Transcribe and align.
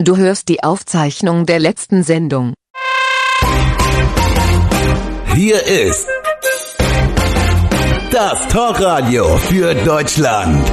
Du 0.00 0.16
hörst 0.16 0.48
die 0.48 0.62
Aufzeichnung 0.62 1.44
der 1.44 1.58
letzten 1.58 2.04
Sendung. 2.04 2.54
Hier 5.34 5.60
ist 5.66 6.06
das 8.12 8.46
Talkradio 8.46 9.24
für 9.38 9.74
Deutschland. 9.74 10.64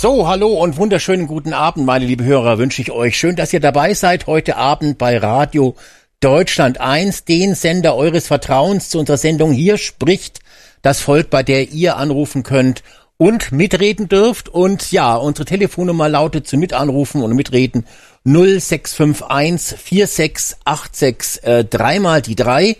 So, 0.00 0.28
hallo 0.28 0.52
und 0.52 0.76
wunderschönen 0.76 1.26
guten 1.26 1.52
Abend, 1.52 1.84
meine 1.84 2.04
liebe 2.04 2.22
Hörer, 2.22 2.58
wünsche 2.58 2.80
ich 2.80 2.92
euch. 2.92 3.18
Schön, 3.18 3.34
dass 3.34 3.52
ihr 3.52 3.58
dabei 3.58 3.94
seid 3.94 4.28
heute 4.28 4.54
Abend 4.54 4.96
bei 4.96 5.18
Radio 5.18 5.74
Deutschland 6.20 6.80
1, 6.80 7.24
den 7.24 7.56
Sender 7.56 7.96
eures 7.96 8.28
Vertrauens 8.28 8.90
zu 8.90 9.00
unserer 9.00 9.16
Sendung. 9.16 9.50
Hier 9.50 9.76
spricht 9.76 10.38
das 10.82 11.00
Volk, 11.00 11.30
bei 11.30 11.42
der 11.42 11.70
ihr 11.70 11.96
anrufen 11.96 12.44
könnt 12.44 12.84
und 13.16 13.50
mitreden 13.50 14.08
dürft. 14.08 14.48
Und 14.48 14.92
ja, 14.92 15.16
unsere 15.16 15.46
Telefonnummer 15.46 16.08
lautet 16.08 16.46
zu 16.46 16.58
mitanrufen 16.58 17.20
und 17.24 17.34
mitreden 17.34 17.84
0651 18.22 19.76
4686 19.80 21.42
äh, 21.42 21.64
dreimal 21.64 22.22
die 22.22 22.36
drei. 22.36 22.76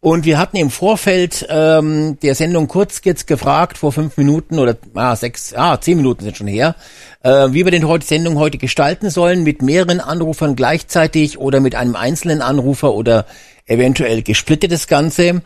Und 0.00 0.24
wir 0.24 0.38
hatten 0.38 0.56
im 0.56 0.70
Vorfeld 0.70 1.44
ähm, 1.50 2.18
der 2.20 2.36
Sendung 2.36 2.68
kurz 2.68 3.00
jetzt 3.02 3.26
gefragt, 3.26 3.78
vor 3.78 3.90
fünf 3.90 4.16
Minuten 4.16 4.60
oder 4.60 4.76
ah, 4.94 5.16
sechs, 5.16 5.52
ah, 5.54 5.80
zehn 5.80 5.96
Minuten 5.96 6.22
sind 6.22 6.36
schon 6.36 6.46
her, 6.46 6.76
äh, 7.24 7.48
wie 7.50 7.64
wir 7.64 7.72
denn 7.72 7.88
heute 7.88 8.06
Sendung 8.06 8.38
heute 8.38 8.58
gestalten 8.58 9.10
sollen, 9.10 9.42
mit 9.42 9.60
mehreren 9.60 9.98
Anrufern 9.98 10.54
gleichzeitig 10.54 11.38
oder 11.38 11.58
mit 11.58 11.74
einem 11.74 11.96
einzelnen 11.96 12.42
Anrufer 12.42 12.94
oder 12.94 13.26
eventuell 13.66 14.22
gesplittet 14.22 14.70
das 14.70 14.86
Ganze. 14.86 15.42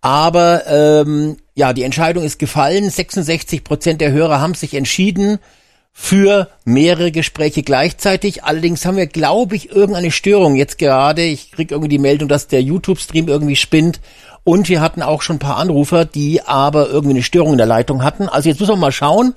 Aber 0.00 0.66
ähm, 0.66 1.36
ja, 1.54 1.72
die 1.72 1.84
Entscheidung 1.84 2.24
ist 2.24 2.40
gefallen. 2.40 2.90
66 2.90 3.62
Prozent 3.62 4.00
der 4.00 4.10
Hörer 4.10 4.40
haben 4.40 4.54
sich 4.54 4.74
entschieden, 4.74 5.38
für 5.96 6.48
mehrere 6.64 7.12
Gespräche 7.12 7.62
gleichzeitig. 7.62 8.42
Allerdings 8.42 8.84
haben 8.84 8.96
wir, 8.96 9.06
glaube 9.06 9.54
ich, 9.54 9.70
irgendeine 9.70 10.10
Störung 10.10 10.56
jetzt 10.56 10.76
gerade. 10.76 11.22
Ich 11.22 11.52
kriege 11.52 11.72
irgendwie 11.72 11.88
die 11.88 12.00
Meldung, 12.00 12.28
dass 12.28 12.48
der 12.48 12.60
YouTube-Stream 12.60 13.28
irgendwie 13.28 13.56
spinnt. 13.56 14.00
Und 14.42 14.68
wir 14.68 14.80
hatten 14.80 15.02
auch 15.02 15.22
schon 15.22 15.36
ein 15.36 15.38
paar 15.38 15.56
Anrufer, 15.56 16.04
die 16.04 16.42
aber 16.42 16.88
irgendwie 16.88 17.14
eine 17.14 17.22
Störung 17.22 17.52
in 17.52 17.58
der 17.58 17.68
Leitung 17.68 18.02
hatten. 18.02 18.28
Also 18.28 18.48
jetzt 18.48 18.58
müssen 18.58 18.72
wir 18.72 18.76
mal 18.76 18.92
schauen, 18.92 19.34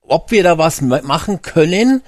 ob 0.00 0.30
wir 0.30 0.42
da 0.42 0.56
was 0.56 0.80
machen 0.80 1.42
können. 1.42 2.02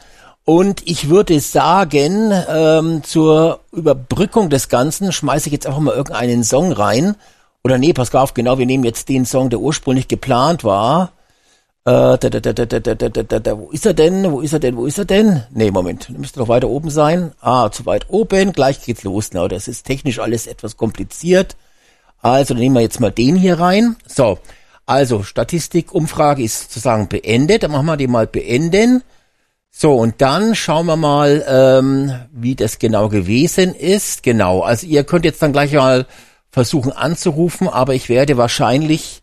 Und 0.46 0.88
ich 0.88 1.10
würde 1.10 1.38
sagen, 1.38 2.32
ähm, 2.48 3.04
zur 3.04 3.60
Überbrückung 3.70 4.48
des 4.48 4.70
Ganzen 4.70 5.12
schmeiße 5.12 5.48
ich 5.48 5.52
jetzt 5.52 5.66
einfach 5.66 5.78
mal 5.78 5.94
irgendeinen 5.94 6.42
Song 6.42 6.72
rein. 6.72 7.16
Oder 7.62 7.76
nee, 7.76 7.92
pass 7.92 8.14
auf, 8.14 8.32
genau, 8.32 8.56
wir 8.56 8.66
nehmen 8.66 8.84
jetzt 8.84 9.10
den 9.10 9.26
Song, 9.26 9.50
der 9.50 9.60
ursprünglich 9.60 10.08
geplant 10.08 10.64
war. 10.64 11.12
Äh, 11.86 12.18
da, 12.18 12.18
da, 12.18 12.40
da, 12.40 12.52
da, 12.52 12.66
da, 12.66 12.94
da, 12.94 13.08
da, 13.08 13.38
da, 13.38 13.58
wo 13.58 13.70
ist 13.70 13.86
er 13.86 13.94
denn? 13.94 14.30
Wo 14.30 14.40
ist 14.40 14.52
er 14.52 14.58
denn? 14.58 14.76
Wo 14.76 14.84
ist 14.84 14.98
er 14.98 15.06
denn? 15.06 15.44
Nee, 15.50 15.70
Moment, 15.70 16.10
müsste 16.10 16.38
noch 16.40 16.48
weiter 16.48 16.68
oben 16.68 16.90
sein. 16.90 17.32
Ah, 17.40 17.70
zu 17.70 17.86
weit 17.86 18.10
oben. 18.10 18.52
Gleich 18.52 18.82
geht's 18.84 19.02
los. 19.02 19.30
Na, 19.32 19.48
das 19.48 19.66
ist 19.66 19.86
technisch 19.86 20.18
alles 20.18 20.46
etwas 20.46 20.76
kompliziert. 20.76 21.56
Also, 22.20 22.52
dann 22.52 22.60
nehmen 22.60 22.74
wir 22.74 22.82
jetzt 22.82 23.00
mal 23.00 23.10
den 23.10 23.34
hier 23.34 23.58
rein. 23.58 23.96
So, 24.06 24.38
also 24.84 25.22
Statistik, 25.22 25.94
Umfrage 25.94 26.42
ist 26.42 26.64
sozusagen 26.64 27.08
beendet. 27.08 27.62
Dann 27.62 27.70
machen 27.70 27.86
wir 27.86 27.96
die 27.96 28.08
mal 28.08 28.26
beenden. 28.26 29.02
So, 29.70 29.94
und 29.94 30.20
dann 30.20 30.54
schauen 30.54 30.84
wir 30.84 30.96
mal, 30.96 31.44
ähm, 31.48 32.12
wie 32.32 32.56
das 32.56 32.78
genau 32.78 33.08
gewesen 33.08 33.74
ist. 33.74 34.22
Genau, 34.22 34.60
also 34.60 34.86
ihr 34.86 35.04
könnt 35.04 35.24
jetzt 35.24 35.40
dann 35.40 35.52
gleich 35.52 35.72
mal 35.72 36.06
versuchen 36.50 36.92
anzurufen, 36.92 37.68
aber 37.68 37.94
ich 37.94 38.08
werde 38.10 38.36
wahrscheinlich 38.36 39.22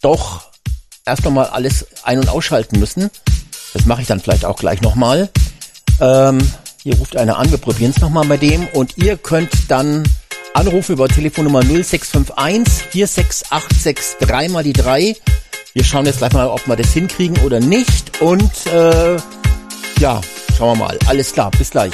doch 0.00 0.48
erst 1.08 1.24
nochmal 1.24 1.46
alles 1.46 1.86
ein- 2.04 2.18
und 2.18 2.28
ausschalten 2.28 2.78
müssen. 2.78 3.10
Das 3.74 3.86
mache 3.86 4.02
ich 4.02 4.08
dann 4.08 4.20
vielleicht 4.20 4.44
auch 4.44 4.58
gleich 4.58 4.80
nochmal. 4.80 5.28
Ähm, 6.00 6.38
hier 6.82 6.96
ruft 6.96 7.16
einer 7.16 7.38
an, 7.38 7.50
wir 7.50 7.58
probieren 7.58 7.92
es 7.94 8.00
nochmal 8.00 8.24
bei 8.26 8.36
dem 8.36 8.66
und 8.68 8.96
ihr 8.98 9.16
könnt 9.16 9.50
dann 9.68 10.04
anrufen 10.54 10.92
über 10.92 11.08
Telefonnummer 11.08 11.62
0651 11.62 12.84
4686 12.90 14.26
3 14.26 14.48
mal 14.48 14.64
die 14.64 14.72
3. 14.72 15.16
Wir 15.74 15.84
schauen 15.84 16.06
jetzt 16.06 16.18
gleich 16.18 16.32
mal, 16.32 16.48
ob 16.48 16.66
wir 16.66 16.76
das 16.76 16.92
hinkriegen 16.92 17.38
oder 17.44 17.60
nicht 17.60 18.20
und 18.20 18.66
äh, 18.66 19.16
ja, 20.00 20.20
schauen 20.56 20.78
wir 20.78 20.86
mal. 20.86 20.98
Alles 21.06 21.32
klar, 21.32 21.50
bis 21.50 21.70
gleich. 21.70 21.92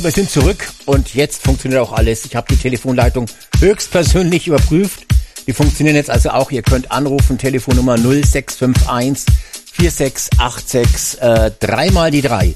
So, 0.00 0.04
wir 0.04 0.12
sind 0.12 0.30
zurück 0.30 0.72
und 0.86 1.14
jetzt 1.14 1.42
funktioniert 1.42 1.82
auch 1.82 1.92
alles. 1.92 2.24
Ich 2.24 2.34
habe 2.34 2.46
die 2.50 2.56
Telefonleitung 2.56 3.26
höchstpersönlich 3.58 4.46
überprüft. 4.46 5.04
Die 5.46 5.52
funktionieren 5.52 5.94
jetzt 5.94 6.08
also 6.08 6.30
auch. 6.30 6.50
Ihr 6.50 6.62
könnt 6.62 6.90
anrufen, 6.90 7.36
Telefonnummer 7.36 7.98
0651 7.98 9.26
4686 9.72 11.20
äh, 11.20 11.50
dreimal 11.60 12.10
die 12.10 12.22
drei. 12.22 12.54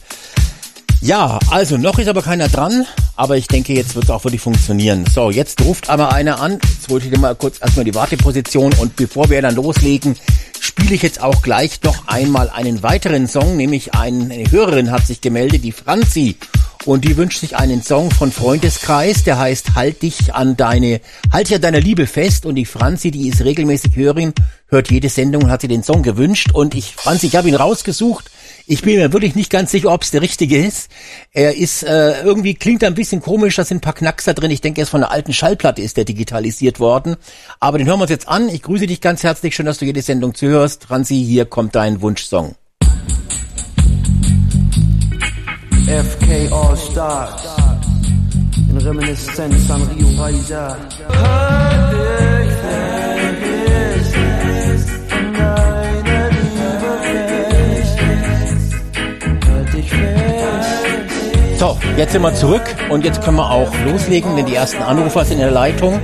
Ja, 1.02 1.38
also 1.50 1.76
noch 1.76 1.98
ist 1.98 2.08
aber 2.08 2.22
keiner 2.22 2.48
dran, 2.48 2.86
aber 3.14 3.36
ich 3.36 3.46
denke, 3.46 3.74
jetzt 3.74 3.94
wird 3.94 4.06
es 4.06 4.10
auch 4.10 4.24
wirklich 4.24 4.40
funktionieren. 4.40 5.04
So, 5.12 5.30
jetzt 5.30 5.60
ruft 5.60 5.90
aber 5.90 6.14
einer 6.14 6.40
an. 6.40 6.52
Jetzt 6.52 6.88
wollte 6.88 7.08
ich 7.08 7.12
dir 7.12 7.18
mal 7.18 7.34
kurz 7.34 7.60
erstmal 7.60 7.84
die 7.84 7.94
Warteposition 7.94 8.72
und 8.80 8.96
bevor 8.96 9.28
wir 9.28 9.42
dann 9.42 9.56
loslegen, 9.56 10.16
spiele 10.60 10.94
ich 10.94 11.02
jetzt 11.02 11.20
auch 11.20 11.42
gleich 11.42 11.82
noch 11.82 12.08
einmal 12.08 12.48
einen 12.48 12.82
weiteren 12.82 13.28
Song, 13.28 13.58
nämlich 13.58 13.92
eine 13.92 14.50
Hörerin 14.50 14.90
hat 14.90 15.06
sich 15.06 15.20
gemeldet, 15.20 15.62
die 15.62 15.72
Franzi. 15.72 16.38
Und 16.86 17.04
die 17.06 17.16
wünscht 17.16 17.40
sich 17.40 17.56
einen 17.56 17.82
Song 17.82 18.10
von 18.10 18.30
Freundeskreis, 18.30 19.24
der 19.24 19.38
heißt 19.38 19.74
Halt 19.74 20.02
dich 20.02 20.34
an 20.34 20.56
deine, 20.56 21.00
halt 21.32 21.48
dich 21.48 21.56
an 21.56 21.62
deiner 21.62 21.80
Liebe 21.80 22.06
fest. 22.06 22.44
Und 22.44 22.56
die 22.56 22.66
Franzi, 22.66 23.10
die 23.10 23.28
ist 23.28 23.42
regelmäßig 23.42 23.96
Hörerin, 23.96 24.34
hört 24.68 24.90
jede 24.90 25.08
Sendung 25.08 25.44
und 25.44 25.50
hat 25.50 25.62
sie 25.62 25.68
den 25.68 25.82
Song 25.82 26.02
gewünscht. 26.02 26.50
Und 26.52 26.74
ich, 26.74 26.94
Franzi, 26.94 27.28
ich 27.28 27.36
habe 27.36 27.48
ihn 27.48 27.54
rausgesucht. 27.54 28.30
Ich 28.66 28.82
bin 28.82 28.96
mir 28.96 29.12
wirklich 29.12 29.34
nicht 29.34 29.50
ganz 29.50 29.70
sicher, 29.70 29.92
ob 29.92 30.02
es 30.02 30.10
der 30.10 30.20
richtige 30.20 30.58
ist. 30.58 30.90
Er 31.32 31.56
ist 31.56 31.84
äh, 31.84 32.22
irgendwie 32.22 32.54
klingt 32.54 32.82
er 32.82 32.88
ein 32.88 32.94
bisschen 32.94 33.20
komisch, 33.20 33.56
da 33.56 33.64
sind 33.64 33.78
ein 33.78 33.80
paar 33.82 33.94
Knackser 33.94 34.34
drin. 34.34 34.50
Ich 34.50 34.60
denke, 34.60 34.80
er 34.80 34.84
ist 34.84 34.90
von 34.90 35.02
einer 35.02 35.12
alten 35.12 35.32
Schallplatte 35.32 35.80
ist 35.80 35.96
der 35.96 36.04
digitalisiert 36.04 36.80
worden. 36.80 37.16
Aber 37.60 37.78
den 37.78 37.86
hören 37.86 37.98
wir 37.98 38.02
uns 38.02 38.10
jetzt 38.10 38.28
an. 38.28 38.48
Ich 38.50 38.62
grüße 38.62 38.86
dich 38.86 39.00
ganz 39.00 39.22
herzlich, 39.22 39.54
schön, 39.54 39.66
dass 39.66 39.78
du 39.78 39.86
jede 39.86 40.02
Sendung 40.02 40.34
zuhörst. 40.34 40.84
Franzi, 40.84 41.16
hier 41.16 41.46
kommt 41.46 41.74
dein 41.74 42.02
Wunschsong. 42.02 42.56
FK 45.94 46.50
All 46.50 46.76
Stars 46.76 47.42
in 48.68 48.76
Reminiszenz 48.78 49.70
an 49.70 49.80
Rio 49.82 50.08
Raida. 50.20 50.76
So, 61.60 61.78
jetzt 61.96 62.10
sind 62.10 62.22
wir 62.22 62.34
zurück 62.34 62.62
und 62.90 63.04
jetzt 63.04 63.22
können 63.22 63.36
wir 63.36 63.48
auch 63.48 63.70
loslegen, 63.86 64.34
denn 64.34 64.46
die 64.46 64.56
ersten 64.56 64.82
Anrufer 64.82 65.24
sind 65.24 65.34
in 65.34 65.42
der 65.42 65.52
Leitung. 65.52 66.00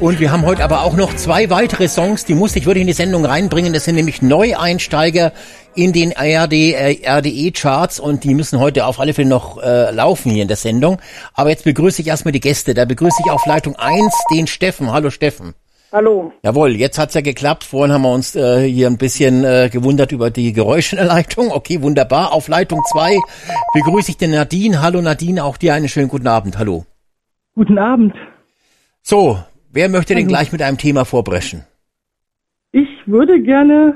Und 0.00 0.20
wir 0.20 0.30
haben 0.30 0.46
heute 0.46 0.62
aber 0.62 0.82
auch 0.82 0.94
noch 0.94 1.16
zwei 1.16 1.50
weitere 1.50 1.88
Songs, 1.88 2.24
die 2.24 2.34
musste 2.34 2.60
ich 2.60 2.66
wirklich 2.66 2.82
in 2.82 2.86
die 2.86 2.92
Sendung 2.92 3.24
reinbringen. 3.24 3.72
Das 3.72 3.84
sind 3.84 3.96
nämlich 3.96 4.22
Neueinsteiger 4.22 5.32
in 5.74 5.92
den 5.92 6.16
ARD, 6.16 6.52
äh, 6.52 6.98
RDE-Charts 7.06 8.00
und 8.00 8.24
die 8.24 8.34
müssen 8.34 8.58
heute 8.58 8.86
auf 8.86 9.00
alle 9.00 9.14
Fälle 9.14 9.28
noch 9.28 9.62
äh, 9.62 9.90
laufen 9.90 10.30
hier 10.30 10.42
in 10.42 10.48
der 10.48 10.56
Sendung. 10.56 10.98
Aber 11.34 11.50
jetzt 11.50 11.64
begrüße 11.64 12.02
ich 12.02 12.08
erstmal 12.08 12.32
die 12.32 12.40
Gäste. 12.40 12.74
Da 12.74 12.84
begrüße 12.84 13.22
ich 13.24 13.30
auf 13.30 13.46
Leitung 13.46 13.76
1 13.76 14.12
den 14.32 14.46
Steffen. 14.46 14.92
Hallo 14.92 15.10
Steffen. 15.10 15.54
Hallo. 15.92 16.32
Jawohl, 16.42 16.76
jetzt 16.76 16.98
hat's 16.98 17.12
ja 17.14 17.20
geklappt. 17.20 17.64
Vorhin 17.64 17.92
haben 17.92 18.02
wir 18.02 18.12
uns 18.12 18.34
äh, 18.34 18.66
hier 18.66 18.86
ein 18.86 18.96
bisschen 18.96 19.44
äh, 19.44 19.68
gewundert 19.70 20.10
über 20.10 20.30
die 20.30 20.54
Geräusche 20.54 20.96
in 20.96 21.04
der 21.04 21.14
Leitung. 21.14 21.50
Okay, 21.50 21.82
wunderbar. 21.82 22.32
Auf 22.32 22.48
Leitung 22.48 22.80
2 22.90 23.18
begrüße 23.74 24.12
ich 24.12 24.16
den 24.16 24.30
Nadine. 24.30 24.80
Hallo 24.80 25.02
Nadine, 25.02 25.44
auch 25.44 25.58
dir 25.58 25.74
einen 25.74 25.88
schönen 25.88 26.08
guten 26.08 26.28
Abend. 26.28 26.58
Hallo. 26.58 26.86
Guten 27.54 27.78
Abend. 27.78 28.14
So, 29.02 29.38
wer 29.70 29.90
möchte 29.90 30.14
denn 30.14 30.24
Hallo. 30.24 30.34
gleich 30.36 30.52
mit 30.52 30.62
einem 30.62 30.78
Thema 30.78 31.04
vorbrechen? 31.04 31.64
Ich 32.72 32.88
würde 33.04 33.42
gerne 33.42 33.94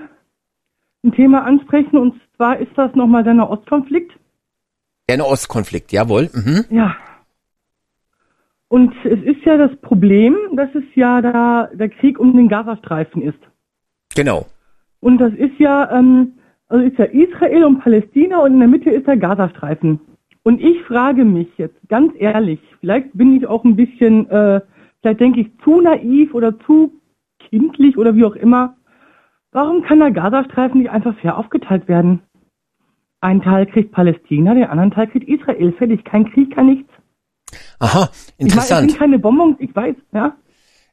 ein 1.05 1.13
Thema 1.13 1.45
ansprechen 1.45 1.97
und 1.97 2.21
zwar 2.37 2.59
ist 2.59 2.73
das 2.77 2.95
nochmal 2.95 3.25
der 3.25 3.35
Nahostkonflikt. 3.35 4.13
Der 5.09 5.25
Ostkonflikt, 5.25 5.93
jawohl. 5.93 6.29
Mhm. 6.33 6.65
Ja. 6.71 6.97
Und 8.69 8.93
es 9.05 9.23
ist 9.23 9.45
ja 9.45 9.57
das 9.57 9.77
Problem, 9.81 10.37
dass 10.55 10.75
es 10.75 10.83
ja 10.95 11.23
da 11.23 11.69
der 11.73 11.89
Krieg 11.89 12.19
um 12.19 12.37
den 12.37 12.49
Gazastreifen 12.49 13.23
ist. 13.23 13.39
Genau. 14.15 14.47
Und 15.01 15.19
das 15.19 15.33
ist 15.35 15.59
ja, 15.59 15.97
ähm, 15.97 16.33
also 16.69 16.85
ist 16.85 16.99
ja 16.99 17.05
Israel 17.05 17.65
und 17.65 17.79
Palästina 17.79 18.39
und 18.39 18.55
in 18.55 18.59
der 18.59 18.69
Mitte 18.69 18.91
ist 18.91 19.07
der 19.07 19.17
Gazastreifen. 19.17 20.01
Und 20.43 20.61
ich 20.61 20.83
frage 20.83 21.25
mich 21.25 21.49
jetzt 21.59 21.77
ganz 21.89 22.13
ehrlich, 22.19 22.61
vielleicht 22.81 23.17
bin 23.17 23.37
ich 23.37 23.47
auch 23.47 23.65
ein 23.65 23.77
bisschen, 23.77 24.29
äh, 24.31 24.61
vielleicht 25.01 25.21
denke 25.21 25.41
ich 25.41 25.49
zu 25.63 25.81
naiv 25.81 26.35
oder 26.35 26.59
zu 26.61 26.93
kindlich 27.39 27.97
oder 27.97 28.15
wie 28.17 28.25
auch 28.25 28.37
immer. 28.37 28.77
Warum 29.57 29.83
kann 29.85 30.01
der 30.01 30.11
Gazastreifen 30.11 30.83
nicht 30.83 30.91
einfach 30.91 31.19
fair 31.19 31.39
aufgeteilt 31.39 31.89
werden? 31.89 32.21
Ein 33.23 33.41
Teil 33.41 33.65
kriegt 33.65 33.91
Palästina, 33.91 34.53
der 34.53 34.71
anderen 34.71 34.91
Teil 34.91 35.07
kriegt 35.07 35.27
Israel. 35.27 35.73
Fertig. 35.73 36.05
Kein 36.05 36.31
Krieg, 36.31 36.55
kein 36.55 36.67
nichts. 36.67 36.91
Aha, 37.79 38.11
Ich 38.13 38.45
meine, 38.45 38.51
interessant. 38.51 38.91
sind 38.91 39.01
keine 39.01 39.19
Bonbons, 39.19 39.57
ich 39.59 39.75
weiß, 39.75 39.97
ja. 40.13 40.37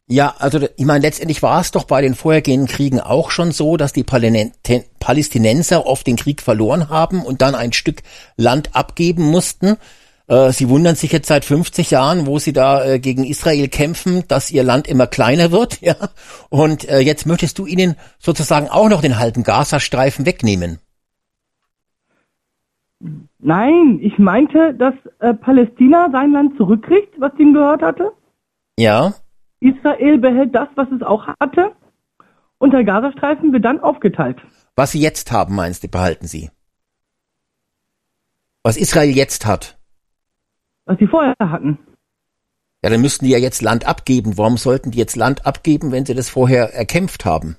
Ja, 0.07 0.33
also 0.39 0.65
ich 0.77 0.85
meine, 0.85 1.01
letztendlich 1.01 1.43
war 1.43 1.59
es 1.59 1.71
doch 1.71 1.83
bei 1.83 2.01
den 2.01 2.15
vorhergehenden 2.15 2.69
Kriegen 2.69 3.01
auch 3.01 3.31
schon 3.31 3.51
so, 3.51 3.75
dass 3.75 3.91
die 3.91 4.05
Palästinenser 4.05 5.85
oft 5.85 6.07
den 6.07 6.15
Krieg 6.15 6.41
verloren 6.41 6.87
haben 6.87 7.21
und 7.21 7.41
dann 7.41 7.55
ein 7.55 7.73
Stück 7.73 8.01
Land 8.37 8.77
abgeben 8.77 9.23
mussten. 9.23 9.75
Äh, 10.33 10.51
Sie 10.51 10.69
wundern 10.69 10.95
sich 10.95 11.11
jetzt 11.11 11.27
seit 11.27 11.45
50 11.45 11.91
Jahren, 11.91 12.25
wo 12.25 12.39
sie 12.39 12.53
da 12.53 12.83
äh, 12.83 12.99
gegen 12.99 13.23
Israel 13.23 13.67
kämpfen, 13.67 14.23
dass 14.27 14.51
ihr 14.51 14.63
Land 14.63 14.87
immer 14.87 15.07
kleiner 15.07 15.51
wird. 15.51 15.79
Ja? 15.89 15.95
Und 16.49 16.87
äh, 16.87 16.99
jetzt 16.99 17.25
möchtest 17.25 17.59
du 17.59 17.65
ihnen 17.65 17.95
sozusagen 18.17 18.69
auch 18.69 18.87
noch 18.89 19.01
den 19.01 19.19
halben 19.19 19.43
Gazastreifen 19.43 20.25
wegnehmen. 20.25 20.79
Nein, 23.39 23.99
ich 24.01 24.17
meinte, 24.17 24.73
dass 24.73 24.93
äh, 25.19 25.33
Palästina 25.33 26.09
sein 26.11 26.31
Land 26.31 26.55
zurückkriegt, 26.55 27.19
was 27.19 27.33
ihm 27.37 27.53
gehört 27.53 27.81
hatte. 27.81 28.13
Ja, 28.79 29.13
Israel 29.59 30.17
behält 30.17 30.55
das, 30.55 30.69
was 30.75 30.87
es 30.91 31.01
auch 31.01 31.27
hatte. 31.39 31.71
Und 32.57 32.71
der 32.71 32.83
Gazastreifen 32.83 33.51
wird 33.51 33.65
dann 33.65 33.81
aufgeteilt. 33.81 34.37
was 34.75 34.91
sie 34.91 35.01
jetzt 35.01 35.31
haben, 35.31 35.55
meinst 35.55 35.83
du, 35.83 35.89
behalten 35.89 36.27
sie. 36.27 36.49
Was 38.63 38.77
Israel 38.77 39.09
jetzt 39.09 39.45
hat. 39.45 39.77
Was 40.85 40.97
sie 40.99 41.07
vorher 41.07 41.33
hatten. 41.39 41.79
Ja, 42.83 42.89
dann 42.89 43.01
müssten 43.01 43.25
die 43.25 43.31
ja 43.31 43.37
jetzt 43.37 43.61
Land 43.61 43.87
abgeben. 43.87 44.37
Warum 44.37 44.57
sollten 44.57 44.91
die 44.91 44.97
jetzt 44.97 45.15
Land 45.15 45.45
abgeben, 45.45 45.91
wenn 45.91 46.05
sie 46.05 46.15
das 46.15 46.29
vorher 46.29 46.73
erkämpft 46.73 47.23
haben? 47.23 47.55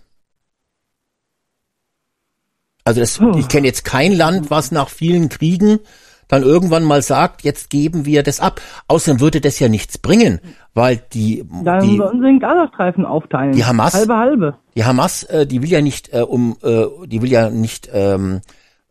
Also 2.85 3.01
das, 3.01 3.19
Puh. 3.19 3.39
ich 3.39 3.49
kenne 3.49 3.67
jetzt 3.67 3.85
kein 3.85 4.13
Land, 4.13 4.51
was 4.51 4.71
nach 4.71 4.91
vielen 4.91 5.31
Kriegen 5.31 5.81
dann 6.29 6.43
irgendwann 6.43 6.85
mal 6.85 7.03
sagt, 7.03 7.43
jetzt 7.43 7.71
geben 7.71 8.07
wir 8.07 8.23
das 8.23 8.41
ab. 8.41 8.61
Außerdem 8.89 9.21
würde 9.21 9.41
das 9.41 9.59
ja 9.59 9.69
nichts 9.69 9.99
bringen, 9.99 10.41
weil 10.75 11.03
die, 11.13 11.45
Dann 11.63 11.81
die, 11.81 11.97
sollen 11.97 12.21
sie 12.21 12.27
den 12.27 12.41
Gazastreifen 12.41 13.05
aufteilen. 13.05 13.53
Die 13.53 13.65
Hamas? 13.65 13.95
Halbe, 13.95 14.17
halbe. 14.17 14.59
die 14.75 14.85
Hamas, 14.85 15.25
äh, 15.25 15.47
die 15.47 15.63
will 15.63 15.71
ja 15.71 15.81
nicht 15.81 16.13
äh, 16.13 16.21
um, 16.21 16.57
äh, 16.63 16.87
die 17.07 17.23
will 17.23 17.31
ja 17.31 17.51
nicht, 17.51 17.89
ähm, 17.93 18.37
äh, 18.37 18.41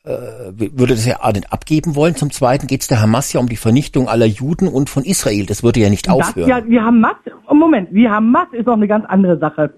würde 0.06 0.94
das 0.94 1.06
ja 1.06 1.18
abgeben 1.50 1.96
wollen. 1.96 2.16
Zum 2.16 2.30
Zweiten 2.32 2.68
geht 2.68 2.82
es 2.82 2.88
der 2.88 3.02
Hamas 3.02 3.32
ja 3.32 3.40
um 3.40 3.48
die 3.48 3.56
Vernichtung 3.56 4.10
aller 4.10 4.26
Juden 4.26 4.68
und 4.68 4.90
von 4.90 5.04
Israel. 5.04 5.46
Das 5.46 5.64
würde 5.64 5.80
ja 5.80 5.90
nicht 5.90 6.08
Das, 6.08 6.14
aufhören. 6.16 6.50
ja, 6.50 6.60
die 6.62 6.80
Hamas, 6.80 7.16
oh, 7.48 7.54
Moment, 7.54 7.90
die 7.92 8.10
Hamas 8.10 8.48
ist 8.52 8.66
noch 8.66 8.74
eine 8.74 8.88
ganz 8.88 9.06
andere 9.06 9.38
Sache. 9.40 9.74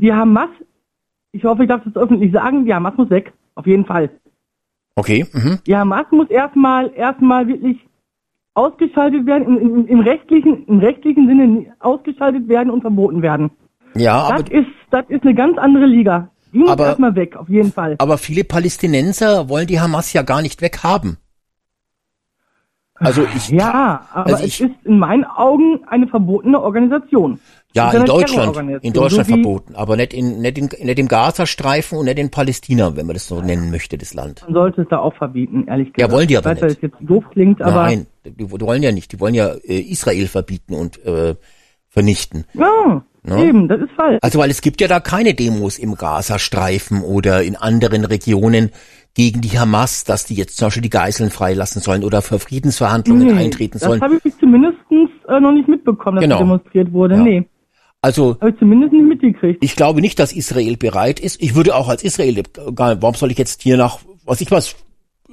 Die 0.00 0.12
Hamas, 0.12 0.48
ich 1.32 1.44
hoffe, 1.44 1.62
ich 1.62 1.68
darf 1.68 1.82
das 1.84 1.94
öffentlich 1.96 2.32
sagen, 2.32 2.64
die 2.64 2.74
Hamas 2.74 2.96
muss 2.96 3.10
weg. 3.10 3.32
Auf 3.54 3.66
jeden 3.66 3.84
Fall. 3.86 4.10
Okay. 4.96 5.26
Mhm. 5.32 5.58
Die 5.66 5.76
Hamas 5.76 6.06
muss 6.10 6.28
erstmal, 6.30 6.92
erstmal 6.94 7.46
wirklich 7.46 7.76
ausgeschaltet 8.54 9.24
werden, 9.26 9.46
im, 9.46 9.76
im, 9.76 9.86
im 9.86 10.00
rechtlichen, 10.00 10.66
im 10.66 10.80
rechtlichen 10.80 11.28
Sinne 11.28 11.66
ausgeschaltet 11.78 12.48
werden 12.48 12.70
und 12.70 12.80
verboten 12.80 13.22
werden. 13.22 13.50
Ja, 13.94 14.14
aber 14.22 14.42
Das 14.42 14.50
ist, 14.50 14.66
das 14.90 15.04
ist 15.08 15.22
eine 15.22 15.34
ganz 15.34 15.58
andere 15.58 15.86
Liga. 15.86 16.30
Die 16.52 16.64
Aber- 16.66 16.86
erstmal 16.86 17.14
weg, 17.14 17.36
auf 17.36 17.48
jeden 17.48 17.72
Fall. 17.72 17.96
Aber 17.98 18.18
viele 18.18 18.44
Palästinenser 18.44 19.48
wollen 19.48 19.66
die 19.66 19.80
Hamas 19.80 20.12
ja 20.12 20.22
gar 20.22 20.42
nicht 20.42 20.60
weghaben. 20.62 21.18
Also 23.00 23.22
ich, 23.36 23.48
Ja, 23.50 24.08
aber 24.12 24.26
also 24.34 24.44
ich- 24.44 24.60
es 24.60 24.68
ist 24.70 24.76
in 24.84 24.98
meinen 24.98 25.22
Augen 25.24 25.80
eine 25.86 26.08
verbotene 26.08 26.60
Organisation. 26.60 27.38
ja, 27.72 27.92
in 27.92 28.06
Deutschland, 28.06 28.56
in 28.82 28.92
Deutschland 28.92 29.28
so 29.28 29.34
verboten, 29.34 29.76
aber 29.76 29.94
nicht 29.96 30.12
in, 30.12 30.40
nicht 30.40 30.58
in, 30.58 30.68
nicht 30.84 30.98
im 30.98 31.06
Gazastreifen 31.06 31.96
und 31.96 32.06
nicht 32.06 32.18
in 32.18 32.30
Palästina, 32.30 32.96
wenn 32.96 33.06
man 33.06 33.14
das 33.14 33.28
so 33.28 33.40
nennen 33.40 33.70
möchte, 33.70 33.98
das 33.98 34.14
Land. 34.14 34.42
Man 34.46 34.54
sollte 34.54 34.82
es 34.82 34.88
da 34.88 34.98
auch 34.98 35.14
verbieten, 35.14 35.66
ehrlich 35.68 35.92
gesagt. 35.92 36.12
wollen 36.12 36.26
die 36.26 36.36
aber 36.38 36.54
ich 36.54 36.56
weiß, 36.62 36.62
nicht. 36.72 36.82
dass 36.82 36.90
es 36.90 36.98
jetzt 37.00 37.08
doof 37.08 37.24
klingt, 37.30 37.62
aber 37.62 37.82
Nein, 37.84 38.06
die, 38.24 38.32
die 38.32 38.50
wollen 38.50 38.82
ja 38.82 38.90
nicht, 38.90 39.12
die 39.12 39.20
wollen 39.20 39.34
ja 39.34 39.48
äh, 39.62 39.78
Israel 39.78 40.26
verbieten 40.26 40.74
und 40.74 41.04
äh, 41.04 41.36
vernichten. 41.98 42.44
ja, 42.54 43.02
Ne? 43.24 43.44
eben, 43.44 43.68
das 43.68 43.80
ist 43.80 43.90
falsch. 43.96 44.18
Also 44.22 44.38
weil 44.38 44.48
es 44.50 44.62
gibt 44.62 44.80
ja 44.80 44.86
da 44.88 45.00
keine 45.00 45.34
Demos 45.34 45.78
im 45.78 45.96
Gazastreifen 45.96 47.02
oder 47.02 47.42
in 47.42 47.56
anderen 47.56 48.04
Regionen 48.04 48.70
gegen 49.14 49.40
die 49.40 49.58
Hamas, 49.58 50.04
dass 50.04 50.24
die 50.24 50.34
jetzt 50.36 50.56
zum 50.56 50.66
Beispiel 50.66 50.82
die 50.82 50.88
Geiseln 50.90 51.30
freilassen 51.30 51.82
sollen 51.82 52.04
oder 52.04 52.22
für 52.22 52.38
Friedensverhandlungen 52.38 53.36
eintreten 53.36 53.78
das 53.80 53.82
sollen. 53.82 54.00
habe 54.00 54.18
ich 54.22 54.32
zumindest 54.38 54.78
äh, 55.28 55.40
noch 55.40 55.52
nicht 55.52 55.68
mitbekommen, 55.68 56.16
dass 56.16 56.22
Genau. 56.24 56.38
demonstriert 56.38 56.92
wurde. 56.92 57.16
Ja. 57.16 57.22
Nee, 57.22 57.48
Also 58.00 58.36
habe 58.40 58.50
ich 58.50 58.58
zumindest 58.58 58.92
nicht 58.92 59.08
mitgekriegt. 59.08 59.62
Ich 59.62 59.74
glaube 59.76 60.00
nicht, 60.00 60.18
dass 60.20 60.32
Israel 60.32 60.76
bereit 60.76 61.18
ist. 61.20 61.42
Ich 61.42 61.54
würde 61.56 61.74
auch 61.74 61.88
als 61.88 62.04
Israel, 62.04 62.42
warum 62.64 63.14
soll 63.14 63.32
ich 63.32 63.38
jetzt 63.38 63.62
hier 63.62 63.76
nach, 63.76 63.98
was 64.24 64.40
ich 64.40 64.50
was, 64.52 64.76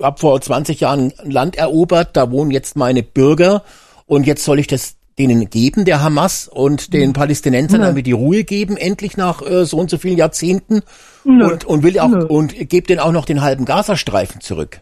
hab 0.02 0.20
vor 0.20 0.42
20 0.42 0.80
Jahren 0.82 1.14
ein 1.24 1.32
Land 1.32 1.56
erobert, 1.56 2.18
da 2.18 2.32
wohnen 2.32 2.50
jetzt 2.52 2.76
meine 2.76 3.04
Bürger 3.04 3.64
und 4.08 4.26
jetzt 4.26 4.44
soll 4.44 4.60
ich 4.60 4.68
das 4.68 4.98
denen 5.18 5.50
geben, 5.50 5.86
der 5.86 6.04
Hamas 6.04 6.48
und 6.48 6.94
den 6.94 7.14
Palästinensern, 7.14 7.82
Nö. 7.82 7.88
damit 7.88 8.06
die 8.06 8.12
Ruhe 8.12 8.44
geben, 8.44 8.78
endlich 8.78 9.18
nach 9.18 9.42
äh, 9.42 9.66
so 9.66 9.78
und 9.78 9.90
so 9.90 9.98
vielen 9.98 10.18
Jahrzehnten 10.18 10.82
Nö. 11.24 11.52
und, 11.52 11.66
und 11.66 11.84
will 11.84 12.00
auch, 12.00 12.10
Nö. 12.10 12.26
und 12.26 12.54
gebe 12.70 12.88
denen 12.88 13.00
auch 13.00 13.12
noch 13.12 13.26
den 13.26 13.42
halben 13.42 13.66
Gazastreifen 13.66 14.42
zurück. 14.42 14.82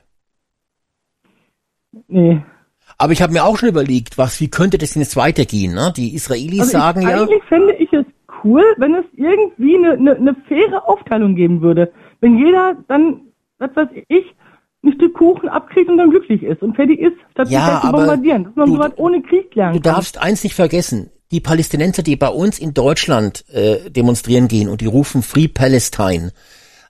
Nee. 2.07 2.41
Aber 2.97 3.13
ich 3.13 3.21
habe 3.21 3.33
mir 3.33 3.43
auch 3.43 3.57
schon 3.57 3.69
überlegt, 3.69 4.17
was, 4.17 4.39
wie 4.39 4.49
könnte 4.49 4.77
das 4.77 4.93
denn 4.93 5.01
jetzt 5.01 5.15
weitergehen? 5.15 5.73
Ne? 5.73 5.93
Die 5.95 6.13
Israelis 6.15 6.61
Also 6.61 6.71
sagen 6.71 7.01
ich, 7.01 7.09
ja, 7.09 7.21
Eigentlich 7.21 7.43
fände 7.43 7.73
ich 7.73 7.91
es 7.93 8.05
cool, 8.43 8.63
wenn 8.77 8.95
es 8.95 9.05
irgendwie 9.15 9.77
eine, 9.77 9.93
eine, 9.93 10.15
eine 10.15 10.35
faire 10.47 10.87
Aufteilung 10.87 11.35
geben 11.35 11.61
würde. 11.61 11.91
Wenn 12.21 12.37
jeder 12.37 12.75
dann, 12.87 13.21
was 13.57 13.75
weiß 13.75 13.89
ich, 14.07 14.25
ein 14.83 14.93
Stück 14.93 15.13
Kuchen 15.13 15.47
abkriegt 15.49 15.89
und 15.89 15.97
dann 15.97 16.09
glücklich 16.09 16.43
ist 16.43 16.61
und 16.61 16.75
fertig 16.75 16.99
ist, 16.99 17.13
statt 17.31 17.49
Ja, 17.49 17.79
gleich 17.79 17.81
zu 17.81 17.91
bombardieren. 17.91 18.43
Dass 18.45 18.55
man 18.55 18.69
du- 18.69 18.75
sowas 18.75 18.91
ohne 18.97 19.21
Krieg 19.21 19.53
lernen 19.55 19.73
Du 19.75 19.81
kann. 19.81 19.95
darfst 19.95 20.17
eins 20.17 20.43
nicht 20.43 20.55
vergessen. 20.55 21.09
Die 21.31 21.39
Palästinenser, 21.39 22.03
die 22.03 22.15
bei 22.15 22.27
uns 22.27 22.59
in 22.59 22.73
Deutschland 22.73 23.45
äh, 23.49 23.89
demonstrieren 23.89 24.47
gehen 24.47 24.69
und 24.69 24.81
die 24.81 24.85
rufen 24.85 25.23
Free 25.23 25.47
Palestine, 25.47 26.31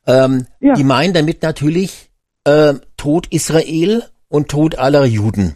ähm, 0.08 0.48
Ja. 0.60 0.74
die 0.74 0.84
meinen 0.84 1.13
damit 1.13 1.44
natürlich 1.44 2.10
äh, 2.46 2.74
Tod 2.98 3.27
Israel 3.27 4.03
und 4.27 4.50
Tod 4.50 4.77
aller 4.77 5.06
Juden. 5.06 5.56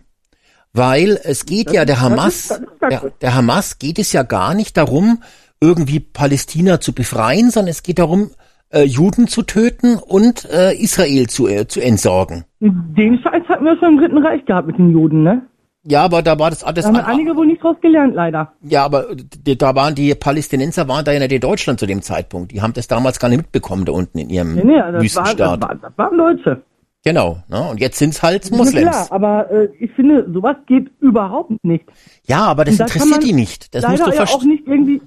Weil 0.74 1.20
es 1.24 1.46
geht 1.46 1.72
ja 1.72 1.86
der 1.86 1.96
das 1.96 2.04
Hamas, 2.04 2.36
ist- 2.36 2.62
das 2.80 2.90
der, 2.90 3.12
der 3.22 3.36
Hamas 3.36 3.80
geht 3.80 4.00
es 4.00 4.14
ja 4.14 4.24
gar 4.24 4.54
nicht 4.54 4.78
darum, 4.78 5.22
irgendwie 5.60 6.00
Palästina 6.00 6.80
zu 6.80 6.94
befreien, 6.94 7.50
sondern 7.50 7.72
es 7.72 7.82
geht 7.84 7.98
darum, 8.00 8.30
äh, 8.70 8.84
Juden 8.84 9.28
zu 9.28 9.44
töten 9.44 9.96
und 9.98 10.46
äh, 10.52 10.74
Israel 10.76 11.28
zu, 11.28 11.48
äh, 11.48 11.68
zu 11.68 11.80
entsorgen. 11.82 12.46
Den 12.60 13.20
Scheiß 13.20 13.44
hatten 13.50 13.66
wir 13.66 13.78
schon 13.78 13.94
im 13.94 14.00
Dritten 14.00 14.18
Reich 14.18 14.46
gehabt 14.46 14.68
mit 14.68 14.78
den 14.78 14.92
Juden, 14.92 15.24
ne? 15.24 15.42
Ja, 15.90 16.04
aber 16.04 16.22
da 16.22 16.38
war 16.38 16.50
das 16.50 16.66
alles 16.66 16.84
Da 16.84 16.90
haben 16.90 16.98
an- 16.98 17.06
einige 17.06 17.34
wohl 17.38 17.46
nicht 17.48 17.64
draus 17.64 17.78
gelernt, 17.82 18.14
leider. 18.14 18.52
Ja, 18.62 18.84
aber 18.84 19.06
da 19.46 19.74
waren 19.76 19.96
die 19.96 20.14
Palästinenser 20.16 20.88
waren 20.90 21.06
da 21.06 21.14
ja 21.14 21.20
nicht 21.20 21.32
in 21.32 21.40
Deutschland 21.40 21.80
zu 21.80 21.86
dem 21.86 22.02
Zeitpunkt. 22.02 22.52
Die 22.52 22.62
haben 22.62 22.74
das 22.74 22.88
damals 22.88 23.20
gar 23.20 23.30
nicht 23.30 23.38
mitbekommen 23.38 23.86
da 23.86 23.94
unten 23.94 24.18
in 24.18 24.30
ihrem 24.30 24.56
Nee, 24.56 24.64
nee, 24.66 24.76
das, 24.78 24.94
war, 24.94 25.02
Wüstenstaat. 25.02 25.64
das, 25.64 25.70
war, 25.70 25.76
das 25.76 25.92
waren 25.98 26.18
Deutsche. 26.18 26.62
Genau. 27.06 27.38
Ne? 27.48 27.70
Und 27.72 27.80
jetzt 27.80 28.00
sind's 28.00 28.22
halt 28.22 28.44
Ist 28.44 28.52
mir 28.52 28.58
Moslems. 28.58 28.90
Klar, 28.90 29.08
aber 29.12 29.50
äh, 29.50 29.70
ich 29.80 29.92
finde, 29.92 30.28
sowas 30.34 30.58
geht 30.66 30.92
überhaupt 31.00 31.54
nicht. 31.64 31.86
Ja, 32.26 32.40
aber 32.48 32.66
das 32.66 32.74
Und 32.74 32.80
da 32.82 32.86
kann 32.88 32.96
interessiert 33.04 33.24
die 33.24 33.34
nicht. 33.34 33.74
Das 33.74 33.88
musst 33.88 34.06
du 34.06 34.10
ja 34.10 34.12
verstehen. 34.12 34.40
auch 34.42 34.44
nicht 34.44 34.68
irgendwie. 34.68 35.02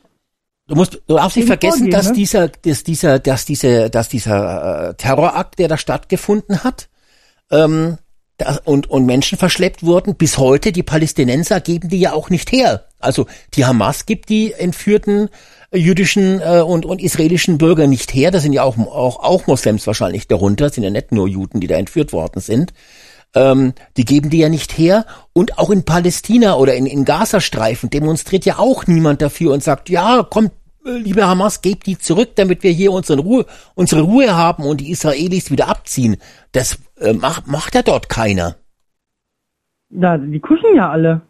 Du 0.70 0.76
musst, 0.76 1.00
du 1.08 1.16
darfst 1.16 1.36
nicht 1.36 1.48
vergessen, 1.48 1.78
vorgehen, 1.78 1.90
dass 1.90 2.06
ne? 2.06 2.12
dieser, 2.12 2.46
dass 2.46 2.84
dieser, 2.84 3.18
dass 3.18 3.44
diese, 3.44 3.90
dass 3.90 4.08
dieser 4.08 4.90
äh, 4.90 4.94
Terrorakt, 4.94 5.58
der 5.58 5.66
da 5.66 5.76
stattgefunden 5.76 6.62
hat, 6.62 6.88
ähm, 7.50 7.98
und 8.64 8.88
und 8.88 9.04
Menschen 9.04 9.36
verschleppt 9.36 9.82
wurden, 9.82 10.14
bis 10.14 10.38
heute 10.38 10.70
die 10.70 10.84
Palästinenser 10.84 11.60
geben 11.60 11.88
die 11.88 11.98
ja 11.98 12.12
auch 12.12 12.30
nicht 12.30 12.52
her. 12.52 12.84
Also 13.00 13.26
die 13.54 13.66
Hamas 13.66 14.06
gibt 14.06 14.28
die 14.28 14.52
entführten 14.52 15.28
äh, 15.72 15.78
jüdischen 15.78 16.40
äh, 16.40 16.60
und 16.60 16.86
und 16.86 17.02
israelischen 17.02 17.58
Bürger 17.58 17.88
nicht 17.88 18.14
her. 18.14 18.30
Da 18.30 18.38
sind 18.38 18.52
ja 18.52 18.62
auch 18.62 18.78
auch 18.78 19.18
auch 19.24 19.48
Moslems 19.48 19.88
wahrscheinlich 19.88 20.28
darunter, 20.28 20.70
sind 20.70 20.84
ja 20.84 20.90
nicht 20.90 21.10
nur 21.10 21.26
Juden, 21.26 21.58
die 21.60 21.66
da 21.66 21.74
entführt 21.74 22.12
worden 22.12 22.40
sind. 22.40 22.72
Ähm, 23.34 23.74
die 23.96 24.04
geben 24.04 24.30
die 24.30 24.38
ja 24.38 24.48
nicht 24.48 24.76
her. 24.78 25.04
Und 25.32 25.58
auch 25.58 25.70
in 25.70 25.84
Palästina 25.84 26.56
oder 26.56 26.74
in, 26.74 26.86
in 26.86 27.04
Gazastreifen 27.04 27.90
demonstriert 27.90 28.44
ja 28.44 28.58
auch 28.58 28.86
niemand 28.86 29.20
dafür 29.22 29.52
und 29.52 29.62
sagt, 29.62 29.88
ja, 29.88 30.22
kommt, 30.22 30.52
liebe 30.84 31.26
Hamas, 31.26 31.62
gebt 31.62 31.86
die 31.86 31.98
zurück, 31.98 32.30
damit 32.36 32.62
wir 32.62 32.70
hier 32.70 32.92
unsere 32.92 33.20
Ruhe, 33.20 33.46
unsere 33.74 34.02
Ruhe 34.02 34.34
haben 34.36 34.64
und 34.64 34.80
die 34.80 34.90
Israelis 34.90 35.50
wieder 35.50 35.68
abziehen. 35.68 36.16
Das 36.52 36.78
äh, 36.98 37.12
macht, 37.12 37.46
macht 37.46 37.74
ja 37.74 37.82
dort 37.82 38.08
keiner. 38.08 38.56
Ja, 39.90 40.16
die 40.16 40.40
kuschen 40.40 40.74
ja 40.76 40.90
alle. 40.90 41.20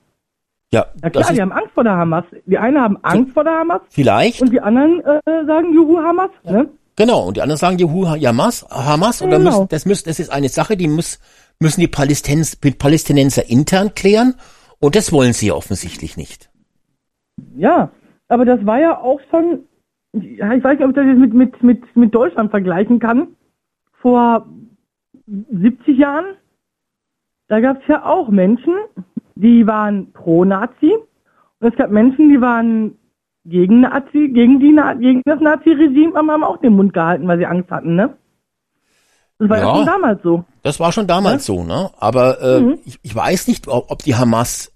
Ja, 0.72 0.86
Ja 1.02 1.10
das 1.10 1.24
klar, 1.26 1.32
die 1.34 1.42
haben 1.42 1.52
Angst 1.52 1.72
vor 1.74 1.82
der 1.84 1.96
Hamas. 1.96 2.24
Die 2.46 2.58
einen 2.58 2.78
haben 2.78 2.96
Angst 3.02 3.32
vor 3.32 3.42
der 3.44 3.54
Hamas 3.54 3.80
vielleicht. 3.90 4.40
und 4.40 4.52
die 4.52 4.60
anderen 4.60 5.00
äh, 5.00 5.44
sagen 5.46 5.74
Juhu 5.74 5.98
Hamas. 5.98 6.30
Ne? 6.44 6.68
Genau, 6.96 7.26
und 7.28 7.36
die 7.36 7.42
anderen 7.42 7.58
sagen 7.58 7.78
Juhu 7.78 8.06
Hamas, 8.06 8.66
Hamas, 8.70 9.22
und 9.22 9.30
Genau. 9.30 9.44
müssen, 9.44 9.68
das 9.68 9.86
müssen, 9.86 10.04
das 10.08 10.20
ist 10.20 10.30
eine 10.30 10.48
Sache, 10.48 10.76
die 10.76 10.86
muss, 10.86 11.18
müssen 11.58 11.80
die 11.80 11.88
Palästinenser, 11.88 12.58
Palästinenser 12.78 13.48
intern 13.48 13.94
klären, 13.94 14.34
und 14.78 14.96
das 14.96 15.10
wollen 15.12 15.32
sie 15.32 15.48
ja 15.48 15.54
offensichtlich 15.54 16.16
nicht. 16.16 16.50
Ja, 17.56 17.90
aber 18.30 18.44
das 18.44 18.64
war 18.64 18.80
ja 18.80 18.98
auch 18.98 19.20
schon, 19.30 19.64
ja, 20.12 20.52
ich 20.54 20.62
weiß 20.64 20.78
nicht, 20.78 20.84
ob 20.84 20.90
ich 20.90 20.96
das 20.96 21.06
jetzt 21.06 21.18
mit, 21.18 21.34
mit, 21.34 21.62
mit, 21.62 21.96
mit 21.96 22.14
Deutschland 22.14 22.50
vergleichen 22.50 22.98
kann. 22.98 23.28
Vor 24.00 24.46
70 25.26 25.98
Jahren, 25.98 26.36
da 27.48 27.60
gab 27.60 27.82
es 27.82 27.88
ja 27.88 28.04
auch 28.04 28.28
Menschen, 28.28 28.74
die 29.34 29.66
waren 29.66 30.12
pro 30.12 30.44
Nazi 30.44 30.94
und 31.60 31.68
es 31.72 31.76
gab 31.76 31.90
Menschen, 31.90 32.28
die 32.28 32.40
waren 32.40 32.96
gegen 33.44 33.80
Nazi, 33.80 34.28
gegen 34.32 34.60
die 34.60 34.74
gegen 35.00 35.22
das 35.24 35.40
Nazi-Regime, 35.40 36.14
aber 36.16 36.32
haben 36.32 36.44
auch 36.44 36.58
den 36.58 36.74
Mund 36.74 36.92
gehalten, 36.92 37.26
weil 37.26 37.38
sie 37.38 37.46
Angst 37.46 37.70
hatten, 37.70 37.94
ne? 37.96 38.16
Das 39.38 39.48
war 39.48 39.58
ja, 39.58 39.66
Ja. 39.66 39.76
schon 39.76 39.86
damals 39.86 40.22
so. 40.22 40.44
Das 40.62 40.78
war 40.78 40.92
schon 40.92 41.06
damals 41.06 41.46
so, 41.46 41.64
ne? 41.64 41.90
Aber 41.98 42.40
äh, 42.42 42.60
Mhm. 42.60 42.78
ich, 42.84 42.98
ich 43.02 43.14
weiß 43.14 43.48
nicht, 43.48 43.66
ob 43.68 43.98
die 44.02 44.14
Hamas 44.14 44.72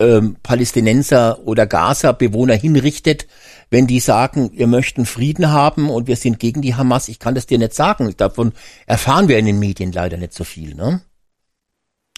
ähm, 0.00 0.36
Palästinenser 0.42 1.38
oder 1.46 1.66
Gaza-Bewohner 1.66 2.54
hinrichtet, 2.54 3.26
wenn 3.70 3.86
die 3.86 4.00
sagen, 4.00 4.50
wir 4.54 4.66
möchten 4.66 5.06
Frieden 5.06 5.52
haben 5.52 5.90
und 5.90 6.08
wir 6.08 6.16
sind 6.16 6.38
gegen 6.40 6.62
die 6.62 6.74
Hamas. 6.74 7.08
Ich 7.08 7.18
kann 7.18 7.34
das 7.34 7.46
dir 7.46 7.58
nicht 7.58 7.74
sagen. 7.74 8.12
Davon 8.16 8.52
erfahren 8.86 9.28
wir 9.28 9.38
in 9.38 9.46
den 9.46 9.58
Medien 9.58 9.92
leider 9.92 10.16
nicht 10.16 10.32
so 10.32 10.44
viel, 10.44 10.74
ne? 10.74 11.02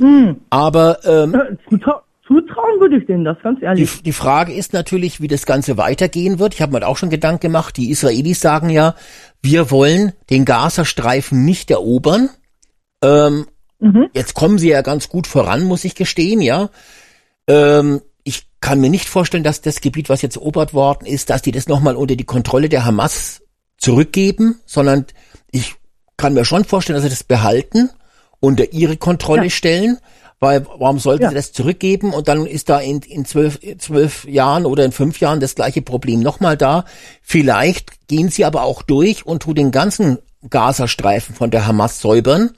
Hm. 0.01 0.41
Aber 0.49 1.05
ähm, 1.05 1.35
Äh, 1.35 1.57
Zutrau 1.69 2.01
zutrauen 2.27 2.81
würde 2.81 2.97
ich 2.97 3.07
denen 3.07 3.25
das, 3.25 3.37
ganz 3.43 3.59
Die, 3.59 3.65
ehrlich. 3.67 4.03
die 4.03 4.13
Frage 4.13 4.55
ist 4.55 4.73
natürlich, 4.73 5.21
wie 5.21 5.29
das 5.29 5.45
Ganze 5.45 5.77
weitergehen 5.77 6.39
wird. 6.39 6.55
Ich 6.55 6.63
habe 6.63 6.73
mir 6.73 6.87
auch 6.87 6.97
schon 6.97 7.11
Gedanken 7.11 7.41
gemacht. 7.41 7.77
Die 7.77 7.91
Israelis 7.91 8.41
sagen 8.41 8.71
ja, 8.71 8.95
wir 9.43 9.71
wollen 9.71 10.13
den 10.31 10.45
Gazastreifen 10.47 11.45
nicht 11.45 11.71
erobern. 11.71 12.31
Ähm, 13.03 13.47
Mhm. 13.83 14.11
Jetzt 14.15 14.35
kommen 14.35 14.59
sie 14.59 14.69
ja 14.69 14.81
ganz 14.81 15.09
gut 15.09 15.27
voran, 15.27 15.65
muss 15.65 15.85
ich 15.85 15.97
gestehen, 15.97 16.41
ja. 16.41 16.71
Ähm, 17.47 18.01
ich 18.25 18.47
kann 18.61 18.81
mir 18.81 18.91
nicht 18.91 19.09
vorstellen, 19.09 19.43
dass 19.45 19.61
das 19.61 19.81
Gebiet, 19.81 20.09
was 20.09 20.23
jetzt 20.23 20.37
erobert 20.37 20.75
worden 20.75 21.07
ist, 21.07 21.31
dass 21.31 21.43
die 21.43 21.53
das 21.53 21.67
nochmal 21.69 21.97
unter 21.97 22.17
die 22.17 22.25
Kontrolle 22.25 22.69
der 22.69 22.85
Hamas 22.85 23.43
zurückgeben, 23.79 24.61
sondern 24.65 25.07
ich 25.51 25.75
kann 26.17 26.35
mir 26.35 26.45
schon 26.45 26.65
vorstellen, 26.65 26.97
dass 26.97 27.03
sie 27.05 27.11
das 27.11 27.25
behalten, 27.25 27.91
unter 28.39 28.73
ihre 28.73 28.97
Kontrolle 28.97 29.45
Ja. 29.45 29.51
stellen, 29.51 29.99
weil 30.39 30.65
warum 30.67 30.99
sollten 30.99 31.25
Ja. 31.25 31.29
sie 31.31 31.35
das 31.35 31.53
zurückgeben 31.53 32.13
und 32.13 32.29
dann 32.29 32.47
ist 32.47 32.69
da 32.69 32.79
in, 32.79 33.01
in 33.01 33.25
zwölf, 33.25 33.59
zwölf 33.79 34.25
Jahren 34.25 34.67
oder 34.67 34.85
in 34.85 34.93
fünf 34.93 35.19
Jahren 35.21 35.41
das 35.41 35.55
gleiche 35.57 35.83
Problem 35.83 36.21
nochmal 36.21 36.57
da. 36.57 36.85
Vielleicht 37.23 38.09
gehen 38.09 38.29
sie 38.29 38.45
aber 38.45 38.63
auch 38.63 38.83
durch 38.83 39.27
und 39.27 39.43
tun 39.43 39.55
den 39.55 39.71
ganzen 39.73 40.19
Gazastreifen 40.49 41.35
von 41.35 41.51
der 41.51 41.67
Hamas 41.67 42.01
säubern. 42.01 42.51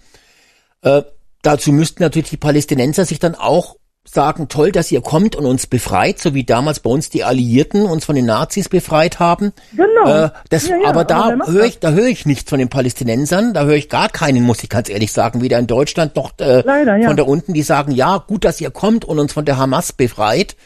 Äh, 0.83 1.03
dazu 1.43 1.73
müssten 1.73 2.03
natürlich 2.03 2.31
die 2.31 2.37
Palästinenser 2.39 3.05
sich 3.05 3.19
dann 3.19 3.35
auch 3.35 3.77
sagen, 4.07 4.49
toll, 4.49 4.71
dass 4.71 4.93
ihr 4.93 5.01
kommt 5.01 5.35
und 5.35 5.47
uns 5.47 5.67
befreit, 5.67 6.21
so 6.21 6.35
wie 6.35 6.45
damals 6.45 6.81
bei 6.81 6.91
uns 6.91 7.09
die 7.09 7.25
Alliierten 7.25 7.87
uns 7.87 8.05
von 8.05 8.15
den 8.15 8.27
Nazis 8.27 8.69
befreit 8.69 9.19
haben. 9.19 9.53
Genau. 9.75 10.27
Äh, 10.27 10.31
das, 10.51 10.69
Ja, 10.69 10.77
ja, 10.77 10.89
aber 10.89 11.05
da 11.05 11.35
höre 11.47 11.65
ich, 11.65 11.79
da 11.79 11.91
höre 11.91 12.09
ich 12.09 12.27
nichts 12.27 12.51
von 12.51 12.59
den 12.59 12.69
Palästinensern, 12.69 13.55
da 13.55 13.65
höre 13.65 13.77
ich 13.77 13.89
gar 13.89 14.11
keinen, 14.11 14.43
muss 14.43 14.63
ich 14.63 14.69
ganz 14.69 14.91
ehrlich 14.91 15.13
sagen, 15.13 15.41
weder 15.41 15.59
in 15.59 15.67
Deutschland 15.67 16.17
noch 16.17 16.33
äh, 16.39 16.61
Leider, 16.61 16.97
ja. 16.97 17.09
von 17.09 17.17
da 17.17 17.23
unten, 17.23 17.55
die 17.55 17.63
sagen, 17.63 17.93
ja, 17.93 18.19
gut, 18.19 18.45
dass 18.45 18.61
ihr 18.61 18.71
kommt 18.71 19.05
und 19.05 19.19
uns 19.19 19.33
von 19.33 19.47
der 19.47 19.57
Hamas 19.57 19.93
befreit. 19.93 20.57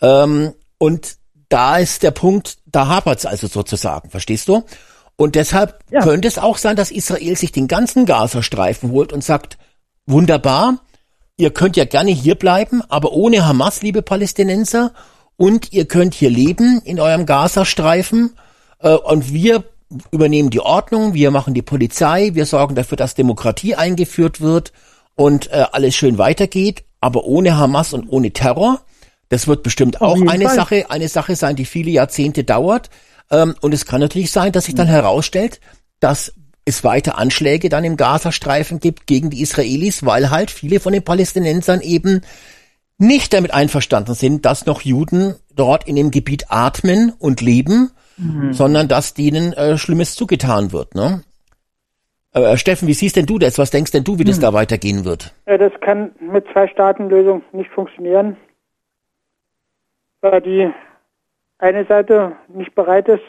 Ähm, 0.00 0.54
und 0.78 1.16
da 1.50 1.76
ist 1.76 2.02
der 2.02 2.10
Punkt, 2.10 2.58
da 2.66 2.88
hapert's 2.88 3.26
also 3.26 3.48
sozusagen, 3.48 4.10
verstehst 4.10 4.48
du? 4.48 4.64
Und 5.16 5.34
deshalb 5.34 5.80
könnte 6.02 6.28
es 6.28 6.38
auch 6.38 6.58
sein, 6.58 6.76
dass 6.76 6.90
Israel 6.90 7.36
sich 7.36 7.50
den 7.50 7.66
ganzen 7.66 8.06
Gazastreifen 8.06 8.92
holt 8.92 9.12
und 9.12 9.24
sagt, 9.24 9.58
wunderbar, 10.06 10.78
ihr 11.38 11.50
könnt 11.50 11.78
ja 11.78 11.86
gerne 11.86 12.10
hier 12.10 12.34
bleiben, 12.34 12.82
aber 12.90 13.12
ohne 13.12 13.46
Hamas, 13.46 13.80
liebe 13.80 14.02
Palästinenser, 14.02 14.92
und 15.36 15.72
ihr 15.72 15.86
könnt 15.86 16.14
hier 16.14 16.30
leben 16.30 16.82
in 16.84 17.00
eurem 17.00 17.24
Gazastreifen, 17.24 18.36
äh, 18.80 18.90
und 18.90 19.32
wir 19.32 19.64
übernehmen 20.10 20.50
die 20.50 20.60
Ordnung, 20.60 21.14
wir 21.14 21.30
machen 21.30 21.54
die 21.54 21.62
Polizei, 21.62 22.30
wir 22.34 22.44
sorgen 22.44 22.74
dafür, 22.74 22.96
dass 22.96 23.14
Demokratie 23.14 23.74
eingeführt 23.74 24.40
wird 24.40 24.72
und 25.14 25.50
äh, 25.50 25.64
alles 25.72 25.94
schön 25.94 26.18
weitergeht, 26.18 26.84
aber 27.00 27.24
ohne 27.24 27.56
Hamas 27.56 27.94
und 27.94 28.08
ohne 28.10 28.32
Terror. 28.32 28.80
Das 29.30 29.46
wird 29.46 29.62
bestimmt 29.62 30.00
auch 30.00 30.20
eine 30.20 30.46
Fall. 30.46 30.56
Sache, 30.56 30.90
eine 30.90 31.08
Sache 31.08 31.36
sein, 31.36 31.56
die 31.56 31.64
viele 31.64 31.90
Jahrzehnte 31.90 32.44
dauert. 32.44 32.90
Ähm, 33.30 33.54
und 33.60 33.72
es 33.72 33.86
kann 33.86 34.00
natürlich 34.00 34.30
sein, 34.30 34.52
dass 34.52 34.64
sich 34.64 34.74
dann 34.74 34.86
herausstellt, 34.86 35.60
dass 36.00 36.32
es 36.68 36.84
weiter 36.84 37.18
Anschläge 37.18 37.68
dann 37.68 37.84
im 37.84 37.96
Gazastreifen 37.96 38.80
gibt 38.80 39.06
gegen 39.06 39.30
die 39.30 39.40
Israelis, 39.40 40.04
weil 40.04 40.30
halt 40.30 40.50
viele 40.50 40.80
von 40.80 40.92
den 40.92 41.04
Palästinensern 41.04 41.80
eben 41.80 42.22
nicht 42.98 43.32
damit 43.32 43.54
einverstanden 43.54 44.14
sind, 44.14 44.44
dass 44.44 44.66
noch 44.66 44.82
Juden 44.82 45.34
dort 45.54 45.86
in 45.86 45.96
dem 45.96 46.10
Gebiet 46.10 46.46
atmen 46.48 47.12
und 47.18 47.40
leben, 47.40 47.90
sondern 48.50 48.88
dass 48.88 49.14
denen 49.14 49.52
äh, 49.52 49.78
Schlimmes 49.78 50.16
zugetan 50.16 50.72
wird. 50.72 50.94
Ne? 50.94 51.22
Äh, 52.32 52.56
Steffen, 52.56 52.88
wie 52.88 52.94
siehst 52.94 53.16
denn 53.16 53.26
du 53.26 53.38
das? 53.38 53.58
Was 53.58 53.70
denkst 53.70 53.92
denn 53.92 54.04
du, 54.04 54.18
wie 54.18 54.24
das 54.24 54.40
da 54.40 54.52
weitergehen 54.52 55.04
wird? 55.04 55.34
Ja, 55.46 55.56
das 55.56 55.72
kann 55.80 56.12
mit 56.20 56.46
Zwei-Staaten-Lösung 56.52 57.42
nicht 57.52 57.70
funktionieren, 57.70 58.36
weil 60.20 60.40
die 60.40 60.70
eine 61.58 61.86
Seite 61.86 62.36
nicht 62.48 62.74
bereit 62.74 63.08
ist, 63.08 63.22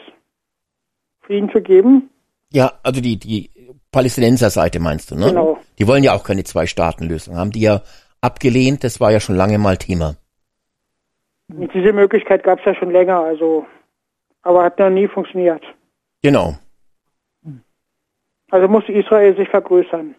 Frieden 1.22 1.50
zu 1.50 1.60
geben. 1.60 2.10
Ja, 2.52 2.72
also 2.82 3.00
die, 3.00 3.18
die 3.18 3.50
Palästinenser-Seite 3.92 4.80
meinst 4.80 5.10
du, 5.10 5.16
ne? 5.16 5.26
Genau. 5.26 5.58
Die 5.78 5.86
wollen 5.86 6.02
ja 6.02 6.14
auch 6.14 6.24
keine 6.24 6.44
Zwei-Staaten-Lösung. 6.44 7.36
Haben 7.36 7.52
die 7.52 7.60
ja 7.60 7.82
abgelehnt, 8.20 8.84
das 8.84 9.00
war 9.00 9.12
ja 9.12 9.20
schon 9.20 9.36
lange 9.36 9.58
mal 9.58 9.76
Thema. 9.76 10.16
Und 11.48 11.72
diese 11.74 11.92
Möglichkeit 11.92 12.44
gab 12.44 12.58
es 12.60 12.64
ja 12.64 12.74
schon 12.74 12.90
länger, 12.90 13.18
also 13.20 13.66
aber 14.42 14.64
hat 14.64 14.78
noch 14.78 14.90
nie 14.90 15.08
funktioniert. 15.08 15.62
Genau. 16.22 16.56
Also 18.50 18.68
muss 18.68 18.84
Israel 18.88 19.36
sich 19.36 19.48
vergrößern. 19.48 20.14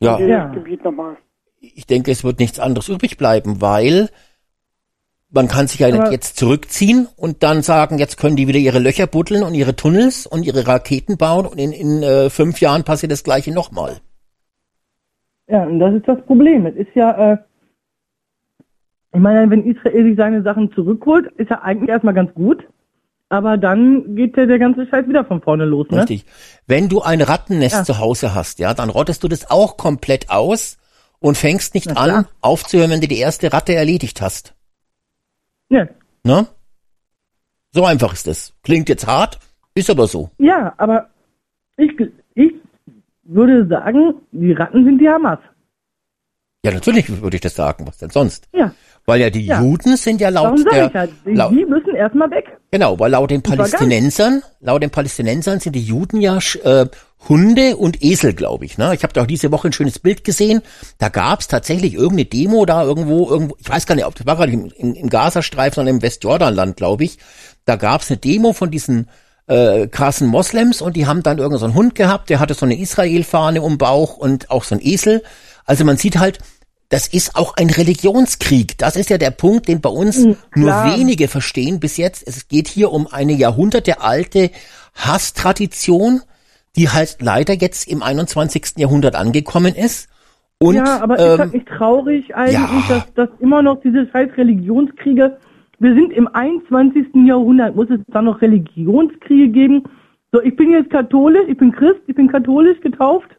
Ja, 0.00 0.18
Ja. 0.18 0.46
Gebiet 0.48 0.84
nochmal. 0.84 1.16
ich 1.60 1.86
denke, 1.86 2.10
es 2.10 2.24
wird 2.24 2.40
nichts 2.40 2.58
anderes 2.58 2.88
übrig 2.88 3.16
bleiben, 3.18 3.60
weil 3.60 4.10
man 5.32 5.48
kann 5.48 5.66
sich 5.66 5.80
ja 5.80 5.88
Aber- 5.88 6.12
jetzt 6.12 6.36
zurückziehen 6.36 7.08
und 7.16 7.42
dann 7.42 7.62
sagen, 7.62 7.98
jetzt 7.98 8.18
können 8.18 8.36
die 8.36 8.48
wieder 8.48 8.58
ihre 8.58 8.78
Löcher 8.78 9.06
buddeln 9.06 9.42
und 9.42 9.54
ihre 9.54 9.74
Tunnels 9.74 10.26
und 10.26 10.44
ihre 10.44 10.66
Raketen 10.66 11.16
bauen 11.16 11.46
und 11.46 11.58
in, 11.58 11.72
in 11.72 12.02
äh, 12.02 12.30
fünf 12.30 12.60
Jahren 12.60 12.84
passiert 12.84 13.10
das 13.12 13.24
gleiche 13.24 13.52
nochmal. 13.52 13.98
Ja, 15.48 15.64
und 15.64 15.78
das 15.80 15.94
ist 15.94 16.06
das 16.06 16.20
Problem. 16.26 16.66
Es 16.66 16.76
ist 16.76 16.94
ja, 16.94 17.32
äh, 17.32 17.36
ich 19.14 19.20
meine, 19.20 19.50
wenn 19.50 19.64
Israel 19.70 20.04
sich 20.04 20.16
seine 20.16 20.42
Sachen 20.42 20.72
zurückholt, 20.72 21.30
ist 21.36 21.50
ja 21.50 21.60
eigentlich 21.62 21.90
erstmal 21.90 22.14
ganz 22.14 22.32
gut. 22.34 22.66
Aber 23.28 23.56
dann 23.56 24.14
geht 24.14 24.36
ja 24.36 24.44
der 24.44 24.58
ganze 24.58 24.86
Scheiß 24.86 25.08
wieder 25.08 25.24
von 25.24 25.40
vorne 25.40 25.64
los, 25.64 25.86
ne? 25.90 26.00
Richtig. 26.00 26.26
Wenn 26.66 26.90
du 26.90 27.00
ein 27.00 27.22
Rattennest 27.22 27.74
Ja. 27.74 27.84
zu 27.84 27.98
Hause 27.98 28.34
hast, 28.34 28.58
ja, 28.58 28.74
dann 28.74 28.90
rottest 28.90 29.24
du 29.24 29.28
das 29.28 29.50
auch 29.50 29.78
komplett 29.78 30.28
aus 30.28 30.76
und 31.18 31.38
fängst 31.38 31.74
nicht 31.74 31.96
an, 31.96 32.26
aufzuhören, 32.42 32.90
wenn 32.90 33.00
du 33.00 33.08
die 33.08 33.18
erste 33.18 33.50
Ratte 33.52 33.74
erledigt 33.74 34.20
hast. 34.20 34.54
Ja. 35.72 35.88
Ne? 36.24 36.46
So 37.72 37.86
einfach 37.86 38.12
ist 38.12 38.26
es. 38.26 38.52
Klingt 38.62 38.88
jetzt 38.90 39.06
hart, 39.06 39.38
ist 39.74 39.88
aber 39.88 40.06
so. 40.06 40.30
ja, 40.38 40.74
aber 40.76 41.08
ich, 41.78 41.92
ich 42.34 42.52
würde 43.22 43.66
sagen, 43.66 44.14
die 44.32 44.52
Ratten 44.52 44.84
sind 44.84 44.98
die 44.98 45.08
Hamas. 45.08 45.38
Ja, 46.64 46.72
natürlich 46.72 47.08
würde 47.22 47.36
ich 47.36 47.40
das 47.40 47.54
sagen. 47.54 47.86
Was 47.86 47.96
denn 47.96 48.10
sonst? 48.10 48.48
Ja, 48.52 48.74
Weil 49.04 49.20
ja 49.20 49.30
die 49.30 49.46
Ja. 49.46 49.60
Juden 49.60 49.96
sind 49.96 50.20
ja 50.20 50.28
laut 50.28 50.58
sage 50.60 50.70
der, 50.70 50.90
ja, 50.94 51.08
die, 51.26 51.32
laut, 51.32 51.52
müssen 51.52 51.94
erstmal 51.96 52.30
weg. 52.30 52.44
genau, 52.70 52.98
weil 52.98 53.10
laut 53.10 53.30
den 53.30 53.42
Palästinensern, 53.42 54.42
laut 54.60 54.82
den 54.82 54.90
Palästinensern 54.90 55.58
sind 55.58 55.74
die 55.74 55.82
Juden 55.82 56.20
ja 56.20 56.38
äh, 56.62 56.86
Hunde 57.28 57.76
und 57.76 58.02
Esel, 58.02 58.32
glaube 58.32 58.64
ich. 58.64 58.78
Ne? 58.78 58.94
Ich 58.94 59.02
habe 59.02 59.12
da 59.12 59.22
auch 59.22 59.26
diese 59.26 59.52
Woche 59.52 59.68
ein 59.68 59.72
schönes 59.72 59.98
Bild 59.98 60.24
gesehen. 60.24 60.62
Da 60.98 61.08
gab 61.08 61.40
es 61.40 61.48
tatsächlich 61.48 61.94
irgendeine 61.94 62.24
Demo 62.26 62.64
da 62.66 62.82
irgendwo, 62.82 63.28
irgendwo, 63.28 63.56
ich 63.58 63.68
weiß 63.68 63.86
gar 63.86 63.94
nicht, 63.94 64.06
ob 64.06 64.14
das 64.14 64.26
war 64.26 64.36
gerade 64.36 64.52
im, 64.52 64.72
im, 64.76 65.08
Gazastreifen, 65.08 65.76
sondern 65.76 65.96
im 65.96 66.02
Westjordanland, 66.02 66.76
glaube 66.76 67.04
ich. 67.04 67.18
Da 67.64 67.76
gab 67.76 68.02
es 68.02 68.10
eine 68.10 68.18
Demo 68.18 68.52
von 68.52 68.70
diesen 68.70 69.08
äh, 69.46 69.86
krassen 69.86 70.28
Moslems 70.28 70.82
und 70.82 70.96
die 70.96 71.06
haben 71.06 71.22
dann 71.22 71.38
irgendeinen 71.38 71.60
so 71.60 71.66
einen 71.66 71.74
Hund 71.74 71.94
gehabt, 71.94 72.30
der 72.30 72.40
hatte 72.40 72.54
so 72.54 72.66
eine 72.66 72.78
Israel-Fahne 72.78 73.62
um 73.62 73.78
Bauch 73.78 74.16
und 74.16 74.50
auch 74.50 74.64
so 74.64 74.74
ein 74.74 74.80
Esel. 74.80 75.22
Also 75.64 75.84
man 75.84 75.96
sieht 75.96 76.18
halt, 76.18 76.38
das 76.92 77.08
ist 77.08 77.36
auch 77.36 77.56
ein 77.56 77.70
Religionskrieg. 77.70 78.76
Das 78.76 78.96
ist 78.96 79.08
ja 79.08 79.16
der 79.16 79.30
Punkt, 79.30 79.66
den 79.66 79.80
bei 79.80 79.88
uns 79.88 80.26
Mhm, 80.26 80.36
nur 80.54 80.72
wenige 80.72 81.26
verstehen 81.26 81.80
bis 81.80 81.96
jetzt. 81.96 82.22
Es 82.28 82.48
geht 82.48 82.68
hier 82.68 82.92
um 82.92 83.06
eine 83.10 83.32
jahrhundertealte 83.32 84.50
Hasstradition, 84.94 86.20
die 86.76 86.90
halt 86.90 87.16
leider 87.20 87.54
jetzt 87.54 87.88
im 87.88 88.02
21. 88.02 88.74
Jahrhundert 88.76 89.16
angekommen 89.16 89.74
ist. 89.74 90.10
Und, 90.58 90.74
ja, 90.74 91.00
aber 91.02 91.18
ähm, 91.18 91.30
ist 91.30 91.38
das 91.38 91.52
nicht 91.52 91.66
traurig 91.66 92.36
eigentlich, 92.36 92.88
ja. 92.90 92.96
dass, 92.96 93.14
dass 93.14 93.40
immer 93.40 93.62
noch 93.62 93.80
diese 93.80 94.06
scheiß 94.10 94.28
Religionskriege, 94.36 95.38
wir 95.78 95.94
sind 95.94 96.12
im 96.12 96.28
21. 96.28 97.06
Jahrhundert, 97.26 97.74
muss 97.74 97.88
es 97.88 98.00
da 98.08 98.20
noch 98.20 98.42
Religionskriege 98.42 99.48
geben? 99.48 99.84
So, 100.30 100.42
ich 100.42 100.54
bin 100.56 100.70
jetzt 100.72 100.90
katholisch, 100.90 101.48
ich 101.48 101.56
bin 101.56 101.72
Christ, 101.72 102.00
ich 102.06 102.14
bin 102.14 102.28
katholisch 102.28 102.80
getauft. 102.82 103.30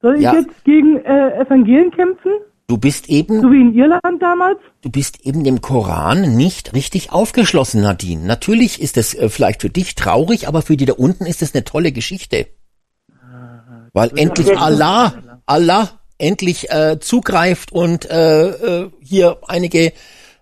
Soll 0.00 0.16
ich 0.16 0.22
Ja. 0.22 0.32
jetzt 0.34 0.64
gegen 0.64 0.96
äh, 1.04 1.38
Evangelien 1.38 1.90
kämpfen? 1.90 2.32
Du 2.68 2.78
bist 2.78 3.08
eben 3.08 3.40
So 3.40 3.50
wie 3.50 3.60
in 3.60 3.74
Irland 3.74 4.22
damals? 4.22 4.58
du 4.82 4.90
bist 4.90 5.26
eben 5.26 5.42
dem 5.42 5.60
Koran 5.60 6.36
nicht 6.36 6.74
richtig 6.74 7.12
aufgeschlossen, 7.12 7.82
Nadine. 7.82 8.24
Natürlich 8.24 8.80
ist 8.80 8.96
es 8.96 9.14
äh, 9.14 9.28
vielleicht 9.28 9.62
für 9.62 9.70
dich 9.70 9.96
traurig, 9.96 10.46
aber 10.46 10.62
für 10.62 10.76
die 10.76 10.84
da 10.84 10.92
unten 10.92 11.26
ist 11.26 11.42
es 11.42 11.54
eine 11.54 11.64
tolle 11.64 11.90
Geschichte. 11.90 12.46
Weil 13.94 14.10
endlich 14.16 14.56
Allah, 14.56 15.14
Allah 15.46 15.88
endlich 16.18 16.70
äh, 16.70 16.98
zugreift 17.00 17.72
und 17.72 18.08
äh, 18.10 18.48
äh, 18.48 18.90
hier 19.00 19.38
einige 19.48 19.92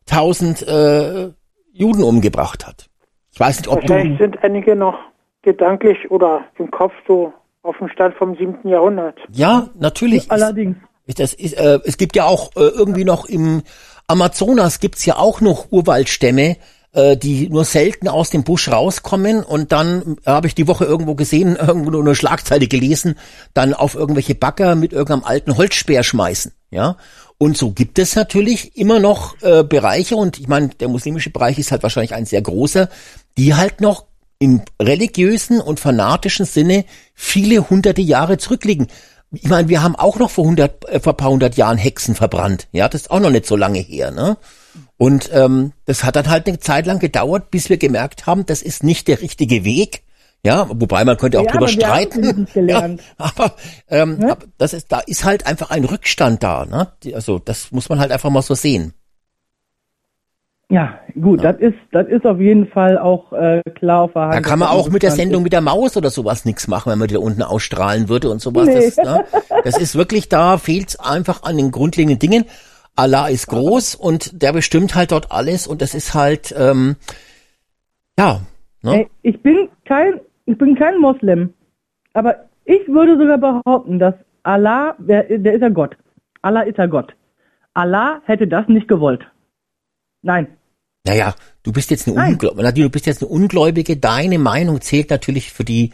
tausend 0.05 0.67
äh, 0.67 1.31
Juden 1.73 2.03
umgebracht 2.03 2.67
hat. 2.67 2.89
Ich 3.33 3.39
weiß 3.41 3.59
nicht, 3.59 3.69
ob 3.69 3.83
Wahrscheinlich 3.83 4.19
du... 4.19 4.25
sind 4.25 4.43
einige 4.43 4.75
noch 4.75 4.99
gedanklich 5.43 6.11
oder 6.11 6.45
im 6.59 6.71
Kopf 6.71 6.93
so 7.07 7.33
auf 7.63 7.77
dem 7.79 7.89
Stand 7.89 8.15
vom 8.17 8.37
siebten 8.37 8.69
Jahrhundert. 8.69 9.19
Ja, 9.31 9.69
natürlich. 9.79 10.25
Ist, 10.25 10.31
Allerdings. 10.31 10.77
Das 11.15 11.33
ist, 11.33 11.55
äh, 11.55 11.79
es 11.85 11.99
gibt 11.99 12.17
ja 12.17 12.25
auch 12.25 12.51
äh, 12.57 12.61
irgendwie 12.61 13.05
noch 13.05 13.27
im 13.27 13.63
Amazonas 14.09 14.81
gibt's 14.81 15.05
ja 15.05 15.17
auch 15.17 15.41
noch 15.41 15.71
Urwaldstämme, 15.71 16.57
äh, 16.93 17.17
die 17.17 17.49
nur 17.49 17.65
selten 17.65 18.09
aus 18.09 18.31
dem 18.31 18.45
Busch 18.45 18.69
rauskommen 18.69 19.43
und 19.43 19.73
dann 19.73 20.17
äh, 20.25 20.31
habe 20.31 20.47
ich 20.47 20.55
die 20.55 20.67
Woche 20.67 20.85
irgendwo 20.85 21.15
gesehen, 21.15 21.57
irgendwo 21.61 21.91
nur 21.91 22.03
eine 22.03 22.15
Schlagzeile 22.15 22.67
gelesen, 22.67 23.17
dann 23.55 23.75
auf 23.75 23.95
irgendwelche 23.95 24.35
Bagger 24.35 24.75
mit 24.75 24.93
irgendeinem 24.93 25.25
alten 25.25 25.57
Holzspeer 25.57 26.03
schmeißen, 26.03 26.53
ja. 26.71 26.97
Und 27.39 27.59
so 27.59 27.73
gibt 27.73 27.99
es 27.99 28.17
natürlich 28.17 28.79
immer 28.79 28.99
noch 28.99 29.35
äh, 29.43 29.63
Bereiche 29.63 30.17
und 30.17 30.39
ich 30.39 30.49
meine, 30.49 30.69
der 30.69 30.89
muslimische 30.89 31.29
Bereich 31.29 31.59
ist 31.59 31.71
halt 31.71 31.83
wahrscheinlich 31.83 32.15
ein 32.15 32.25
sehr 32.25 32.41
großer, 32.41 32.89
die 33.37 33.55
halt 33.55 33.83
noch 33.83 34.07
im 34.39 34.63
religiösen 34.81 35.61
und 35.61 35.81
fanatischen 35.81 36.47
Sinne 36.47 36.87
viele 37.15 37.69
hunderte 37.69 38.01
Jahre 38.01 38.39
zurückliegen. 38.39 38.89
Ich 39.33 39.49
meine, 39.49 39.69
wir 39.69 39.83
haben 39.83 39.97
auch 39.97 40.19
noch 40.19 40.31
vor, 40.31 40.45
100, 40.45 40.89
äh, 40.89 41.01
vor 41.01 41.13
ein 41.13 41.17
paar 41.17 41.31
hundert 41.31 41.57
Jahren 41.57 41.79
Hexen 41.79 42.15
verbrannt. 42.15 42.69
Ja, 42.73 42.89
das 42.89 43.03
ist 43.03 43.11
auch 43.11 43.21
noch 43.21 43.31
nicht 43.31 43.47
so 43.47 43.57
lange 43.57 43.81
her. 43.81 44.11
Ne? 44.11 44.37
Und 44.97 45.31
ähm, 45.33 45.73
das 45.85 46.05
hat 46.05 46.17
dann 46.17 46.29
halt 46.29 46.47
eine 46.47 46.59
Zeit 46.59 46.87
lang 46.87 46.99
gedauert, 46.99 47.51
bis 47.51 47.69
wir 47.69 47.77
gemerkt 47.77 48.27
haben, 48.27 48.47
das 48.47 48.63
ist 48.63 48.83
nicht 48.83 49.09
der 49.09 49.21
richtige 49.21 49.65
Weg. 49.65 50.03
Ja, 50.45 50.69
wobei 50.69 51.05
man 51.05 51.17
könnte 51.17 51.41
auch 51.41 51.45
Ja, 51.45 51.53
drüber 51.53 51.67
streiten. 51.69 52.47
gelernt. 52.55 53.01
Ja, 53.01 53.25
aber, 53.27 53.55
ähm, 53.89 54.23
aber 54.23 54.47
das 54.59 54.75
ist, 54.75 54.93
da 54.93 55.01
ist 55.01 55.25
halt 55.25 55.45
einfach 55.45 55.71
ein 55.71 55.85
Rückstand 55.85 56.43
da. 56.43 56.65
Ne? 56.65 56.93
Also 57.15 57.41
das 57.41 57.73
muss 57.73 57.89
man 57.89 57.99
halt 57.99 58.13
einfach 58.13 58.31
mal 58.31 58.43
so 58.43 58.55
sehen. 58.55 58.95
Ja, 60.69 60.99
gut, 61.21 61.45
das 61.45 61.59
ist 61.59 61.77
das 61.93 62.09
ist 62.09 62.27
auf 62.27 62.41
jeden 62.41 62.67
Fall 62.67 62.99
auch 62.99 63.33
äh, 63.33 63.63
klar 63.77 64.03
auf 64.03 64.15
der 64.15 64.23
Hand. 64.23 64.35
Da 64.35 64.41
kann 64.41 64.59
man 64.59 64.69
auch 64.69 64.91
mit 64.91 65.05
der 65.05 65.13
Sendung 65.13 65.45
mit 65.45 65.53
der 65.53 65.61
Maus 65.61 65.97
oder 65.97 66.11
sowas 66.11 66.45
nichts 66.45 66.67
machen, 66.67 66.91
wenn 66.91 66.99
man 66.99 67.07
die 67.07 67.15
da 67.15 67.21
unten 67.21 67.43
ausstrahlen 67.43 68.09
würde 68.09 68.31
und 68.31 68.41
sowas. 68.41 68.67
Nee. 68.67 68.75
Das, 68.75 68.97
ne? 68.97 69.25
das 69.63 69.79
ist 69.79 69.95
wirklich, 69.95 70.29
da 70.29 70.59
fehlt 70.59 70.99
einfach 71.01 71.45
an 71.45 71.57
den 71.57 71.71
grundlegenden 71.71 72.19
Dingen. 72.19 72.47
Allah 72.97 73.29
ist 73.29 73.47
groß 73.47 73.95
und 73.95 74.43
der 74.43 74.53
bestimmt 74.53 74.97
halt 74.97 75.13
dort 75.13 75.31
alles 75.31 75.69
und 75.69 75.83
das 75.83 75.95
ist 75.95 76.15
halt, 76.15 76.53
ähm, 76.59 76.97
ja, 78.19 78.41
ne? 78.83 79.07
Ich 79.23 79.41
bin 79.43 79.69
kein 79.85 80.21
ich 80.47 80.59
bin 80.59 80.75
kein 80.75 80.99
Moslem, 80.99 81.53
aber 82.13 82.47
ich 82.65 82.89
würde 82.89 83.19
sogar 83.19 83.39
behaupten, 83.39 83.99
dass 83.99 84.15
Allah, 84.43 84.95
der, 84.99 85.25
der 85.39 85.55
ist 85.55 85.61
ja 85.61 85.69
Gott. 85.69 85.97
Allah 86.43 86.63
ist 86.63 86.79
ja 86.79 86.87
Gott. 86.87 87.15
Allah 87.75 88.21
hätte 88.25 88.47
das 88.47 88.69
nicht 88.69 88.89
gewollt. 88.89 89.27
Nein. 90.23 90.49
Naja, 91.07 91.35
du 91.63 91.73
bist 91.73 91.91
jetzt 91.91 92.09
eine. 92.09 92.17
Ungläubige, 92.17 92.63
Nadine, 92.63 92.87
du 92.87 92.91
bist 92.91 93.07
jetzt 93.07 93.23
eine 93.23 93.31
Ungläubige, 93.31 93.97
deine 93.97 94.39
Meinung 94.39 94.81
zählt 94.81 95.11
natürlich 95.11 95.53
für 95.53 95.65
die 95.65 95.93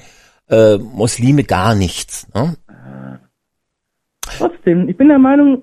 äh, 0.48 0.78
Muslime 0.78 1.44
gar 1.44 1.74
nichts. 1.74 2.26
Ne? 2.34 2.56
Trotzdem, 4.22 4.88
ich 4.88 4.96
bin 4.96 5.08
der 5.08 5.18
Meinung, 5.18 5.62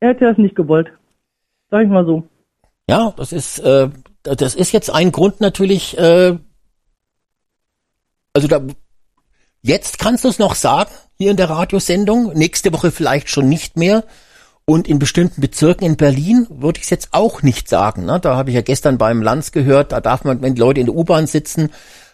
er 0.00 0.10
hätte 0.10 0.24
das 0.24 0.38
nicht 0.38 0.56
gewollt. 0.56 0.88
Sag 1.70 1.84
ich 1.84 1.88
mal 1.88 2.06
so. 2.06 2.26
Ja, 2.88 3.12
das 3.16 3.32
ist, 3.32 3.58
äh, 3.60 3.90
das 4.22 4.54
ist 4.54 4.72
jetzt 4.72 4.90
ein 4.90 5.12
Grund 5.12 5.40
natürlich, 5.40 5.96
äh, 5.98 6.36
also 8.32 8.48
da, 8.48 8.62
jetzt 9.62 9.98
kannst 9.98 10.24
du 10.24 10.28
es 10.28 10.38
noch 10.38 10.54
sagen, 10.54 10.90
hier 11.18 11.30
in 11.30 11.36
der 11.36 11.50
Radiosendung, 11.50 12.32
nächste 12.32 12.72
Woche 12.72 12.90
vielleicht 12.90 13.28
schon 13.28 13.48
nicht 13.48 13.76
mehr. 13.76 14.04
Und 14.70 14.86
in 14.86 15.00
bestimmten 15.00 15.40
Bezirken 15.40 15.84
in 15.84 15.96
Berlin 15.96 16.46
würde 16.48 16.78
ich 16.78 16.84
es 16.84 16.90
jetzt 16.90 17.08
auch 17.10 17.42
nicht 17.42 17.68
sagen. 17.68 18.04
Ne? 18.04 18.20
Da 18.20 18.36
habe 18.36 18.50
ich 18.50 18.54
ja 18.54 18.62
gestern 18.62 18.98
beim 18.98 19.20
Lanz 19.20 19.50
gehört, 19.50 19.90
da 19.90 20.00
darf 20.00 20.22
man, 20.22 20.42
wenn 20.42 20.54
die 20.54 20.60
Leute 20.60 20.78
in 20.78 20.86
der 20.86 20.94
U-Bahn 20.94 21.26
sitzen, 21.26 21.70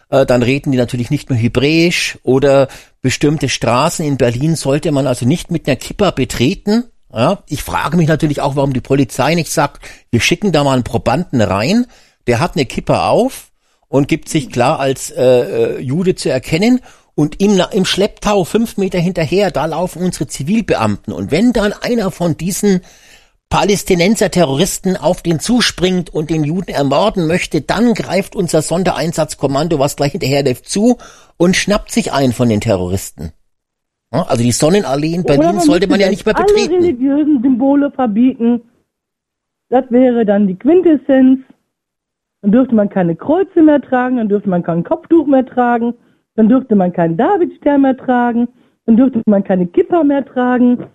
äh, 0.09 0.25
dann 0.25 0.41
reden 0.41 0.71
die 0.71 0.79
natürlich 0.79 1.11
nicht 1.11 1.29
mehr 1.29 1.37
Hebräisch 1.37 2.17
oder 2.23 2.67
bestimmte 3.03 3.47
Straßen 3.47 4.03
in 4.03 4.17
Berlin 4.17 4.55
sollte 4.55 4.91
man 4.91 5.05
also 5.05 5.27
nicht 5.27 5.51
mit 5.51 5.67
einer 5.67 5.75
Kippa 5.75 6.09
betreten. 6.09 6.85
Ja, 7.13 7.43
ich 7.47 7.61
frage 7.61 7.95
mich 7.95 8.07
natürlich 8.07 8.41
auch, 8.41 8.55
warum 8.55 8.73
die 8.73 8.81
Polizei 8.81 9.35
nicht 9.35 9.51
sagt, 9.51 9.85
wir 10.09 10.19
schicken 10.19 10.51
da 10.51 10.63
mal 10.63 10.73
einen 10.73 10.83
Probanden 10.83 11.41
rein, 11.41 11.85
der 12.25 12.39
hat 12.39 12.55
eine 12.55 12.65
Kippa 12.65 13.09
auf 13.09 13.51
und 13.87 14.07
gibt 14.07 14.29
sich 14.29 14.49
klar 14.49 14.79
als 14.79 15.11
äh, 15.11 15.23
äh, 15.23 15.79
Jude 15.79 16.15
zu 16.15 16.31
erkennen 16.31 16.79
und 17.17 17.41
im, 17.41 17.59
im 17.71 17.83
Schlepptau 17.83 18.43
fünf 18.43 18.77
Meter 18.77 18.99
hinterher, 18.99 19.49
da 19.49 19.65
laufen 19.65 20.03
unsere 20.03 20.27
Zivilbeamten 20.27 21.11
und 21.11 21.31
wenn 21.31 21.51
dann 21.51 21.73
einer 21.73 22.11
von 22.11 22.37
diesen 22.37 22.81
Palästinenser 23.49 24.29
Terroristen 24.29 24.95
auf 24.95 25.23
den 25.23 25.39
zuspringt 25.39 26.13
und 26.13 26.29
den 26.29 26.43
Juden 26.43 26.69
ermorden 26.69 27.25
möchte, 27.25 27.61
dann 27.61 27.95
greift 27.95 28.35
unser 28.35 28.61
Sondereinsatzkommando, 28.61 29.79
was 29.79 29.95
gleich 29.95 30.11
hinterher 30.11 30.43
läuft, 30.43 30.69
zu 30.69 30.97
und 31.37 31.55
schnappt 31.55 31.91
sich 31.91 32.13
einen 32.13 32.33
von 32.33 32.49
den 32.49 32.61
Terroristen. 32.61 33.31
Also 34.11 34.43
die 34.43 34.51
Sonnenallee 34.51 35.15
in 35.15 35.23
Berlin 35.23 35.59
sollte 35.59 35.87
man 35.87 35.99
ja 35.99 36.09
nicht 36.09 36.25
mehr 36.25 36.37
Alle 36.37 36.45
betreten. 36.45 36.75
religiösen 36.75 37.41
Symbole 37.41 37.89
verbieten. 37.89 38.61
Das 39.69 39.85
wäre 39.89 40.23
dann 40.23 40.47
die 40.47 40.55
Quintessenz. 40.55 41.39
Dann 42.43 42.51
dürfte 42.51 42.75
man 42.75 42.89
keine 42.89 43.15
Kreuze 43.15 43.63
mehr 43.63 43.81
tragen, 43.81 44.17
dann 44.17 44.29
dürfte 44.29 44.49
man 44.49 44.61
kein 44.61 44.83
Kopftuch 44.83 45.25
mehr 45.25 45.45
tragen, 45.45 45.95
dann 46.37 46.47
dürfte 46.47 46.75
man 46.75 46.93
keinen 46.93 47.17
Davidstern 47.17 47.81
mehr 47.81 47.97
tragen, 47.97 48.47
dann 48.85 48.95
dürfte 48.95 49.21
man 49.25 49.43
keine 49.43 49.67
Kippa 49.67 50.03
mehr 50.03 50.23
tragen 50.23 50.85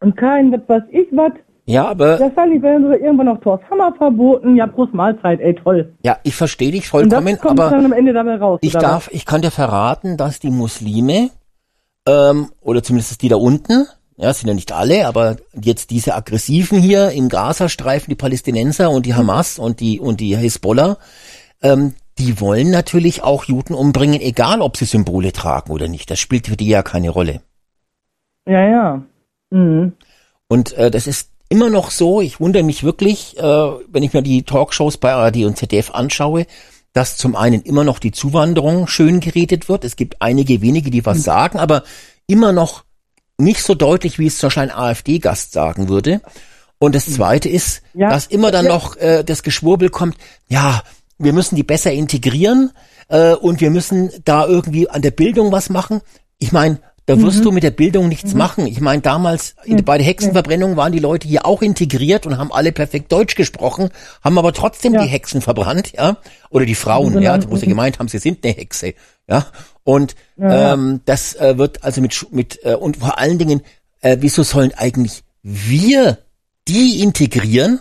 und 0.00 0.16
kein, 0.16 0.52
was 0.52 0.60
weiß 0.68 0.82
ich 0.90 1.08
was. 1.10 1.32
Ja, 1.64 1.88
aber 1.88 2.20
Wahrscheinlich 2.20 2.62
werden 2.62 2.84
sogar 2.84 3.00
irgendwann 3.00 3.26
noch 3.26 3.40
Thors 3.40 3.60
Hammer 3.68 3.92
verboten. 3.96 4.54
Ja, 4.54 4.68
Prost 4.68 4.94
Mahlzeit, 4.94 5.40
ey, 5.40 5.56
toll. 5.56 5.92
ja, 6.04 6.16
ich 6.22 6.36
verstehe 6.36 6.70
dich 6.70 6.82
das 6.82 6.90
vollkommen, 6.90 7.38
aber 7.42 8.38
raus. 8.38 8.60
Ich 8.62 8.74
darf, 8.74 9.10
ich 9.12 9.26
kann 9.26 9.42
dir 9.42 9.50
verraten, 9.50 10.16
dass 10.16 10.38
die 10.38 10.50
Muslime, 10.50 11.30
ähm, 12.06 12.50
oder 12.60 12.84
zumindest 12.84 13.20
die 13.20 13.28
da 13.28 13.36
unten, 13.36 13.86
ja, 14.16 14.32
sind 14.32 14.46
ja 14.46 14.54
nicht 14.54 14.72
alle, 14.72 15.08
aber 15.08 15.36
jetzt 15.60 15.90
diese 15.90 16.14
aggressiven 16.14 16.78
hier 16.78 17.10
im 17.10 17.28
Gazastreifen, 17.28 18.10
die 18.10 18.14
Palästinenser 18.14 18.90
und 18.90 19.04
die 19.04 19.14
Hamas 19.14 19.58
und 19.58 19.80
die, 19.80 19.98
und 19.98 20.20
die 20.20 20.36
Hisbollah, 20.36 20.98
ähm, 21.62 21.94
die 22.18 22.40
wollen 22.40 22.70
natürlich 22.70 23.22
auch 23.22 23.44
Juden 23.44 23.74
umbringen, 23.74 24.20
egal 24.20 24.62
ob 24.62 24.76
sie 24.76 24.84
Symbole 24.86 25.32
tragen 25.32 25.70
oder 25.72 25.88
nicht. 25.88 26.10
Das 26.10 26.18
spielt 26.18 26.46
für 26.46 26.56
die 26.56 26.68
ja 26.68 26.82
keine 26.82 27.10
Rolle. 27.10 27.42
Ja, 28.46 28.68
ja. 28.68 29.02
Mhm. 29.50 29.92
Und 30.48 30.72
äh, 30.74 30.90
das 30.90 31.06
ist 31.06 31.30
immer 31.48 31.70
noch 31.70 31.90
so, 31.90 32.20
ich 32.20 32.40
wundere 32.40 32.62
mich 32.62 32.84
wirklich, 32.84 33.36
äh, 33.38 33.42
wenn 33.42 34.02
ich 34.02 34.12
mir 34.12 34.22
die 34.22 34.42
Talkshows 34.44 34.96
bei 34.96 35.12
ARD 35.12 35.44
und 35.44 35.56
ZDF 35.58 35.90
anschaue, 35.92 36.46
dass 36.92 37.16
zum 37.18 37.36
einen 37.36 37.62
immer 37.62 37.84
noch 37.84 37.98
die 37.98 38.12
Zuwanderung 38.12 38.86
schön 38.88 39.20
geredet 39.20 39.68
wird. 39.68 39.84
Es 39.84 39.96
gibt 39.96 40.22
einige 40.22 40.62
wenige, 40.62 40.90
die 40.90 41.04
was 41.04 41.22
sagen, 41.22 41.58
aber 41.58 41.82
immer 42.26 42.52
noch 42.52 42.84
nicht 43.38 43.62
so 43.62 43.74
deutlich, 43.74 44.18
wie 44.18 44.26
es 44.28 44.38
zum 44.38 44.46
Beispiel 44.48 44.62
ein 44.62 44.70
AfD-Gast 44.70 45.52
sagen 45.52 45.88
würde. 45.90 46.22
Und 46.78 46.94
das 46.94 47.06
Zweite 47.06 47.48
ist, 47.48 47.82
Ja. 47.94 48.08
dass 48.10 48.26
immer 48.26 48.50
dann 48.50 48.64
Ja. 48.66 48.72
noch 48.72 48.96
äh, 48.96 49.24
das 49.24 49.42
Geschwurbel 49.42 49.90
kommt, 49.90 50.16
ja, 50.48 50.82
wir 51.18 51.32
müssen 51.32 51.56
die 51.56 51.62
besser 51.62 51.92
integrieren 51.92 52.70
äh, 53.08 53.32
und 53.34 53.60
wir 53.60 53.70
müssen 53.70 54.10
da 54.24 54.46
irgendwie 54.46 54.88
an 54.88 55.02
der 55.02 55.10
Bildung 55.12 55.52
was 55.52 55.70
machen. 55.70 56.00
Ich 56.38 56.52
meine, 56.52 56.78
da 57.06 57.20
wirst 57.22 57.44
du 57.44 57.52
mit 57.52 57.62
der 57.62 57.70
Bildung 57.70 58.08
nichts 58.08 58.34
machen. 58.34 58.66
Ich 58.66 58.80
meine, 58.80 59.00
damals 59.00 59.54
in, 59.64 59.84
bei 59.84 59.96
der 59.96 60.04
Hexenverbrennung 60.06 60.76
waren 60.76 60.90
die 60.90 60.98
Leute 60.98 61.28
hier 61.28 61.46
auch 61.46 61.62
integriert 61.62 62.26
und 62.26 62.36
haben 62.36 62.52
alle 62.52 62.72
perfekt 62.72 63.12
Deutsch 63.12 63.36
gesprochen, 63.36 63.90
haben 64.24 64.36
aber 64.38 64.52
trotzdem 64.52 64.92
Ja. 64.94 65.02
die 65.02 65.08
Hexen 65.08 65.40
verbrannt, 65.40 65.92
ja, 65.96 66.16
oder 66.50 66.66
die 66.66 66.74
Frauen, 66.74 67.12
Genau. 67.12 67.22
ja, 67.24 67.38
wo 67.50 67.56
sie 67.56 67.68
gemeint 67.68 68.00
haben, 68.00 68.08
sie 68.08 68.18
sind 68.18 68.44
eine 68.44 68.54
Hexe, 68.54 68.94
ja. 69.28 69.46
Und 69.84 70.16
Ja. 70.36 70.72
ähm, 70.72 71.00
das 71.04 71.34
äh, 71.36 71.56
wird 71.58 71.84
also 71.84 72.00
mit 72.00 72.26
mit 72.32 72.58
äh, 72.64 72.74
und 72.74 72.96
vor 72.96 73.18
allen 73.20 73.38
Dingen, 73.38 73.60
äh, 74.00 74.16
wieso 74.18 74.42
sollen 74.42 74.72
eigentlich 74.76 75.22
wir 75.44 76.18
die 76.66 77.00
integrieren, 77.04 77.80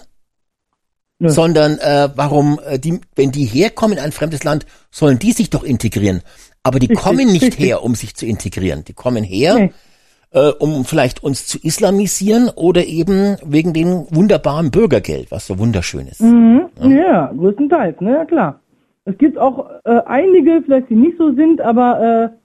Ja. 1.26 1.30
sondern 1.32 1.78
äh, 1.80 2.10
warum, 2.16 2.60
äh, 2.68 2.80
die, 2.80 3.00
wenn 3.16 3.32
die 3.32 3.46
herkommen 3.46 3.98
in 3.98 4.04
ein 4.04 4.12
fremdes 4.12 4.44
Land, 4.44 4.66
sollen 4.92 5.20
die 5.20 5.32
sich 5.34 5.50
doch 5.50 5.64
integrieren. 5.64 6.22
Aber 6.64 6.80
die 6.80 6.88
kommen 6.88 7.32
nicht 7.32 7.60
her, 7.60 7.84
um 7.84 7.94
sich 7.96 8.16
zu 8.16 8.26
integrieren. 8.26 8.84
Die 8.86 8.94
kommen 8.94 9.24
her, 9.24 9.56
Nee. 9.56 9.72
äh, 10.32 10.50
um 10.50 10.84
vielleicht 10.86 11.24
uns 11.24 11.46
zu 11.46 11.60
islamisieren 11.62 12.50
oder 12.56 12.86
eben 12.86 13.38
wegen 13.46 13.74
dem 13.74 14.08
wunderbaren 14.10 14.72
Bürgergeld, 14.72 15.30
was 15.32 15.46
so 15.48 15.60
wunderschön 15.60 16.08
ist. 16.08 16.22
Mhm. 16.22 16.70
Ja. 16.82 17.32
größtenteils, 17.38 18.02
ne, 18.02 18.12
ja 18.14 18.26
klar. 18.26 18.60
Es 19.06 19.16
gibt 19.20 19.38
auch 19.38 19.70
äh, 19.84 20.02
einige, 20.08 20.64
vielleicht 20.66 20.90
die 20.90 20.96
nicht 20.96 21.18
so 21.20 21.32
sind, 21.36 21.62
aber 21.62 22.02
äh, 22.02 22.36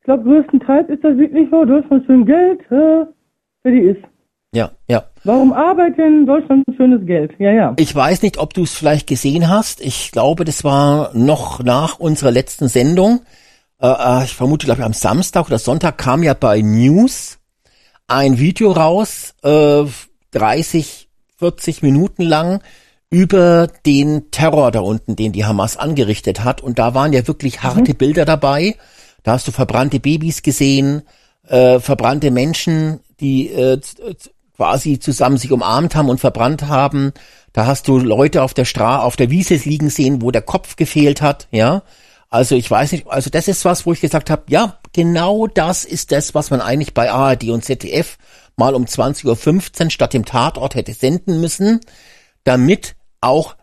ich 0.00 0.04
glaube, 0.04 0.24
größtenteils 0.24 0.88
ist 0.90 1.02
das 1.02 1.16
wirklich 1.16 1.48
so, 1.50 1.64
Deutschland 1.64 2.04
schön 2.06 2.26
Geld, 2.26 2.60
äh, 2.70 3.06
wer 3.62 3.72
die 3.72 3.80
ist. 3.80 4.02
Ja, 4.54 4.70
ja. 4.88 5.04
Warum 5.28 5.52
arbeiten 5.52 6.24
Deutschland 6.24 6.64
schönes 6.74 7.04
Geld? 7.04 7.32
Ja, 7.38 7.52
ja. 7.52 7.74
Ich 7.76 7.94
weiß 7.94 8.22
nicht, 8.22 8.38
ob 8.38 8.54
du 8.54 8.62
es 8.62 8.72
vielleicht 8.72 9.06
gesehen 9.06 9.50
hast. 9.50 9.82
Ich 9.82 10.10
glaube, 10.10 10.46
das 10.46 10.64
war 10.64 11.10
noch 11.12 11.62
nach 11.62 11.98
unserer 11.98 12.30
letzten 12.30 12.68
Sendung. 12.68 13.20
Äh, 13.78 13.88
äh, 13.88 14.24
ich 14.24 14.32
vermute, 14.32 14.64
glaube 14.64 14.80
ich, 14.80 14.86
am 14.86 14.94
Samstag 14.94 15.48
oder 15.48 15.58
Sonntag 15.58 15.98
kam 15.98 16.22
ja 16.22 16.32
bei 16.32 16.62
News 16.62 17.40
ein 18.06 18.38
Video 18.38 18.72
raus, 18.72 19.34
äh, 19.42 19.84
30, 20.30 21.10
40 21.36 21.82
Minuten 21.82 22.22
lang, 22.22 22.62
über 23.10 23.66
den 23.84 24.30
Terror 24.30 24.70
da 24.70 24.80
unten, 24.80 25.14
den 25.14 25.32
die 25.32 25.44
Hamas 25.44 25.76
angerichtet 25.76 26.42
hat. 26.42 26.62
Und 26.62 26.78
da 26.78 26.94
waren 26.94 27.12
ja 27.12 27.28
wirklich 27.28 27.62
harte 27.62 27.92
Bilder 27.92 28.24
dabei. 28.24 28.76
Da 29.24 29.32
hast 29.32 29.46
du 29.46 29.52
verbrannte 29.52 30.00
Babys 30.00 30.40
gesehen, 30.40 31.02
äh, 31.46 31.80
verbrannte 31.80 32.30
Menschen, 32.30 33.00
die 33.20 33.48
äh, 33.48 33.78
quasi 34.58 34.98
zusammen 34.98 35.38
sich 35.38 35.52
umarmt 35.52 35.94
haben 35.94 36.10
und 36.10 36.18
verbrannt 36.18 36.66
haben. 36.66 37.12
Da 37.52 37.66
hast 37.66 37.86
du 37.86 37.96
Leute 37.96 38.42
auf 38.42 38.54
der 38.54 38.64
Stra 38.64 39.02
auf 39.02 39.14
der 39.14 39.30
Wiese 39.30 39.54
liegen 39.54 39.88
sehen, 39.88 40.20
wo 40.20 40.32
der 40.32 40.42
Kopf 40.42 40.74
gefehlt 40.74 41.22
hat, 41.22 41.46
ja. 41.52 41.82
Also 42.28 42.56
ich 42.56 42.68
weiß 42.68 42.92
nicht, 42.92 43.06
also 43.06 43.30
das 43.30 43.46
ist 43.46 43.64
was, 43.64 43.86
wo 43.86 43.92
ich 43.92 44.00
gesagt 44.00 44.30
habe, 44.30 44.42
ja, 44.48 44.78
genau 44.92 45.46
das 45.46 45.84
ist 45.84 46.10
das, 46.10 46.34
was 46.34 46.50
man 46.50 46.60
eigentlich 46.60 46.92
bei 46.92 47.10
ARD 47.10 47.44
und 47.50 47.64
ZDF 47.64 48.18
mal 48.56 48.74
um 48.74 48.84
20.15 48.84 49.84
Uhr 49.84 49.90
statt 49.90 50.12
dem 50.12 50.24
Tatort 50.24 50.74
hätte 50.74 50.92
senden 50.92 51.40
müssen, 51.40 51.80
damit 52.42 52.96
auch 53.20 53.54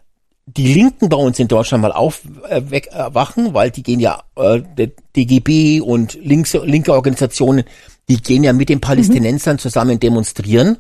die 0.48 0.74
Linken 0.74 1.10
bei 1.10 1.18
uns 1.18 1.40
in 1.40 1.48
Deutschland 1.48 1.82
mal 1.82 1.92
aufwachen, 1.92 3.54
weil 3.54 3.72
die 3.72 3.84
gehen 3.84 4.00
ja, 4.00 4.24
äh, 4.36 4.62
der 4.78 4.92
DGB 5.16 5.82
und 5.82 6.14
links, 6.22 6.54
linke 6.54 6.94
Organisationen, 6.94 7.64
die 8.08 8.22
gehen 8.22 8.44
ja 8.44 8.54
mit 8.54 8.70
den 8.70 8.80
Palästinensern 8.80 9.58
zusammen 9.58 10.00
demonstrieren. 10.00 10.78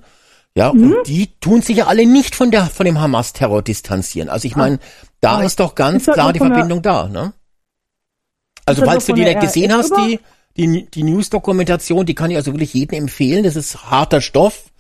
Ja, 0.57 0.69
und 0.69 1.03
die 1.07 1.31
tun 1.41 1.61
sich 1.61 1.77
ja 1.77 1.87
alle 1.87 2.05
nicht 2.05 2.33
von 2.33 2.49
der 2.49 2.67
von 2.67 2.85
dem 2.85 3.01
Hamas-Terror 3.01 3.61
distanzieren. 3.61 4.29
Also 4.29 4.47
ich 4.47 4.55
meine, 4.55 4.79
da 5.19 5.41
ist 5.41 5.59
doch 5.59 5.75
ganz 5.75 6.07
Ist 6.07 6.13
klar 6.13 6.31
die 6.31 6.39
Verbindung 6.39 6.81
da, 6.81 7.09
ne? 7.09 7.33
Also 8.65 8.85
falls 8.85 9.05
du 9.05 9.13
die 9.13 9.25
nicht 9.25 9.41
gesehen 9.41 9.73
hast, 9.73 9.91
über? 9.91 10.07
die, 10.07 10.19
die, 10.55 10.85
die 10.85 11.03
News-Dokumentation, 11.03 12.05
die 12.05 12.15
kann 12.15 12.31
ich 12.31 12.37
also 12.37 12.53
wirklich 12.53 12.73
jedem 12.73 12.99
empfehlen. 12.99 13.43
Das 13.43 13.57
ist 13.57 13.91
harter 13.91 14.21
Stoff, 14.21 14.71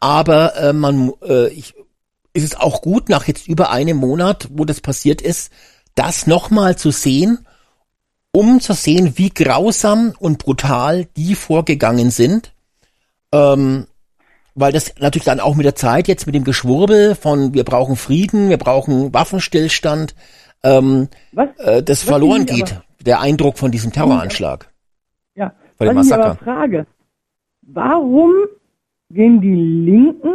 aber 0.00 0.56
äh, 0.56 0.72
man, 0.72 1.12
äh, 1.22 1.48
ich, 1.48 1.74
ist 2.38 2.44
es 2.44 2.56
auch 2.56 2.80
gut, 2.82 3.08
nach 3.08 3.26
jetzt 3.26 3.48
über 3.48 3.70
einem 3.70 3.96
Monat, 3.98 4.48
wo 4.52 4.64
das 4.64 4.80
passiert 4.80 5.20
ist, 5.20 5.52
das 5.94 6.26
nochmal 6.26 6.76
zu 6.76 6.90
sehen, 6.90 7.46
um 8.32 8.60
zu 8.60 8.72
sehen, 8.72 9.14
wie 9.16 9.30
grausam 9.30 10.14
und 10.18 10.38
brutal 10.38 11.06
die 11.16 11.34
vorgegangen 11.34 12.10
sind. 12.10 12.52
Ähm, 13.32 13.86
weil 14.54 14.72
das 14.72 14.94
natürlich 14.98 15.24
dann 15.24 15.40
auch 15.40 15.54
mit 15.54 15.66
der 15.66 15.74
Zeit 15.74 16.08
jetzt 16.08 16.26
mit 16.26 16.34
dem 16.34 16.44
Geschwurbel 16.44 17.14
von 17.14 17.54
wir 17.54 17.64
brauchen 17.64 17.96
Frieden, 17.96 18.48
wir 18.48 18.58
brauchen 18.58 19.12
Waffenstillstand, 19.14 20.14
ähm, 20.62 21.08
äh, 21.58 21.82
das 21.82 22.02
Was 22.02 22.08
verloren 22.08 22.46
geht, 22.46 22.72
aber- 22.72 22.84
der 23.04 23.20
Eindruck 23.20 23.58
von 23.58 23.70
diesem 23.70 23.92
Terroranschlag. 23.92 24.70
Ja. 25.34 25.52
Bei 25.78 25.86
dem 25.86 25.96
Was 25.96 26.06
ich 26.06 26.12
aber 26.12 26.28
Massaker. 26.28 26.44
frage, 26.44 26.86
warum 27.62 28.32
gehen 29.10 29.40
die 29.40 29.54
Linken 29.54 30.34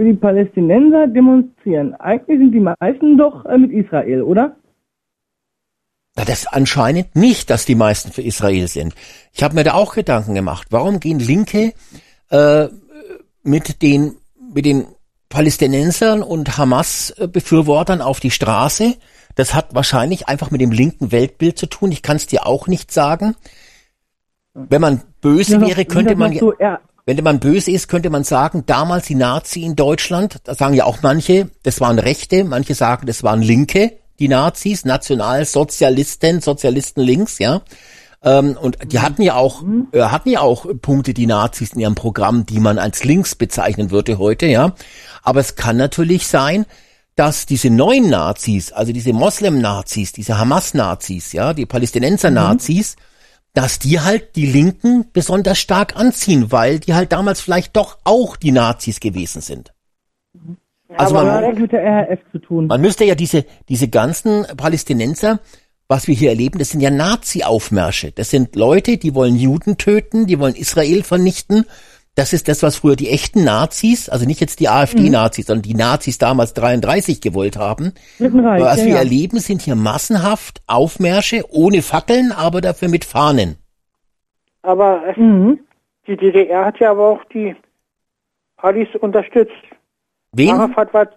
für 0.00 0.06
die 0.06 0.14
Palästinenser 0.14 1.08
demonstrieren? 1.08 1.94
Eigentlich 1.96 2.38
sind 2.38 2.52
die 2.52 2.60
meisten 2.80 3.18
doch 3.18 3.44
äh, 3.44 3.58
mit 3.58 3.70
Israel, 3.70 4.22
oder? 4.22 4.56
Na, 6.16 6.24
das 6.24 6.46
anscheinend 6.46 7.14
nicht, 7.14 7.50
dass 7.50 7.66
die 7.66 7.74
meisten 7.74 8.10
für 8.10 8.22
Israel 8.22 8.66
sind. 8.66 8.94
Ich 9.34 9.42
habe 9.42 9.54
mir 9.54 9.62
da 9.62 9.74
auch 9.74 9.94
Gedanken 9.94 10.34
gemacht. 10.34 10.68
Warum 10.70 11.00
gehen 11.00 11.18
Linke 11.18 11.74
äh, 12.30 12.68
mit 13.42 13.82
den 13.82 14.14
mit 14.54 14.64
den 14.64 14.86
Palästinensern 15.28 16.22
und 16.22 16.56
Hamas-Befürwortern 16.56 18.00
auf 18.00 18.20
die 18.20 18.30
Straße? 18.30 18.94
Das 19.34 19.52
hat 19.52 19.74
wahrscheinlich 19.74 20.28
einfach 20.28 20.50
mit 20.50 20.62
dem 20.62 20.72
linken 20.72 21.12
Weltbild 21.12 21.58
zu 21.58 21.66
tun. 21.66 21.92
Ich 21.92 22.00
kann 22.00 22.16
es 22.16 22.26
dir 22.26 22.46
auch 22.46 22.68
nicht 22.68 22.90
sagen. 22.90 23.36
Wenn 24.54 24.80
man 24.80 25.02
böse 25.20 25.58
das- 25.58 25.68
wäre, 25.68 25.84
könnte 25.84 26.16
man 26.16 26.32
ja- 26.32 26.40
so 26.40 26.54
wenn 27.16 27.24
man 27.24 27.40
böse 27.40 27.70
ist, 27.70 27.88
könnte 27.88 28.10
man 28.10 28.24
sagen, 28.24 28.64
damals 28.66 29.06
die 29.06 29.14
Nazi 29.14 29.62
in 29.62 29.76
Deutschland, 29.76 30.36
da 30.44 30.54
sagen 30.54 30.74
ja 30.74 30.84
auch 30.84 30.98
manche, 31.02 31.50
das 31.62 31.80
waren 31.80 31.98
Rechte, 31.98 32.44
manche 32.44 32.74
sagen, 32.74 33.06
das 33.06 33.22
waren 33.22 33.42
Linke, 33.42 33.92
die 34.18 34.28
Nazis, 34.28 34.84
Nationalsozialisten, 34.84 36.40
Sozialisten 36.40 37.00
links, 37.00 37.38
ja. 37.38 37.62
Ähm, 38.22 38.56
und 38.60 38.92
die 38.92 39.00
hatten 39.00 39.22
ja 39.22 39.34
auch, 39.34 39.62
äh, 39.92 40.02
hatten 40.02 40.28
ja 40.28 40.40
auch 40.40 40.66
Punkte, 40.82 41.14
die 41.14 41.26
Nazis 41.26 41.72
in 41.72 41.80
ihrem 41.80 41.94
Programm, 41.94 42.44
die 42.44 42.60
man 42.60 42.78
als 42.78 43.02
links 43.02 43.34
bezeichnen 43.34 43.90
würde 43.90 44.18
heute, 44.18 44.46
ja. 44.46 44.74
Aber 45.22 45.40
es 45.40 45.56
kann 45.56 45.78
natürlich 45.78 46.26
sein, 46.26 46.66
dass 47.16 47.46
diese 47.46 47.70
neuen 47.70 48.10
Nazis, 48.10 48.72
also 48.72 48.92
diese 48.92 49.12
Moslem-Nazis, 49.12 50.12
diese 50.12 50.38
Hamas-Nazis, 50.38 51.32
ja, 51.32 51.54
die 51.54 51.66
Palästinenser-Nazis, 51.66 52.96
dass 53.52 53.78
die 53.78 54.00
halt 54.00 54.36
die 54.36 54.46
Linken 54.46 55.06
besonders 55.12 55.58
stark 55.58 55.96
anziehen, 55.96 56.52
weil 56.52 56.78
die 56.78 56.94
halt 56.94 57.12
damals 57.12 57.40
vielleicht 57.40 57.76
doch 57.76 57.98
auch 58.04 58.36
die 58.36 58.52
Nazis 58.52 59.00
gewesen 59.00 59.40
sind. 59.40 59.72
Also 60.96 61.16
aber 61.16 61.26
man, 61.26 61.44
hat 61.44 61.58
mit 61.58 61.72
der 61.72 61.84
RAF 61.84 62.18
zu 62.32 62.38
tun. 62.38 62.66
man 62.66 62.80
müsste 62.80 63.04
ja 63.04 63.14
diese, 63.14 63.44
diese 63.68 63.88
ganzen 63.88 64.44
Palästinenser, 64.56 65.40
was 65.88 66.06
wir 66.06 66.14
hier 66.14 66.30
erleben, 66.30 66.58
das 66.58 66.70
sind 66.70 66.80
ja 66.80 66.90
Nazi-Aufmärsche. 66.90 68.12
Das 68.12 68.30
sind 68.30 68.54
Leute, 68.54 68.96
die 68.96 69.14
wollen 69.14 69.36
Juden 69.36 69.76
töten, 69.76 70.26
die 70.26 70.38
wollen 70.38 70.54
Israel 70.54 71.02
vernichten. 71.02 71.64
Das 72.20 72.34
ist 72.34 72.48
das, 72.48 72.62
was 72.62 72.76
früher 72.76 72.96
die 72.96 73.08
echten 73.08 73.44
Nazis, 73.44 74.10
also 74.10 74.26
nicht 74.26 74.42
jetzt 74.42 74.60
die 74.60 74.68
AfD-Nazis, 74.68 75.46
sondern 75.46 75.62
die 75.62 75.72
Nazis 75.72 76.18
damals 76.18 76.52
33 76.52 77.22
gewollt 77.22 77.56
haben. 77.56 77.94
Reich, 78.20 78.60
Was 78.60 78.80
ja, 78.80 78.84
wir 78.84 78.92
ja. 78.92 78.98
erleben, 78.98 79.38
sind 79.38 79.62
hier 79.62 79.74
massenhaft 79.74 80.60
Aufmärsche 80.66 81.44
ohne 81.48 81.80
Fackeln, 81.80 82.30
aber 82.30 82.60
dafür 82.60 82.90
mit 82.90 83.06
Fahnen. 83.06 83.56
Aber 84.60 85.02
es, 85.08 85.16
Mhm. 85.16 85.60
die 86.06 86.18
DDR 86.18 86.66
hat 86.66 86.78
ja 86.78 86.90
aber 86.90 87.08
auch 87.08 87.24
die 87.32 87.56
Palis 88.58 88.88
unterstützt. 89.00 89.54
Wen? 90.32 90.50
Arafat 90.50 90.92
war 90.92 91.08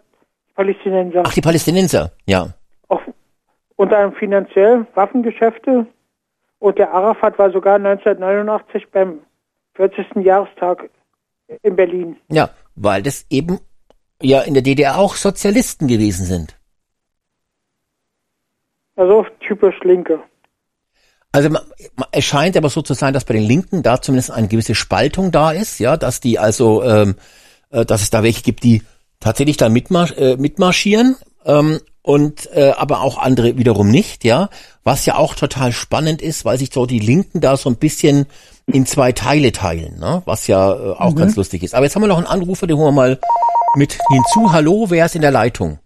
Palästinenser. 0.56 1.24
Ach, 1.26 1.34
die 1.34 1.42
Palästinenser, 1.42 2.13
ja. 2.26 2.48
Auch 2.88 3.02
unter 3.76 3.98
anderem 3.98 4.16
finanziell 4.16 4.88
Waffengeschäfte. 4.96 5.86
Und 6.60 6.78
der 6.78 6.94
Arafat 6.94 7.38
war 7.38 7.52
sogar 7.52 7.76
1989 7.76 8.89
beim 8.89 9.20
40. 9.76 10.24
Jahrestag 10.24 10.90
in 11.62 11.76
Berlin. 11.76 12.18
Ja, 12.30 12.52
weil 12.76 13.04
das 13.04 13.26
eben 13.30 13.60
ja 14.22 14.42
in 14.42 14.54
der 14.54 14.64
DDR 14.64 14.98
auch 14.98 15.16
Sozialisten 15.16 15.88
gewesen 15.88 16.26
sind. 16.26 16.58
Also 18.96 19.26
typisch 19.40 19.76
Linke. 19.84 20.20
Also 21.32 21.50
es 22.12 22.26
scheint 22.26 22.56
aber 22.56 22.70
so 22.70 22.84
zu 22.84 22.94
sein, 22.94 23.14
dass 23.14 23.26
bei 23.26 23.34
den 23.34 23.44
Linken 23.44 23.82
da 23.82 24.00
zumindest 24.00 24.30
eine 24.30 24.48
gewisse 24.48 24.76
Spaltung 24.76 25.32
da 25.32 25.52
ist, 25.52 25.80
ja, 25.80 25.98
dass 25.98 26.20
die 26.20 26.38
also, 26.38 26.84
ähm, 26.84 27.16
äh, 27.72 27.86
dass 27.86 28.04
es 28.04 28.12
da 28.12 28.22
welche 28.22 28.44
gibt, 28.44 28.64
die 28.64 28.84
tatsächlich 29.20 29.58
da 29.58 29.70
mitmarsch 29.70 30.14
äh, 30.16 30.38
mitmarschieren 30.38 31.16
ähm, 31.46 31.80
und 32.04 32.50
äh, 32.54 32.72
aber 32.78 33.02
auch 33.02 33.18
andere 33.18 33.58
wiederum 33.58 33.89
nicht, 33.89 34.24
ja, 34.24 34.50
was 34.84 35.06
ja 35.06 35.16
auch 35.16 35.34
total 35.36 35.72
spannend 35.72 36.22
ist, 36.22 36.46
weil 36.46 36.58
sich 36.58 36.72
so 36.72 36.86
die 36.86 37.00
Linken 37.00 37.42
da 37.42 37.58
so 37.58 37.70
ein 37.70 37.78
bisschen 37.78 38.26
in 38.68 38.86
zwei 38.86 39.12
Teile 39.13 39.52
teilen, 39.52 40.00
ne? 40.00 40.22
was 40.26 40.48
ja 40.48 40.74
äh, 40.74 40.92
auch 40.98 41.16
ganz 41.16 41.36
lustig 41.36 41.63
ist. 41.63 41.74
Aber 41.74 41.86
jetzt 41.86 41.96
haben 41.96 42.04
wir 42.04 42.08
noch 42.08 42.18
einen 42.18 42.28
Anrufer, 42.28 42.68
den 42.68 42.78
holen 42.78 42.94
wir 42.94 43.02
mal 43.02 43.20
mit 43.78 43.98
hinzu. 44.12 44.52
Hallo, 44.54 44.86
wer 44.89 45.06
ist 45.06 45.16
in 45.16 45.22
der 45.22 45.32
Leitung? 45.32 45.80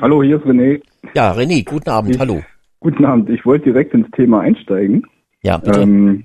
Hallo, 0.00 0.22
hier 0.22 0.36
ist 0.36 0.44
René. 0.46 0.80
Ja, 1.14 1.32
René, 1.32 1.64
guten 1.64 1.90
Abend, 1.90 2.14
Ich- 2.14 2.20
hallo. 2.20 2.42
Guten 2.80 3.04
Abend. 3.06 3.30
Ich 3.30 3.46
wollte 3.46 3.64
direkt 3.64 3.94
ins 3.94 4.10
Thema 4.10 4.40
einsteigen. 4.40 5.06
Ja, 5.42 5.56
bitte. 5.56 5.80
Ähm, 5.80 6.24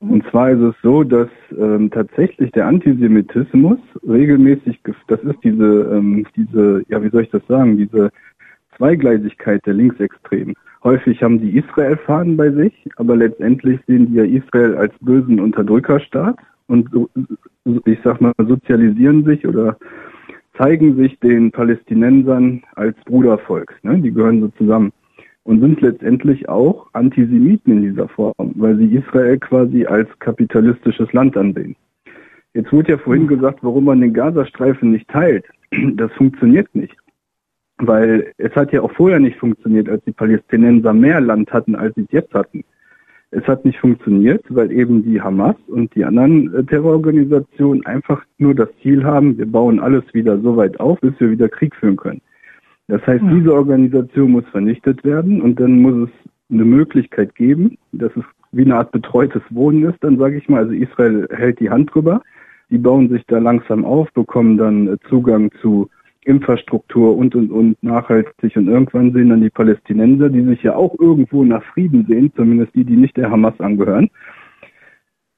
und 0.00 0.24
zwar 0.30 0.50
ist 0.50 0.60
es 0.60 0.74
so, 0.82 1.04
dass 1.04 1.28
ähm, 1.56 1.90
tatsächlich 1.92 2.50
der 2.52 2.66
Antisemitismus 2.66 3.78
regelmäßig, 4.08 4.80
gef- 4.84 4.94
das 5.08 5.20
ist 5.20 5.36
diese, 5.44 5.62
ähm, 5.92 6.26
diese, 6.34 6.82
ja, 6.88 7.02
wie 7.02 7.10
soll 7.10 7.22
ich 7.24 7.30
das 7.30 7.42
sagen, 7.46 7.76
diese 7.76 8.10
Zweigleisigkeit 8.76 9.64
der 9.66 9.74
Linksextremen. 9.74 10.54
Häufig 10.84 11.22
haben 11.22 11.40
die 11.40 11.56
Israel-Fahnen 11.58 12.36
bei 12.36 12.50
sich, 12.50 12.72
aber 12.96 13.16
letztendlich 13.16 13.80
sehen 13.86 14.08
die 14.08 14.14
ja 14.14 14.24
Israel 14.24 14.74
als 14.76 14.92
bösen 15.00 15.38
Unterdrückerstaat 15.38 16.36
und 16.66 16.88
ich 17.84 17.98
sag 18.02 18.20
mal 18.20 18.32
sozialisieren 18.38 19.24
sich 19.24 19.46
oder 19.46 19.76
zeigen 20.56 20.96
sich 20.96 21.18
den 21.20 21.50
Palästinensern 21.50 22.62
als 22.74 22.96
Brudervolk. 23.04 23.78
Ne? 23.82 23.98
Die 23.98 24.12
gehören 24.12 24.40
so 24.40 24.48
zusammen 24.58 24.92
und 25.44 25.60
sind 25.60 25.80
letztendlich 25.80 26.48
auch 26.48 26.88
Antisemiten 26.92 27.72
in 27.72 27.82
dieser 27.82 28.08
Form, 28.08 28.34
weil 28.38 28.76
sie 28.76 28.94
Israel 28.94 29.38
quasi 29.38 29.86
als 29.86 30.08
kapitalistisches 30.18 31.12
Land 31.12 31.36
ansehen. 31.36 31.76
Jetzt 32.54 32.72
wurde 32.72 32.92
ja 32.92 32.98
vorhin 32.98 33.28
gesagt, 33.28 33.60
warum 33.62 33.84
man 33.84 34.00
den 34.00 34.12
Gazastreifen 34.12 34.92
nicht 34.92 35.08
teilt. 35.08 35.46
Das 35.94 36.12
funktioniert 36.12 36.68
nicht. 36.74 36.94
Weil 37.84 38.32
es 38.38 38.54
hat 38.54 38.72
ja 38.72 38.80
auch 38.80 38.92
vorher 38.92 39.18
nicht 39.18 39.38
funktioniert, 39.38 39.88
als 39.88 40.04
die 40.04 40.12
Palästinenser 40.12 40.92
mehr 40.92 41.20
Land 41.20 41.52
hatten, 41.52 41.74
als 41.74 41.94
sie 41.96 42.02
es 42.02 42.12
jetzt 42.12 42.32
hatten. 42.32 42.62
Es 43.32 43.44
hat 43.48 43.64
nicht 43.64 43.80
funktioniert, 43.80 44.44
weil 44.50 44.70
eben 44.70 45.02
die 45.02 45.20
Hamas 45.20 45.56
und 45.66 45.92
die 45.96 46.04
anderen 46.04 46.54
äh, 46.54 46.62
Terrororganisationen 46.64 47.84
einfach 47.86 48.22
nur 48.38 48.54
das 48.54 48.68
Ziel 48.82 49.02
haben, 49.04 49.36
wir 49.36 49.50
bauen 49.50 49.80
alles 49.80 50.04
wieder 50.12 50.38
so 50.38 50.56
weit 50.56 50.78
auf, 50.78 51.00
bis 51.00 51.18
wir 51.18 51.30
wieder 51.30 51.48
Krieg 51.48 51.74
führen 51.74 51.96
können. 51.96 52.20
Das 52.88 53.04
heißt, 53.06 53.24
diese 53.32 53.54
Organisation 53.54 54.32
muss 54.32 54.44
vernichtet 54.50 55.02
werden 55.02 55.40
und 55.40 55.58
dann 55.58 55.80
muss 55.80 56.08
es 56.08 56.30
eine 56.50 56.64
Möglichkeit 56.64 57.34
geben, 57.34 57.78
dass 57.92 58.14
es 58.16 58.24
wie 58.52 58.64
eine 58.64 58.76
Art 58.76 58.92
betreutes 58.92 59.42
Wohnen 59.50 59.84
ist, 59.84 59.96
dann 60.04 60.18
sage 60.18 60.36
ich 60.36 60.48
mal, 60.48 60.64
also 60.64 60.72
Israel 60.72 61.26
hält 61.30 61.58
die 61.58 61.70
Hand 61.70 61.94
drüber, 61.94 62.22
die 62.70 62.78
bauen 62.78 63.08
sich 63.08 63.24
da 63.26 63.38
langsam 63.38 63.84
auf, 63.84 64.12
bekommen 64.12 64.58
dann 64.58 64.88
äh, 64.88 64.98
Zugang 65.08 65.50
zu 65.62 65.88
Infrastruktur 66.24 67.16
und 67.16 67.34
und 67.34 67.50
und 67.50 67.82
nachhaltig 67.82 68.56
und 68.56 68.68
irgendwann 68.68 69.12
sehen 69.12 69.30
dann 69.30 69.40
die 69.42 69.50
Palästinenser, 69.50 70.28
die 70.28 70.42
sich 70.42 70.62
ja 70.62 70.74
auch 70.76 70.94
irgendwo 71.00 71.44
nach 71.44 71.62
Frieden 71.64 72.06
sehen, 72.08 72.32
zumindest 72.36 72.74
die, 72.74 72.84
die 72.84 72.96
nicht 72.96 73.16
der 73.16 73.30
Hamas 73.30 73.58
angehören, 73.60 74.08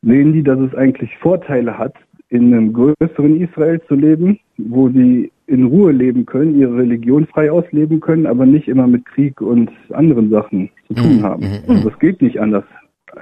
sehen 0.03 0.33
die, 0.33 0.43
dass 0.43 0.59
es 0.61 0.75
eigentlich 0.75 1.17
Vorteile 1.19 1.79
hat, 1.79 1.95
in 2.29 2.53
einem 2.53 2.73
größeren 2.73 3.41
Israel 3.41 3.81
zu 3.89 3.95
leben, 3.95 4.39
wo 4.59 4.89
sie 4.91 5.31
in 5.47 5.65
Ruhe 5.65 5.93
leben 5.93 6.27
können, 6.27 6.59
ihre 6.59 6.77
Religion 6.77 7.27
frei 7.27 7.51
ausleben 7.51 8.01
können, 8.01 8.27
aber 8.27 8.47
nicht 8.47 8.69
immer 8.69 8.87
mit 8.87 9.05
Krieg 9.05 9.41
und 9.41 9.71
anderen 9.91 10.31
Sachen 10.31 10.71
zu 10.89 10.95
tun 10.95 11.19
Mhm, 11.19 11.23
haben. 11.23 11.43
mhm, 11.45 11.71
Also 11.77 11.89
es 11.91 11.99
geht 11.99 12.23
nicht 12.23 12.41
anders. 12.41 12.65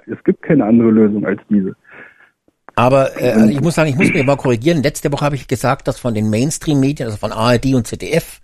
Es 0.07 0.23
gibt 0.25 0.43
keine 0.43 0.65
andere 0.65 0.91
Lösung 0.91 1.27
als 1.27 1.41
diese. 1.51 1.75
Aber 2.75 3.21
äh, 3.21 3.51
ich 3.51 3.61
muss 3.61 3.75
sagen, 3.75 3.91
ich 3.91 3.97
muss 3.97 4.13
mich 4.13 4.25
mal 4.25 4.37
korrigieren. 4.37 4.83
Letzte 4.83 5.13
Woche 5.13 5.25
habe 5.25 5.37
ich 5.37 5.49
gesagt, 5.49 5.89
dass 5.89 5.99
von 5.99 6.15
den 6.15 6.31
Mainstream-Medien, 6.31 7.07
also 7.07 7.19
von 7.19 7.33
ARD 7.33 7.75
und 7.75 7.87
ZDF, 7.87 8.41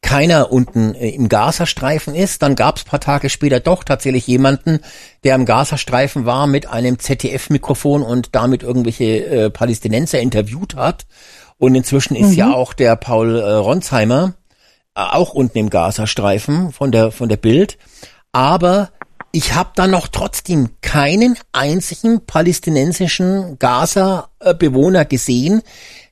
keiner 0.00 0.52
unten 0.52 0.94
äh, 0.94 1.10
im 1.10 1.28
Gazastreifen 1.28 2.14
ist. 2.14 2.42
Dann 2.42 2.54
gab 2.54 2.76
es 2.76 2.84
paar 2.84 3.00
Tage 3.00 3.30
später 3.30 3.60
doch 3.60 3.84
tatsächlich 3.84 4.26
jemanden, 4.26 4.80
der 5.24 5.34
im 5.34 5.44
Gazastreifen 5.44 6.24
war 6.24 6.46
mit 6.46 6.68
einem 6.68 6.98
ZDF-Mikrofon 6.98 8.02
und 8.02 8.34
damit 8.34 8.62
irgendwelche 8.62 9.04
äh, 9.26 9.50
Palästinenser 9.50 10.20
interviewt 10.20 10.76
hat. 10.76 11.06
Und 11.58 11.74
inzwischen 11.74 12.14
ist 12.14 12.36
ja 12.36 12.52
auch 12.54 12.72
der 12.72 12.94
Paul 12.94 13.36
äh, 13.36 13.54
Ronsheimer 13.54 14.34
äh, 14.94 15.00
auch 15.00 15.34
unten 15.34 15.58
im 15.58 15.70
Gazastreifen 15.70 16.72
von 16.72 16.92
der 16.92 17.10
von 17.10 17.28
der 17.28 17.36
Bild. 17.36 17.78
Aber 18.30 18.90
ich 19.32 19.54
habe 19.54 19.70
da 19.74 19.86
noch 19.86 20.08
trotzdem 20.08 20.70
keinen 20.80 21.36
einzigen 21.52 22.24
palästinensischen 22.24 23.58
Gaza-Bewohner 23.58 25.04
gesehen, 25.04 25.62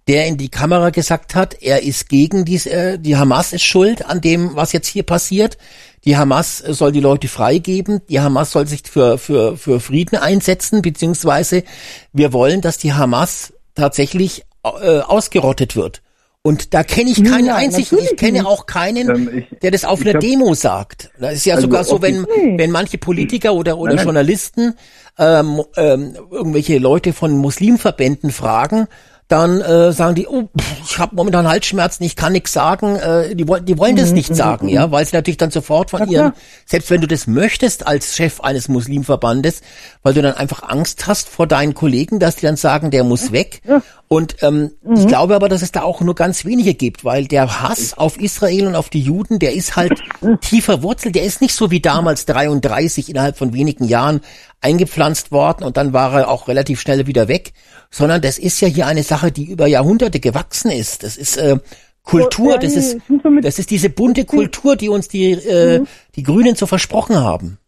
der 0.07 0.27
in 0.27 0.37
die 0.37 0.51
Kamera 0.51 0.91
gesagt 0.91 1.35
hat, 1.35 1.61
er 1.63 1.83
ist 1.83 2.09
gegen 2.09 2.45
diese, 2.45 2.71
äh, 2.71 2.99
die 2.99 3.17
Hamas 3.17 3.53
ist 3.53 3.65
schuld 3.65 4.05
an 4.05 4.21
dem, 4.21 4.55
was 4.55 4.73
jetzt 4.73 4.87
hier 4.87 5.03
passiert. 5.03 5.59
Die 6.05 6.17
Hamas 6.17 6.59
soll 6.59 6.93
die 6.93 7.01
Leute 7.01 7.27
freigeben. 7.27 8.01
Die 8.09 8.21
Hamas 8.21 8.53
soll 8.53 8.69
sich 8.69 8.83
für, 8.85 9.19
für, 9.19 9.57
für 9.57 9.81
Frieden 9.81 10.17
einsetzen, 10.17 10.81
beziehungsweise 10.83 11.65
wir 12.13 12.33
wollen, 12.33 12.61
dass 12.61 12.79
die 12.79 12.93
Hamas 12.93 13.53
tatsächlich 13.75 14.45
äh, 14.63 15.01
ausgerottet 15.01 15.75
wird. 15.75 16.03
Und 16.47 16.75
da 16.75 16.83
kenne 16.85 17.11
ich 17.11 17.17
keinen 17.25 17.47
Nein, 17.47 17.73
einzigen. 17.75 17.99
Ich 18.03 18.17
kenne 18.17 18.47
auch 18.47 18.67
keinen, 18.67 19.09
Ähm, 19.11 19.31
ich- 19.51 19.59
der 19.61 19.71
das 19.73 19.85
auf 19.85 20.01
einer 20.01 20.15
hab- 20.15 20.21
Demo 20.21 20.55
sagt. 20.55 21.11
Das 21.19 21.35
ist 21.35 21.45
ja 21.47 21.55
Also 21.57 21.67
sogar 21.67 21.83
so, 21.85 22.01
wenn, 22.03 22.25
wenn 22.57 22.71
manche 22.71 22.99
Politiker 22.99 23.53
oder, 23.55 23.79
oder 23.79 23.91
Nein, 23.91 23.97
nein. 23.97 24.05
Journalisten 24.05 24.75
ähm, 25.19 25.63
ähm, 25.77 26.15
irgendwelche 26.31 26.79
Leute 26.79 27.13
von 27.13 27.33
Muslimverbänden 27.37 28.31
fragen, 28.31 28.87
dann 29.29 29.61
äh, 29.61 29.91
sagen 29.93 30.15
die, 30.15 30.29
oh, 30.29 30.43
pff, 30.57 30.77
ich 30.85 30.99
habe 31.01 31.17
momentan 31.17 31.49
Halsschmerzen, 31.49 32.05
ich 32.05 32.15
kann 32.15 32.33
nichts 32.33 32.53
sagen. 32.53 32.95
Äh, 32.95 33.35
die, 33.35 33.49
wollen- 33.49 33.65
die 33.65 33.77
wollen 33.77 33.97
das 33.97 34.13
nicht 34.13 34.37
sagen, 34.37 34.69
ja, 34.69 34.93
weil 34.93 35.05
sie 35.05 35.17
natürlich 35.17 35.37
dann 35.37 35.51
sofort 35.51 35.91
von 35.91 36.03
Mhm, 36.03 36.11
ihren, 36.13 36.33
selbst 36.65 36.91
wenn 36.91 37.01
du 37.01 37.09
das 37.09 37.27
möchtest 37.27 37.89
als 37.89 38.15
Chef 38.15 38.41
eines 38.41 38.69
Muslimverbandes, 38.69 39.63
weil 40.05 40.15
du 40.15 40.23
dann 40.23 40.35
einfach 40.35 40.63
Angst 40.69 41.09
hast 41.09 41.29
vor 41.29 41.49
deinen 41.49 41.75
Kollegen, 41.75 42.21
dass 42.21 42.37
die 42.37 42.47
dann 42.47 42.55
sagen, 42.55 42.93
der 42.93 43.03
muss 43.03 43.33
weg. 43.33 43.63
Und 44.09 44.37
ähm, 44.43 44.71
Mhm. 44.83 44.95
ich 44.95 45.07
glaube 45.09 45.35
aber, 45.35 45.49
dass 45.49 45.63
es 45.63 45.73
da 45.73 45.83
auch 45.83 46.01
nur 46.01 46.15
ganz 46.15 46.45
wenige 46.45 46.75
gibt, 46.75 47.05
weil 47.05 47.27
der 47.27 47.63
Hass 47.63 47.99
auf 47.99 48.21
Israel 48.21 48.69
und 48.69 48.77
auf 48.77 48.89
die 48.89 49.01
Juden, 49.01 49.39
der 49.41 49.55
ist 49.55 49.77
halt 49.77 50.01
tiefer 50.41 50.83
Wurzel, 50.83 51.11
der 51.11 51.25
ist 51.25 51.41
nicht 51.41 51.55
so 51.55 51.71
wie 51.73 51.81
damals 51.81 52.25
33 52.27 53.11
innerhalb 53.11 53.37
von 53.37 53.53
wenigen 53.53 53.85
Jahren 53.85 54.21
eingepflanzt 54.61 55.33
worden 55.33 55.65
und 55.65 55.77
dann 55.77 55.93
war 55.93 56.21
er 56.21 56.29
auch 56.29 56.47
relativ 56.47 56.81
schnell 56.81 57.07
wieder 57.07 57.27
weg, 57.27 57.53
sondern 57.91 58.23
das 58.23 58.39
ist 58.39 58.61
ja 58.61 58.69
hier 58.69 58.87
eine 58.87 59.03
Sache, 59.03 59.33
die 59.33 59.51
über 59.51 59.67
Jahrhunderte 59.67 60.21
gewachsen 60.21 60.71
ist. 60.71 61.03
Das 61.03 61.17
ist 61.17 61.37
äh, 61.37 61.59
Kultur, 62.05 62.59
das 62.59 62.77
ist 62.77 62.99
das 63.43 63.59
ist 63.59 63.71
diese 63.73 63.91
bunte 63.91 64.25
Kultur, 64.25 64.77
die 64.77 64.89
uns 64.89 65.09
die 65.09 65.33
äh, 65.33 65.85
die 66.15 66.23
Grünen 66.23 66.55
so 66.55 66.67
versprochen 66.67 67.17
haben. 67.17 67.59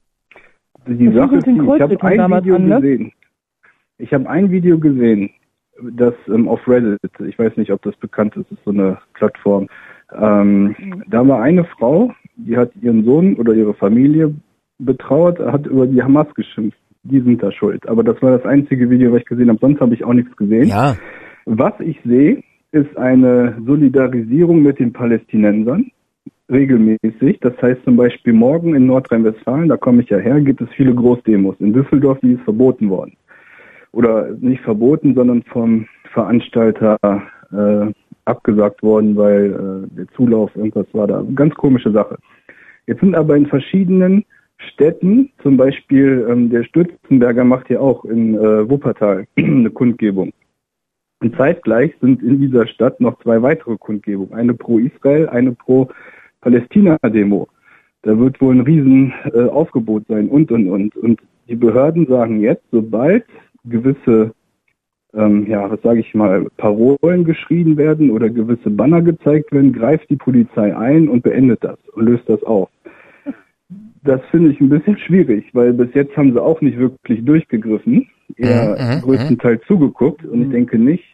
Die 0.87 1.12
Sache 1.12 1.37
ist 1.37 1.46
ich 1.48 1.59
habe 1.59 2.01
ein 2.01 2.31
Video 2.31 2.59
gesehen. 2.59 3.12
Ich 3.98 4.12
habe 4.12 4.31
ein 4.31 4.51
Video 4.51 4.79
gesehen, 4.79 5.31
das 5.83 6.14
ähm, 6.29 6.49
auf 6.49 6.67
Reddit, 6.67 6.99
ich 7.27 7.38
weiß 7.38 7.57
nicht, 7.57 7.71
ob 7.73 7.83
das 7.83 7.97
bekannt 7.97 8.37
ist, 8.37 8.51
ist 8.51 8.64
so 8.64 8.71
eine 8.71 8.99
Plattform. 9.14 9.69
Ähm, 10.12 10.75
Da 11.09 11.27
war 11.27 11.43
eine 11.43 11.64
Frau, 11.64 12.12
die 12.37 12.57
hat 12.57 12.71
ihren 12.81 13.05
Sohn 13.05 13.37
oder 13.37 13.53
ihre 13.55 13.75
Familie 13.75 14.35
betrauert, 14.79 15.38
hat 15.38 15.67
über 15.67 15.87
die 15.87 16.03
Hamas 16.03 16.33
geschimpft. 16.35 16.79
Die 17.03 17.21
sind 17.21 17.43
da 17.43 17.53
schuld. 17.53 17.88
Aber 17.88 18.03
das 18.03 18.21
war 18.23 18.37
das 18.37 18.45
einzige 18.45 18.91
Video, 18.91 19.12
was 19.12 19.21
ich 19.21 19.27
gesehen 19.27 19.49
habe. 19.49 19.59
Sonst 19.61 19.81
habe 19.81 19.95
ich 19.95 20.05
auch 20.05 20.12
nichts 20.12 20.37
gesehen. 20.37 20.69
Ja, 20.69 20.97
Was 21.47 21.73
ich 21.81 21.99
sehe, 22.05 22.43
ist 22.73 22.97
eine 22.99 23.57
Solidarisierung 23.64 24.62
mit 24.62 24.79
den 24.79 24.93
Palästinensern 24.93 25.91
regelmäßig. 26.51 27.38
Das 27.41 27.55
heißt 27.61 27.83
zum 27.85 27.97
Beispiel 27.97 28.33
morgen 28.33 28.75
in 28.75 28.87
Nordrhein-Westfalen, 28.87 29.69
da 29.69 29.77
komme 29.77 30.03
ich 30.03 30.11
ja 30.11 30.19
her, 30.19 30.41
gibt 30.41 30.61
es 30.61 30.69
viele 30.77 30.95
Großdemos. 30.95 31.57
In 31.61 31.73
Düsseldorf, 31.73 32.19
die 32.21 32.33
ist 32.33 32.43
verboten 32.43 32.91
worden. 32.91 33.17
Oder 33.92 34.31
nicht 34.40 34.62
verboten, 34.62 35.14
sondern 35.14 35.42
vom 35.44 35.87
Veranstalter 36.12 36.96
äh, 37.53 37.92
abgesagt 38.24 38.83
worden, 38.83 39.16
weil 39.16 39.46
äh, 39.46 39.96
der 39.96 40.09
Zulauf 40.09 40.55
irgendwas 40.55 40.87
war 40.92 41.07
da. 41.07 41.24
Ganz 41.35 41.55
komische 41.55 41.90
Sache. 41.90 42.16
Jetzt 42.87 43.01
sind 43.01 43.14
aber 43.14 43.37
in 43.37 43.46
verschiedenen 43.46 44.24
Städten, 44.59 45.31
zum 45.42 45.57
Beispiel 45.57 46.27
ähm, 46.29 46.51
der 46.51 46.64
Stürzenberger 46.64 47.44
macht 47.44 47.70
ja 47.70 47.81
auch 47.81 48.05
in 48.05 48.35
äh, 48.35 48.68
Wuppertal 48.68 49.27
eine 49.38 49.70
Kundgebung. 49.70 50.33
Und 51.20 51.37
zeitgleich 51.37 51.94
sind 52.01 52.22
in 52.22 52.40
dieser 52.40 52.66
Stadt 52.66 53.01
noch 53.01 53.18
zwei 53.22 53.42
weitere 53.42 53.77
Kundgebungen. 53.77 54.33
Eine 54.35 54.55
pro 54.55 54.79
Israel, 54.79 55.29
eine 55.29 55.53
pro 55.53 55.88
Palästina-Demo. 56.40 57.48
Da 58.03 58.18
wird 58.18 58.40
wohl 58.40 58.55
ein 58.55 58.61
riesen 58.61 59.12
äh, 59.24 59.48
sein 60.09 60.29
und, 60.29 60.53
und, 60.53 60.68
und. 60.68 60.96
Und 60.96 61.20
die 61.48 61.57
Behörden 61.57 62.07
sagen 62.07 62.40
jetzt, 62.40 62.64
sobald 62.70 63.24
gewisse, 63.64 64.33
ähm, 65.14 65.47
ja, 65.47 65.71
was 65.71 65.81
sage 65.83 66.01
ich 66.01 66.14
mal, 66.14 66.47
Parolen 66.57 67.25
geschrieben 67.25 67.77
werden 67.77 68.11
oder 68.11 68.29
gewisse 68.29 68.71
Banner 68.71 69.03
gezeigt 69.03 69.53
werden, 69.53 69.73
greift 69.73 70.09
die 70.11 70.16
Polizei 70.16 70.77
ein 70.77 71.09
und 71.09 71.23
beendet 71.23 71.62
das 71.62 71.79
und 71.94 72.07
löst 72.07 72.29
das 72.29 72.42
auf. 72.44 72.68
Das 74.05 74.21
finde 74.31 74.51
ich 74.51 74.61
ein 74.61 74.68
bisschen 74.68 74.97
schwierig, 74.99 75.51
weil 75.55 75.73
bis 75.73 75.92
jetzt 75.94 76.16
haben 76.16 76.33
sie 76.33 76.42
auch 76.42 76.61
nicht 76.61 76.79
wirklich 76.79 77.25
durchgegriffen, 77.25 78.09
eher 78.37 78.77
Mhm, 78.79 78.97
mhm, 78.97 79.01
größtenteils 79.03 79.62
zugeguckt 79.66 80.25
und 80.25 80.42
ich 80.42 80.51
denke 80.51 80.79
nicht, 80.79 81.05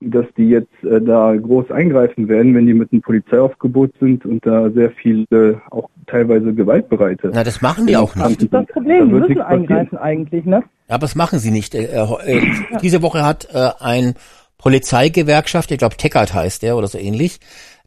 dass 0.00 0.26
die 0.36 0.48
jetzt 0.50 0.84
äh, 0.84 1.00
da 1.00 1.34
groß 1.34 1.70
eingreifen 1.70 2.28
werden, 2.28 2.54
wenn 2.54 2.66
die 2.66 2.74
mit 2.74 2.92
einem 2.92 3.00
Polizeiaufgebot 3.00 3.92
sind 3.98 4.26
und 4.26 4.44
da 4.44 4.70
sehr 4.70 4.90
viele 4.90 5.62
auch 5.70 5.88
teilweise 6.06 6.52
gewaltbereite. 6.52 7.30
na 7.32 7.42
das 7.44 7.62
machen 7.62 7.86
die 7.86 7.96
auch 7.96 8.14
Das 8.14 8.28
nicht. 8.28 8.42
ist 8.42 8.52
das 8.52 8.66
Da 8.66 8.72
Problem. 8.74 9.08
Die 9.08 9.14
müssen 9.14 9.40
eingreifen 9.40 9.96
eigentlich, 9.98 10.44
ne? 10.44 10.62
Aber 10.88 11.00
das 11.00 11.14
machen 11.14 11.38
sie 11.38 11.50
nicht. 11.50 11.74
Äh, 11.74 11.86
äh, 11.86 12.42
diese 12.82 13.00
Woche 13.02 13.24
hat 13.24 13.48
äh, 13.52 13.70
ein 13.80 14.14
Polizeigewerkschaft, 14.58 15.70
ich 15.70 15.78
glaube 15.78 15.96
Teckert 15.96 16.34
heißt 16.34 16.62
der 16.62 16.76
oder 16.76 16.86
so 16.88 16.98
ähnlich, 16.98 17.40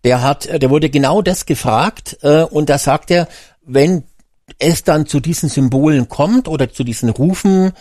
der 0.04 0.24
hat, 0.24 0.48
äh, 0.48 0.58
der 0.60 0.70
wurde 0.72 0.90
genau 0.90 1.22
das 1.22 1.46
gefragt 1.46 2.18
äh, 2.24 2.44
und 2.44 2.70
da 2.70 2.78
sagt 2.80 3.12
er, 3.12 3.28
wenn 3.66 4.04
es 4.58 4.84
dann 4.84 5.06
zu 5.06 5.20
diesen 5.20 5.48
Symbolen 5.48 6.10
kommt 6.10 6.48
oder 6.48 6.70
zu 6.72 6.84
diesen 6.84 7.10
Rufen, 7.10 7.72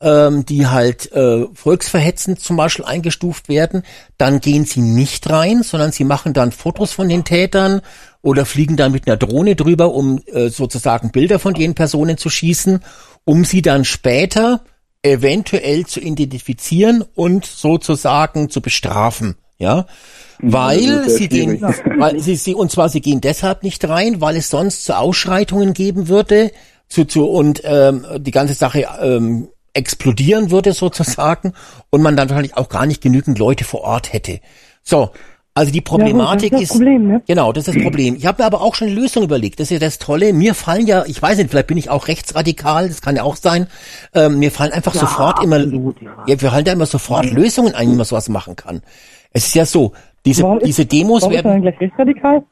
ähm, 0.00 0.44
die 0.44 0.66
halt 0.66 1.12
äh, 1.12 1.46
volksverhetzend 1.54 2.40
zum 2.40 2.56
Beispiel 2.56 2.84
eingestuft 2.84 3.48
werden, 3.48 3.82
dann 4.18 4.40
gehen 4.40 4.64
sie 4.64 4.80
nicht 4.80 5.28
rein, 5.30 5.62
sondern 5.62 5.92
sie 5.92 6.04
machen 6.04 6.32
dann 6.32 6.52
Fotos 6.52 6.92
von 6.92 7.08
den 7.08 7.24
Tätern 7.24 7.80
oder 8.22 8.46
fliegen 8.46 8.76
dann 8.76 8.92
mit 8.92 9.06
einer 9.06 9.16
Drohne 9.16 9.56
drüber, 9.56 9.92
um 9.92 10.20
äh, 10.26 10.48
sozusagen 10.48 11.10
Bilder 11.10 11.38
von 11.38 11.54
den 11.54 11.74
Personen 11.74 12.16
zu 12.16 12.30
schießen, 12.30 12.80
um 13.24 13.44
sie 13.44 13.62
dann 13.62 13.84
später 13.84 14.62
eventuell 15.02 15.86
zu 15.86 16.00
identifizieren 16.00 17.04
und 17.14 17.44
sozusagen 17.44 18.50
zu 18.50 18.60
bestrafen. 18.60 19.36
Ja, 19.58 19.86
weil 20.40 20.86
das 20.86 21.06
ist 21.06 21.16
sie 21.18 21.28
gehen, 21.28 21.62
weil 21.98 22.18
sie, 22.18 22.34
sie, 22.34 22.54
und 22.54 22.72
zwar 22.72 22.88
sie 22.88 23.00
gehen 23.00 23.20
deshalb 23.20 23.62
nicht 23.62 23.88
rein, 23.88 24.20
weil 24.20 24.36
es 24.36 24.50
sonst 24.50 24.84
zu 24.84 24.98
Ausschreitungen 24.98 25.74
geben 25.74 26.08
würde, 26.08 26.50
zu, 26.88 27.04
zu, 27.04 27.26
und 27.26 27.62
ähm, 27.64 28.04
die 28.18 28.30
ganze 28.30 28.54
Sache 28.54 28.86
ähm, 29.00 29.48
explodieren 29.74 30.50
würde 30.50 30.72
sozusagen 30.72 31.52
und 31.90 32.02
man 32.02 32.16
dann 32.16 32.28
wahrscheinlich 32.30 32.56
auch 32.56 32.68
gar 32.68 32.86
nicht 32.86 33.02
genügend 33.02 33.38
Leute 33.38 33.64
vor 33.64 33.82
Ort 33.82 34.12
hätte. 34.12 34.40
So, 34.82 35.10
also 35.56 35.70
die 35.70 35.80
Problematik 35.80 36.50
das 36.50 36.62
ist 36.62 36.70
das 36.70 36.78
Problem, 36.78 37.06
ne? 37.06 37.22
Genau, 37.28 37.52
das 37.52 37.68
ist 37.68 37.76
das 37.76 37.82
Problem. 37.82 38.16
Ich 38.16 38.26
habe 38.26 38.42
mir 38.42 38.46
aber 38.46 38.60
auch 38.60 38.74
schon 38.74 38.88
eine 38.88 38.96
Lösung 38.96 39.22
überlegt. 39.22 39.60
Das 39.60 39.66
ist 39.66 39.70
ja 39.70 39.78
das 39.78 39.98
Tolle. 39.98 40.32
Mir 40.32 40.52
fallen 40.54 40.86
ja, 40.86 41.04
ich 41.06 41.20
weiß 41.22 41.38
nicht, 41.38 41.50
vielleicht 41.50 41.68
bin 41.68 41.76
ich 41.78 41.90
auch 41.90 42.08
rechtsradikal, 42.08 42.88
das 42.88 43.02
kann 43.02 43.14
ja 43.14 43.22
auch 43.22 43.36
sein. 43.36 43.68
Ähm, 44.14 44.40
mir 44.40 44.50
fallen 44.50 44.72
einfach 44.72 44.94
sofort 44.94 45.44
immer, 45.44 45.58
ja, 45.58 46.36
mir 46.40 46.50
fallen 46.50 46.64
da 46.64 46.72
immer 46.72 46.86
sofort 46.86 47.30
Lösungen 47.30 47.74
ein, 47.74 47.90
wie 47.90 47.94
man 47.94 48.04
sowas 48.04 48.28
machen 48.28 48.56
kann. 48.56 48.82
Es 49.32 49.46
ist 49.46 49.54
ja 49.54 49.64
so, 49.64 49.92
diese, 50.24 50.42
Warum 50.42 50.58
ist- 50.58 50.66
diese 50.66 50.86
Demos 50.86 51.22
Warum 51.22 51.34
ist 51.34 51.44
man 51.44 51.52
werden, 51.52 51.62
dann 51.62 51.72
gleich 51.72 51.80
rechtsradikal? 51.80 52.42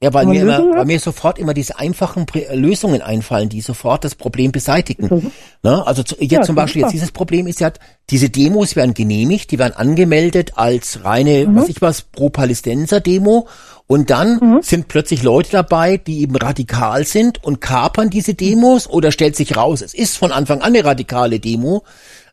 Ja, 0.00 0.14
weil 0.14 0.26
mir, 0.26 0.42
immer, 0.42 0.58
weil 0.76 0.84
mir 0.84 1.00
sofort 1.00 1.38
immer 1.40 1.54
diese 1.54 1.76
einfachen 1.78 2.24
Prä- 2.24 2.54
Lösungen 2.54 3.02
einfallen, 3.02 3.48
die 3.48 3.60
sofort 3.60 4.04
das 4.04 4.14
Problem 4.14 4.52
beseitigen. 4.52 5.08
Das 5.08 5.20
so? 5.22 5.30
Ne? 5.64 5.86
Also 5.86 6.02
zu, 6.04 6.14
jetzt 6.20 6.30
Ja, 6.32 6.42
zum 6.42 6.54
Beispiel 6.54 6.82
jetzt 6.82 6.92
dieses 6.92 7.10
Problem 7.10 7.48
ist 7.48 7.58
ja, 7.58 7.72
diese 8.08 8.30
Demos 8.30 8.76
werden 8.76 8.94
genehmigt, 8.94 9.50
die 9.50 9.58
werden 9.58 9.74
angemeldet 9.74 10.52
als 10.54 11.04
reine, 11.04 11.46
Mhm. 11.48 11.56
was 11.56 11.68
ich 11.68 11.82
was, 11.82 12.02
Pro-Palästinenser-Demo 12.62 13.48
und 13.86 14.10
dann 14.10 14.38
Mhm. 14.40 14.58
sind 14.62 14.88
plötzlich 14.88 15.22
Leute 15.22 15.50
dabei, 15.50 15.96
die 15.96 16.20
eben 16.20 16.36
radikal 16.36 17.04
sind 17.04 17.42
und 17.42 17.60
kapern 17.60 18.10
diese 18.10 18.34
Demos 18.34 18.86
oder 18.88 19.10
stellt 19.12 19.34
sich 19.36 19.56
raus, 19.56 19.80
es 19.82 19.94
ist 19.94 20.16
von 20.16 20.30
Anfang 20.32 20.58
an 20.60 20.74
eine 20.74 20.84
radikale 20.84 21.40
Demo 21.40 21.82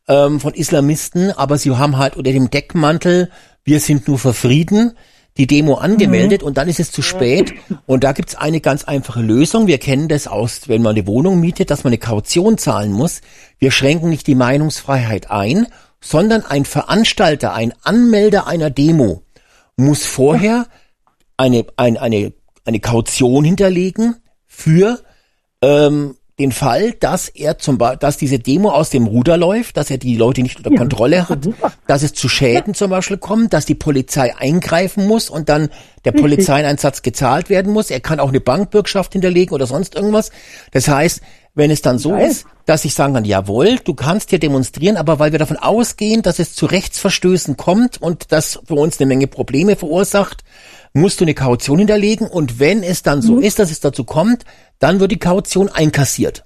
ähm, 0.08 0.40
von 0.40 0.54
Islamisten, 0.54 1.32
aber 1.32 1.58
sie 1.58 1.72
haben 1.76 1.98
halt 1.98 2.16
unter 2.16 2.32
dem 2.32 2.52
Deckmantel, 2.52 3.32
wir 3.64 3.80
sind 3.80 4.08
nur 4.08 4.20
für 4.20 4.34
Frieden, 4.36 4.94
die 5.38 5.48
Demo 5.48 5.76
angemeldet 5.76 6.44
und 6.44 6.58
dann 6.58 6.70
ist 6.70 6.80
es 6.80 6.92
zu 6.92 7.02
spät. 7.02 7.54
Und 7.86 8.04
da 8.04 8.14
gibt's 8.14 8.36
eine 8.36 8.62
ganz 8.62 8.86
einfache 8.86 9.22
Lösung. 9.22 9.68
Wir 9.68 9.80
kennen 9.80 10.08
das 10.08 10.28
aus, 10.28 10.70
wenn 10.70 10.82
man 10.82 10.96
eine 10.96 11.08
Wohnung 11.08 11.40
mietet, 11.40 11.70
dass 11.70 11.84
man 11.84 11.92
eine 11.92 11.98
Kaution 11.98 12.58
zahlen 12.58 12.94
muss. 12.94 13.22
Wir 13.60 13.72
schränken 13.72 14.10
nicht 14.10 14.28
die 14.28 14.36
Meinungsfreiheit 14.36 15.32
ein, 15.32 15.68
sondern 16.00 16.46
ein 16.46 16.66
Veranstalter, 16.66 17.54
ein 17.54 17.74
Anmelder 17.84 18.48
einer 18.48 18.70
Demo 18.70 19.24
muss 19.78 20.06
vorher 20.06 20.68
eine, 21.38 21.66
ein, 21.76 21.98
eine, 21.98 22.34
eine 22.64 22.80
Kaution 22.80 23.44
hinterlegen 23.44 24.16
für 24.46 25.02
ähm, 25.62 26.16
den 26.38 26.52
Fall, 26.52 26.92
dass 26.92 27.30
er 27.30 27.58
zum 27.60 27.78
Beispiel, 27.78 28.00
dass 28.00 28.18
diese 28.18 28.40
Demo 28.40 28.70
aus 28.70 28.90
dem 28.90 29.08
Ruder 29.08 29.38
läuft, 29.38 29.78
dass 29.78 29.90
er 29.90 29.98
die 29.98 30.18
Leute 30.18 30.42
nicht 30.42 30.58
unter 30.58 30.76
Kontrolle 30.76 31.30
hat, 31.30 31.48
dass 31.88 32.04
es 32.04 32.14
zu 32.14 32.28
Schäden 32.28 32.74
zum 32.74 32.90
Beispiel 32.90 33.18
kommt, 33.18 33.54
dass 33.54 33.66
die 33.66 33.76
Polizei 33.76 34.36
eingreifen 34.36 35.08
muss 35.08 35.30
und 35.30 35.48
dann 35.48 35.70
der 36.04 36.12
Polizeieinsatz 36.12 37.04
gezahlt 37.04 37.50
werden 37.50 37.72
muss. 37.72 37.90
Er 37.90 38.02
kann 38.02 38.20
auch 38.20 38.30
eine 38.30 38.42
Bankbürgschaft 38.42 39.14
hinterlegen 39.14 39.54
oder 39.54 39.66
sonst 39.66 39.96
irgendwas. 39.96 40.32
Das 40.72 40.90
heißt, 40.90 41.22
wenn 41.56 41.72
es 41.72 41.82
dann 41.82 42.00
so 42.00 42.16
ist, 42.16 42.46
dass 42.66 42.84
ich 42.84 42.94
sagen 42.94 43.14
kann, 43.14 43.24
jawohl, 43.24 43.80
du 43.84 43.94
kannst 43.94 44.30
hier 44.30 44.40
demonstrieren, 44.40 44.98
aber 44.98 45.20
weil 45.20 45.32
wir 45.32 45.40
davon 45.40 45.56
ausgehen, 45.56 46.22
dass 46.22 46.40
es 46.40 46.54
zu 46.54 46.66
Rechtsverstößen 46.66 47.56
kommt 47.56 48.02
und 48.02 48.34
das 48.34 48.60
für 48.66 48.74
uns 48.74 49.00
eine 49.00 49.08
Menge 49.08 49.28
Probleme 49.28 49.78
verursacht, 49.78 50.44
musst 50.96 51.20
du 51.20 51.26
eine 51.26 51.34
Kaution 51.36 51.78
hinterlegen 51.78 52.28
und 52.28 52.60
wenn 52.60 52.82
es 52.82 53.04
dann 53.04 53.20
Mhm. 53.20 53.22
so 53.24 53.40
ist, 53.40 53.60
dass 53.60 53.70
es 53.70 53.80
dazu 53.82 54.04
kommt, 54.06 54.46
dann 54.80 55.00
wird 55.00 55.12
die 55.12 55.20
Kaution 55.20 55.70
einkassiert. 55.70 56.46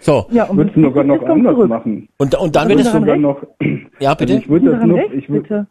So, 0.00 0.26
Ja, 0.30 0.48
Ich 0.50 0.56
würde 0.56 0.70
es 0.74 0.82
sogar 0.82 1.04
noch 1.04 1.22
anders 1.22 1.54
zurück. 1.54 1.68
machen. 1.68 2.08
und, 2.18 2.34
und 2.34 2.56
dann 2.56 2.62
Aber 2.62 2.70
wird 2.70 2.80
es, 2.80 2.92
Sogar 2.92 3.08
recht? 3.08 3.20
noch, 3.20 3.42
ja 4.00 4.10
also 4.10 4.16
bitte, 4.18 4.32
ich 4.38 4.48
würde 4.48 4.70
das 4.72 4.84
noch, 4.86 4.96
recht, 4.96 5.12
ich 5.14 5.28
würde, 5.28 5.42
bitte. 5.42 5.66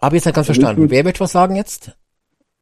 habe 0.00 0.16
jetzt 0.16 0.24
nicht 0.26 0.34
ganz 0.34 0.46
verstanden. 0.46 0.82
gut. 0.82 0.90
Wer 0.90 1.04
wird 1.04 1.20
was 1.20 1.32
sagen 1.32 1.56
jetzt? 1.56 1.96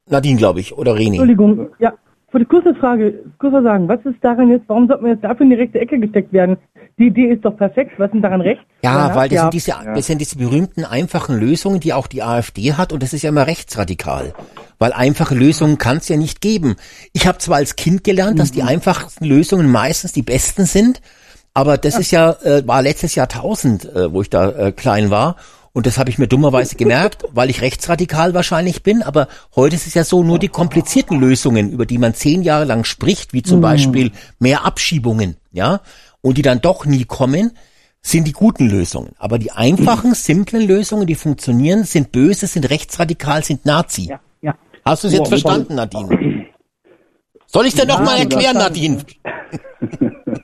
Nadine, 0.09 0.39
glaube 0.39 0.61
ich, 0.61 0.77
oder 0.77 0.95
Reni. 0.95 1.09
Entschuldigung, 1.19 1.69
ja. 1.79 1.93
Für 2.31 2.39
die 2.39 2.45
kurze 2.45 2.75
Frage, 2.77 3.25
kurz 3.39 3.53
sagen, 3.53 3.89
was 3.89 4.01
ist 4.07 4.23
daran 4.23 4.51
jetzt, 4.51 4.65
warum 4.69 4.87
sollte 4.87 5.03
man 5.03 5.13
jetzt 5.13 5.25
dafür 5.25 5.43
in 5.45 5.51
die 5.51 5.57
rechte 5.57 5.81
Ecke 5.81 5.99
gesteckt 5.99 6.33
werden? 6.33 6.57
Die 6.99 7.07
Idee 7.07 7.33
ist 7.33 7.45
doch 7.45 7.57
perfekt, 7.57 7.93
was 7.99 8.07
ist 8.07 8.15
denn 8.15 8.23
daran 8.23 8.41
rechts? 8.41 8.63
Ja, 8.83 9.15
weil 9.15 9.29
das 9.29 9.37
ja. 9.37 9.43
sind 9.43 9.55
diese, 9.55 9.73
das 9.95 10.07
sind 10.07 10.19
diese 10.21 10.37
berühmten 10.37 10.85
einfachen 10.85 11.39
Lösungen, 11.39 11.81
die 11.81 11.93
auch 11.93 12.07
die 12.07 12.23
AfD 12.23 12.75
hat 12.75 12.93
und 12.93 13.03
das 13.03 13.13
ist 13.13 13.23
ja 13.23 13.31
immer 13.31 13.47
rechtsradikal. 13.47 14.35
Weil 14.79 14.93
einfache 14.93 15.35
Lösungen 15.35 15.79
kann 15.79 15.99
es 15.99 16.09
ja 16.09 16.17
nicht 16.17 16.41
geben. 16.41 16.77
Ich 17.13 17.27
habe 17.27 17.39
zwar 17.39 17.57
als 17.57 17.77
Kind 17.77 18.05
gelernt, 18.05 18.39
dass 18.39 18.51
Mhm. 18.51 18.55
die 18.55 18.63
einfachsten 18.63 19.25
Lösungen 19.25 19.71
meistens 19.71 20.13
die 20.13 20.23
besten 20.23 20.65
sind, 20.67 21.01
aber 21.55 21.79
das 21.79 21.99
ist 21.99 22.11
ja, 22.11 22.33
äh, 22.43 22.67
war 22.67 22.83
letztes 22.83 23.15
Jahrtausend, 23.15 23.85
äh, 23.85 24.13
wo 24.13 24.23
ich 24.23 24.31
da 24.31 24.51
äh, 24.51 24.73
klein 24.73 25.11
war. 25.11 25.37
Und 25.73 25.87
das 25.87 25.99
habe 25.99 26.11
ich 26.11 26.19
mir 26.19 26.27
dummerweise 26.27 26.75
gemerkt, 26.75 27.25
weil 27.33 27.49
ich 27.49 27.61
rechtsradikal 27.61 28.35
wahrscheinlich 28.35 28.83
bin. 28.83 29.03
Aber 29.03 29.29
heute 29.55 29.77
ist 29.77 29.87
es 29.87 29.95
ja 29.95 30.03
so, 30.03 30.25
nur 30.25 30.39
die 30.39 30.49
komplizierten 30.49 31.21
Lösungen, 31.21 31.71
über 31.71 31.87
die 31.87 31.99
man 31.99 32.15
zehn 32.15 32.43
Jahre 32.43 32.65
lang 32.65 32.85
spricht, 32.85 33.33
wie 33.33 33.43
zum 33.43 33.61
Beispiel 33.61 34.11
mehr 34.41 34.65
Abschiebungen, 34.65 35.37
ja, 35.53 35.81
und 36.23 36.39
die 36.39 36.43
dann 36.43 36.61
doch 36.61 36.87
nie 36.87 37.05
kommen, 37.05 37.53
sind 38.03 38.27
die 38.27 38.33
guten 38.33 38.69
Lösungen. 38.69 39.11
Aber 39.19 39.39
die 39.39 39.53
einfachen, 39.53 40.15
simplen 40.15 40.67
Lösungen, 40.67 41.07
die 41.07 41.15
funktionieren, 41.15 41.85
sind 41.85 42.13
böse, 42.13 42.47
sind 42.47 42.71
rechtsradikal, 42.71 43.45
sind 43.45 43.67
Nazi. 43.67 44.07
Ja, 44.09 44.21
ja. 44.43 44.55
Hast 44.85 45.05
du 45.05 45.09
es 45.09 45.15
jetzt 45.15 45.29
verstanden, 45.29 45.75
Nadine? 45.75 46.47
Soll 47.47 47.67
ich 47.67 47.75
dir 47.75 47.85
noch 47.87 48.01
mal 48.01 48.17
erklären, 48.19 48.55
Nadine? 48.57 48.99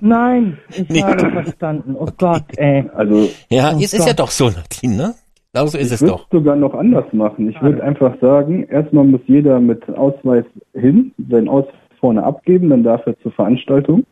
Nein, 0.01 0.59
ich 0.71 0.89
Nee. 0.89 1.03
habe 1.03 1.31
verstanden. 1.31 1.95
Oh 1.99 2.09
Gott, 2.19 2.45
ey. 2.57 2.89
also 2.95 3.29
Ja, 3.49 3.73
Oh 3.75 3.79
ist 3.79 3.95
es 3.95 4.01
ja 4.01 4.07
Gott. 4.13 4.19
doch 4.21 4.31
so, 4.31 4.51
Nadine, 4.51 4.97
ne? 4.97 5.15
Genau 5.53 5.67
so 5.69 5.79
ist 5.79 5.87
es 5.93 5.95
Ich 5.95 6.01
würde 6.03 6.13
doch. 6.13 6.25
es 6.25 6.31
sogar 6.39 6.57
noch 6.57 6.75
anders 6.75 7.05
machen. 7.13 7.49
Ich 7.49 7.61
würde 7.63 7.83
einfach 7.83 8.15
sagen, 8.21 8.65
erstmal 8.65 9.05
muss 9.05 9.21
jeder 9.27 9.59
mit 9.61 9.89
Ausweis 9.89 10.45
hin, 10.75 11.13
seinen 11.31 11.49
Ausweis 11.49 11.73
vorne 12.01 12.23
abgeben, 12.25 12.69
dann 12.69 12.83
darf 12.83 13.07
er 13.07 13.19
zur 13.21 13.33
Veranstaltung. 13.33 14.05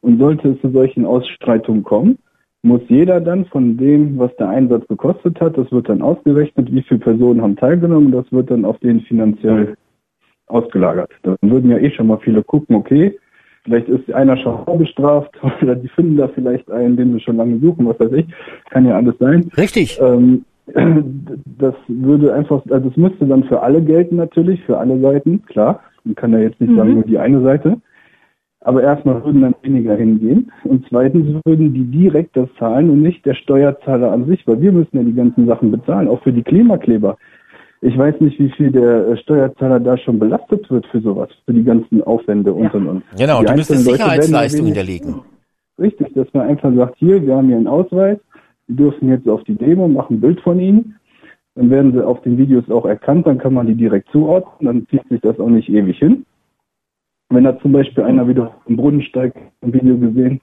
Und 0.00 0.18
sollte 0.18 0.50
es 0.50 0.60
zu 0.60 0.70
solchen 0.70 1.04
Ausstreitungen 1.04 1.82
kommen, 1.82 2.18
muss 2.62 2.82
jeder 2.88 3.20
dann 3.20 3.44
von 3.46 3.76
dem, 3.76 4.18
was 4.18 4.34
der 4.36 4.48
Einsatz 4.48 4.86
gekostet 4.88 5.40
hat, 5.40 5.56
das 5.56 5.70
wird 5.70 5.88
dann 5.88 6.02
ausgerechnet, 6.02 6.72
wie 6.72 6.82
viele 6.82 7.00
Personen 7.00 7.40
haben 7.40 7.56
teilgenommen, 7.56 8.12
das 8.12 8.30
wird 8.32 8.50
dann 8.50 8.64
auf 8.64 8.78
den 8.80 9.00
finanziell 9.02 9.76
ausgelagert. 10.48 11.10
Dann 11.22 11.36
würden 11.42 11.70
ja 11.70 11.78
eh 11.78 11.90
schon 11.90 12.08
mal 12.08 12.18
viele 12.18 12.42
gucken, 12.42 12.76
okay, 12.76 13.18
vielleicht 13.64 13.88
ist 13.88 14.12
einer 14.12 14.36
schon 14.36 14.64
vorbestraft 14.64 15.30
oder 15.62 15.74
die 15.74 15.88
finden 15.88 16.16
da 16.16 16.28
vielleicht 16.28 16.70
einen, 16.70 16.96
den 16.96 17.12
sie 17.12 17.20
schon 17.20 17.36
lange 17.36 17.58
suchen, 17.58 17.86
was 17.86 18.00
weiß 18.00 18.12
ich. 18.12 18.26
Kann 18.70 18.86
ja 18.86 18.96
alles 18.96 19.14
sein. 19.18 19.50
Richtig. 19.56 20.00
Ähm, 20.00 20.44
das 21.58 21.74
würde 21.86 22.34
einfach, 22.34 22.62
also 22.70 22.88
es 22.88 22.96
müsste 22.96 23.26
dann 23.26 23.44
für 23.44 23.62
alle 23.62 23.82
gelten 23.82 24.16
natürlich, 24.16 24.62
für 24.64 24.78
alle 24.78 24.98
Seiten, 25.00 25.44
klar. 25.46 25.80
Man 26.04 26.14
kann 26.14 26.32
ja 26.32 26.38
jetzt 26.38 26.60
nicht 26.60 26.74
sagen, 26.74 26.94
nur 26.94 27.02
die 27.02 27.18
eine 27.18 27.42
Seite. 27.42 27.78
Aber 28.66 28.82
erstmal 28.82 29.24
würden 29.24 29.42
dann 29.42 29.54
weniger 29.62 29.94
hingehen. 29.94 30.50
Und 30.64 30.84
zweitens 30.88 31.40
würden 31.44 31.72
die 31.72 31.84
direkt 31.84 32.36
das 32.36 32.48
zahlen 32.58 32.90
und 32.90 33.00
nicht 33.00 33.24
der 33.24 33.34
Steuerzahler 33.34 34.10
an 34.10 34.26
sich, 34.26 34.44
weil 34.44 34.60
wir 34.60 34.72
müssen 34.72 34.96
ja 34.96 35.04
die 35.04 35.14
ganzen 35.14 35.46
Sachen 35.46 35.70
bezahlen, 35.70 36.08
auch 36.08 36.20
für 36.24 36.32
die 36.32 36.42
Klimakleber. 36.42 37.16
Ich 37.80 37.96
weiß 37.96 38.20
nicht, 38.20 38.40
wie 38.40 38.50
viel 38.50 38.72
der 38.72 39.06
äh, 39.06 39.16
Steuerzahler 39.18 39.78
da 39.78 39.96
schon 39.96 40.18
belastet 40.18 40.68
wird 40.68 40.84
für 40.86 41.00
sowas, 41.00 41.28
für 41.44 41.54
die 41.54 41.62
ganzen 41.62 42.02
Aufwände 42.02 42.52
und 42.52 42.74
und 42.74 42.88
und. 42.88 43.02
Genau, 43.16 43.38
Die 43.38 43.46
du 43.46 43.54
müsstest 43.54 43.86
ja 43.86 43.92
Sicherheitsleistungen 43.92 44.66
hinterlegen. 44.66 45.20
Richtig, 45.78 46.12
dass 46.14 46.26
man 46.32 46.48
einfach 46.48 46.74
sagt, 46.74 46.96
hier, 46.98 47.24
wir 47.24 47.36
haben 47.36 47.46
hier 47.46 47.58
einen 47.58 47.68
Ausweis, 47.68 48.18
wir 48.66 48.76
dürfen 48.76 49.10
jetzt 49.10 49.28
auf 49.28 49.44
die 49.44 49.54
Demo, 49.54 49.86
machen 49.86 50.16
ein 50.16 50.20
Bild 50.20 50.40
von 50.40 50.58
ihnen. 50.58 50.96
Dann 51.54 51.70
werden 51.70 51.92
sie 51.92 52.04
auf 52.04 52.20
den 52.22 52.36
Videos 52.36 52.68
auch 52.68 52.84
erkannt, 52.84 53.28
dann 53.28 53.38
kann 53.38 53.54
man 53.54 53.68
die 53.68 53.76
direkt 53.76 54.10
zuordnen, 54.10 54.66
dann 54.66 54.86
zieht 54.88 55.08
sich 55.08 55.20
das 55.20 55.38
auch 55.38 55.50
nicht 55.50 55.68
ewig 55.68 55.98
hin. 55.98 56.24
Wenn 57.28 57.44
da 57.44 57.58
zum 57.58 57.72
Beispiel 57.72 58.04
einer 58.04 58.28
wieder 58.28 58.54
im 58.66 58.76
Brunnen 58.76 59.02
steigt, 59.02 59.36
im 59.60 59.72
Video 59.72 59.98
gesehen, 59.98 60.40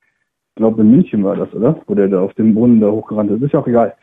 ich 0.00 0.56
glaube 0.56 0.82
in 0.82 0.90
München 0.90 1.24
war 1.24 1.36
das, 1.36 1.52
oder? 1.54 1.80
Wo 1.86 1.94
der 1.94 2.08
da 2.08 2.20
auf 2.20 2.34
dem 2.34 2.54
Brunnen 2.54 2.80
da 2.80 2.90
hochgerannt 2.90 3.30
ist, 3.30 3.42
ist 3.42 3.52
ja 3.52 3.60
auch 3.60 3.66
egal. 3.66 3.94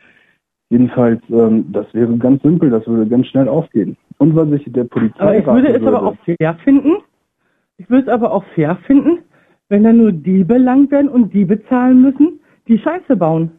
Jedenfalls, 0.68 1.20
ähm, 1.30 1.66
das 1.72 1.92
wäre 1.94 2.16
ganz 2.18 2.42
simpel, 2.42 2.70
das 2.70 2.86
würde 2.86 3.08
ganz 3.08 3.26
schnell 3.26 3.48
aufgehen. 3.48 3.96
Und 4.18 4.36
was 4.36 4.48
ich 4.52 4.70
der 4.72 4.84
Polizei 4.84 5.20
Aber 5.20 5.36
ich 5.36 5.46
würde 5.46 5.68
es 5.68 5.86
aber 5.86 6.02
auch 6.02 6.16
fair 6.24 6.54
finden. 6.62 6.96
Ich 7.78 7.88
würde 7.88 8.02
es 8.02 8.08
aber 8.08 8.32
auch 8.32 8.44
fair 8.54 8.76
finden, 8.86 9.20
wenn 9.68 9.84
da 9.84 9.92
nur 9.92 10.12
die 10.12 10.44
belangt 10.44 10.90
werden 10.90 11.08
und 11.08 11.32
die 11.32 11.44
bezahlen 11.44 12.02
müssen, 12.02 12.40
die 12.68 12.78
Scheiße 12.78 13.16
bauen. 13.16 13.50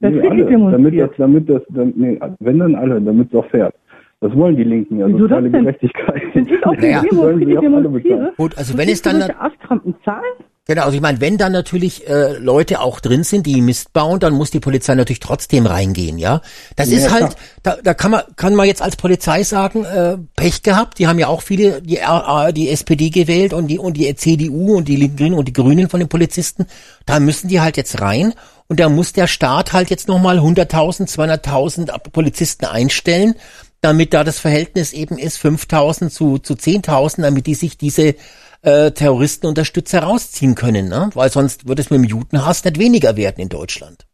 Das 0.00 0.12
Nee, 0.12 0.28
alle, 0.28 0.70
damit 0.70 0.98
das, 0.98 1.10
damit 1.16 1.48
das, 1.48 1.62
dann, 1.70 1.92
nee, 1.96 2.18
wenn 2.38 2.58
dann 2.58 2.74
alle, 2.74 3.00
damit 3.00 3.28
es 3.28 3.38
auch 3.38 3.46
fährt. 3.46 3.74
Das 4.20 4.34
wollen 4.34 4.56
die 4.56 4.64
Linken 4.64 4.98
ja, 4.98 5.06
Wieso 5.06 5.18
das 5.18 5.28
soziale 5.28 5.50
denn? 5.50 5.62
Gerechtigkeit. 5.64 6.22
Wenn 6.34 6.46
ich 6.46 6.66
auf 6.66 6.76
die 6.76 6.82
Naja. 6.82 7.02
Demo 7.02 7.22
auch 7.22 7.26
alle 7.26 7.82
demonstriere. 7.82 8.32
Gut, 8.36 8.58
also 8.58 8.76
wenn 8.76 8.88
es 8.88 9.00
dann, 9.02 9.22
Arschkrampen 9.22 9.94
zahlen? 10.04 10.22
Genau, 10.66 10.82
also 10.84 10.94
ich 10.94 11.00
meine, 11.00 11.20
wenn 11.22 11.36
dann 11.38 11.52
natürlich 11.52 12.06
äh, 12.06 12.36
Leute 12.38 12.80
auch 12.80 13.00
drin 13.00 13.24
sind, 13.24 13.46
die 13.46 13.60
Mist 13.62 13.92
bauen, 13.92 14.20
dann 14.20 14.34
muss 14.34 14.50
die 14.50 14.60
Polizei 14.60 14.94
natürlich 14.94 15.18
trotzdem 15.18 15.66
reingehen, 15.66 16.18
ja. 16.18 16.42
Das 16.76 16.90
Ja, 16.92 16.98
ist 16.98 17.10
halt, 17.12 17.34
da, 17.62 17.76
da 17.82 17.94
kann 17.94 18.10
man 18.12 18.22
kann 18.36 18.54
man 18.54 18.66
jetzt 18.66 18.82
als 18.82 18.94
Polizei 18.94 19.42
sagen, 19.42 19.84
äh, 19.84 20.18
Pech 20.36 20.62
gehabt. 20.62 20.98
Die 20.98 21.08
haben 21.08 21.18
ja 21.18 21.26
auch 21.28 21.40
viele 21.40 21.80
die 21.82 21.96
RA, 21.96 22.52
die 22.52 22.68
SPD 22.68 23.08
gewählt 23.10 23.52
und 23.54 23.66
die 23.68 23.78
und 23.78 23.96
die 23.96 24.14
CDU 24.14 24.76
und 24.76 24.86
die 24.86 24.96
Linken 24.96 25.32
und 25.32 25.48
die 25.48 25.52
Grünen 25.54 25.88
von 25.88 25.98
den 25.98 26.08
Polizisten. 26.10 26.66
Da 27.06 27.18
müssen 27.20 27.48
die 27.48 27.60
halt 27.60 27.76
jetzt 27.78 28.00
rein 28.00 28.34
und 28.68 28.78
da 28.78 28.88
muss 28.90 29.12
der 29.12 29.26
Staat 29.26 29.72
halt 29.72 29.90
jetzt 29.90 30.06
nochmal 30.06 30.38
100.000, 30.38 31.08
200.000 31.08 32.10
Polizisten 32.12 32.66
einstellen, 32.66 33.34
damit 33.80 34.12
da 34.14 34.24
das 34.24 34.38
Verhältnis 34.38 34.92
eben 34.92 35.18
ist 35.18 35.38
5.000 35.44 36.10
zu 36.10 36.38
zu 36.38 36.54
10.000, 36.54 37.22
damit 37.22 37.46
die 37.46 37.54
sich 37.54 37.78
diese 37.78 38.14
äh, 38.62 38.90
Terroristenunterstützer 38.90 40.00
rausziehen 40.02 40.54
können, 40.54 40.88
ne? 40.88 41.10
Weil 41.14 41.30
sonst 41.30 41.66
würde 41.68 41.80
es 41.82 41.90
mit 41.90 42.00
dem 42.00 42.04
Judenhass 42.04 42.64
nicht 42.64 42.78
weniger 42.78 43.16
werden 43.16 43.40
in 43.40 43.48
Deutschland. 43.48 44.06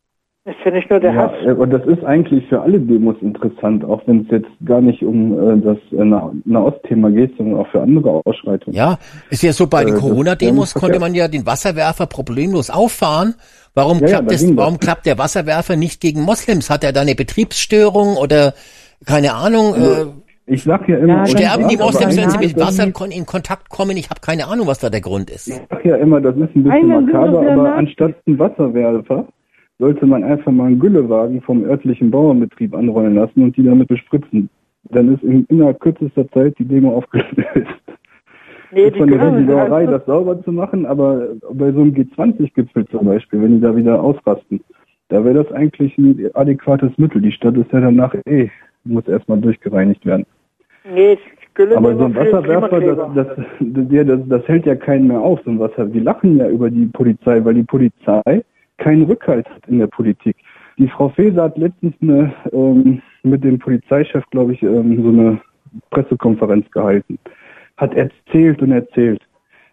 Ist 0.45 0.55
ja 0.65 0.71
nicht 0.71 0.89
nur 0.89 1.01
der 1.01 1.13
Ja, 1.13 1.23
Hass. 1.23 1.33
äh, 1.45 1.51
und 1.53 1.71
das 1.71 1.85
ist 1.87 2.05
eigentlich 2.05 2.49
für 2.49 2.61
alle 2.61 2.79
Demos 2.79 3.17
interessant, 3.21 3.85
auch 3.85 4.01
wenn 4.07 4.21
es 4.21 4.27
jetzt 4.31 4.47
gar 4.65 4.81
nicht 4.81 5.03
um 5.03 5.33
äh, 5.33 5.61
das 5.61 5.79
äh, 5.91 6.05
Na- 6.05 6.33
Nahostthema 6.45 7.09
geht, 7.09 7.37
sondern 7.37 7.59
auch 7.59 7.67
für 7.73 7.83
andere 7.83 8.21
Ausschreitungen. 8.25 8.77
Ja, 8.77 9.01
ist 9.31 9.43
ja 9.43 9.53
so 9.53 9.67
bei 9.67 9.81
den 9.85 9.95
Äh, 9.95 9.97
das- 9.97 10.03
Corona-Demos 10.03 10.75
ja, 10.75 10.81
konnte 10.81 11.01
man 11.01 11.17
ja 11.17 11.27
den 11.27 11.45
Wasserwerfer 11.47 12.07
problemlos 12.07 12.71
auffahren. 12.71 13.35
Warum 13.75 13.99
Ja, 13.99 14.07
ja, 14.07 14.09
klappt 14.21 14.29
ging 14.39 14.51
das. 14.51 14.57
warum 14.57 14.79
klappt 14.79 15.07
der 15.07 15.19
Wasserwerfer 15.19 15.75
nicht 15.75 16.01
gegen 16.01 16.21
Moslems? 16.23 16.71
Hat 16.71 16.85
er 16.85 16.93
da 16.93 17.01
eine 17.01 17.17
Betriebsstörung 17.17 18.17
oder 18.17 18.55
keine 19.07 19.35
Ahnung? 19.35 19.75
Äh, 19.75 20.07
Ich 20.49 20.63
sag 20.63 20.89
ja 20.89 20.99
immer, 20.99 21.19
Ja, 21.19 21.27
sterben 21.27 21.67
die 21.69 21.77
Moslems, 21.77 22.17
wenn 22.17 22.31
sie 22.31 22.39
mit 22.39 22.47
ist 22.49 22.59
das- 22.59 22.79
Wasser 22.79 22.85
in 23.11 23.27
Kontakt 23.27 23.69
kommen? 23.69 23.97
Ich 23.97 24.09
habe 24.11 24.21
keine 24.21 24.47
Ahnung, 24.47 24.67
was 24.69 24.79
da 24.79 24.91
der 24.91 25.01
Grund 25.01 25.29
ist. 25.31 25.49
Ich 25.49 25.61
sag 25.71 25.85
ja 25.85 25.97
immer, 25.97 26.21
das 26.21 26.37
ist 26.37 26.55
ein 26.55 26.63
bisschen 26.63 26.87
makaber, 26.89 27.51
aber 27.51 27.75
anstatt 27.75 28.15
einen 28.27 28.39
Wasserwerfer 28.39 29.27
sollte 29.79 30.07
man 30.07 30.23
einfach 30.23 30.53
mal 30.53 30.67
einen 30.69 30.79
Güllewagen 30.79 31.43
vom 31.43 31.65
örtlichen 31.65 32.11
Bauernbetrieb 32.11 32.75
anrollen 32.75 33.15
lassen 33.17 33.43
und 33.43 33.57
die 33.57 33.65
damit 33.65 33.89
bespritzen. 33.89 34.49
Dann 34.91 35.13
ist 35.15 35.23
in 35.25 35.45
innerhalb 35.49 35.81
kürzester 35.81 36.31
Zeit 36.31 36.55
die 36.61 36.65
Demo 36.65 36.97
aufgelöst. 36.97 37.29
Nee, 38.73 38.83
Ist 38.89 38.97
von 38.97 39.09
der 39.09 39.19
können- 39.19 39.49
Sauerei, 39.49 39.87
das 39.87 40.05
sauber 40.07 40.43
zu 40.45 40.53
machen, 40.53 40.87
aber 40.87 41.29
bei 41.53 41.73
so 41.73 41.81
einem 41.81 41.93
G20-Gipfel 41.95 42.87
zum 42.89 43.07
Beispiel, 43.07 43.43
wenn 43.43 43.55
die 43.57 43.61
da 43.61 43.75
wieder 43.77 44.01
ausrasten, 44.03 44.61
da 45.09 45.25
wäre 45.25 45.45
das 45.45 45.53
eigentlich 45.53 45.97
ein 45.99 46.31
adäquates 46.35 46.91
Mittel. 46.99 47.21
Die 47.21 47.33
Stadt 47.33 47.57
ist 47.57 47.73
ja 47.73 47.81
danach 47.81 48.15
eh, 48.27 48.49
muss 48.87 49.07
erstmal 49.09 49.41
durchgereinigt 49.41 50.05
werden. 50.07 50.27
Nee, 50.93 51.19
Aber 51.75 51.97
so 51.97 52.05
ein 52.05 52.15
Wasserwerfer, 52.15 52.81
das, 52.81 52.97
das, 53.15 53.47
das, 53.61 54.21
das, 54.29 54.49
hält 54.49 54.67
ja 54.67 54.77
keinen 54.77 55.09
mehr 55.09 55.21
auf, 55.21 55.41
so 55.45 55.51
ein 55.51 55.59
Wasser. 55.59 55.87
Die 55.87 56.01
lachen 56.01 56.37
ja 56.37 56.49
über 56.49 56.71
die 56.71 56.87
Polizei, 56.87 57.45
weil 57.45 57.55
die 57.55 57.65
Polizei 57.65 58.45
keinen 58.79 59.03
Rückhalt 59.03 59.49
hat 59.51 59.67
in 59.67 59.79
der 59.79 59.89
Politik. 59.89 60.37
Die 60.79 60.89
Frau 60.89 61.09
Faeser 61.09 61.45
hat 61.45 61.59
letztens 61.59 61.95
eine, 62.03 62.33
ähm, 62.53 63.01
mit 63.23 63.43
dem 63.43 63.59
Polizeichef, 63.59 64.25
glaube 64.31 64.53
ich, 64.53 64.63
ähm, 64.63 65.03
so 65.03 65.09
eine 65.09 65.41
Pressekonferenz 65.91 66.71
gehalten. 66.71 67.19
Hat 67.77 67.95
erzählt 67.95 68.63
und 68.63 68.73
erzählt. 68.73 69.21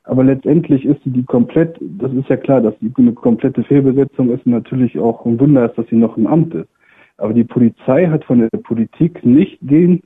Aber 0.06 0.24
letztendlich 0.24 0.86
ist 0.86 1.02
sie 1.04 1.12
die 1.12 1.24
komplett, 1.24 1.78
das 1.80 2.12
ist 2.14 2.28
ja 2.28 2.38
klar, 2.38 2.62
dass 2.62 2.74
die 2.80 2.92
eine 2.98 3.14
komplette 3.14 3.64
Fehlbesetzung 3.64 4.32
ist 4.32 4.46
und 4.46 4.52
natürlich 4.52 4.98
auch 5.00 5.26
ein 5.26 5.40
Wunder 5.40 5.66
ist, 5.66 5.78
dass 5.78 5.88
sie 5.88 5.96
noch 5.96 6.18
im 6.18 6.28
Amt 6.28 6.54
ist. 6.56 6.70
Aber 7.18 7.34
die 7.34 7.44
Polizei 7.44 8.08
hat 8.08 8.26
von 8.26 8.40
der 8.40 8.60
Politik 8.60 9.26
nicht 9.26 9.58
den 9.62 10.02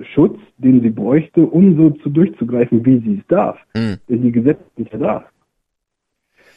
Schutz, 0.00 0.38
den 0.58 0.82
sie 0.82 0.90
bräuchte, 0.90 1.46
um 1.46 1.76
so 1.76 1.90
zu 1.90 2.10
durchzugreifen, 2.10 2.84
wie 2.84 2.98
sie 2.98 3.18
es 3.20 3.26
darf. 3.28 3.58
Hm. 3.76 3.96
Denn 4.08 4.22
die 4.22 4.32
Gesetze 4.32 4.64
sind 4.76 4.92
ja 4.92 4.98
da. 4.98 5.24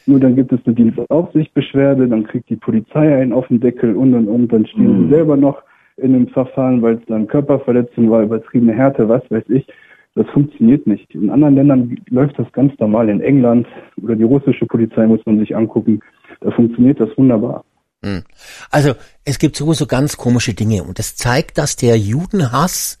Nur 0.06 0.20
dann 0.20 0.34
gibt 0.34 0.52
es 0.52 0.60
eine 0.64 0.74
Dienstaufsichtsbeschwerde, 0.74 2.08
dann 2.08 2.24
kriegt 2.24 2.48
die 2.48 2.56
Polizei 2.56 3.16
einen 3.16 3.32
auf 3.32 3.48
den 3.48 3.60
Deckel 3.60 3.94
und 3.96 4.14
und 4.14 4.28
und, 4.28 4.52
dann 4.52 4.66
stehen 4.66 5.04
sie 5.04 5.14
selber 5.14 5.36
noch 5.36 5.62
in 5.96 6.14
einem 6.14 6.28
Verfahren, 6.28 6.82
weil 6.82 6.94
es 6.94 7.06
dann 7.06 7.26
Körperverletzung 7.26 8.10
war, 8.10 8.22
übertriebene 8.22 8.72
Härte, 8.72 9.08
was 9.08 9.22
weiß 9.30 9.44
ich. 9.48 9.66
Das 10.14 10.26
funktioniert 10.30 10.86
nicht. 10.86 11.14
In 11.14 11.30
anderen 11.30 11.54
Ländern 11.54 11.96
läuft 12.08 12.38
das 12.38 12.50
ganz 12.52 12.76
normal. 12.78 13.08
In 13.08 13.20
England 13.20 13.66
oder 14.02 14.16
die 14.16 14.24
russische 14.24 14.66
Polizei 14.66 15.06
muss 15.06 15.24
man 15.24 15.38
sich 15.38 15.54
angucken. 15.54 16.00
Da 16.40 16.50
funktioniert 16.50 16.98
das 16.98 17.16
wunderbar. 17.16 17.64
Hm. 18.02 18.24
Also 18.70 18.94
es 19.24 19.38
gibt 19.38 19.56
sowieso 19.56 19.86
ganz 19.86 20.16
komische 20.16 20.54
Dinge 20.54 20.84
und 20.84 20.98
das 20.98 21.16
zeigt, 21.16 21.58
dass 21.58 21.76
der 21.76 21.98
Judenhass 21.98 22.98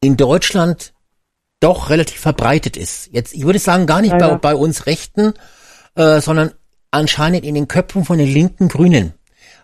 in 0.00 0.16
Deutschland 0.16 0.94
doch 1.60 1.90
relativ 1.90 2.20
verbreitet 2.20 2.76
ist. 2.76 3.10
Jetzt, 3.12 3.34
ich 3.34 3.44
würde 3.44 3.58
sagen, 3.58 3.86
gar 3.86 4.00
nicht 4.00 4.12
bei, 4.12 4.18
Leider. 4.18 4.38
bei 4.38 4.54
uns 4.54 4.86
Rechten, 4.86 5.34
äh, 5.94 6.20
sondern 6.20 6.52
anscheinend 6.90 7.44
in 7.44 7.54
den 7.54 7.68
Köpfen 7.68 8.04
von 8.04 8.18
den 8.18 8.28
linken 8.28 8.68
Grünen. 8.68 9.12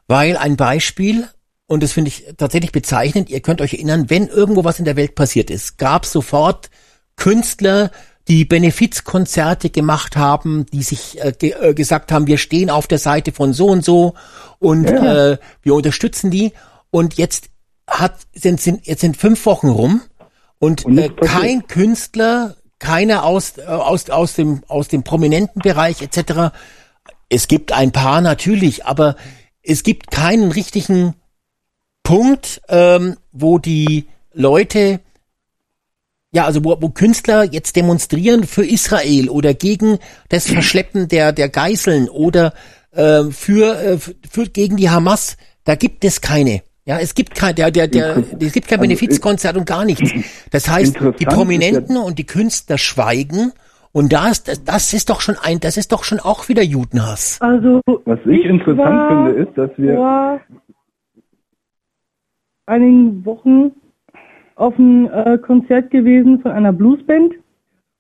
Weil 0.06 0.36
ein 0.36 0.56
Beispiel, 0.56 1.26
und 1.66 1.82
das 1.82 1.92
finde 1.92 2.08
ich 2.08 2.26
tatsächlich 2.36 2.70
bezeichnend, 2.70 3.30
ihr 3.30 3.40
könnt 3.40 3.60
euch 3.62 3.72
erinnern, 3.72 4.10
wenn 4.10 4.28
irgendwo 4.28 4.62
was 4.62 4.78
in 4.78 4.84
der 4.84 4.96
Welt 4.96 5.14
passiert 5.14 5.50
ist, 5.50 5.78
gab 5.78 6.04
sofort 6.04 6.70
Künstler, 7.16 7.90
die 8.28 8.44
Benefizkonzerte 8.44 9.70
gemacht 9.70 10.16
haben, 10.16 10.66
die 10.66 10.82
sich 10.82 11.22
äh, 11.22 11.32
ge 11.32 11.52
äh, 11.60 11.74
gesagt 11.74 12.10
haben, 12.12 12.26
wir 12.26 12.38
stehen 12.38 12.70
auf 12.70 12.86
der 12.86 12.98
Seite 12.98 13.32
von 13.32 13.52
so 13.52 13.66
und 13.68 13.84
so 13.84 14.14
und 14.58 14.88
Ja. 14.90 15.32
äh, 15.32 15.38
wir 15.62 15.74
unterstützen 15.74 16.30
die. 16.30 16.52
Und 16.90 17.14
jetzt 17.14 17.50
hat 17.88 18.14
sind, 18.34 18.60
sind 18.60 18.86
jetzt 18.86 19.00
sind 19.02 19.16
fünf 19.16 19.46
Wochen 19.46 19.68
rum 19.68 20.00
und, 20.58 20.84
Und 20.84 20.98
äh, 20.98 21.08
passiert. 21.10 21.40
kein 21.40 21.66
Künstler, 21.68 22.56
keiner 22.78 23.24
aus 23.24 23.58
äh, 23.58 23.62
aus 23.62 24.10
aus 24.10 24.34
dem 24.34 24.62
aus 24.66 24.88
dem 24.88 25.02
prominenten 25.04 25.62
Bereich 25.62 26.02
etc. 26.02 26.52
Es 27.28 27.46
gibt 27.48 27.72
ein 27.72 27.92
paar 27.92 28.20
natürlich, 28.20 28.86
aber 28.86 29.14
es 29.62 29.82
gibt 29.82 30.10
keinen 30.10 30.50
richtigen 30.52 31.14
Punkt, 32.02 32.60
ähm, 32.68 33.16
wo 33.32 33.58
die 33.58 34.06
Leute 34.32 35.00
ja, 36.36 36.44
also 36.44 36.62
wo, 36.62 36.76
wo 36.82 36.90
Künstler 36.90 37.44
jetzt 37.44 37.76
demonstrieren 37.76 38.44
für 38.44 38.62
Israel 38.62 39.30
oder 39.30 39.54
gegen 39.54 39.98
das 40.28 40.46
Verschleppen 40.46 41.08
der, 41.08 41.32
der 41.32 41.48
Geiseln 41.48 42.10
oder 42.10 42.52
äh, 42.92 43.24
für, 43.30 43.74
äh, 43.80 43.96
für 43.96 44.44
gegen 44.44 44.76
die 44.76 44.90
Hamas, 44.90 45.38
da 45.64 45.76
gibt 45.76 46.04
es 46.04 46.20
keine. 46.20 46.60
Ja, 46.84 46.98
es 46.98 47.14
gibt 47.14 47.34
kein, 47.34 47.54
der, 47.54 47.70
der, 47.70 47.88
der, 47.88 48.18
es 48.38 48.52
gibt 48.52 48.68
kein 48.68 48.78
Also, 48.78 48.88
Benefizkonzert 48.88 49.56
und 49.56 49.64
gar 49.64 49.86
nichts. 49.86 50.12
Das 50.50 50.68
heißt, 50.68 50.98
die 51.18 51.24
Prominenten 51.24 51.96
und 51.96 52.18
die 52.18 52.26
Künstler 52.26 52.76
schweigen 52.76 53.52
und 53.92 54.12
das, 54.12 54.44
das, 54.44 54.62
das 54.62 54.92
ist 54.92 55.08
doch 55.08 55.22
schon 55.22 55.36
ein, 55.42 55.58
das 55.58 55.78
ist 55.78 55.90
doch 55.90 56.04
schon 56.04 56.20
auch 56.20 56.50
wieder 56.50 56.62
Judenhass. 56.62 57.38
Also, 57.40 57.80
Was 58.04 58.18
ich 58.26 58.44
interessant 58.44 58.78
war 58.78 59.26
finde, 59.26 59.42
ist, 59.42 59.56
dass 59.56 59.70
wir 59.78 59.94
vor 59.94 60.40
einigen 62.66 63.24
Wochen 63.24 63.72
auf 64.56 64.78
ein 64.78 65.08
äh, 65.10 65.38
Konzert 65.38 65.90
gewesen 65.90 66.40
von 66.40 66.50
einer 66.50 66.72
Bluesband 66.72 67.34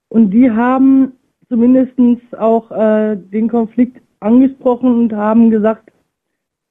und 0.08 0.30
die 0.30 0.50
haben 0.50 1.12
zumindestens 1.48 2.18
auch 2.36 2.70
äh, 2.70 3.16
den 3.16 3.48
Konflikt 3.48 4.00
angesprochen 4.20 4.92
und 4.92 5.12
haben 5.12 5.50
gesagt, 5.50 5.92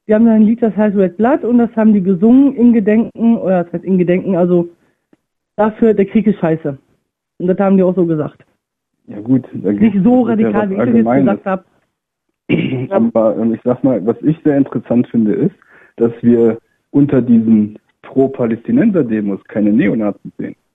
wir 0.05 0.15
haben 0.15 0.25
da 0.25 0.33
ein 0.33 0.43
Lied, 0.43 0.61
das 0.61 0.75
heißt 0.75 0.95
Red 0.95 1.17
Blood 1.17 1.43
und 1.43 1.57
das 1.57 1.73
haben 1.75 1.93
die 1.93 2.01
gesungen 2.01 2.55
in 2.55 2.73
Gedenken, 2.73 3.37
oder 3.37 3.63
das 3.63 3.73
heißt 3.73 3.85
in 3.85 3.97
Gedenken, 3.97 4.35
also 4.35 4.69
dafür, 5.55 5.93
der 5.93 6.05
Krieg 6.05 6.27
ist 6.27 6.39
scheiße. 6.39 6.77
Und 7.37 7.47
das 7.47 7.57
haben 7.59 7.77
die 7.77 7.83
auch 7.83 7.95
so 7.95 8.05
gesagt. 8.05 8.45
ja 9.07 9.19
gut, 9.19 9.45
da 9.53 9.71
Nicht 9.71 9.97
so 10.03 10.27
ja 10.27 10.33
radikal, 10.33 10.69
was 10.69 10.69
wie 10.69 10.99
ich 10.99 11.05
das 11.05 11.15
jetzt 11.15 11.19
gesagt 11.19 11.45
habe. 11.45 11.65
Aber 12.89 13.37
ähm, 13.37 13.53
ich 13.53 13.61
sag 13.63 13.83
mal, 13.83 14.05
was 14.05 14.21
ich 14.21 14.37
sehr 14.43 14.57
interessant 14.57 15.07
finde, 15.07 15.33
ist, 15.33 15.55
dass 15.95 16.11
wir 16.21 16.59
unter 16.91 17.21
diesen 17.21 17.79
Pro-Palästinenser-Demos 18.05 19.43
keine 19.47 19.71
Neonazis 19.71 20.31
sehen. 20.37 20.55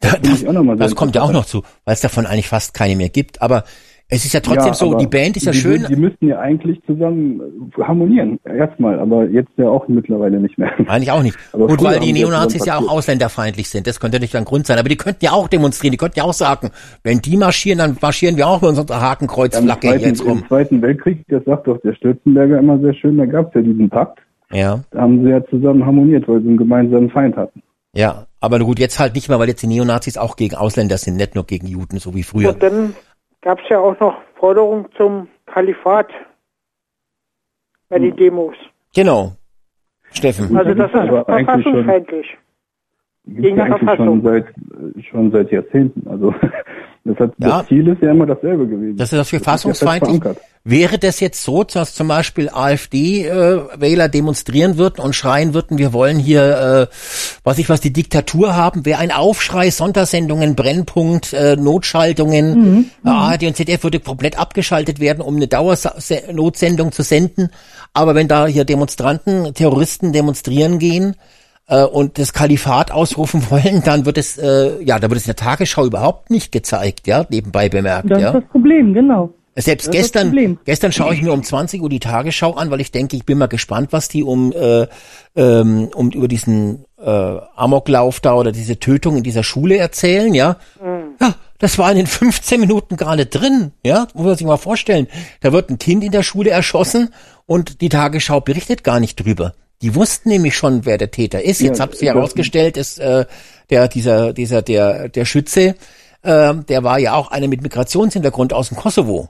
Das, 0.00 0.44
mal 0.44 0.64
sehr 0.64 0.76
das 0.76 0.94
kommt 0.94 1.16
ja 1.16 1.22
auch 1.22 1.32
noch 1.32 1.44
zu, 1.44 1.62
weil 1.84 1.94
es 1.94 2.00
davon 2.00 2.24
eigentlich 2.24 2.48
fast 2.48 2.72
keine 2.72 2.94
mehr 2.94 3.08
gibt. 3.08 3.42
Aber 3.42 3.64
es 4.10 4.24
ist 4.24 4.32
ja 4.32 4.40
trotzdem 4.40 4.68
Ja, 4.68 4.74
so, 4.74 4.94
die 4.94 5.06
Band 5.06 5.36
ist 5.36 5.44
ja 5.44 5.52
die, 5.52 5.58
schön. 5.58 5.84
Die 5.86 5.96
müssten 5.96 6.28
ja 6.28 6.38
eigentlich 6.38 6.80
zusammen 6.86 7.70
äh, 7.76 7.82
harmonieren, 7.82 8.38
erstmal, 8.42 8.98
aber 8.98 9.28
jetzt 9.28 9.50
ja 9.58 9.68
auch 9.68 9.86
mittlerweile 9.86 10.40
nicht 10.40 10.56
mehr. 10.56 10.72
Eigentlich 10.86 11.10
auch 11.10 11.22
nicht. 11.22 11.36
Aber 11.52 11.66
Gut, 11.66 11.82
weil 11.82 12.00
die 12.00 12.12
das 12.12 12.20
Neonazis 12.20 12.64
ja 12.64 12.78
auch 12.78 12.88
ausländerfeindlich 12.88 13.68
sind. 13.68 13.86
Das 13.86 14.00
könnte 14.00 14.18
nicht 14.18 14.34
ein 14.34 14.46
Grund 14.46 14.66
sein. 14.66 14.78
Aber 14.78 14.88
die 14.88 14.96
könnten 14.96 15.24
ja 15.24 15.32
auch 15.32 15.48
demonstrieren. 15.48 15.92
Die 15.92 15.98
könnten 15.98 16.20
ja 16.20 16.24
auch 16.24 16.32
sagen, 16.32 16.70
wenn 17.02 17.18
die 17.18 17.36
marschieren, 17.36 17.78
dann 17.80 17.98
marschieren 18.00 18.38
wir 18.38 18.48
auch 18.48 18.62
mit 18.62 18.70
unserer 18.70 19.00
Hakenkreuzflagge 19.00 19.88
Zweiten, 19.88 20.04
jetzt 20.04 20.24
rum. 20.24 20.38
Im 20.38 20.48
Zweiten 20.48 20.80
Weltkrieg, 20.80 21.24
das 21.28 21.44
sagt 21.44 21.66
doch 21.66 21.78
der 21.82 21.92
Stürzenberger 21.94 22.58
immer 22.58 22.78
sehr 22.78 22.94
schön, 22.94 23.18
da 23.18 23.26
gab 23.26 23.48
es 23.48 23.54
ja 23.54 23.60
diesen 23.60 23.90
Pakt. 23.90 24.20
Ja, 24.50 24.80
Da 24.90 25.00
haben 25.02 25.22
sie 25.24 25.30
ja 25.30 25.44
zusammen 25.46 25.84
harmoniert, 25.84 26.26
weil 26.28 26.40
sie 26.40 26.48
einen 26.48 26.56
gemeinsamen 26.56 27.10
Feind 27.10 27.36
hatten. 27.36 27.62
ja. 27.92 28.24
Aber 28.40 28.60
gut, 28.60 28.78
jetzt 28.78 29.00
halt 29.00 29.16
nicht 29.16 29.28
mehr, 29.28 29.40
weil 29.40 29.48
jetzt 29.48 29.62
die 29.64 29.66
Neonazis 29.66 30.16
auch 30.16 30.36
gegen 30.36 30.54
Ausländer 30.54 30.96
sind, 30.96 31.16
nicht 31.16 31.34
nur 31.34 31.44
gegen 31.44 31.66
Juden, 31.66 31.98
so 31.98 32.14
wie 32.14 32.22
früher. 32.22 32.50
Und 32.50 32.62
dann 32.62 32.94
gab 33.42 33.58
es 33.60 33.68
ja 33.68 33.80
auch 33.80 33.98
noch 33.98 34.14
Forderungen 34.38 34.86
zum 34.96 35.26
Kalifat 35.46 36.06
bei 37.88 37.98
den 37.98 38.14
Demos. 38.14 38.54
Genau. 38.94 39.32
Steffen. 40.12 40.56
Also 40.56 40.72
das 40.72 40.88
ist 40.88 40.96
Aber 40.96 41.24
verfassungsfeindlich. 41.24 42.26
Gegen 43.26 43.42
ja 43.58 43.64
die 43.64 43.72
eigentlich 43.72 43.78
Verfassung. 43.82 44.06
schon 44.06 44.22
seit 44.22 45.04
schon 45.10 45.30
seit 45.32 45.50
Jahrzehnten. 45.50 46.08
Also 46.08 46.32
Das, 47.04 47.18
hat, 47.18 47.32
Ja. 47.38 47.58
das 47.58 47.68
Ziel 47.68 47.88
ist 47.88 48.02
ja 48.02 48.10
immer 48.10 48.26
dasselbe 48.26 48.66
gewesen. 48.66 48.96
Das 48.96 49.12
ist 49.12 49.18
das 49.18 49.28
verfassungsfeindlich. 49.28 50.20
Wäre 50.64 50.98
das 50.98 51.20
jetzt 51.20 51.42
so, 51.42 51.64
dass 51.64 51.94
zum 51.94 52.08
Beispiel 52.08 52.50
AfD-Wähler 52.50 54.08
demonstrieren 54.08 54.76
würden 54.76 55.00
und 55.00 55.14
schreien 55.14 55.54
würden, 55.54 55.78
wir 55.78 55.94
wollen 55.94 56.18
hier, 56.18 56.88
äh, 56.90 56.94
was 57.42 57.58
ich 57.58 57.70
was, 57.70 57.80
die 57.80 57.92
Diktatur 57.92 58.54
haben, 58.54 58.84
wäre 58.84 58.98
ein 58.98 59.10
Aufschrei, 59.12 59.70
Sondersendungen, 59.70 60.56
Brennpunkt, 60.56 61.32
äh, 61.32 61.56
Notschaltungen, 61.56 62.90
äh, 63.04 63.08
ARD 63.08 63.44
und 63.44 63.56
ZDF 63.56 63.82
würde 63.82 64.00
komplett 64.00 64.38
abgeschaltet 64.38 65.00
werden, 65.00 65.22
um 65.22 65.36
eine 65.36 65.46
Dauernotsendung 65.46 66.92
zu 66.92 67.02
senden. 67.02 67.48
Aber 67.94 68.14
wenn 68.14 68.28
da 68.28 68.46
hier 68.46 68.64
Demonstranten, 68.64 69.54
Terroristen 69.54 70.12
demonstrieren 70.12 70.78
gehen, 70.78 71.16
äh, 71.68 71.84
und 71.84 72.18
das 72.18 72.32
Kalifat 72.32 72.90
ausrufen 72.90 73.42
wollen, 73.50 73.82
dann 73.84 74.06
wird 74.06 74.18
es, 74.18 74.38
äh, 74.38 74.82
ja, 74.82 74.98
da 74.98 75.08
wird 75.10 75.18
es 75.18 75.24
in 75.24 75.28
der 75.28 75.36
Tagesschau 75.36 75.86
überhaupt 75.86 76.30
nicht 76.30 76.50
gezeigt, 76.50 77.06
ja, 77.06 77.24
nebenbei 77.28 77.68
bemerkt, 77.68 78.10
Das 78.10 78.20
ja. 78.20 78.28
ist 78.28 78.34
das 78.34 78.44
Problem, 78.50 78.94
genau. 78.94 79.30
Selbst 79.60 79.88
Das 79.88 79.94
ist 79.94 80.14
das 80.14 80.22
gestern, 80.22 80.58
gestern 80.64 80.92
schaue 80.92 81.14
ich 81.14 81.22
mir 81.22 81.32
um 81.32 81.42
20 81.42 81.82
Uhr 81.82 81.88
die 81.88 81.98
Tagesschau 81.98 82.52
an, 82.52 82.70
weil 82.70 82.80
ich 82.80 82.92
denke, 82.92 83.16
ich 83.16 83.26
bin 83.26 83.38
mal 83.38 83.48
gespannt, 83.48 83.88
was 83.90 84.06
die 84.06 84.22
um, 84.22 84.52
äh, 84.52 84.86
ähm, 85.34 85.88
um 85.92 86.10
über 86.10 86.28
diesen 86.28 86.84
äh, 86.96 87.10
Amoklauf 87.56 88.20
da 88.20 88.34
oder 88.34 88.52
diese 88.52 88.78
Tötung 88.78 89.16
in 89.16 89.24
dieser 89.24 89.42
Schule 89.42 89.76
erzählen, 89.76 90.32
ja. 90.32 90.58
Ja, 91.20 91.34
das 91.58 91.76
war 91.76 91.90
in 91.90 91.96
den 91.96 92.06
15 92.06 92.60
Minuten 92.60 92.96
gerade 92.96 93.26
drin, 93.26 93.72
ja. 93.84 94.06
Muss 94.14 94.26
man 94.26 94.36
sich 94.36 94.46
mal 94.46 94.58
vorstellen. 94.58 95.08
Da 95.40 95.52
wird 95.52 95.70
ein 95.70 95.78
Kind 95.78 96.04
in 96.04 96.12
der 96.12 96.22
Schule 96.22 96.50
erschossen 96.50 97.08
und 97.46 97.80
die 97.80 97.88
Tagesschau 97.88 98.40
berichtet 98.40 98.84
gar 98.84 99.00
nicht 99.00 99.16
drüber. 99.16 99.54
Die 99.82 99.94
wussten 99.94 100.28
nämlich 100.28 100.56
schon, 100.56 100.84
wer 100.84 100.98
der 100.98 101.10
Täter 101.10 101.42
ist. 101.42 101.60
Jetzt 101.60 101.78
Ja, 101.78 101.86
sie 101.92 102.06
das- 102.06 102.14
herausgestellt, 102.14 102.76
ist 102.76 102.98
äh, 102.98 103.26
der 103.70 103.88
dieser 103.88 104.32
dieser 104.32 104.62
der 104.62 105.08
der 105.08 105.24
Schütze, 105.24 105.74
äh, 106.22 106.54
der 106.54 106.82
war 106.84 106.98
ja 106.98 107.14
auch 107.14 107.30
einer 107.30 107.46
mit 107.48 107.62
Migrationshintergrund 107.62 108.52
aus 108.52 108.68
dem 108.68 108.76
Kosovo. 108.76 109.28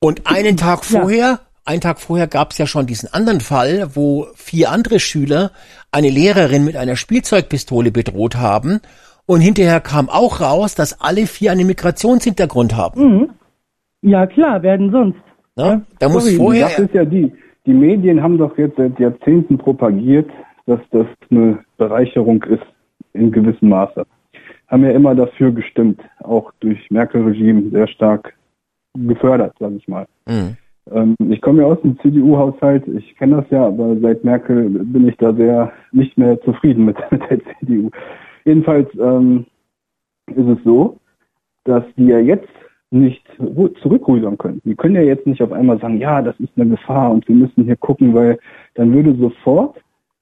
Und 0.00 0.22
einen 0.26 0.56
Tag 0.56 0.80
Ja. 0.90 1.00
vorher, 1.02 1.40
einen 1.64 1.80
Tag 1.80 2.00
vorher 2.00 2.26
gab 2.26 2.50
es 2.52 2.58
ja 2.58 2.66
schon 2.66 2.86
diesen 2.86 3.12
anderen 3.12 3.40
Fall, 3.40 3.90
wo 3.94 4.26
vier 4.34 4.70
andere 4.70 4.98
Schüler 4.98 5.52
eine 5.92 6.08
Lehrerin 6.10 6.64
mit 6.64 6.76
einer 6.76 6.96
Spielzeugpistole 6.96 7.92
bedroht 7.92 8.36
haben. 8.36 8.80
Und 9.26 9.40
hinterher 9.42 9.80
kam 9.80 10.08
auch 10.08 10.40
raus, 10.40 10.74
dass 10.74 11.00
alle 11.00 11.26
vier 11.28 11.52
einen 11.52 11.66
Migrationshintergrund 11.68 12.74
haben. 12.74 13.30
Ja, 14.02 14.26
klar, 14.26 14.60
werden 14.64 14.90
sonst. 14.90 15.18
Ne? 15.54 15.84
Da 16.00 16.08
muss 16.08 16.28
vorher. 16.34 16.70
Sache 16.70 16.82
ist 16.82 16.94
ja 16.94 17.04
die, 17.04 17.30
die 17.70 17.76
Medien 17.76 18.20
haben 18.20 18.36
doch 18.36 18.58
jetzt 18.58 18.76
seit 18.78 18.98
Jahrzehnten 18.98 19.56
propagiert, 19.56 20.28
dass 20.66 20.80
das 20.90 21.06
eine 21.30 21.60
Bereicherung 21.78 22.42
ist 22.42 22.66
in 23.12 23.30
gewissem 23.30 23.68
Maße. 23.68 24.04
Haben 24.66 24.84
ja 24.84 24.90
immer 24.90 25.14
dafür 25.14 25.52
gestimmt, 25.52 26.00
auch 26.18 26.50
durch 26.58 26.90
Merkel-Regime 26.90 27.70
sehr 27.70 27.86
stark 27.86 28.34
gefördert, 28.98 29.54
sage 29.60 29.76
ich 29.76 29.86
mal. 29.86 30.04
Mhm. 30.26 30.56
Ähm, 30.90 31.14
ich 31.28 31.40
komme 31.40 31.62
ja 31.62 31.68
aus 31.68 31.80
dem 31.82 31.96
CDU-Haushalt, 32.00 32.88
ich 32.88 33.14
kenne 33.16 33.36
das 33.36 33.50
ja, 33.50 33.68
aber 33.68 33.96
seit 34.00 34.24
Merkel 34.24 34.68
bin 34.68 35.06
ich 35.06 35.16
da 35.18 35.32
sehr 35.32 35.72
nicht 35.92 36.18
mehr 36.18 36.40
zufrieden 36.40 36.86
mit, 36.86 36.96
mit 37.12 37.22
der 37.30 37.38
CDU. 37.60 37.90
Jedenfalls 38.44 38.88
ähm, 38.98 39.46
ist 40.26 40.48
es 40.48 40.58
so, 40.64 40.98
dass 41.62 41.84
die 41.96 42.06
ja 42.06 42.18
jetzt 42.18 42.48
nicht 42.90 43.24
ru- 43.38 43.72
zurückrudern 43.80 44.36
können. 44.36 44.60
Die 44.64 44.74
können 44.74 44.96
ja 44.96 45.02
jetzt 45.02 45.26
nicht 45.26 45.42
auf 45.42 45.52
einmal 45.52 45.78
sagen, 45.78 45.98
ja, 45.98 46.22
das 46.22 46.38
ist 46.40 46.50
eine 46.56 46.70
Gefahr 46.70 47.10
und 47.10 47.26
wir 47.28 47.34
müssen 47.34 47.64
hier 47.64 47.76
gucken, 47.76 48.14
weil 48.14 48.38
dann 48.74 48.92
würde 48.92 49.14
sofort 49.14 49.80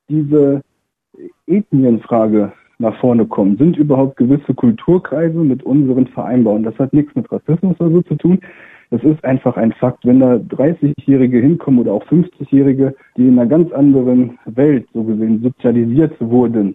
diese 0.09 0.63
Ethnienfrage 1.47 2.53
nach 2.79 2.97
vorne 3.01 3.27
kommen. 3.27 3.57
Sind 3.57 3.77
überhaupt 3.77 4.17
gewisse 4.17 4.55
Kulturkreise 4.55 5.39
mit 5.39 5.63
unseren 5.65 6.07
vereinbar? 6.07 6.55
Und 6.55 6.63
das 6.65 6.79
hat 6.79 6.93
nichts 6.93 7.15
mit 7.15 7.31
Rassismus 7.33 7.79
oder 7.81 7.91
so 7.91 8.03
zu 8.03 8.15
tun. 8.17 8.41
Das 8.91 9.03
ist 9.03 9.23
einfach 9.25 9.57
ein 9.57 9.73
Fakt. 9.73 10.07
Wenn 10.07 10.21
da 10.21 10.35
30-Jährige 10.37 11.41
hinkommen 11.41 11.81
oder 11.81 11.93
auch 11.93 12.05
50-Jährige, 12.07 12.95
die 13.17 13.29
in 13.29 13.39
einer 13.39 13.49
ganz 13.49 13.73
anderen 13.73 14.39
Welt 14.47 14.87
so 14.95 15.03
gesehen 15.03 15.43
sozialisiert 15.43 16.15
wurden, 16.21 16.75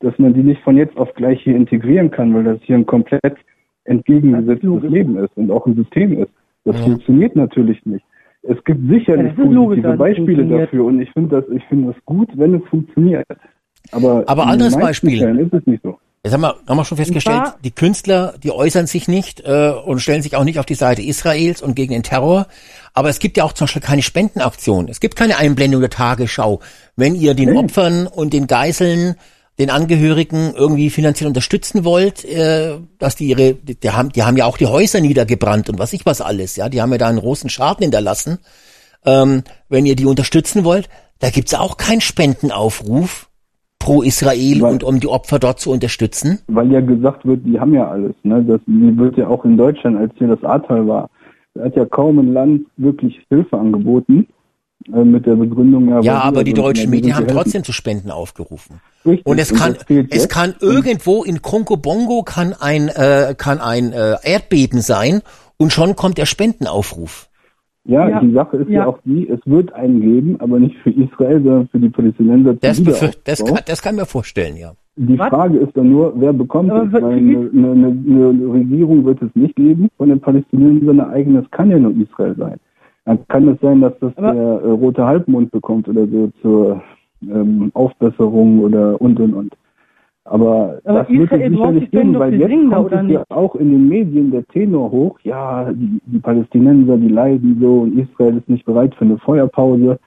dass 0.00 0.18
man 0.18 0.34
die 0.34 0.42
nicht 0.42 0.62
von 0.62 0.76
jetzt 0.76 0.96
auf 0.96 1.12
gleich 1.14 1.42
hier 1.42 1.54
integrieren 1.54 2.10
kann, 2.10 2.34
weil 2.34 2.44
das 2.44 2.60
hier 2.62 2.76
ein 2.76 2.86
komplett 2.86 3.36
entgegengesetztes 3.84 4.62
logisch. 4.64 4.90
Leben 4.90 5.16
ist 5.18 5.30
und 5.36 5.50
auch 5.50 5.66
ein 5.66 5.74
System 5.76 6.18
ist. 6.22 6.30
Das 6.64 6.76
Ja. 6.78 6.82
funktioniert 6.84 7.36
natürlich 7.36 7.84
nicht. 7.86 8.04
Es 8.42 8.62
gibt 8.64 8.80
sicherlich 8.90 9.32
Ja, 9.36 9.44
logisch, 9.44 9.82
positive 9.82 9.92
es 9.92 9.98
Beispiele 9.98 10.44
dafür 10.46 10.84
und 10.84 11.00
ich 11.00 11.10
finde 11.12 11.40
das, 11.40 11.56
ich 11.56 11.62
finde 11.64 11.92
das 11.92 12.04
gut, 12.04 12.28
wenn 12.36 12.54
es 12.54 12.62
funktioniert. 12.68 13.26
Aber, 13.92 14.24
Aber 14.26 14.46
anderes 14.46 14.76
Beispiel. 14.76 15.18
Fällen 15.18 15.38
ist 15.38 15.52
es 15.52 15.66
nicht 15.66 15.82
so. 15.82 15.98
Jetzt 16.22 16.32
haben 16.32 16.40
wir, 16.40 16.54
haben 16.66 16.76
wir 16.78 16.84
schon 16.86 16.96
festgestellt, 16.96 17.52
die 17.64 17.70
Künstler, 17.70 18.32
die 18.42 18.50
äußern 18.50 18.86
sich 18.86 19.08
nicht 19.08 19.42
äh, 19.44 19.72
und 19.84 19.98
stellen 20.00 20.22
sich 20.22 20.36
auch 20.36 20.44
nicht 20.44 20.58
auf 20.58 20.64
die 20.64 20.74
Seite 20.74 21.02
Israels 21.02 21.60
und 21.60 21.76
gegen 21.76 21.92
den 21.92 22.02
Terror. 22.02 22.46
Aber 22.94 23.10
es 23.10 23.18
gibt 23.18 23.36
ja 23.36 23.44
auch 23.44 23.52
zum 23.52 23.66
Beispiel 23.66 23.82
keine 23.82 24.00
Spendenaktion. 24.00 24.88
Es 24.88 25.00
gibt 25.00 25.16
keine 25.16 25.36
Einblendung 25.36 25.82
der 25.82 25.90
Tagesschau. 25.90 26.60
Wenn 26.96 27.14
ihr 27.14 27.34
den 27.34 27.50
Nee. 27.50 27.58
Opfern 27.58 28.06
und 28.06 28.32
den 28.32 28.46
Geiseln, 28.46 29.16
den 29.58 29.70
Angehörigen 29.70 30.52
irgendwie 30.56 30.90
finanziell 30.90 31.28
unterstützen 31.28 31.84
wollt, 31.84 32.24
äh, 32.24 32.78
dass 32.98 33.16
die 33.16 33.28
ihre, 33.28 33.54
die, 33.54 33.78
die 33.78 33.90
haben, 33.90 34.10
die 34.10 34.22
haben 34.22 34.36
ja 34.36 34.46
auch 34.46 34.58
die 34.58 34.66
Häuser 34.66 35.00
niedergebrannt 35.00 35.68
und 35.68 35.78
was 35.78 35.92
ich 35.92 36.04
was 36.06 36.20
alles, 36.20 36.56
ja, 36.56 36.68
die 36.68 36.82
haben 36.82 36.92
ja 36.92 36.98
da 36.98 37.08
einen 37.08 37.20
großen 37.20 37.50
Schaden 37.50 37.82
hinterlassen. 37.82 38.38
Ähm, 39.06 39.42
wenn 39.68 39.86
ihr 39.86 39.96
die 39.96 40.06
unterstützen 40.06 40.64
wollt, 40.64 40.88
da 41.20 41.30
gibt's 41.30 41.54
auch 41.54 41.76
keinen 41.76 42.00
Spendenaufruf 42.00 43.28
pro 43.78 44.02
Israel 44.02 44.62
Weil- 44.62 44.72
und 44.72 44.82
um 44.82 44.98
die 44.98 45.08
Opfer 45.08 45.38
dort 45.38 45.60
zu 45.60 45.70
unterstützen. 45.70 46.40
Weil 46.48 46.72
ja 46.72 46.80
gesagt 46.80 47.24
wird, 47.26 47.44
die 47.44 47.60
haben 47.60 47.74
ja 47.74 47.88
alles. 47.88 48.14
Ne? 48.22 48.42
Das 48.44 48.60
die 48.66 48.96
wird 48.96 49.16
ja 49.18 49.28
auch 49.28 49.44
in 49.44 49.56
Deutschland, 49.56 49.98
als 49.98 50.12
hier 50.16 50.28
das 50.28 50.42
Ahrtal 50.42 50.86
war, 50.88 51.10
da 51.54 51.64
hat 51.64 51.76
ja 51.76 51.84
kaum 51.84 52.18
ein 52.18 52.32
Land 52.32 52.66
wirklich 52.76 53.20
Hilfe 53.28 53.56
angeboten. 53.56 54.26
Äh, 54.92 55.04
mit 55.04 55.24
der 55.24 55.34
Begründung, 55.34 55.88
ja, 55.88 56.00
Ja, 56.00 56.20
aber 56.20 56.44
die 56.44 56.52
deutschen 56.52 56.90
Medien 56.90 57.14
haben 57.14 57.24
helfen. 57.24 57.36
trotzdem 57.36 57.64
zu 57.64 57.72
Spenden 57.72 58.10
aufgerufen. 58.10 58.80
Richtig. 59.06 59.26
Und 59.26 59.38
es 59.38 59.54
kann, 59.54 59.74
das 59.74 59.84
fehlt 59.84 60.12
es 60.12 60.22
jetzt. 60.22 60.30
kann 60.30 60.54
irgendwo 60.60 61.24
in 61.24 61.40
Kongo 61.40 61.76
Bongo 61.76 62.22
kann 62.22 62.54
ein, 62.58 62.88
äh, 62.88 63.34
kann 63.36 63.60
ein 63.60 63.92
äh, 63.92 64.16
Erdbeben 64.22 64.80
sein 64.80 65.22
und 65.56 65.72
schon 65.72 65.96
kommt 65.96 66.18
der 66.18 66.26
Spendenaufruf. 66.26 67.28
Ja, 67.86 68.08
Ja, 68.08 68.20
die 68.20 68.32
Sache 68.32 68.58
ist 68.58 68.68
ja. 68.68 68.80
ja. 68.80 68.86
auch 68.86 68.98
die, 69.04 69.28
es 69.28 69.40
wird 69.44 69.72
einen 69.74 70.00
geben, 70.00 70.40
aber 70.40 70.58
nicht 70.58 70.76
für 70.78 70.90
Israel, 70.90 71.42
sondern 71.42 71.68
für 71.68 71.78
die 71.78 71.90
Palästinenser. 71.90 72.54
Das, 72.54 72.82
das, 73.24 73.44
kann, 73.44 73.60
das 73.66 73.82
kann 73.82 73.94
ich 73.94 74.00
mir 74.00 74.06
vorstellen, 74.06 74.56
ja. 74.56 74.72
Die 74.96 75.18
Was? 75.18 75.28
Frage 75.28 75.58
ist 75.58 75.76
dann 75.76 75.90
nur, 75.90 76.12
wer 76.16 76.32
bekommt 76.32 76.70
Aber 76.70 76.84
es? 76.84 76.92
Weil 76.92 77.04
eine, 77.04 77.50
eine, 77.52 77.72
eine, 77.72 78.52
Regierung 78.52 79.04
wird 79.04 79.20
es 79.22 79.30
nicht 79.34 79.56
geben 79.56 79.88
von 79.96 80.08
den 80.08 80.20
Palästinensern. 80.20 81.00
Eine 81.00 81.08
eigene, 81.10 81.40
es 81.40 81.50
kann 81.50 81.70
ja 81.70 81.78
nur 81.78 81.92
Israel 81.96 82.34
sein. 82.36 82.60
Dann 83.04 83.18
kann 83.28 83.48
es 83.48 83.60
sein, 83.60 83.80
dass 83.80 83.98
das 84.00 84.16
Aber- 84.16 84.32
der 84.32 84.42
äh, 84.42 84.70
Rote 84.70 85.04
Halbmond 85.04 85.50
bekommt 85.50 85.88
oder 85.88 86.06
so 86.06 86.30
zur 86.40 86.82
ähm, 87.22 87.70
Aufbesserung 87.74 88.60
oder 88.60 89.00
und 89.00 89.20
und 89.20 89.34
und. 89.34 89.54
Aber, 90.26 90.80
Aber 90.84 91.00
das 91.00 91.08
wird 91.10 91.30
es 91.32 91.38
Israel 91.38 91.50
sicherlich 91.50 91.90
geben, 91.90 92.18
weil 92.18 92.34
jetzt 92.34 92.72
kommt 92.72 92.92
es 92.92 93.10
ja 93.10 93.24
auch 93.28 93.54
in 93.56 93.70
den 93.70 93.88
Medien 93.88 94.30
der 94.30 94.46
Tenor 94.46 94.90
hoch, 94.90 95.18
ja, 95.22 95.70
die, 95.70 96.00
die 96.06 96.18
Palästinenser, 96.18 96.96
die 96.96 97.08
leiden 97.08 97.58
so 97.60 97.80
und 97.80 97.98
Israel 97.98 98.38
ist 98.38 98.48
nicht 98.48 98.64
bereit 98.64 98.94
für 98.94 99.04
eine 99.04 99.18
Feuerpause. 99.18 99.98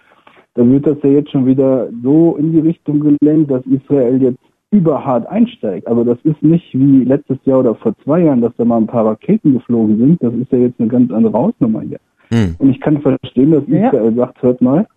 Da 0.55 0.67
wird 0.67 0.87
das 0.87 0.97
ja 1.03 1.11
jetzt 1.11 1.29
schon 1.29 1.45
wieder 1.45 1.89
so 2.01 2.35
in 2.37 2.51
die 2.51 2.59
Richtung 2.61 2.99
gelenkt, 2.99 3.51
dass 3.51 3.63
Israel 3.67 4.19
jetzt 4.19 4.39
überhart 4.71 5.27
einsteigt. 5.27 5.87
Aber 5.87 6.03
das 6.03 6.17
ist 6.23 6.41
nicht 6.41 6.73
wie 6.73 7.03
letztes 7.03 7.37
Jahr 7.45 7.59
oder 7.59 7.75
vor 7.75 7.93
zwei 8.03 8.21
Jahren, 8.21 8.41
dass 8.41 8.55
da 8.57 8.65
mal 8.65 8.77
ein 8.77 8.87
paar 8.87 9.05
Raketen 9.05 9.53
geflogen 9.53 9.97
sind. 9.99 10.23
Das 10.23 10.33
ist 10.33 10.51
ja 10.51 10.57
jetzt 10.57 10.79
eine 10.79 10.89
ganz 10.89 11.11
andere 11.11 11.37
Hausnummer 11.37 11.81
hier. 11.81 11.99
Hm. 12.29 12.55
Und 12.59 12.69
ich 12.69 12.79
kann 12.81 13.01
verstehen, 13.01 13.51
dass 13.51 13.63
Ja. 13.67 13.87
Israel 13.87 14.13
sagt, 14.15 14.41
hört 14.41 14.61
mal, 14.61 14.87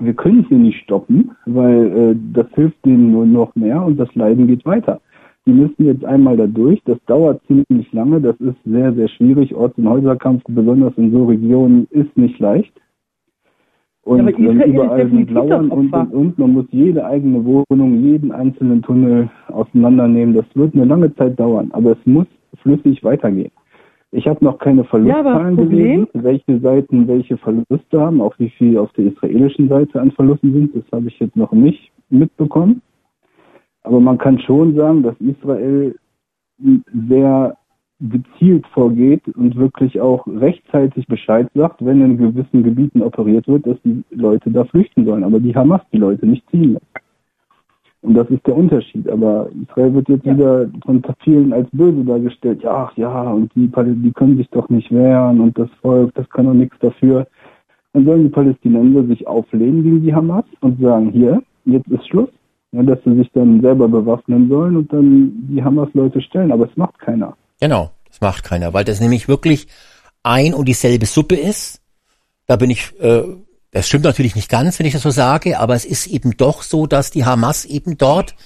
wir 0.00 0.14
können 0.14 0.44
hier 0.48 0.58
nicht 0.58 0.82
stoppen, 0.82 1.30
weil 1.46 1.86
äh, 1.86 2.16
das 2.32 2.46
hilft 2.54 2.84
denen 2.84 3.12
nur 3.12 3.26
noch 3.26 3.54
mehr 3.54 3.82
und 3.82 3.98
das 3.98 4.12
Leiden 4.14 4.46
geht 4.48 4.64
weiter. 4.66 5.00
Die 5.46 5.52
müssen 5.52 5.84
jetzt 5.84 6.04
einmal 6.04 6.36
da 6.36 6.46
durch. 6.46 6.82
Das 6.84 6.98
dauert 7.06 7.40
ziemlich 7.46 7.92
lange. 7.92 8.20
Das 8.20 8.36
ist 8.40 8.56
sehr, 8.64 8.92
sehr 8.94 9.08
schwierig. 9.08 9.54
Orts- 9.54 9.76
und 9.76 9.88
Häuserkampf, 9.88 10.42
besonders 10.48 10.94
in 10.96 11.12
so 11.12 11.26
Regionen, 11.26 11.86
ist 11.90 12.16
nicht 12.16 12.38
leicht. 12.38 12.72
Und 14.04 14.18
Ja, 14.18 14.24
aber 14.24 14.38
ähm, 14.38 14.72
überall 14.72 15.10
sind 15.10 15.30
Lauern 15.30 15.70
und, 15.70 15.92
und, 15.92 16.12
und. 16.12 16.38
Man 16.38 16.52
muss 16.52 16.66
jede 16.70 17.04
eigene 17.04 17.44
Wohnung, 17.44 18.02
jeden 18.02 18.32
einzelnen 18.32 18.82
Tunnel 18.82 19.30
auseinandernehmen. 19.48 20.34
Das 20.34 20.46
wird 20.54 20.74
eine 20.74 20.84
lange 20.84 21.14
Zeit 21.14 21.38
dauern, 21.38 21.70
aber 21.72 21.92
es 21.92 22.06
muss 22.06 22.26
flüssig 22.62 23.04
weitergehen. 23.04 23.52
Ich 24.14 24.28
habe 24.28 24.44
noch 24.44 24.58
keine 24.58 24.82
Ja, 24.82 24.86
Verlustzahlen 24.86 25.56
Problem- 25.56 26.06
gelesen, 26.06 26.08
welche 26.12 26.60
Seiten 26.60 27.08
welche 27.08 27.36
Verluste 27.36 28.00
haben, 28.00 28.20
auch 28.20 28.38
wie 28.38 28.48
viel 28.50 28.78
auf 28.78 28.92
der 28.92 29.06
israelischen 29.06 29.68
Seite 29.68 30.00
an 30.00 30.12
Verlusten 30.12 30.52
sind. 30.52 30.76
Das 30.76 30.84
habe 30.92 31.08
ich 31.08 31.18
jetzt 31.18 31.34
noch 31.34 31.50
nicht 31.50 31.90
mitbekommen. 32.10 32.80
Aber 33.82 33.98
man 33.98 34.16
kann 34.16 34.38
schon 34.38 34.76
sagen, 34.76 35.02
dass 35.02 35.16
Israel 35.20 35.96
sehr 37.08 37.56
gezielt 37.98 38.64
vorgeht 38.68 39.22
und 39.36 39.56
wirklich 39.56 40.00
auch 40.00 40.24
rechtzeitig 40.28 41.06
Bescheid 41.08 41.48
sagt, 41.54 41.84
wenn 41.84 42.00
in 42.00 42.16
gewissen 42.16 42.62
Gebieten 42.62 43.02
operiert 43.02 43.48
wird, 43.48 43.66
dass 43.66 43.80
die 43.82 44.04
Leute 44.10 44.48
da 44.50 44.64
flüchten 44.64 45.04
sollen. 45.06 45.24
Aber 45.24 45.40
die 45.40 45.54
Hamas 45.56 45.80
die 45.92 45.98
Leute 45.98 46.24
nicht 46.24 46.48
ziehen 46.50 46.74
lässt. 46.74 47.03
Und 48.04 48.14
das 48.14 48.28
ist 48.28 48.46
der 48.46 48.54
Unterschied. 48.54 49.08
Aber 49.08 49.48
Israel 49.62 49.94
wird 49.94 50.08
jetzt 50.10 50.26
Ja. 50.26 50.34
wieder 50.34 50.70
von 50.84 51.02
vielen 51.24 51.52
als 51.52 51.68
böse 51.72 52.04
dargestellt. 52.04 52.62
Ja, 52.62 52.86
ach 52.86 52.96
ja, 52.96 53.30
und 53.30 53.50
die, 53.54 53.68
die 53.68 54.12
können 54.12 54.36
sich 54.36 54.48
doch 54.50 54.68
nicht 54.68 54.92
wehren 54.92 55.40
und 55.40 55.58
das 55.58 55.70
Volk, 55.80 56.14
das 56.14 56.28
kann 56.28 56.44
doch 56.44 56.52
nichts 56.54 56.76
dafür. 56.80 57.26
Dann 57.94 58.04
sollen 58.04 58.24
die 58.24 58.28
Palästinenser 58.28 59.06
sich 59.06 59.26
auflehnen 59.26 59.82
gegen 59.82 60.02
die 60.02 60.14
Hamas 60.14 60.44
und 60.60 60.80
sagen, 60.80 61.10
hier, 61.12 61.42
jetzt 61.64 61.88
ist 61.88 62.06
Schluss. 62.08 62.28
Ja, 62.72 62.82
dass 62.82 62.98
sie 63.04 63.14
sich 63.16 63.30
dann 63.32 63.60
selber 63.60 63.88
bewaffnen 63.88 64.48
sollen 64.48 64.76
und 64.76 64.92
dann 64.92 65.32
die 65.48 65.62
Hamas-Leute 65.62 66.20
stellen. 66.20 66.50
Aber 66.50 66.68
es 66.68 66.76
macht 66.76 66.98
keiner. 66.98 67.36
Genau, 67.60 67.90
das 68.08 68.20
macht 68.20 68.42
keiner, 68.42 68.74
weil 68.74 68.84
das 68.84 69.00
nämlich 69.00 69.28
wirklich 69.28 69.68
ein 70.24 70.52
und 70.52 70.66
dieselbe 70.66 71.06
Suppe 71.06 71.36
ist. 71.36 71.80
Da 72.46 72.56
bin 72.56 72.70
ich, 72.70 72.92
äh, 73.00 73.22
das 73.74 73.88
stimmt 73.88 74.04
natürlich 74.04 74.36
nicht 74.36 74.48
ganz, 74.48 74.78
wenn 74.78 74.86
ich 74.86 74.92
das 74.92 75.02
so 75.02 75.10
sage, 75.10 75.58
aber 75.58 75.74
es 75.74 75.84
ist 75.84 76.06
eben 76.06 76.36
doch 76.36 76.62
so, 76.62 76.86
dass 76.86 77.10
die 77.10 77.24
Hamas 77.24 77.64
eben 77.64 77.98
dort 77.98 78.36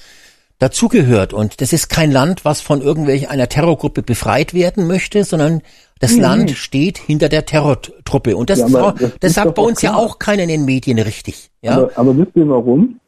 dazugehört. 0.58 1.34
Und 1.34 1.60
das 1.60 1.74
ist 1.74 1.90
kein 1.90 2.10
Land, 2.10 2.46
was 2.46 2.62
von 2.62 2.80
irgendwelch 2.80 3.28
einer 3.28 3.46
Terrorgruppe 3.46 4.02
befreit 4.02 4.54
werden 4.54 4.86
möchte, 4.86 5.24
sondern 5.24 5.60
das 6.00 6.16
Nee, 6.16 6.22
Land 6.22 6.50
steht 6.52 6.96
hinter 6.96 7.28
der 7.28 7.44
Terrortruppe. 7.44 8.38
Und 8.38 8.48
das, 8.48 8.58
Ja, 8.58 8.80
auch, 8.80 8.92
das 8.92 9.18
das 9.20 9.34
sagt 9.34 9.54
bei 9.54 9.62
uns 9.62 9.82
ja 9.82 9.90
klar. 9.90 10.02
auch 10.02 10.18
keiner 10.18 10.44
in 10.44 10.48
den 10.48 10.64
Medien 10.64 10.98
richtig. 10.98 11.50
Ja, 11.60 11.76
Aber, 11.76 11.90
aber 11.94 12.16
wisst 12.16 12.34
ihr 12.34 12.48
warum? 12.48 12.98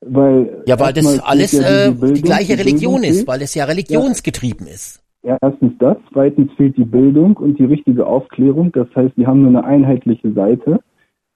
Weil 0.00 0.62
ja 0.66 0.78
weil 0.78 0.92
das 0.92 1.18
alles 1.20 1.52
ja 1.52 1.62
äh, 1.62 1.88
die 1.88 1.98
Bildung, 1.98 2.22
gleiche 2.22 2.56
die 2.56 2.62
Religion 2.62 3.02
ist, 3.04 3.26
weil 3.26 3.40
es 3.40 3.54
ja 3.54 3.64
religionsgetrieben 3.64 4.66
ist. 4.66 5.00
Erstens 5.22 5.72
das, 5.80 5.96
zweitens 6.12 6.52
fehlt 6.56 6.76
die 6.76 6.84
Bildung 6.84 7.36
und 7.38 7.58
die 7.58 7.64
richtige 7.64 8.06
Aufklärung. 8.06 8.70
Das 8.72 8.86
heißt, 8.94 9.16
die 9.16 9.26
haben 9.26 9.42
nur 9.42 9.48
eine 9.48 9.64
einheitliche 9.64 10.32
Seite. 10.32 10.80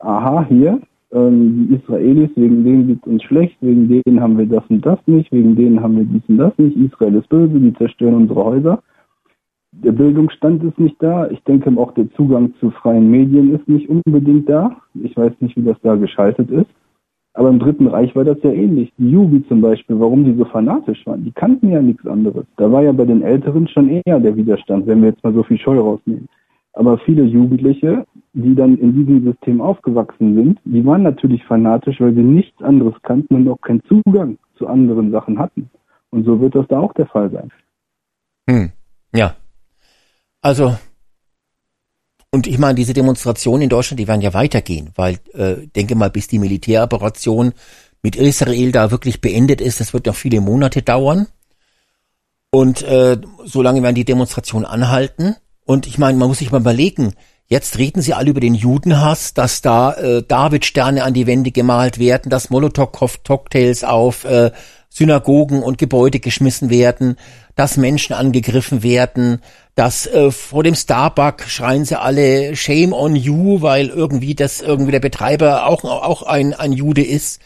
Aha, 0.02 0.44
hier, 0.48 0.80
ähm, 1.12 1.68
die 1.68 1.76
Israelis, 1.76 2.30
wegen 2.34 2.64
denen 2.64 2.86
geht 2.88 3.06
uns 3.06 3.22
schlecht, 3.22 3.56
wegen 3.60 3.88
denen 3.88 4.20
haben 4.20 4.36
wir 4.36 4.46
das 4.46 4.64
und 4.68 4.84
das 4.84 4.98
nicht, 5.06 5.30
wegen 5.30 5.54
denen 5.54 5.80
haben 5.80 5.96
wir 5.96 6.04
dies 6.04 6.22
und 6.28 6.38
das 6.38 6.56
nicht. 6.58 6.76
Israel 6.76 7.14
ist 7.14 7.28
böse, 7.28 7.60
die 7.60 7.72
zerstören 7.74 8.14
unsere 8.14 8.44
Häuser. 8.44 8.82
Der 9.70 9.92
Bildungsstand 9.92 10.64
ist 10.64 10.78
nicht 10.78 10.96
da. 11.00 11.30
Ich 11.30 11.42
denke 11.44 11.72
auch 11.78 11.92
der 11.92 12.10
Zugang 12.12 12.52
zu 12.58 12.70
freien 12.70 13.10
Medien 13.10 13.54
ist 13.54 13.68
nicht 13.68 13.88
unbedingt 13.88 14.48
da. 14.48 14.76
Ich 15.02 15.16
weiß 15.16 15.32
nicht, 15.40 15.56
wie 15.56 15.62
das 15.62 15.80
da 15.82 15.94
geschaltet 15.94 16.50
ist. 16.50 16.70
Aber 17.34 17.48
im 17.48 17.60
Dritten 17.60 17.86
Reich 17.86 18.14
war 18.14 18.24
das 18.24 18.42
ja 18.42 18.50
ähnlich. 18.50 18.92
Die 18.98 19.10
Jugend 19.10 19.48
zum 19.48 19.60
Beispiel, 19.62 19.98
warum 19.98 20.24
die 20.24 20.34
so 20.34 20.44
fanatisch 20.44 21.06
waren, 21.06 21.24
die 21.24 21.32
kannten 21.32 21.70
ja 21.70 21.80
nichts 21.80 22.06
anderes. 22.06 22.44
Da 22.56 22.70
war 22.70 22.82
ja 22.82 22.92
bei 22.92 23.06
den 23.06 23.22
Älteren 23.22 23.68
schon 23.68 23.88
eher 23.88 24.20
der 24.20 24.36
Widerstand, 24.36 24.86
wenn 24.86 25.00
wir 25.00 25.10
jetzt 25.10 25.24
mal 25.24 25.32
so 25.32 25.42
viel 25.42 25.58
Scheu 25.58 25.78
rausnehmen. 25.78 26.28
Aber 26.74 26.98
viele 26.98 27.22
Jugendliche, 27.22 28.04
die 28.34 28.54
dann 28.54 28.78
in 28.78 28.94
diesem 28.94 29.24
System 29.24 29.60
aufgewachsen 29.60 30.34
sind, 30.34 30.58
die 30.64 30.84
waren 30.84 31.02
natürlich 31.02 31.44
fanatisch, 31.44 32.00
weil 32.00 32.14
sie 32.14 32.22
nichts 32.22 32.62
anderes 32.62 32.94
kannten 33.02 33.34
und 33.34 33.48
auch 33.48 33.60
keinen 33.60 33.82
Zugang 33.84 34.38
zu 34.56 34.66
anderen 34.66 35.10
Sachen 35.10 35.38
hatten. 35.38 35.70
Und 36.10 36.24
so 36.24 36.40
wird 36.40 36.54
das 36.54 36.66
da 36.68 36.78
auch 36.78 36.94
der 36.94 37.06
Fall 37.06 37.30
sein. 37.30 37.50
Hm. 38.48 38.70
Ja. 39.14 39.36
Also, 40.40 40.76
und 42.30 42.46
ich 42.46 42.58
meine, 42.58 42.74
diese 42.74 42.94
Demonstrationen 42.94 43.62
in 43.62 43.68
Deutschland, 43.68 44.00
die 44.00 44.08
werden 44.08 44.22
ja 44.22 44.32
weitergehen, 44.32 44.90
weil, 44.94 45.18
äh, 45.34 45.66
denke 45.76 45.94
mal, 45.94 46.10
bis 46.10 46.28
die 46.28 46.38
Militäroperation 46.38 47.52
mit 48.02 48.16
Israel 48.16 48.72
da 48.72 48.90
wirklich 48.90 49.20
beendet 49.20 49.60
ist, 49.60 49.80
das 49.80 49.92
wird 49.92 50.06
noch 50.06 50.14
viele 50.14 50.40
Monate 50.40 50.82
dauern. 50.82 51.26
Und 52.50 52.82
äh, 52.82 53.18
solange 53.44 53.82
werden 53.82 53.94
die 53.94 54.04
Demonstrationen 54.04 54.66
anhalten. 54.66 55.36
Und 55.64 55.86
ich 55.86 55.98
meine, 55.98 56.18
man 56.18 56.28
muss 56.28 56.38
sich 56.38 56.50
mal 56.50 56.60
überlegen, 56.60 57.14
jetzt 57.52 57.76
reden 57.76 58.00
sie 58.00 58.14
alle 58.14 58.30
über 58.30 58.40
den 58.40 58.54
Judenhass, 58.54 59.34
dass 59.34 59.60
da 59.60 59.92
äh, 59.92 60.22
David-Sterne 60.26 61.04
an 61.04 61.12
die 61.12 61.26
Wände 61.26 61.50
gemalt 61.50 61.98
werden, 61.98 62.30
dass 62.30 62.48
Molotow-Cocktails 62.48 63.84
auf 63.84 64.24
äh, 64.24 64.52
Synagogen 64.88 65.62
und 65.62 65.76
Gebäude 65.76 66.18
geschmissen 66.18 66.70
werden, 66.70 67.16
dass 67.54 67.76
Menschen 67.76 68.14
angegriffen 68.14 68.82
werden, 68.82 69.42
dass 69.74 70.06
äh, 70.06 70.30
vor 70.30 70.62
dem 70.62 70.74
Starbuck 70.74 71.42
schreien 71.42 71.84
sie 71.84 72.00
alle 72.00 72.56
Shame 72.56 72.94
on 72.94 73.16
you, 73.16 73.60
weil 73.60 73.88
irgendwie 73.88 74.34
das 74.34 74.62
irgendwie 74.62 74.92
der 74.92 75.00
Betreiber 75.00 75.66
auch 75.66 75.84
auch 75.84 76.22
ein 76.22 76.54
ein 76.54 76.72
Jude 76.72 77.04
ist. 77.04 77.40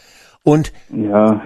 Und 0.47 0.71
Ja. 0.95 1.41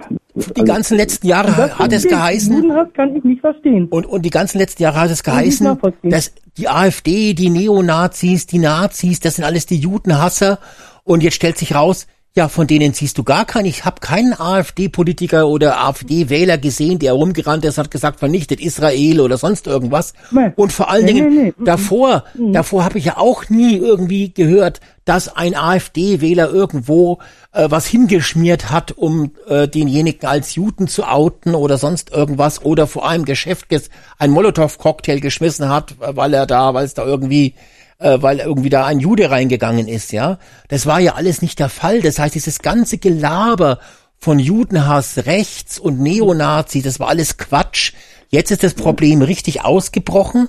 die 0.56 0.62
ganzen 0.62 0.96
letzten 0.96 1.26
Jahre 1.26 1.76
hat 1.76 1.92
es 1.92 2.06
geheißen, 2.06 2.54
Judenhass 2.54 2.86
kann 2.94 3.16
ich 3.16 3.24
nicht 3.24 3.40
verstehen. 3.40 3.88
und, 3.88 4.06
und 4.06 4.22
die 4.22 4.30
ganzen 4.30 4.58
letzten 4.58 4.80
Jahre 4.84 5.00
hat 5.00 5.10
es 5.10 5.24
geheißen, 5.24 5.76
dass 6.04 6.32
die 6.56 6.68
AfD, 6.68 7.34
die 7.34 7.50
Neonazis, 7.50 8.46
die 8.46 8.60
Nazis, 8.60 9.18
das 9.18 9.34
sind 9.34 9.44
alles 9.44 9.66
die 9.66 9.78
Judenhasser. 9.78 10.60
Und 11.02 11.24
jetzt 11.24 11.34
stellt 11.34 11.58
sich 11.58 11.74
raus, 11.74 12.06
ja, 12.34 12.48
von 12.48 12.66
denen 12.66 12.94
siehst 12.94 13.18
du 13.18 13.24
gar 13.24 13.44
keinen. 13.44 13.66
Ich 13.66 13.84
habe 13.84 14.00
keinen 14.00 14.32
AfD-Politiker 14.32 15.48
oder 15.48 15.84
AfD-Wähler 15.84 16.56
gesehen, 16.56 16.98
der 16.98 17.12
rumgerannt 17.12 17.64
ist, 17.66 17.76
hat 17.76 17.90
gesagt, 17.90 18.20
vernichtet 18.20 18.58
Israel 18.58 19.20
oder 19.20 19.36
sonst 19.36 19.66
irgendwas. 19.66 20.14
Nee. 20.30 20.50
Und 20.56 20.72
vor 20.72 20.88
allen 20.88 21.06
Dingen 21.06 21.34
nee, 21.34 21.42
nee. 21.44 21.64
davor, 21.64 22.24
davor 22.34 22.84
habe 22.84 22.98
ich 22.98 23.04
ja 23.04 23.18
auch 23.18 23.50
nie 23.50 23.76
irgendwie 23.76 24.32
gehört, 24.32 24.80
dass 25.04 25.36
ein 25.36 25.54
AfD-Wähler 25.54 26.50
irgendwo 26.50 27.18
äh, 27.52 27.66
was 27.68 27.86
hingeschmiert 27.86 28.70
hat, 28.70 28.92
um 28.92 29.32
äh, 29.46 29.68
denjenigen 29.68 30.26
als 30.26 30.54
Juden 30.54 30.88
zu 30.88 31.04
outen 31.04 31.54
oder 31.54 31.76
sonst 31.76 32.12
irgendwas 32.12 32.64
oder 32.64 32.86
vor 32.86 33.06
einem 33.06 33.26
Geschäft 33.26 33.68
ges 33.68 33.90
ein 34.18 34.30
Molotow-Cocktail 34.30 35.20
geschmissen 35.20 35.68
hat, 35.68 35.96
äh, 36.00 36.16
weil 36.16 36.32
er 36.32 36.46
da, 36.46 36.72
weil 36.72 36.86
es 36.86 36.94
da 36.94 37.04
irgendwie 37.04 37.54
äh, 38.02 38.22
weil 38.22 38.38
irgendwie 38.40 38.70
da 38.70 38.86
ein 38.86 38.98
Jude 39.00 39.30
reingegangen 39.30 39.88
ist, 39.88 40.12
ja. 40.12 40.38
Das 40.68 40.86
war 40.86 41.00
ja 41.00 41.14
alles 41.14 41.42
nicht 41.42 41.58
der 41.58 41.68
Fall. 41.68 42.00
Das 42.00 42.18
heißt, 42.18 42.34
dieses 42.34 42.60
ganze 42.60 42.98
Gelaber 42.98 43.78
von 44.18 44.38
Judenhass, 44.38 45.26
Rechts 45.26 45.78
und 45.78 46.00
Neonazi, 46.00 46.82
das 46.82 47.00
war 47.00 47.08
alles 47.08 47.38
Quatsch. 47.38 47.92
Jetzt 48.28 48.50
ist 48.50 48.62
das 48.62 48.74
Problem 48.74 49.22
richtig 49.22 49.64
ausgebrochen 49.64 50.48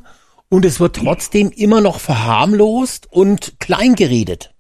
und 0.50 0.66
es 0.66 0.80
wird 0.80 0.96
trotzdem 0.96 1.52
immer 1.56 1.82
noch 1.82 2.00
verharmlost 2.00 3.08
und 3.12 3.60
kleingeredet. 3.60 4.54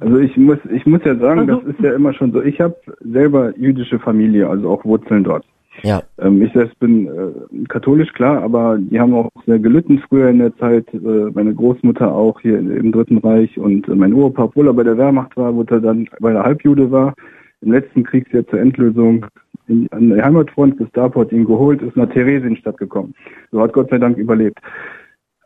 Also 0.00 0.18
ich 0.18 0.34
muss, 0.36 0.56
ich 0.74 0.86
muss 0.86 1.02
ja 1.04 1.14
sagen, 1.18 1.40
Also- 1.40 1.60
das 1.60 1.74
ist 1.74 1.80
ja 1.84 1.94
immer 1.94 2.14
schon 2.14 2.32
so. 2.32 2.40
Ich 2.42 2.60
habe 2.60 2.74
selber 3.00 3.56
jüdische 3.58 3.98
Familie, 3.98 4.48
also 4.48 4.70
auch 4.70 4.84
Wurzeln 4.84 5.24
dort. 5.24 5.44
Ja. 5.82 6.02
Ähm, 6.18 6.42
ich 6.42 6.52
selbst 6.52 6.78
bin 6.78 7.06
äh, 7.06 7.64
katholisch, 7.68 8.12
klar, 8.12 8.42
aber 8.42 8.78
die 8.78 9.00
haben 9.00 9.14
auch 9.14 9.30
sehr 9.46 9.58
gelitten 9.58 10.02
früher 10.08 10.28
in 10.28 10.38
der 10.38 10.56
Zeit. 10.56 10.92
Äh, 10.92 11.30
meine 11.32 11.54
Großmutter 11.54 12.12
auch 12.12 12.40
hier 12.40 12.58
im 12.58 12.92
Dritten 12.92 13.18
Reich 13.18 13.56
und 13.58 13.88
äh, 13.88 13.94
mein 13.94 14.12
Opa, 14.12 14.44
obwohl 14.44 14.66
er 14.66 14.74
bei 14.74 14.82
der 14.82 14.98
Wehrmacht 14.98 15.36
war, 15.36 15.54
wurde 15.54 15.76
er 15.76 15.80
dann, 15.80 16.08
weil 16.18 16.36
er 16.36 16.44
Halbjude 16.44 16.90
war, 16.90 17.14
im 17.62 17.72
letzten 17.72 18.04
Kriegsjahr 18.04 18.46
zur 18.46 18.60
Endlösung 18.60 19.26
in, 19.68 19.86
an 19.92 20.10
der 20.10 20.24
Heimatfront, 20.24 20.76
Gestapo 20.78 21.20
hat 21.20 21.32
ihn 21.32 21.44
geholt, 21.44 21.80
ist 21.82 21.96
nach 21.96 22.10
Theresienstadt 22.10 22.76
gekommen. 22.76 23.14
So 23.52 23.60
hat 23.60 23.72
Gott 23.72 23.90
sei 23.90 23.98
Dank 23.98 24.18
überlebt. 24.18 24.58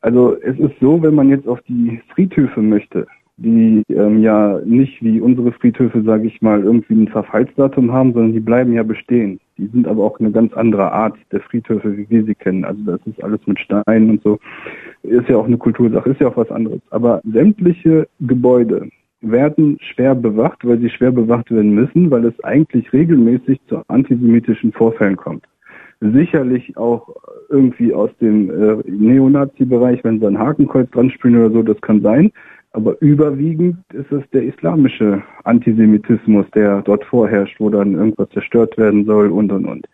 Also 0.01 0.37
es 0.43 0.59
ist 0.59 0.75
so, 0.81 1.03
wenn 1.03 1.15
man 1.15 1.29
jetzt 1.29 1.47
auf 1.47 1.61
die 1.63 2.01
Friedhöfe 2.15 2.61
möchte, 2.61 3.07
die 3.37 3.83
ähm, 3.89 4.21
ja 4.21 4.61
nicht 4.65 5.03
wie 5.03 5.21
unsere 5.21 5.53
Friedhöfe, 5.53 6.03
sage 6.03 6.27
ich 6.27 6.41
mal, 6.41 6.63
irgendwie 6.63 6.95
ein 6.95 7.09
Verfallsdatum 7.09 7.93
haben, 7.93 8.13
sondern 8.13 8.33
die 8.33 8.41
bleiben 8.41 8.73
ja 8.73 8.83
bestehen. 8.83 9.41
Die 9.59 9.67
sind 9.67 9.89
aber 9.89 10.05
auch 10.05 10.21
eine 10.21 10.31
ganz 10.31 10.53
andere 10.55 10.93
Art 10.93 11.17
der 11.33 11.41
Friedhöfe, 11.41 11.97
wie 11.97 12.09
wir 12.09 12.25
sie 12.25 12.35
kennen. 12.35 12.65
Also 12.65 12.83
das 12.85 13.01
ist 13.07 13.23
alles 13.23 13.41
mit 13.47 13.59
Steinen 13.59 14.11
und 14.11 14.23
so. 14.23 14.39
Ist 15.03 15.29
ja 15.29 15.37
auch 15.37 15.47
eine 15.47 15.59
Kultursache, 15.59 16.11
ist 16.11 16.21
ja 16.21 16.29
auch 16.29 16.37
was 16.37 16.51
anderes. 16.51 16.81
Aber 16.91 17.21
sämtliche 17.25 18.09
Gebäude 18.21 18.89
werden 19.21 19.79
schwer 19.81 20.15
bewacht, 20.15 20.65
weil 20.65 20.79
sie 20.79 20.91
schwer 20.91 21.11
bewacht 21.11 21.51
werden 21.51 21.75
müssen, 21.75 22.11
weil 22.11 22.27
es 22.27 22.45
eigentlich 22.45 22.93
regelmäßig 22.93 23.61
zu 23.69 23.83
antisemitischen 23.89 24.73
Vorfällen 24.73 25.17
kommt 25.17 25.45
sicherlich 26.13 26.77
auch 26.77 27.09
irgendwie 27.49 27.95
aus 27.95 28.11
dem 28.21 28.51
äh, 28.51 28.83
Neonazi-Bereich, 28.87 30.05
wenn 30.05 30.21
sie 30.21 30.27
ein 30.27 30.39
Hakenkreuz 30.39 30.91
dran 30.91 31.11
spielen 31.11 31.37
oder 31.37 31.51
so, 31.51 31.63
das 31.63 31.81
kann 31.81 32.03
sein. 32.03 32.31
Aber 32.75 33.01
überwiegend 33.01 33.77
ist 33.93 34.11
es 34.11 34.29
der 34.33 34.43
islamische 34.43 35.23
Antisemitismus, 35.45 36.45
der 36.55 36.83
dort 36.83 37.05
vorherrscht, 37.05 37.61
wo 37.61 37.71
dann 37.71 37.95
irgendwas 37.95 38.29
zerstört 38.31 38.77
werden 38.77 39.05
soll 39.05 39.31
und 39.31 39.53
und 39.53 39.65
und. 39.65 39.87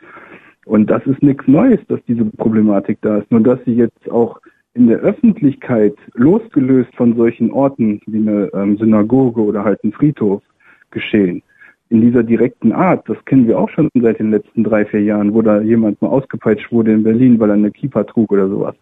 Und 0.64 0.91
das 0.91 1.07
ist 1.07 1.22
nichts 1.22 1.47
Neues, 1.47 1.81
dass 1.89 2.01
diese 2.09 2.24
Problematik 2.24 2.99
da 3.03 3.18
ist. 3.18 3.31
Nur 3.31 3.43
dass 3.43 3.59
sie 3.66 3.74
jetzt 3.74 4.11
auch 4.11 4.41
in 4.72 4.87
der 4.87 4.99
Öffentlichkeit 5.01 5.95
losgelöst 6.14 6.95
von 6.97 7.14
solchen 7.16 7.51
Orten 7.51 8.01
wie 8.07 8.26
eine 8.26 8.51
ähm, 8.55 8.78
Synagoge 8.78 9.43
oder 9.43 9.62
halt 9.62 9.85
ein 9.85 9.93
Friedhof 9.93 10.43
geschehen 10.91 11.43
in 11.91 12.01
dieser 12.01 12.22
direkten 12.22 12.72
Art, 12.72 13.09
das 13.09 13.22
kennen 13.24 13.49
wir 13.49 13.59
auch 13.59 13.68
schon 13.68 13.89
seit 14.01 14.20
den 14.20 14.31
letzten 14.31 14.62
drei, 14.62 14.87
vier 14.87 15.03
Jahren, 15.03 15.35
wo 15.35 15.43
da 15.43 15.61
jemand 15.61 16.01
mal 16.01 16.09
ausgepeitscht 16.09 16.70
wurde 16.70 16.93
in 16.93 17.03
Berlin, 17.03 17.39
weil 17.41 17.51
er 17.51 17.55
eine 17.55 17.72
Kippa 17.72 18.05
trug 18.05 18.33
oder 18.33 18.49
sowas. 18.49 18.76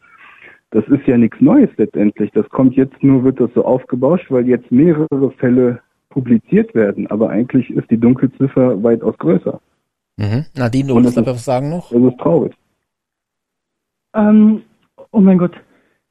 Das 0.70 0.86
ist 0.88 1.06
ja 1.06 1.16
nichts 1.16 1.40
Neues 1.40 1.70
letztendlich. 1.76 2.30
Das 2.32 2.48
kommt 2.50 2.74
jetzt 2.74 3.02
nur, 3.02 3.24
wird 3.24 3.40
das 3.40 3.50
so 3.54 3.64
aufgebauscht, 3.64 4.30
weil 4.30 4.46
jetzt 4.46 4.70
mehrere 4.70 5.30
Fälle 5.38 5.80
publiziert 6.10 6.74
werden. 6.74 7.06
Aber 7.06 7.30
eigentlich 7.30 7.70
ist 7.70 7.90
die 7.90 7.98
Dunkelziffer 7.98 8.82
weitaus 8.82 9.16
größer. 9.18 9.60
Mhm. 10.18 10.44
Nadine, 10.56 10.88
du 10.88 10.94
wolltest 10.94 11.16
das 11.16 11.24
aber 11.24 11.34
was 11.34 11.44
sagen 11.44 11.70
noch? 11.70 11.90
Das 11.90 12.02
ist 12.02 12.18
traurig. 12.18 12.52
Ähm, 14.14 14.62
oh 15.12 15.20
mein 15.20 15.38
Gott. 15.38 15.56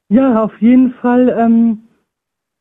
Ja, 0.08 0.42
auf 0.42 0.60
jeden 0.60 0.92
Fall. 0.94 1.28
Ähm, 1.38 1.82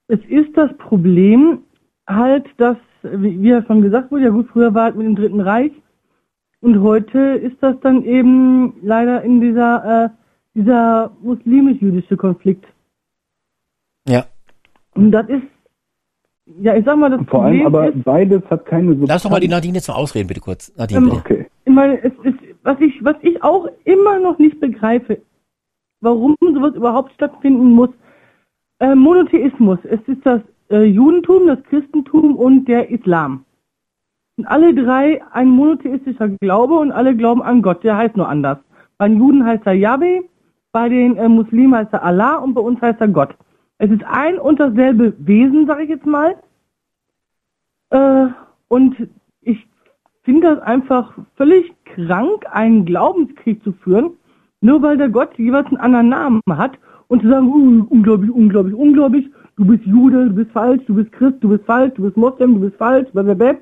es 0.08 0.20
ist 0.28 0.56
das 0.56 0.76
Problem 0.78 1.60
halt, 2.08 2.46
dass, 2.58 2.78
wie, 3.04 3.42
wie 3.42 3.50
ja 3.50 3.64
schon 3.64 3.82
gesagt 3.82 4.12
wurde, 4.12 4.26
ja 4.26 4.30
gut, 4.30 4.48
früher 4.52 4.74
war 4.74 4.90
es 4.90 4.96
mit 4.96 5.06
dem 5.06 5.16
Dritten 5.16 5.42
Reich. 5.42 5.72
Und 6.60 6.82
heute 6.82 7.20
ist 7.20 7.58
das 7.62 7.80
dann 7.82 8.04
eben 8.04 8.74
leider 8.82 9.22
in 9.22 9.42
dieser, 9.42 10.06
äh, 10.06 10.10
dieser 10.58 11.12
muslimisch-jüdische 11.22 12.18
Konflikt. 12.18 12.66
Ja. 14.08 14.26
Und 14.96 15.12
das 15.12 15.30
ist, 15.30 15.44
ja, 16.60 16.76
ich 16.76 16.84
sag 16.84 16.98
mal, 16.98 17.10
das 17.10 17.22
Vor 17.28 17.44
allem 17.44 17.66
aber 17.66 17.90
ist, 17.90 18.04
beides 18.04 18.42
hat 18.50 18.66
keine 18.66 18.90
Substanz. 18.90 19.10
Lass 19.10 19.24
doch 19.24 19.30
mal 19.30 19.40
die 19.40 19.48
Nadine 19.48 19.76
jetzt 19.76 19.88
mal 19.88 19.96
ausreden, 19.96 20.28
bitte 20.28 20.42
kurz. 20.42 20.74
Nadine, 20.76 21.00
Ähm, 21.00 21.06
bitte. 21.06 21.18
Okay. 21.18 21.46
ich 21.66 21.74
meine, 21.74 22.02
es 22.04 22.14
ist, 22.24 22.40
was 22.64 22.80
ich, 22.80 23.04
was 23.04 23.16
ich 23.22 23.44
auch 23.44 23.68
immer 23.84 24.20
noch 24.20 24.40
nicht 24.40 24.60
begreife, 24.60 25.22
warum 26.02 26.36
sowas 26.42 26.74
überhaupt 26.74 27.14
stattfinden 27.14 27.72
muss. 27.72 27.90
Äh, 28.80 28.96
Monotheismus. 28.96 29.80
Es 29.84 30.00
ist 30.08 30.26
das 30.26 30.42
äh, 30.72 30.84
Judentum, 30.86 31.48
das 31.48 31.62
Christentum 31.64 32.36
und 32.36 32.66
der 32.66 32.90
Islam. 32.90 33.46
Und 34.38 34.46
alle 34.46 34.74
drei 34.74 35.22
ein 35.34 35.50
monotheistischer 35.50 36.30
Glaube 36.30 36.76
und 36.76 36.92
alle 36.92 37.16
glauben 37.16 37.44
an 37.44 37.62
Gott. 37.62 37.84
Der 37.84 37.98
heißt 37.98 38.18
nur 38.18 38.28
anders. 38.28 38.58
Bei 38.98 39.08
den 39.08 39.20
Juden 39.20 39.46
heißt 39.46 39.66
er 39.66 39.74
Yahweh, 39.74 40.22
bei 40.78 40.90
den 40.90 41.18
äh, 41.18 41.28
Muslimen 41.28 41.74
heißt 41.74 41.92
er 41.92 42.04
Allah 42.04 42.36
und 42.36 42.54
bei 42.54 42.62
uns 42.62 42.80
heißt 42.80 43.02
er 43.02 43.08
Gott. 43.08 43.36
Es 43.80 43.90
ist 43.90 44.04
ein 44.04 44.38
und 44.38 44.60
dasselbe 44.60 45.16
Wesen, 45.18 45.66
sage 45.66 45.82
ich 45.82 45.90
jetzt 45.90 46.06
mal. 46.06 46.36
Äh, 47.90 48.28
und 48.68 48.96
ich 49.42 49.68
finde 50.22 50.50
das 50.50 50.60
einfach 50.60 51.18
völlig 51.36 51.74
krank, 51.86 52.46
einen 52.52 52.86
Glaubenskrieg 52.86 53.64
zu 53.64 53.72
führen, 53.72 54.12
nur 54.62 54.84
weil 54.84 54.98
der 54.98 55.10
Gott 55.10 55.36
jeweils 55.40 55.66
einen 55.66 55.78
anderen 55.78 56.10
Namen 56.10 56.42
hat 56.48 56.78
und 57.08 57.24
zu 57.24 57.28
sagen, 57.28 57.48
uh, 57.48 57.88
unglaublich, 57.90 58.30
unglaublich, 58.30 58.76
unglaublich, 58.76 59.26
du 59.56 59.66
bist 59.66 59.84
Jude, 59.84 60.28
du 60.30 60.36
bist 60.36 60.52
falsch, 60.52 60.84
du 60.86 60.94
bist 60.94 61.12
Christ, 61.12 61.38
du 61.40 61.50
bist 61.50 61.66
falsch, 61.66 61.96
du 61.96 62.04
bist 62.04 62.18
Moslem, 62.18 62.54
du 62.54 62.60
bist 62.60 62.78
falsch, 62.78 63.10
blablabla. 63.14 63.56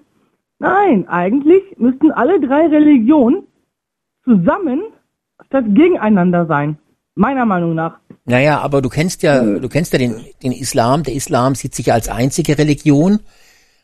Nein, 0.59 1.07
eigentlich 1.07 1.63
müssten 1.77 2.11
alle 2.11 2.41
drei 2.41 2.67
Religionen 2.67 3.43
zusammen 4.25 4.81
statt 5.45 5.63
gegeneinander 5.69 6.45
sein. 6.45 6.77
Meiner 7.15 7.45
Meinung 7.45 7.75
nach. 7.75 7.97
Naja, 8.25 8.59
aber 8.59 8.81
du 8.81 8.89
kennst 8.89 9.23
ja, 9.23 9.41
du 9.41 9.69
kennst 9.69 9.93
ja 9.93 9.99
den, 9.99 10.25
den 10.43 10.51
Islam. 10.51 11.03
Der 11.03 11.13
Islam 11.13 11.55
sieht 11.55 11.73
sich 11.73 11.87
ja 11.87 11.93
als 11.93 12.09
einzige 12.09 12.57
Religion, 12.57 13.19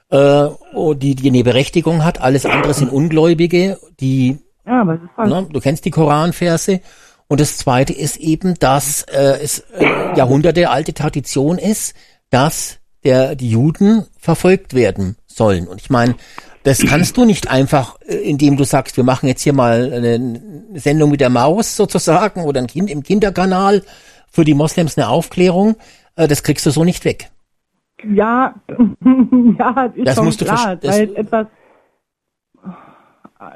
äh, 0.09 0.47
oh, 0.73 0.93
die, 0.93 1.15
die 1.15 1.29
eine 1.29 1.43
Berechtigung 1.43 2.03
hat. 2.03 2.19
Alles 2.19 2.45
andere 2.45 2.73
sind 2.73 2.91
Ungläubige, 2.91 3.77
die, 3.99 4.39
Ja, 4.65 4.81
aber 4.81 4.95
es 4.95 5.01
ist 5.01 5.09
falsch. 5.15 5.29
ne, 5.29 5.47
du 5.51 5.59
kennst 5.61 5.85
die 5.85 5.91
Koranverse. 5.91 6.81
Und 7.27 7.39
das 7.39 7.55
zweite 7.57 7.93
ist 7.93 8.17
eben, 8.17 8.55
dass 8.59 9.03
äh, 9.03 9.39
es 9.41 9.59
äh, 9.77 9.85
Jahrhunderte 10.17 10.69
alte 10.69 10.93
Tradition 10.93 11.57
ist, 11.57 11.93
dass 12.29 12.79
der, 13.05 13.35
die 13.35 13.49
Juden 13.49 14.05
verfolgt 14.19 14.73
werden 14.73 15.15
sollen. 15.27 15.67
Und 15.69 15.79
ich 15.79 15.89
meine, 15.89 16.15
das 16.63 16.79
kannst 16.85 17.17
du 17.17 17.25
nicht 17.25 17.49
einfach, 17.49 17.97
äh, 18.07 18.15
indem 18.15 18.57
du 18.57 18.63
sagst, 18.63 18.97
wir 18.97 19.03
machen 19.03 19.27
jetzt 19.27 19.41
hier 19.41 19.53
mal 19.53 19.91
eine 19.93 20.41
Sendung 20.79 21.11
mit 21.11 21.21
der 21.21 21.29
Maus 21.29 21.75
sozusagen 21.75 22.41
oder 22.43 22.61
ein 22.61 22.67
Kind 22.67 22.89
im 22.89 23.03
Kinderkanal 23.03 23.83
für 24.29 24.43
die 24.45 24.53
Moslems 24.53 24.97
eine 24.97 25.09
Aufklärung. 25.09 25.75
Äh, 26.15 26.27
Das 26.27 26.43
kriegst 26.43 26.65
du 26.65 26.71
so 26.71 26.83
nicht 26.83 27.03
weg. 27.05 27.29
Ja, 28.03 28.55
ja, 29.59 29.85
ist 29.95 30.07
Das 30.07 30.15
schon 30.15 30.25
musst 30.25 30.41
du 30.41 30.45
klar, 30.45 30.75
das- 30.75 30.97
weil 30.99 31.15
etwas 31.15 31.47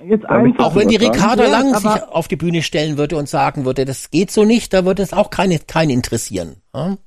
jetzt 0.04 0.26
einfach 0.28 0.66
Auch 0.66 0.76
wenn 0.76 0.88
die? 0.88 0.96
Ricarda 0.96 1.46
Lang 1.48 1.74
sich 1.76 2.04
auf 2.10 2.28
die 2.28 2.36
Bühne 2.36 2.64
stellen 2.64 2.98
würde 2.98 3.18
und 3.18 3.30
sagen 3.30 3.66
würde, 3.66 3.86
das 3.86 4.10
geht 4.10 4.32
so 4.32 4.44
nicht, 4.44 4.74
da 4.74 4.84
würde 4.86 5.04
es 5.04 5.14
auch 5.14 5.30
keine, 5.30 5.60
keinen 5.60 5.92
interessieren. 5.92 6.56
Ja? 6.74 6.98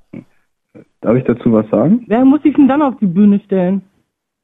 Darf 1.01 1.17
ich 1.17 1.25
dazu 1.25 1.53
was 1.53 1.69
sagen? 1.71 2.05
Wer 2.07 2.25
muss 2.25 2.43
sich 2.43 2.55
denn 2.55 2.69
dann 2.69 2.83
auf 2.83 2.95
die 3.01 3.07
Bühne 3.07 3.41
stellen? 3.47 3.83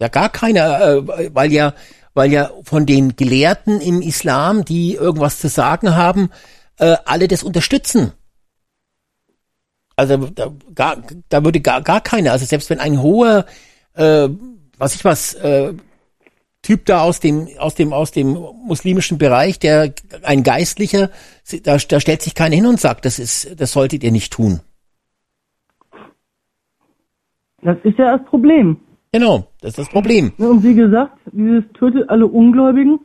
Ja, 0.00 0.08
gar 0.08 0.28
keiner, 0.28 0.80
äh, 0.80 1.34
weil 1.34 1.52
ja, 1.52 1.74
weil 2.14 2.32
ja 2.32 2.50
von 2.64 2.86
den 2.86 3.16
Gelehrten 3.16 3.80
im 3.80 4.02
Islam, 4.02 4.64
die 4.64 4.94
irgendwas 4.94 5.38
zu 5.38 5.48
sagen 5.48 5.94
haben, 5.96 6.30
äh, 6.78 6.96
alle 7.04 7.28
das 7.28 7.42
unterstützen. 7.42 8.12
Also 9.96 10.16
da, 10.16 10.52
gar, 10.74 11.02
da 11.28 11.44
würde 11.44 11.60
gar, 11.60 11.82
gar 11.82 12.00
keiner, 12.00 12.32
also 12.32 12.44
selbst 12.44 12.70
wenn 12.70 12.80
ein 12.80 13.00
hoher, 13.00 13.46
äh, 13.94 14.28
was 14.76 14.94
ich 14.96 15.04
was, 15.04 15.34
äh, 15.34 15.74
Typ 16.64 16.86
da 16.86 17.02
aus 17.02 17.20
dem, 17.20 17.46
aus 17.58 17.74
dem, 17.74 17.92
aus 17.92 18.10
dem 18.10 18.38
muslimischen 18.64 19.18
Bereich, 19.18 19.58
der 19.58 19.92
ein 20.22 20.42
Geistlicher, 20.42 21.10
da, 21.62 21.76
da 21.76 22.00
stellt 22.00 22.22
sich 22.22 22.34
keiner 22.34 22.56
hin 22.56 22.64
und 22.64 22.80
sagt, 22.80 23.04
das 23.04 23.18
ist, 23.18 23.60
das 23.60 23.72
solltet 23.72 24.02
ihr 24.02 24.10
nicht 24.10 24.32
tun. 24.32 24.60
Das 27.60 27.76
ist 27.84 27.98
ja 27.98 28.16
das 28.16 28.26
Problem. 28.26 28.80
Genau, 29.14 29.46
das 29.60 29.70
ist 29.70 29.78
das 29.78 29.88
Problem. 29.90 30.32
Und 30.38 30.64
wie 30.64 30.74
gesagt, 30.74 31.16
dieses 31.30 31.62
tötet 31.74 32.10
alle 32.10 32.26
Ungläubigen. 32.26 32.98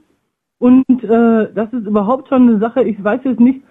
Und 0.57 1.03
äh, 1.03 1.53
das 1.53 1.71
ist 1.71 1.85
überhaupt 1.85 2.29
schon 2.29 2.49
eine 2.49 2.57
Sache, 2.57 2.81
ich 2.81 3.01
weiß 3.03 3.21
jetzt 3.25 3.39
nicht, 3.39 3.61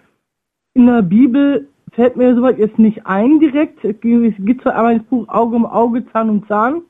in 0.72 0.86
der 0.86 1.03
Bibel 1.03 1.68
fällt 1.95 2.16
mir 2.16 2.36
soweit 2.36 2.61
jetzt 2.61 2.78
nicht 2.78 3.05
ein 3.07 3.41
direkt. 3.41 3.84
Es 3.84 4.01
gibt 4.01 4.39
es 4.39 4.47
gibt 4.47 4.62
zwar 4.62 4.76
einmal 4.76 4.99
das 5.01 5.09
Buch 5.09 5.28
Auge 5.28 5.57
um 5.57 5.66
Auge, 5.66 6.07
Zahn 6.12 6.30
um 6.30 6.47
Zahn, 6.47 6.82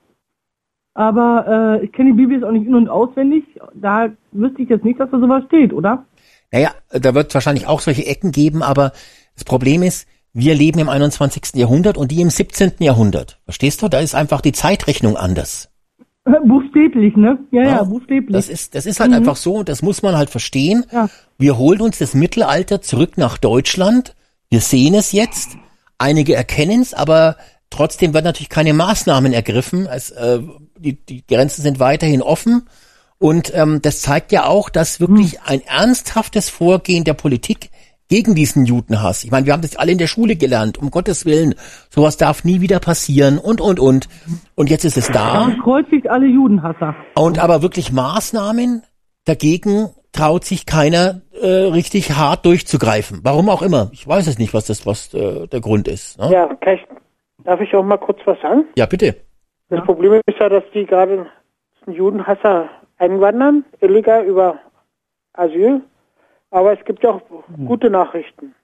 aber 0.93 1.79
äh, 1.81 1.87
ich 1.87 1.93
kenne 1.93 2.11
die 2.11 2.17
Bibel 2.19 2.35
jetzt 2.35 2.45
auch 2.45 2.53
nicht 2.53 2.67
in- 2.67 2.75
und 2.75 2.91
auswendig. 2.91 3.45
Da 3.73 4.11
wüsste 4.33 4.61
ich 4.61 4.69
jetzt 4.69 4.85
nicht, 4.85 5.01
dass 5.01 5.11
da 5.11 5.19
sowas 5.19 5.45
steht, 5.47 5.73
oder? 5.73 6.05
Naja, 6.53 6.73
da 6.91 7.15
wird 7.15 7.29
es 7.29 7.35
wahrscheinlich 7.35 7.67
auch 7.67 7.81
solche 7.81 8.05
Ecken 8.05 8.33
geben, 8.33 8.63
aber 8.63 8.93
das 9.33 9.45
Problem 9.45 9.83
ist, 9.83 10.07
wir 10.39 10.55
leben 10.55 10.79
im 10.79 10.89
21. 10.89 11.55
Jahrhundert 11.55 11.97
und 11.97 12.13
die 12.13 12.21
im 12.21 12.31
17. 12.31 12.75
Jahrhundert. 12.79 13.41
Verstehst 13.45 13.83
du? 13.83 13.89
Da 13.89 13.99
ist 13.99 14.15
einfach 14.15 14.41
die 14.41 14.53
Zeitrechnung 14.53 15.17
anders. 15.17 15.69
Buchstäblich, 16.47 17.17
ne? 17.17 17.39
Ja, 17.51 17.63
ja, 17.63 17.83
buchstäblich. 17.83 18.33
Das 18.33 18.49
ist, 18.49 18.75
das 18.75 18.87
ist 18.87 19.01
halt 19.01 19.13
einfach 19.13 19.37
so 19.37 19.57
und 19.57 19.69
das 19.69 19.83
muss 19.83 20.03
man 20.03 20.17
halt 20.17 20.31
verstehen. 20.31 20.85
Ja. 20.93 21.09
Wir 21.39 21.59
holen 21.59 21.81
uns 21.81 21.99
das 21.99 22.15
Mittelalter 22.15 22.81
zurück 22.81 23.19
nach 23.19 23.39
Deutschland. 23.39 24.15
Wir 24.49 24.61
sehen 24.61 24.95
es 24.95 25.13
jetzt. 25.13 25.57
Einige 25.99 26.35
erkennen 26.37 26.83
es, 26.83 26.95
aber 26.95 27.37
trotzdem 27.71 28.15
werden 28.15 28.27
natürlich 28.27 28.49
keine 28.49 28.75
Maßnahmen 28.75 29.33
ergriffen. 29.33 29.87
Es, 29.87 30.11
äh, 30.11 30.41
die, 30.79 31.05
die 31.05 31.27
Grenzen 31.27 31.63
sind 31.63 31.81
weiterhin 31.81 32.23
offen. 32.23 32.69
Und 33.19 33.53
ähm, 33.55 33.83
das 33.83 34.03
zeigt 34.03 34.31
ja 34.31 34.47
auch, 34.47 34.69
dass 34.69 35.01
wirklich 35.01 35.41
ein 35.41 35.63
ernsthaftes 35.67 36.49
Vorgehen 36.49 37.03
der 37.03 37.15
Politik 37.15 37.71
gegen 38.09 38.35
diesen 38.35 38.65
Judenhass. 38.65 39.25
Ich 39.25 39.31
meine, 39.31 39.47
wir 39.47 39.53
haben 39.53 39.63
das 39.63 39.77
alle 39.77 39.93
in 39.93 39.99
der 39.99 40.07
Schule 40.07 40.37
gelernt, 40.37 40.79
um 40.79 40.91
Gottes 40.91 41.27
Willen. 41.27 41.55
Sowas 41.91 42.17
darf 42.17 42.45
nie 42.45 42.61
wieder 42.61 42.81
passieren 42.81 43.39
und, 43.39 43.61
und, 43.61 43.79
und. 43.79 44.09
Und 44.55 44.71
jetzt 44.71 44.85
ist 44.85 44.97
es 44.97 45.09
da. 45.11 45.51
Kreuzigt 45.63 46.09
alle 46.09 46.27
Judenhasser. 46.27 46.95
Und 47.15 47.39
aber 47.39 47.63
wirklich 47.63 47.93
Maßnahmen 47.93 48.83
dagegen 49.25 49.91
traut 50.13 50.45
sich 50.45 50.65
keiner 50.65 51.21
äh, 51.41 51.47
richtig 51.47 52.17
hart 52.17 52.47
durchzugreifen. 52.47 53.21
Warum 53.23 53.49
auch 53.49 53.63
immer. 53.63 53.91
Ich 53.93 54.09
weiß 54.09 54.27
es 54.27 54.39
nicht, 54.39 54.55
was 54.55 54.67
das 54.67 54.87
was 54.87 55.13
äh, 55.13 55.47
der 55.47 55.61
Grund 55.61 55.87
ist. 55.87 56.19
Ne? 56.19 56.31
Ja, 56.33 56.47
kann 56.61 56.75
ich, 56.75 56.87
darf 57.45 57.61
ich 57.61 57.75
auch 57.75 57.85
mal 57.85 57.99
kurz 57.99 58.19
was 58.25 58.41
sagen? 58.41 58.65
ja, 58.77 58.87
bitte. 58.87 59.17
Das 59.69 59.85
Problem 59.85 60.21
ist 60.25 60.39
ja, 60.41 60.49
dass 60.49 60.65
die 60.73 60.87
gerade 60.87 61.27
diesen 61.81 61.93
Judenhasser 61.93 62.71
einwandern, 62.97 63.67
illegal 63.81 64.25
über 64.25 64.59
Asyl. 65.35 65.83
Aber 66.51 66.79
es 66.79 66.85
gibt 66.85 67.03
ja 67.03 67.11
auch 67.11 67.23
gute 67.67 67.91
Nachrichten. 67.91 68.55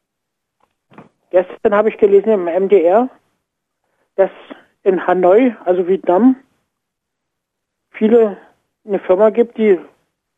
Gestern 1.31 1.75
habe 1.75 1.89
ich 1.89 1.99
gelesen 1.99 2.31
im 2.31 2.45
MDR, 2.45 3.09
dass 4.17 4.31
in 4.85 5.05
Hanoi, 5.07 5.55
also 5.65 5.87
Vietnam, 5.87 6.37
viele 7.91 8.37
eine 8.87 8.99
Firma 9.01 9.31
gibt, 9.31 9.59
die 9.59 9.79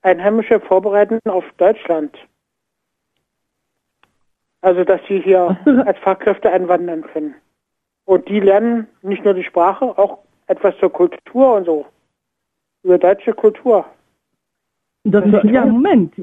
Einheimische 0.02 0.60
vorbereiten 0.60 1.18
auf 1.28 1.44
Deutschland. 1.58 2.16
Also, 4.60 4.84
dass 4.84 5.00
sie 5.08 5.20
hier 5.20 5.56
als 5.86 5.98
Fachkräfte 5.98 6.50
einwandern 6.50 7.02
können. 7.02 7.34
Und 8.04 8.28
die 8.28 8.40
lernen 8.40 8.86
nicht 9.02 9.24
nur 9.24 9.34
die 9.34 9.44
Sprache, 9.44 9.86
auch 9.98 10.18
etwas 10.46 10.76
zur 10.78 10.92
Kultur 10.92 11.54
und 11.54 11.64
so. 11.64 11.86
Über 12.82 12.98
deutsche 12.98 13.32
Kultur. 13.32 13.84
Das 15.04 15.24
ist, 15.24 15.44
ja, 15.44 15.66
Moment. 15.66 16.14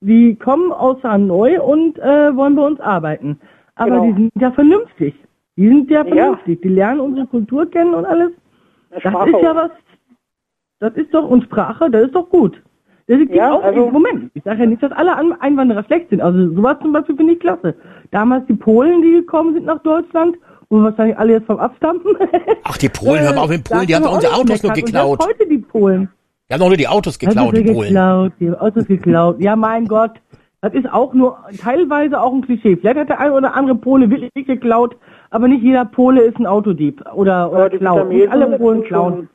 Die 0.00 0.34
kommen 0.36 0.72
aus 0.72 1.02
Hanoi 1.02 1.58
und 1.58 1.98
äh, 1.98 2.36
wollen 2.36 2.54
bei 2.56 2.66
uns 2.66 2.80
arbeiten. 2.80 3.38
Aber 3.76 3.90
Genau. 3.90 4.06
die 4.06 4.12
sind 4.14 4.32
ja 4.40 4.50
vernünftig. 4.52 5.14
Die 5.56 5.68
sind 5.68 5.90
ja 5.90 6.04
Ja. 6.04 6.14
vernünftig. 6.14 6.60
Die 6.62 6.68
lernen 6.68 7.00
unsere 7.00 7.26
Kultur 7.26 7.70
kennen 7.70 7.94
und 7.94 8.04
alles. 8.04 8.32
Das 8.90 9.04
ist 9.04 9.42
ja 9.42 9.54
was. 9.56 9.70
Das 10.78 10.92
ist 10.94 11.12
doch, 11.14 11.28
und 11.28 11.44
Sprache, 11.44 11.90
das 11.90 12.04
ist 12.06 12.14
doch 12.14 12.28
gut. 12.28 12.62
Das 13.08 13.18
ist 13.20 13.30
Ja, 13.30 13.52
auch, 13.52 13.62
also- 13.62 13.90
Moment, 13.90 14.30
ich 14.34 14.42
sage 14.42 14.60
ja 14.60 14.66
nicht, 14.66 14.82
dass 14.82 14.92
alle 14.92 15.14
An- 15.16 15.32
Einwanderer 15.40 15.84
schlecht 15.84 16.10
sind. 16.10 16.20
Also 16.20 16.52
sowas 16.54 16.76
zum 16.82 16.92
Beispiel 16.92 17.16
finde 17.16 17.32
ich 17.34 17.40
klasse. 17.40 17.74
Damals 18.10 18.44
die 18.46 18.54
Polen, 18.54 19.00
die 19.00 19.12
gekommen 19.12 19.54
sind 19.54 19.64
nach 19.64 19.80
Deutschland, 19.82 20.36
wo 20.68 20.76
wir 20.78 20.84
wahrscheinlich 20.84 21.16
alle 21.16 21.32
jetzt 21.34 21.46
vom 21.46 21.58
Abstampfen. 21.58 22.16
Ach, 22.64 22.76
die 22.76 22.88
Polen, 22.88 23.20
hör 23.22 23.32
mal 23.34 23.42
auf 23.42 23.50
da 23.50 23.58
Polen, 23.74 23.86
die 23.86 23.94
haben 23.94 24.04
unsere 24.04 24.32
auch 24.34 24.40
Autos 24.40 24.62
nur. 24.62 24.72
Und 24.72 24.76
geklaut. 24.84 25.22
selbst 25.22 25.40
heute 25.40 25.48
die 25.48 25.58
Polen. 25.58 26.08
Die 26.48 26.54
haben 26.54 26.60
doch 26.60 26.68
nur 26.68 26.76
die 26.76 26.88
Autos 26.88 27.18
geklaut, 27.18 27.48
Autos 27.48 27.60
die 27.60 27.72
Polen. 27.72 27.88
geklaut, 27.88 28.32
die 28.38 28.50
Autos 28.50 28.86
geklaut. 28.86 29.40
Ja, 29.40 29.56
mein 29.56 29.86
Gott. 29.86 30.12
Das 30.60 30.72
ist 30.74 30.90
auch 30.92 31.12
nur 31.12 31.38
teilweise 31.60 32.20
auch 32.20 32.32
ein 32.32 32.40
Klischee. 32.42 32.76
Vielleicht 32.76 32.98
hat 32.98 33.08
der 33.08 33.20
ein 33.20 33.32
oder 33.32 33.54
andere 33.54 33.76
Pole 33.76 34.08
wirklich 34.10 34.30
geklaut, 34.46 34.96
aber 35.30 35.48
nicht 35.48 35.62
jeder 35.62 35.84
Pole 35.84 36.22
ist 36.22 36.38
ein 36.38 36.46
Autodieb 36.46 37.04
oder, 37.14 37.52
oder 37.52 37.70
klaut. 37.70 38.08
Nicht 38.08 38.28
alle 38.30 38.58
Polen 38.58 38.82
klauen. 38.84 39.28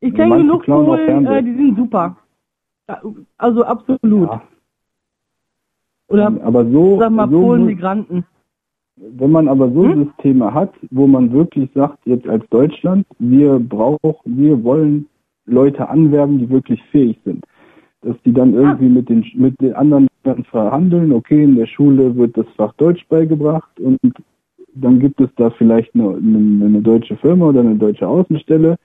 Ich 0.00 0.14
kenne 0.14 0.30
manche 0.30 0.44
genug 0.46 0.64
Polen, 0.66 1.26
äh, 1.26 1.42
die 1.42 1.54
sind 1.54 1.76
super. 1.76 2.16
Also 3.38 3.64
absolut. 3.64 4.28
Ja. 4.30 4.42
Oder 6.08 6.32
Aber 6.42 6.64
so, 6.66 6.98
sag 6.98 7.10
mal 7.12 7.28
so 7.28 7.40
Polen, 7.40 7.66
Migranten. 7.66 8.24
wenn 8.96 9.30
man 9.30 9.48
aber 9.48 9.70
so 9.70 9.84
Hm? 9.84 10.04
Systeme 10.06 10.52
hat, 10.52 10.72
wo 10.90 11.06
man 11.06 11.32
wirklich 11.32 11.70
sagt, 11.74 11.98
jetzt 12.06 12.28
als 12.28 12.44
Deutschland, 12.50 13.06
wir 13.18 13.58
brauchen, 13.58 14.14
wir 14.24 14.62
wollen 14.62 15.06
Leute 15.46 15.88
anwerben, 15.88 16.38
die 16.38 16.50
wirklich 16.50 16.82
fähig 16.90 17.18
sind. 17.24 17.44
Dass 18.02 18.16
die 18.24 18.32
dann 18.32 18.54
irgendwie 18.54 18.88
mit 18.88 19.08
den 19.08 19.24
mit 19.34 19.60
den 19.60 19.74
anderen 19.74 20.08
Ländern 20.24 20.44
verhandeln, 20.44 21.12
okay, 21.12 21.42
in 21.42 21.56
der 21.56 21.66
Schule 21.66 22.14
wird 22.16 22.36
das 22.36 22.46
Fach 22.56 22.72
Deutsch 22.74 23.06
beigebracht 23.08 23.80
und 23.80 23.98
dann 24.74 24.98
gibt 24.98 25.20
es 25.20 25.28
da 25.36 25.50
vielleicht 25.50 25.94
eine, 25.94 26.08
eine, 26.08 26.64
eine 26.64 26.82
deutsche 26.82 27.16
Firma 27.16 27.46
oder 27.46 27.60
eine 27.60 27.76
deutsche 27.76 28.06
Außenstelle. 28.06 28.76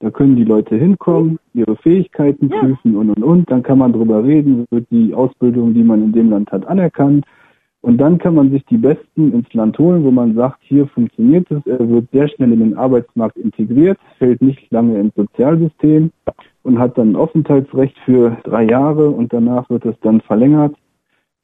Da 0.00 0.10
können 0.10 0.36
die 0.36 0.44
Leute 0.44 0.76
hinkommen, 0.76 1.38
ihre 1.54 1.76
Fähigkeiten 1.76 2.48
prüfen 2.48 2.96
und 2.96 3.10
und 3.10 3.22
und. 3.22 3.50
Dann 3.50 3.62
kann 3.62 3.78
man 3.78 3.92
drüber 3.92 4.24
reden, 4.24 4.66
wird 4.70 4.86
die 4.90 5.14
Ausbildung, 5.14 5.74
die 5.74 5.84
man 5.84 6.02
in 6.02 6.12
dem 6.12 6.30
Land 6.30 6.50
hat, 6.50 6.66
anerkannt. 6.66 7.24
Und 7.82 7.98
dann 7.98 8.18
kann 8.18 8.36
man 8.36 8.50
sich 8.50 8.64
die 8.66 8.76
Besten 8.78 9.32
ins 9.32 9.52
Land 9.54 9.76
holen, 9.78 10.04
wo 10.04 10.12
man 10.12 10.34
sagt, 10.36 10.58
hier 10.62 10.86
funktioniert 10.86 11.50
es, 11.50 11.66
er 11.66 11.88
wird 11.88 12.08
sehr 12.12 12.28
schnell 12.28 12.52
in 12.52 12.60
den 12.60 12.76
Arbeitsmarkt 12.76 13.36
integriert, 13.36 13.98
fällt 14.18 14.40
nicht 14.40 14.70
lange 14.70 14.98
ins 15.00 15.14
Sozialsystem 15.16 16.12
und 16.62 16.78
hat 16.78 16.96
dann 16.96 17.10
ein 17.10 17.16
Aufenthaltsrecht 17.16 17.98
für 18.04 18.36
drei 18.44 18.64
Jahre 18.64 19.10
und 19.10 19.32
danach 19.32 19.68
wird 19.68 19.84
es 19.84 19.96
dann 20.02 20.20
verlängert, 20.20 20.76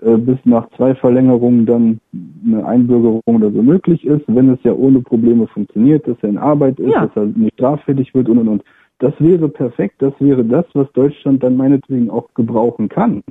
äh, 0.00 0.16
bis 0.16 0.38
nach 0.44 0.68
zwei 0.76 0.94
Verlängerungen 0.94 1.66
dann 1.66 2.00
eine 2.46 2.64
Einbürgerung 2.64 3.20
oder 3.26 3.50
so 3.50 3.60
möglich 3.60 4.04
ist, 4.06 4.22
wenn 4.28 4.48
es 4.50 4.62
ja 4.62 4.72
ohne 4.72 5.00
Probleme 5.00 5.48
funktioniert, 5.48 6.06
dass 6.06 6.18
er 6.22 6.28
in 6.28 6.38
Arbeit 6.38 6.78
ist, 6.78 6.92
Ja. 6.92 7.06
dass 7.06 7.16
er 7.16 7.24
nicht 7.26 7.54
straffällig 7.54 8.14
wird 8.14 8.28
und 8.28 8.38
und 8.38 8.48
und. 8.48 8.64
Das 9.00 9.12
wäre 9.18 9.48
perfekt, 9.48 9.96
das 9.98 10.12
wäre 10.20 10.44
das, 10.44 10.66
was 10.74 10.90
Deutschland 10.92 11.42
dann 11.42 11.56
meinetwegen 11.56 12.10
auch 12.10 12.32
gebrauchen 12.34 12.88
kann. 12.88 13.22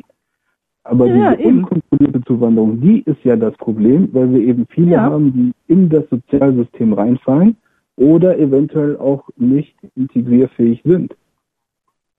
Aber 0.90 1.08
Ja, 1.08 1.36
diese 1.36 1.50
eben. 1.50 1.58
unkontrollierte 1.60 2.22
Zuwanderung, 2.26 2.80
die 2.82 3.02
ist 3.02 3.24
ja 3.24 3.36
das 3.36 3.56
Problem, 3.58 4.10
weil 4.14 4.32
wir 4.32 4.40
eben 4.42 4.66
viele 4.70 4.92
Ja. 4.92 5.02
haben, 5.04 5.34
die 5.34 5.74
in 5.74 5.90
das 5.90 6.04
Sozialsystem 6.10 6.94
reinfallen 6.94 7.56
oder 7.98 8.38
eventuell 8.40 8.98
auch 8.98 9.28
nicht 9.38 9.76
integrierfähig 9.96 10.82
sind. 10.86 11.16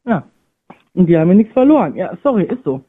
Ja. 0.06 0.24
Und 0.94 1.08
die 1.08 1.16
haben 1.16 1.28
ja 1.28 1.34
nichts 1.34 1.52
verloren. 1.52 1.94
Ja, 1.96 2.16
sorry, 2.22 2.44
ist 2.44 2.62
so. 2.64 2.80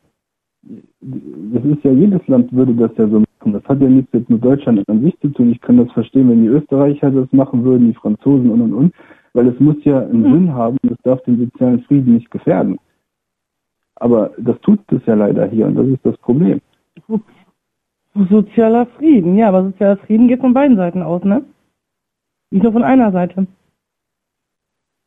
Das 0.62 1.64
ist 1.64 1.84
ja, 1.84 1.92
jedes 1.92 2.28
Land 2.28 2.52
würde 2.52 2.74
das 2.76 2.92
ja 2.98 3.08
so 3.08 3.20
machen. 3.20 3.54
Das 3.54 3.64
hat 3.66 3.82
ja 3.82 3.88
nichts 3.88 4.12
jetzt 4.12 4.30
mit 4.30 4.44
Deutschland 4.44 4.88
an 4.90 5.02
sich 5.02 5.18
zu 5.22 5.30
tun. 5.30 5.52
Ich 5.52 5.62
kann 5.62 5.78
das 5.78 5.92
verstehen, 5.94 6.30
wenn 6.30 6.42
die 6.44 6.50
Österreicher 6.50 7.10
das 7.12 7.32
machen 7.32 7.64
würden, 7.64 7.88
die 7.88 7.94
Franzosen 7.94 8.50
und 8.50 8.62
und 8.62 8.74
und, 8.74 8.94
weil 9.34 9.48
es 9.48 9.60
muss 9.60 9.78
ja 9.86 10.00
einen 10.02 10.24
Mhm. 10.24 10.34
Sinn 10.34 10.54
haben, 10.54 10.78
das 10.84 10.98
darf 11.04 11.22
den 11.24 11.38
sozialen 11.40 11.80
Frieden 11.84 12.16
nicht 12.16 12.30
gefährden. 12.32 12.78
Aber 14.00 14.32
das 14.38 14.60
tut 14.62 14.80
es 14.92 15.02
ja 15.06 15.14
leider 15.14 15.46
hier 15.48 15.68
und 15.68 15.76
das 15.76 15.88
ist 15.88 16.06
das 16.06 16.18
Problem. 16.18 16.62
Sozialer 18.30 18.88
Frieden, 18.98 19.38
ja, 19.38 19.50
aber 19.50 19.64
sozialer 19.64 19.98
Frieden 19.98 20.28
geht 20.28 20.40
von 20.40 20.54
beiden 20.54 20.78
Seiten 20.78 21.04
aus, 21.04 21.24
ne? 21.24 21.44
Nicht 22.52 22.64
nur 22.64 22.74
von 22.74 22.84
einer 22.84 23.12
Seite. 23.12 23.48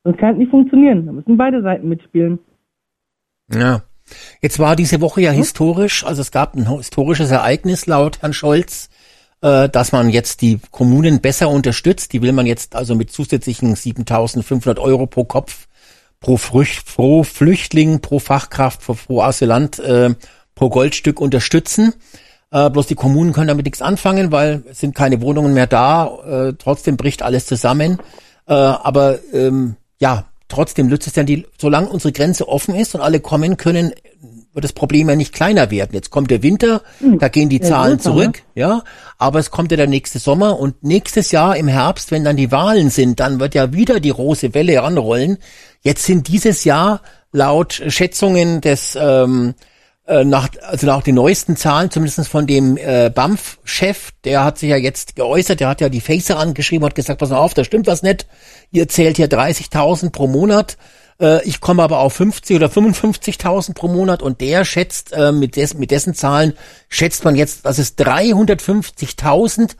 Das 0.05 0.16
kann 0.16 0.38
nicht 0.38 0.51
funktionieren. 0.51 1.07
Da 1.07 1.12
müssen 1.12 1.36
beide 1.36 1.62
Seiten 1.62 1.88
mitspielen. 1.88 2.38
Ja. 3.53 3.82
Jetzt 4.40 4.59
war 4.59 4.76
diese 4.76 5.01
Woche 5.01 5.22
ja 5.22 5.30
historisch, 5.30 6.05
also 6.05 6.20
es 6.22 6.32
gab 6.32 6.55
ein 6.55 6.68
historisches 6.76 7.30
Ereignis 7.30 7.86
laut 7.86 8.20
Herrn 8.20 8.32
Scholz, 8.32 8.90
äh, 9.43 9.68
dass 9.68 9.93
man 9.93 10.11
jetzt 10.11 10.43
die 10.43 10.59
Kommunen 10.70 11.20
besser 11.20 11.49
unterstützt. 11.49 12.12
Die 12.12 12.20
will 12.20 12.32
man 12.32 12.47
jetzt 12.47 12.74
also 12.74 12.95
mit 12.95 13.12
zusätzlichen 13.12 13.74
7.500 13.74 14.78
Euro 14.80 15.07
pro 15.07 15.24
Kopf, 15.24 15.68
pro, 16.22 16.38
Frücht, 16.38 16.86
pro 16.86 17.24
Flüchtling, 17.24 18.00
pro 18.00 18.18
Fachkraft, 18.18 18.80
pro, 18.80 18.94
pro 18.94 19.20
Asylant, 19.20 19.78
äh, 19.80 20.14
pro 20.54 20.70
Goldstück 20.70 21.20
unterstützen. 21.20 21.92
Äh, 22.50 22.70
bloß 22.70 22.86
die 22.86 22.94
Kommunen 22.94 23.32
können 23.32 23.48
damit 23.48 23.66
nichts 23.66 23.82
anfangen, 23.82 24.32
weil 24.32 24.62
es 24.70 24.80
sind 24.80 24.94
keine 24.94 25.20
Wohnungen 25.20 25.52
mehr 25.52 25.66
da. 25.66 26.48
Äh, 26.48 26.52
trotzdem 26.58 26.96
bricht 26.96 27.22
alles 27.22 27.46
zusammen. 27.46 27.98
Äh, 28.46 28.54
aber 28.54 29.18
ähm, 29.32 29.76
ja, 29.98 30.26
trotzdem 30.48 30.86
nützt 30.86 31.06
es 31.06 31.14
dann 31.14 31.26
die, 31.26 31.46
solange 31.58 31.88
unsere 31.88 32.12
Grenze 32.12 32.48
offen 32.48 32.74
ist 32.74 32.94
und 32.94 33.00
alle 33.00 33.20
kommen 33.20 33.56
können, 33.56 33.92
wird 34.52 34.64
das 34.64 34.72
Problem 34.72 35.08
ja 35.08 35.16
nicht 35.16 35.32
kleiner 35.32 35.70
werden. 35.70 35.90
Jetzt 35.92 36.10
kommt 36.10 36.30
der 36.30 36.42
Winter, 36.42 36.82
da 37.18 37.28
gehen 37.28 37.48
die 37.48 37.60
Ja, 37.60 37.68
Zahlen 37.68 37.98
zurück, 38.00 38.42
ja, 38.54 38.82
aber 39.18 39.38
es 39.38 39.50
kommt 39.50 39.70
ja 39.70 39.76
der 39.76 39.86
nächste 39.86 40.18
Sommer 40.18 40.58
und 40.58 40.82
nächstes 40.82 41.32
Jahr 41.32 41.56
im 41.56 41.68
Herbst, 41.68 42.10
wenn 42.10 42.24
dann 42.24 42.36
die 42.36 42.52
Wahlen 42.52 42.90
sind, 42.90 43.20
dann 43.20 43.40
wird 43.40 43.54
ja 43.54 43.72
wieder 43.72 44.00
die 44.00 44.12
große 44.12 44.54
Welle 44.54 44.72
heranrollen. 44.72 45.38
Jetzt 45.80 46.04
sind 46.04 46.28
dieses 46.28 46.64
Jahr 46.64 47.00
laut 47.32 47.82
Schätzungen 47.88 48.60
des 48.60 48.96
ähm, 49.00 49.54
äh, 50.06 50.24
nach, 50.24 50.48
also 50.62 50.86
nach 50.86 51.02
den 51.02 51.14
neuesten 51.14 51.56
Zahlen, 51.56 51.90
zumindest 51.90 52.28
von 52.28 52.46
dem 52.46 52.76
äh, 52.76 53.10
BAMF-Chef, 53.14 54.10
der 54.24 54.44
hat 54.44 54.58
sich 54.58 54.70
ja 54.70 54.76
jetzt 54.76 55.14
geäußert, 55.16 55.60
der 55.60 55.68
hat 55.68 55.80
ja 55.80 55.88
die 55.88 56.00
Facer 56.00 56.38
angeschrieben, 56.38 56.84
hat 56.84 56.94
gesagt, 56.94 57.20
pass 57.20 57.30
mal 57.30 57.36
auf, 57.36 57.54
da 57.54 57.62
stimmt 57.62 57.86
was 57.86 58.02
nicht, 58.02 58.26
ihr 58.72 58.88
zählt 58.88 59.16
hier 59.16 59.28
30.000 59.28 60.10
pro 60.10 60.26
Monat, 60.26 60.76
äh, 61.22 61.42
ich 61.48 61.60
komme 61.60 61.82
aber 61.82 62.00
auf 62.00 62.14
50 62.14 62.56
oder 62.56 62.66
55.000 62.66 63.74
pro 63.74 63.88
Monat 63.88 64.22
und 64.22 64.40
der 64.40 64.64
schätzt, 64.64 65.12
äh, 65.12 65.32
mit, 65.32 65.56
des, 65.56 65.74
mit 65.74 65.90
dessen 65.90 66.14
Zahlen 66.14 66.54
schätzt 66.88 67.24
man 67.24 67.36
jetzt, 67.36 67.64
dass 67.64 67.78
es 67.78 67.96
350.000 67.96 69.76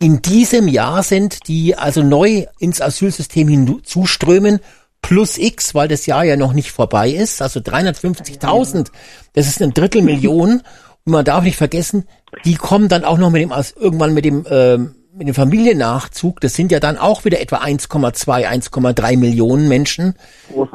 in 0.00 0.22
diesem 0.22 0.68
Jahr 0.68 1.02
sind, 1.02 1.48
die 1.48 1.76
also 1.76 2.02
neu 2.02 2.46
ins 2.58 2.80
Asylsystem 2.80 3.48
hinzuströmen, 3.48 4.60
plus 5.00 5.38
X, 5.38 5.74
weil 5.74 5.88
das 5.88 6.06
Jahr 6.06 6.24
ja 6.24 6.36
noch 6.36 6.52
nicht 6.52 6.70
vorbei 6.70 7.10
ist, 7.10 7.42
also 7.42 7.60
350.000, 7.60 8.88
das 9.34 9.46
ist 9.46 9.62
eine 9.62 9.72
Drittelmillion. 9.72 10.62
Und 11.06 11.12
man 11.12 11.24
darf 11.24 11.44
nicht 11.44 11.56
vergessen, 11.56 12.08
die 12.44 12.54
kommen 12.54 12.88
dann 12.88 13.04
auch 13.04 13.18
noch 13.18 13.30
mit 13.30 13.42
dem, 13.42 13.52
irgendwann 13.78 14.14
mit 14.14 14.24
dem, 14.24 14.46
ähm, 14.50 14.94
mit 15.16 15.28
dem 15.28 15.34
Familiennachzug, 15.34 16.40
das 16.40 16.54
sind 16.54 16.72
ja 16.72 16.80
dann 16.80 16.98
auch 16.98 17.24
wieder 17.24 17.40
etwa 17.40 17.58
1,2, 17.58 18.46
1,3 18.46 19.16
Millionen 19.16 19.68
Menschen. 19.68 20.14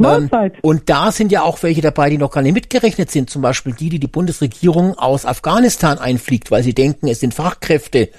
Ähm, 0.02 0.30
und 0.62 0.90
da 0.90 1.12
sind 1.12 1.32
ja 1.32 1.44
auch 1.44 1.62
welche 1.62 1.82
dabei, 1.82 2.10
die 2.10 2.18
noch 2.18 2.32
gar 2.32 2.42
nicht 2.42 2.54
mitgerechnet 2.54 3.12
sind. 3.12 3.30
Zum 3.30 3.42
Beispiel 3.42 3.74
die, 3.74 3.90
die 3.90 4.00
die 4.00 4.08
Bundesregierung 4.08 4.98
aus 4.98 5.26
Afghanistan 5.26 5.98
einfliegt, 5.98 6.52
weil 6.52 6.64
sie 6.64 6.74
denken, 6.74 7.08
es 7.08 7.20
sind 7.20 7.34
Fachkräfte. 7.34 8.10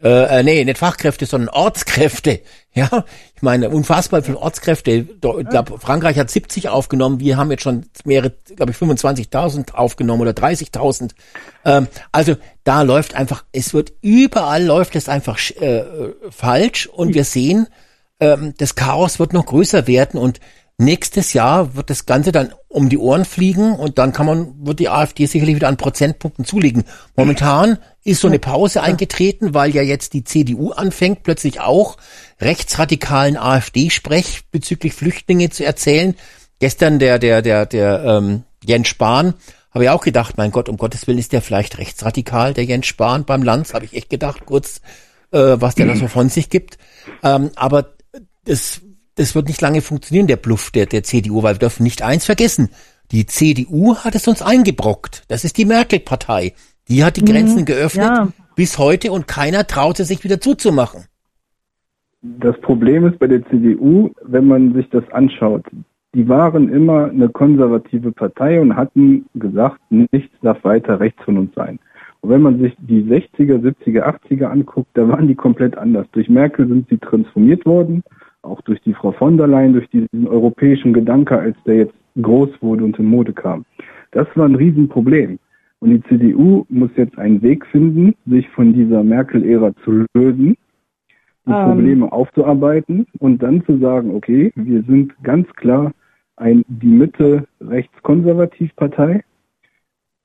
Äh, 0.00 0.38
äh, 0.38 0.42
nee, 0.44 0.64
nicht 0.64 0.78
Fachkräfte, 0.78 1.26
sondern 1.26 1.48
Ortskräfte. 1.50 2.40
Ja, 2.74 3.04
ich 3.34 3.42
meine, 3.42 3.70
unfassbar 3.70 4.22
viele 4.22 4.38
Ortskräfte. 4.38 4.92
Ich 4.92 5.20
glaube, 5.48 5.80
Frankreich 5.80 6.16
hat 6.16 6.30
70 6.30 6.68
aufgenommen. 6.68 7.18
Wir 7.18 7.36
haben 7.36 7.50
jetzt 7.50 7.64
schon 7.64 7.86
mehrere, 8.04 8.32
glaube 8.54 8.70
ich, 8.70 8.78
25.000 8.78 9.74
aufgenommen 9.74 10.22
oder 10.22 10.30
30.000. 10.30 11.10
Ähm, 11.64 11.88
also 12.12 12.36
da 12.62 12.82
läuft 12.82 13.16
einfach, 13.16 13.44
es 13.50 13.74
wird 13.74 13.94
überall 14.00 14.64
läuft 14.64 14.94
es 14.94 15.08
einfach 15.08 15.40
äh, 15.60 15.82
falsch 16.30 16.86
und 16.86 17.14
wir 17.14 17.24
sehen, 17.24 17.66
ähm, 18.20 18.54
das 18.58 18.76
Chaos 18.76 19.18
wird 19.18 19.32
noch 19.32 19.46
größer 19.46 19.88
werden 19.88 20.20
und 20.20 20.38
nächstes 20.78 21.32
Jahr 21.32 21.74
wird 21.74 21.90
das 21.90 22.06
Ganze 22.06 22.32
dann 22.32 22.54
um 22.68 22.88
die 22.88 22.98
Ohren 22.98 23.24
fliegen 23.24 23.74
und 23.74 23.98
dann 23.98 24.12
kann 24.12 24.26
man, 24.26 24.54
wird 24.64 24.78
die 24.78 24.88
AfD 24.88 25.26
sicherlich 25.26 25.56
wieder 25.56 25.68
an 25.68 25.76
Prozentpunkten 25.76 26.44
zulegen. 26.44 26.84
Momentan 27.16 27.78
ist 28.04 28.20
so 28.20 28.28
eine 28.28 28.38
Pause 28.38 28.82
eingetreten, 28.82 29.54
weil 29.54 29.74
ja 29.74 29.82
jetzt 29.82 30.12
die 30.14 30.24
CDU 30.24 30.70
anfängt, 30.70 31.24
plötzlich 31.24 31.60
auch 31.60 31.96
rechtsradikalen 32.40 33.36
AfD-Sprech 33.36 34.44
bezüglich 34.50 34.94
Flüchtlinge 34.94 35.50
zu 35.50 35.64
erzählen. 35.64 36.14
Gestern 36.60 36.98
der, 36.98 37.18
der, 37.18 37.42
der, 37.42 37.66
der 37.66 38.04
ähm, 38.04 38.44
Jens 38.64 38.88
Spahn, 38.88 39.34
habe 39.72 39.84
ich 39.84 39.90
auch 39.90 40.02
gedacht, 40.02 40.38
mein 40.38 40.50
Gott, 40.50 40.68
um 40.68 40.76
Gottes 40.76 41.06
Willen 41.06 41.18
ist 41.18 41.32
der 41.32 41.42
vielleicht 41.42 41.78
rechtsradikal, 41.78 42.54
der 42.54 42.64
Jens 42.64 42.86
Spahn 42.86 43.24
beim 43.24 43.42
Lanz, 43.42 43.74
habe 43.74 43.84
ich 43.84 43.94
echt 43.94 44.10
gedacht, 44.10 44.46
kurz, 44.46 44.80
äh, 45.32 45.56
was 45.58 45.74
der 45.74 45.86
da 45.86 45.96
so 45.96 46.08
von 46.08 46.28
sich 46.28 46.50
gibt. 46.50 46.78
Ähm, 47.22 47.50
aber 47.56 47.94
das, 48.44 48.80
das 49.18 49.34
wird 49.34 49.48
nicht 49.48 49.60
lange 49.60 49.80
funktionieren, 49.80 50.26
der 50.26 50.36
Bluff 50.36 50.70
der, 50.70 50.86
der 50.86 51.02
CDU, 51.02 51.42
weil 51.42 51.54
wir 51.54 51.60
dürfen 51.60 51.82
nicht 51.82 52.02
eins 52.02 52.24
vergessen. 52.24 52.70
Die 53.10 53.26
CDU 53.26 53.96
hat 53.96 54.14
es 54.14 54.28
uns 54.28 54.42
eingebrockt. 54.42 55.24
Das 55.28 55.44
ist 55.44 55.58
die 55.58 55.64
Merkel-Partei. 55.64 56.52
Die 56.88 57.04
hat 57.04 57.16
die 57.16 57.24
Grenzen 57.24 57.64
geöffnet 57.64 58.06
ja. 58.06 58.28
bis 58.56 58.78
heute 58.78 59.12
und 59.12 59.26
keiner 59.26 59.66
traute 59.66 60.04
sich 60.04 60.24
wieder 60.24 60.40
zuzumachen. 60.40 61.04
Das 62.22 62.58
Problem 62.60 63.06
ist 63.06 63.18
bei 63.18 63.26
der 63.26 63.44
CDU, 63.48 64.10
wenn 64.22 64.46
man 64.46 64.74
sich 64.74 64.88
das 64.90 65.04
anschaut, 65.10 65.64
die 66.14 66.28
waren 66.28 66.72
immer 66.72 67.06
eine 67.06 67.28
konservative 67.28 68.12
Partei 68.12 68.60
und 68.60 68.76
hatten 68.76 69.26
gesagt, 69.34 69.80
nichts 69.90 70.34
darf 70.42 70.62
weiter 70.64 71.00
rechts 71.00 71.22
von 71.24 71.38
uns 71.38 71.54
sein. 71.54 71.78
Und 72.20 72.30
wenn 72.30 72.42
man 72.42 72.58
sich 72.58 72.74
die 72.80 73.02
60er, 73.02 73.60
70er, 73.60 74.02
80er 74.02 74.46
anguckt, 74.46 74.90
da 74.94 75.06
waren 75.08 75.28
die 75.28 75.34
komplett 75.34 75.76
anders. 75.76 76.06
Durch 76.12 76.28
Merkel 76.28 76.66
sind 76.66 76.88
sie 76.88 76.98
transformiert 76.98 77.64
worden, 77.66 78.02
auch 78.48 78.60
durch 78.62 78.80
die 78.82 78.94
Frau 78.94 79.12
von 79.12 79.36
der 79.36 79.46
Leyen, 79.46 79.72
durch 79.74 79.88
diesen 79.90 80.26
europäischen 80.26 80.92
Gedanke, 80.92 81.38
als 81.38 81.56
der 81.64 81.76
jetzt 81.76 81.94
groß 82.20 82.50
wurde 82.60 82.84
und 82.84 82.98
in 82.98 83.06
Mode 83.06 83.32
kam. 83.32 83.64
Das 84.12 84.26
war 84.34 84.46
ein 84.46 84.54
Riesenproblem. 84.54 85.38
Und 85.80 85.90
die 85.90 86.02
CDU 86.04 86.66
muss 86.68 86.90
jetzt 86.96 87.16
einen 87.18 87.40
Weg 87.42 87.64
finden, 87.66 88.14
sich 88.26 88.48
von 88.48 88.72
dieser 88.72 89.04
Merkel-Ära 89.04 89.72
zu 89.84 90.04
lösen, 90.14 90.56
die 91.46 91.52
Ähm. 91.52 91.64
Probleme 91.64 92.12
aufzuarbeiten 92.12 93.06
und 93.20 93.42
dann 93.42 93.64
zu 93.64 93.78
sagen, 93.78 94.14
okay, 94.14 94.52
wir 94.56 94.82
sind 94.82 95.14
ganz 95.22 95.48
klar 95.54 95.92
ein 96.36 96.64
die 96.68 96.88
Mitte 96.88 97.46
rechtskonservativ 97.60 98.74
Partei 98.76 99.22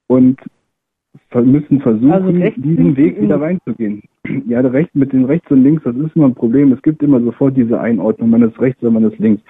und 0.08 0.40
müssen 1.44 1.80
versuchen, 1.82 2.12
Also 2.12 2.30
rechts 2.30 2.62
diesen 2.62 2.96
Weg 2.98 3.22
wieder 3.22 3.40
reinzugehen. 3.42 4.02
Ja, 4.48 4.62
der 4.62 4.72
Recht 4.72 4.96
mit 4.96 5.12
den 5.12 5.26
rechts 5.26 5.52
und 5.52 5.64
links, 5.64 5.84
das 5.84 5.96
ist 5.98 6.16
immer 6.16 6.28
ein 6.28 6.34
Problem. 6.36 6.72
Es 6.72 6.82
gibt 6.82 7.04
immer 7.04 7.20
sofort 7.22 7.58
diese 7.58 7.80
Einordnung, 7.80 8.30
man 8.30 8.42
ist 8.44 8.60
rechts 8.62 8.82
oder 8.82 8.92
man 8.92 9.04
ist 9.04 9.20
links. 9.20 9.42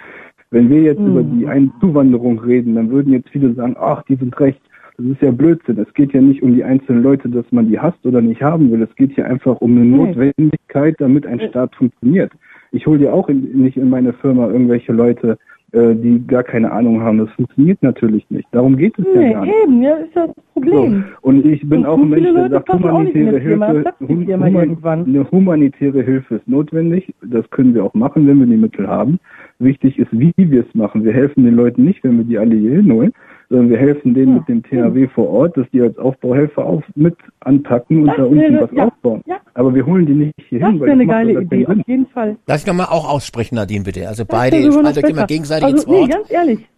Wenn 0.49 0.70
wir 0.70 0.82
jetzt 0.82 0.99
Mhm. 0.99 1.07
über 1.07 1.24
die 1.24 1.47
Ein 1.47 1.72
Zuwanderung 1.80 2.39
reden, 2.39 2.76
dann 2.76 2.89
würden 2.89 3.14
jetzt 3.14 3.30
viele 3.30 3.53
sagen, 3.53 3.76
ach, 3.80 4.01
die 4.03 4.16
sind 4.16 4.39
rechts. 4.39 4.61
Das 4.97 5.05
ist 5.07 5.22
ja 5.22 5.32
Blödsinn. 5.32 5.78
Es 5.80 5.91
geht 5.93 6.14
ja 6.14 6.22
nicht 6.22 6.41
um 6.43 6.53
die 6.55 6.64
einzelnen 6.64 7.01
Leute, 7.03 7.28
dass 7.30 7.45
man 7.51 7.68
die 7.68 7.80
hasst 7.80 8.03
oder 8.05 8.22
nicht 8.22 8.41
haben 8.41 8.72
will. 8.72 8.82
Es 8.82 8.95
geht 8.95 9.11
hier 9.14 9.26
einfach 9.28 9.61
um 9.61 9.76
eine. 9.76 9.86
Notwendigkeit, 9.86 10.95
damit 10.99 11.26
ein 11.26 11.38
Nee. 11.38 11.49
Staat 11.49 11.76
funktioniert. 11.76 12.32
Ich 12.72 12.86
hole 12.88 13.03
ja 13.03 13.11
auch 13.11 13.30
in, 13.30 13.41
nicht 13.61 13.78
in 13.78 13.89
meine 13.89 14.14
Firma 14.14 14.47
irgendwelche 14.47 14.93
Leute, 14.93 15.38
äh, 15.74 15.95
die 15.95 16.26
gar 16.28 16.43
keine 16.43 16.71
Ahnung 16.71 17.01
haben. 17.01 17.17
Das 17.17 17.30
funktioniert 17.32 17.82
natürlich 17.84 18.26
nicht. 18.30 18.47
Darum 18.51 18.78
geht 18.78 18.97
es 18.99 19.05
ja 19.13 19.19
Nee, 19.21 19.34
gar 19.34 19.45
nicht. 19.45 19.55
eben, 19.63 19.82
ja, 19.82 19.95
ist 19.95 20.15
ja 20.15 20.28
das 20.28 20.36
So. 20.36 20.61
Problem. 20.61 21.03
Und 21.21 21.45
ich 21.45 21.67
bin 21.67 21.80
Und 21.80 21.86
auch 21.88 21.97
ein 21.99 22.09
Mensch, 22.09 22.32
der 22.34 22.49
sagt, 22.49 22.71
humanitäre 22.74 23.39
Hilfe, 23.39 23.84
hum- 23.99 24.28
human- 24.28 25.05
eine 25.05 25.32
humanitäre 25.32 26.01
Hilfe 26.03 26.36
ist 26.36 26.47
notwendig. 26.47 27.13
Das 27.24 27.49
können 27.49 27.74
wir 27.74 27.84
auch 27.84 27.93
machen, 27.95 28.28
wenn 28.28 28.39
wir 28.39 28.45
die 28.45 28.55
Mittel 28.57 28.88
haben. 28.88 29.19
Wichtig 29.59 29.97
ist, 29.99 30.09
wie 30.11 30.32
wir 30.38 30.61
es 30.61 30.76
machen. 30.76 31.03
Wir 31.03 31.13
helfen 31.13 31.43
den 31.43 31.55
Leuten 31.55 31.84
nicht, 31.84 32.03
wenn 32.03 32.17
wir 32.17 32.26
die 32.26 32.38
alle 32.38 32.55
hier 32.55 32.76
hinholen, 32.78 33.11
sondern 33.50 33.70
wir 33.70 33.78
helfen 33.78 34.14
denen 34.14 34.34
Ja. 34.34 34.39
mit 34.39 34.48
dem 34.50 34.64
THW 34.64 35.08
vor 35.08 35.30
Ort, 35.30 35.58
dass 35.58 35.70
die 35.72 35.82
als 35.82 35.98
Aufbauhelfer 35.98 36.66
auf, 36.66 36.84
mit 36.96 37.16
anpacken 37.41 38.02
und 38.02 38.08
Das 38.08 38.18
da 38.18 38.24
unten 38.24 38.60
was 38.62 38.72
ja, 38.72 38.86
aufbauen. 38.88 39.22
ja. 39.26 39.38
Aber 39.54 39.74
wir 39.76 39.86
holen 39.86 40.06
die 40.06 40.14
nicht 40.14 40.34
hier 40.50 40.60
Das 40.60 40.70
hin, 40.70 40.80
weil 40.80 40.88
wäre 40.88 41.00
eine 41.00 41.08
geile 41.08 41.41
Idee, 41.41 41.68
auf 41.68 41.78
jeden 41.88 42.08
Fall. 42.08 42.38
Lass 42.48 42.62
ich 42.62 42.68
nochmal 42.68 42.88
auch 42.88 43.10
aussprechen, 43.10 43.56
Nadine, 43.56 43.84
bitte. 43.84 44.08
Also 44.08 44.24
Das 44.24 44.38
beide, 44.38 44.60
noch 44.68 44.82
fallt 44.82 45.04
euch 45.04 45.10
immer 45.10 45.26
gegenseitig 45.28 45.66
also, 45.66 45.78
ins 45.78 45.88
Wort. 45.88 46.08
Nee, 46.08 46.14
ganz 46.14 46.32
ehrlich. 46.32 46.70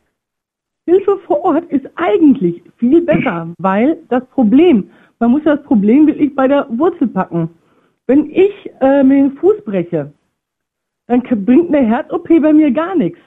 Hilfe 0.87 1.17
vor 1.25 1.43
Ort 1.43 1.65
ist 1.71 1.85
eigentlich 1.95 2.61
viel 2.77 3.01
besser, 3.01 3.47
weil 3.57 3.97
das 4.09 4.23
Problem, 4.27 4.89
man 5.19 5.31
muss 5.31 5.41
das 5.43 5.61
Problem 5.63 6.05
wirklich 6.07 6.35
bei 6.35 6.47
der 6.47 6.67
Wurzel 6.69 7.07
packen. 7.07 7.49
Wenn 8.07 8.29
ich 8.29 8.51
äh, 8.81 9.03
mir 9.03 9.15
den 9.15 9.31
Fuß 9.37 9.63
breche, 9.65 10.11
dann 11.07 11.21
bringt 11.21 11.73
eine 11.73 11.87
Herz-OP 11.87 12.27
bei 12.41 12.53
mir 12.53 12.71
gar 12.71 12.95
nichts. 12.95 13.19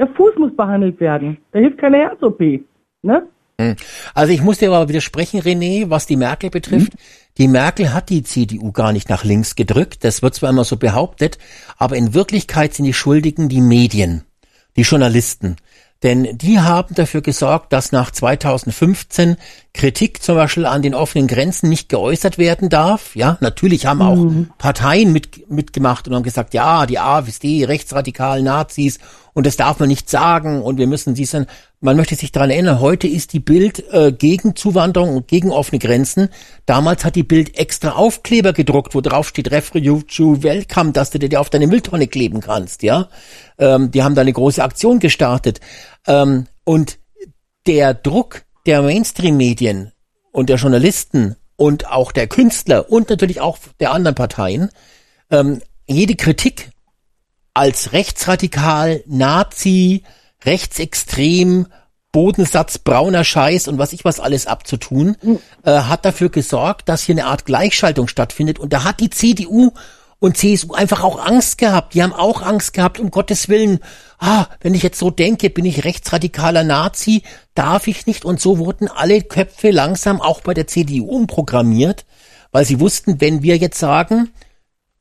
Der 0.00 0.08
Fuß 0.08 0.36
muss 0.38 0.56
behandelt 0.56 0.98
werden. 0.98 1.36
Da 1.52 1.58
hilft 1.58 1.76
keine 1.76 1.98
Herz-OP. 1.98 2.40
Ne? 3.02 3.22
Hm. 3.60 3.76
Also 4.14 4.32
ich 4.32 4.40
muss 4.40 4.56
dir 4.56 4.72
aber 4.72 4.88
widersprechen, 4.88 5.42
René, 5.42 5.90
was 5.90 6.06
die 6.06 6.16
Merkel 6.16 6.48
betrifft. 6.48 6.94
Die 7.36 7.48
Merkel 7.48 7.92
hat 7.92 8.08
die 8.08 8.22
CDU 8.22 8.72
gar 8.72 8.94
nicht 8.94 9.10
nach 9.10 9.24
links 9.24 9.56
gedrückt. 9.56 10.02
Das 10.02 10.22
wird 10.22 10.34
zwar 10.34 10.48
immer 10.48 10.64
so 10.64 10.78
behauptet, 10.78 11.36
aber 11.76 11.96
in 11.96 12.14
Wirklichkeit 12.14 12.72
sind 12.72 12.86
die 12.86 12.94
Schuldigen 12.94 13.50
die 13.50 13.60
Medien, 13.60 14.24
die 14.76 14.82
Journalisten. 14.82 15.56
Denn 16.02 16.38
die 16.38 16.58
haben 16.58 16.94
dafür 16.94 17.20
gesorgt, 17.20 17.74
dass 17.74 17.92
nach 17.92 18.10
2015 18.10 19.36
Kritik 19.74 20.22
zum 20.22 20.34
Beispiel 20.34 20.64
an 20.64 20.80
den 20.80 20.94
offenen 20.94 21.26
Grenzen 21.26 21.68
nicht 21.68 21.90
geäußert 21.90 22.38
werden 22.38 22.70
darf. 22.70 23.14
Ja, 23.14 23.36
natürlich 23.40 23.84
haben 23.84 24.00
auch 24.00 24.26
Parteien 24.56 25.12
mit, 25.12 25.50
mitgemacht 25.50 26.08
und 26.08 26.14
haben 26.14 26.22
gesagt, 26.22 26.54
ja, 26.54 26.86
die 26.86 26.98
AfD, 26.98 27.66
rechtsradikalen 27.66 28.44
Nazis 28.44 28.98
und 29.32 29.46
das 29.46 29.56
darf 29.56 29.78
man 29.78 29.88
nicht 29.88 30.10
sagen 30.10 30.62
und 30.62 30.78
wir 30.78 30.86
müssen 30.86 31.14
diesen, 31.14 31.46
man 31.80 31.96
möchte 31.96 32.14
sich 32.14 32.32
daran 32.32 32.50
erinnern, 32.50 32.80
heute 32.80 33.06
ist 33.06 33.32
die 33.32 33.40
Bild 33.40 33.84
äh, 33.92 34.12
gegen 34.12 34.56
Zuwanderung 34.56 35.16
und 35.16 35.28
gegen 35.28 35.50
offene 35.50 35.78
Grenzen. 35.78 36.28
Damals 36.66 37.04
hat 37.04 37.16
die 37.16 37.22
Bild 37.22 37.58
extra 37.58 37.92
Aufkleber 37.92 38.52
gedruckt, 38.52 38.94
wo 38.94 39.00
drauf 39.00 39.28
steht 39.28 39.50
Refuge 39.50 40.42
Welcome, 40.42 40.92
dass 40.92 41.10
du 41.10 41.18
dir 41.18 41.40
auf 41.40 41.50
deine 41.50 41.66
Mülltonne 41.66 42.08
kleben 42.08 42.40
kannst, 42.40 42.82
ja. 42.82 43.08
Ähm, 43.58 43.90
die 43.90 44.02
haben 44.02 44.14
da 44.14 44.22
eine 44.22 44.32
große 44.32 44.62
Aktion 44.62 44.98
gestartet. 44.98 45.60
Ähm, 46.06 46.46
und 46.64 46.98
der 47.66 47.94
Druck 47.94 48.42
der 48.66 48.82
Mainstream-Medien 48.82 49.92
und 50.32 50.48
der 50.48 50.56
Journalisten 50.56 51.36
und 51.56 51.90
auch 51.90 52.12
der 52.12 52.26
Künstler 52.26 52.90
und 52.90 53.10
natürlich 53.10 53.40
auch 53.40 53.58
der 53.80 53.92
anderen 53.92 54.14
Parteien, 54.14 54.70
ähm, 55.30 55.60
jede 55.86 56.14
Kritik 56.14 56.70
als 57.54 57.92
rechtsradikal, 57.92 59.02
Nazi, 59.06 60.04
rechtsextrem, 60.44 61.66
Bodensatz, 62.12 62.78
brauner 62.78 63.22
Scheiß 63.22 63.68
und 63.68 63.78
was 63.78 63.92
ich 63.92 64.04
was 64.04 64.18
alles 64.18 64.46
abzutun, 64.46 65.16
äh, 65.64 65.70
hat 65.70 66.04
dafür 66.04 66.28
gesorgt, 66.28 66.88
dass 66.88 67.02
hier 67.02 67.14
eine 67.14 67.26
Art 67.26 67.44
Gleichschaltung 67.44 68.08
stattfindet. 68.08 68.58
Und 68.58 68.72
da 68.72 68.84
hat 68.84 69.00
die 69.00 69.10
CDU 69.10 69.72
und 70.18 70.36
CSU 70.36 70.74
einfach 70.74 71.02
auch 71.02 71.24
Angst 71.24 71.58
gehabt. 71.58 71.94
Die 71.94 72.02
haben 72.02 72.12
auch 72.12 72.42
Angst 72.42 72.74
gehabt, 72.74 72.98
um 72.98 73.10
Gottes 73.10 73.48
Willen. 73.48 73.78
Ah, 74.18 74.46
wenn 74.60 74.74
ich 74.74 74.82
jetzt 74.82 74.98
so 74.98 75.10
denke, 75.10 75.50
bin 75.50 75.64
ich 75.64 75.84
rechtsradikaler 75.84 76.64
Nazi, 76.64 77.22
darf 77.54 77.86
ich 77.86 78.06
nicht. 78.06 78.24
Und 78.24 78.40
so 78.40 78.58
wurden 78.58 78.88
alle 78.88 79.22
Köpfe 79.22 79.70
langsam 79.70 80.20
auch 80.20 80.40
bei 80.42 80.52
der 80.52 80.66
CDU 80.66 81.06
umprogrammiert, 81.06 82.04
weil 82.52 82.64
sie 82.64 82.80
wussten, 82.80 83.20
wenn 83.20 83.42
wir 83.42 83.56
jetzt 83.56 83.78
sagen, 83.78 84.30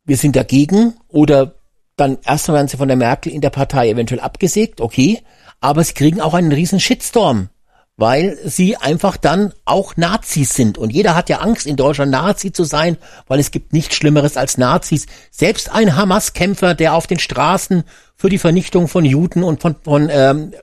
wir 0.06 0.18
sind 0.18 0.36
dagegen 0.36 0.94
oder 1.10 1.59
dann 2.00 2.18
erstmal 2.26 2.58
werden 2.58 2.68
sie 2.68 2.78
von 2.78 2.88
der 2.88 2.98
Merkel 2.98 3.32
in 3.32 3.42
der 3.42 3.50
Partei 3.50 3.90
eventuell 3.90 4.22
abgesägt, 4.22 4.82
okay, 4.82 5.22
aber 5.62 5.84
sie 5.84 5.94
kriegen 5.94 6.22
auch 6.22 6.34
einen 6.34 6.52
riesen 6.52 6.80
Shitstorm, 6.80 7.50
weil 7.98 8.38
sie 8.46 8.78
einfach 8.78 9.18
dann 9.18 9.54
auch 9.66 9.98
Nazis 9.98 10.56
sind. 10.56 10.78
Und 10.78 10.92
jeder 10.92 11.16
hat 11.16 11.30
ja 11.30 11.40
Angst, 11.40 11.68
in 11.68 11.76
Deutschland 11.76 12.12
Nazi 12.12 12.54
zu 12.54 12.64
sein, 12.64 12.98
weil 13.28 13.40
es 13.40 13.52
gibt 13.52 13.74
nichts 13.74 13.96
Schlimmeres 13.96 14.38
als 14.38 14.58
Nazis. 14.58 15.06
Selbst 15.32 15.72
ein 15.72 15.96
Hamas-Kämpfer, 15.96 16.76
der 16.76 16.94
auf 16.94 17.08
den 17.08 17.20
Straßen 17.20 17.84
für 18.16 18.30
die 18.30 18.38
Vernichtung 18.38 18.88
von 18.88 19.04
Juden 19.04 19.44
und 19.44 19.62
von, 19.62 19.76
von 19.84 20.10
ähm, 20.12 20.54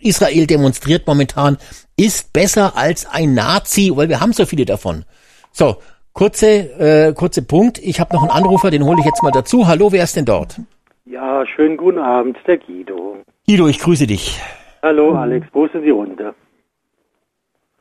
Israel 0.00 0.46
demonstriert 0.46 1.06
momentan, 1.06 1.56
ist 1.96 2.32
besser 2.32 2.76
als 2.76 3.06
ein 3.06 3.34
Nazi, 3.34 3.92
weil 3.94 4.08
wir 4.08 4.20
haben 4.20 4.32
so 4.32 4.44
viele 4.44 4.64
davon. 4.64 5.04
So, 5.52 5.76
kurze, 6.12 6.48
äh, 6.48 7.12
kurze 7.14 7.42
Punkt. 7.42 7.78
Ich 7.78 8.00
habe 8.00 8.14
noch 8.14 8.22
einen 8.22 8.30
Anrufer, 8.30 8.70
den 8.70 8.84
hole 8.84 8.98
ich 9.00 9.06
jetzt 9.06 9.22
mal 9.22 9.30
dazu. 9.30 9.66
Hallo, 9.66 9.92
wer 9.92 10.04
ist 10.04 10.16
denn 10.16 10.24
dort? 10.24 10.60
Ja, 11.06 11.44
schönen 11.44 11.76
guten 11.76 11.98
Abend, 11.98 12.38
der 12.46 12.56
Guido. 12.56 13.18
Guido, 13.46 13.68
ich 13.68 13.78
grüße 13.78 14.06
dich. 14.06 14.40
Hallo 14.82 15.14
Alex, 15.14 15.46
wo 15.52 15.66
ist 15.66 15.74
die 15.74 15.90
Runde? 15.90 16.34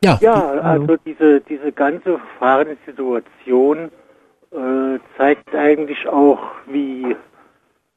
Ja, 0.03 0.19
Ja, 0.21 0.49
also 0.59 0.97
diese, 1.05 1.39
diese 1.39 1.71
ganze 1.71 2.17
verfahrene 2.17 2.76
Situation 2.86 3.89
äh, 4.51 4.99
zeigt 5.15 5.55
eigentlich 5.55 6.05
auch, 6.05 6.41
wie, 6.67 7.15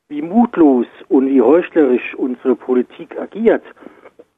wie 0.08 0.22
mutlos 0.22 0.86
und 1.08 1.26
wie 1.26 1.42
heuchlerisch 1.42 2.14
unsere 2.14 2.54
Politik 2.54 3.18
agiert. 3.18 3.64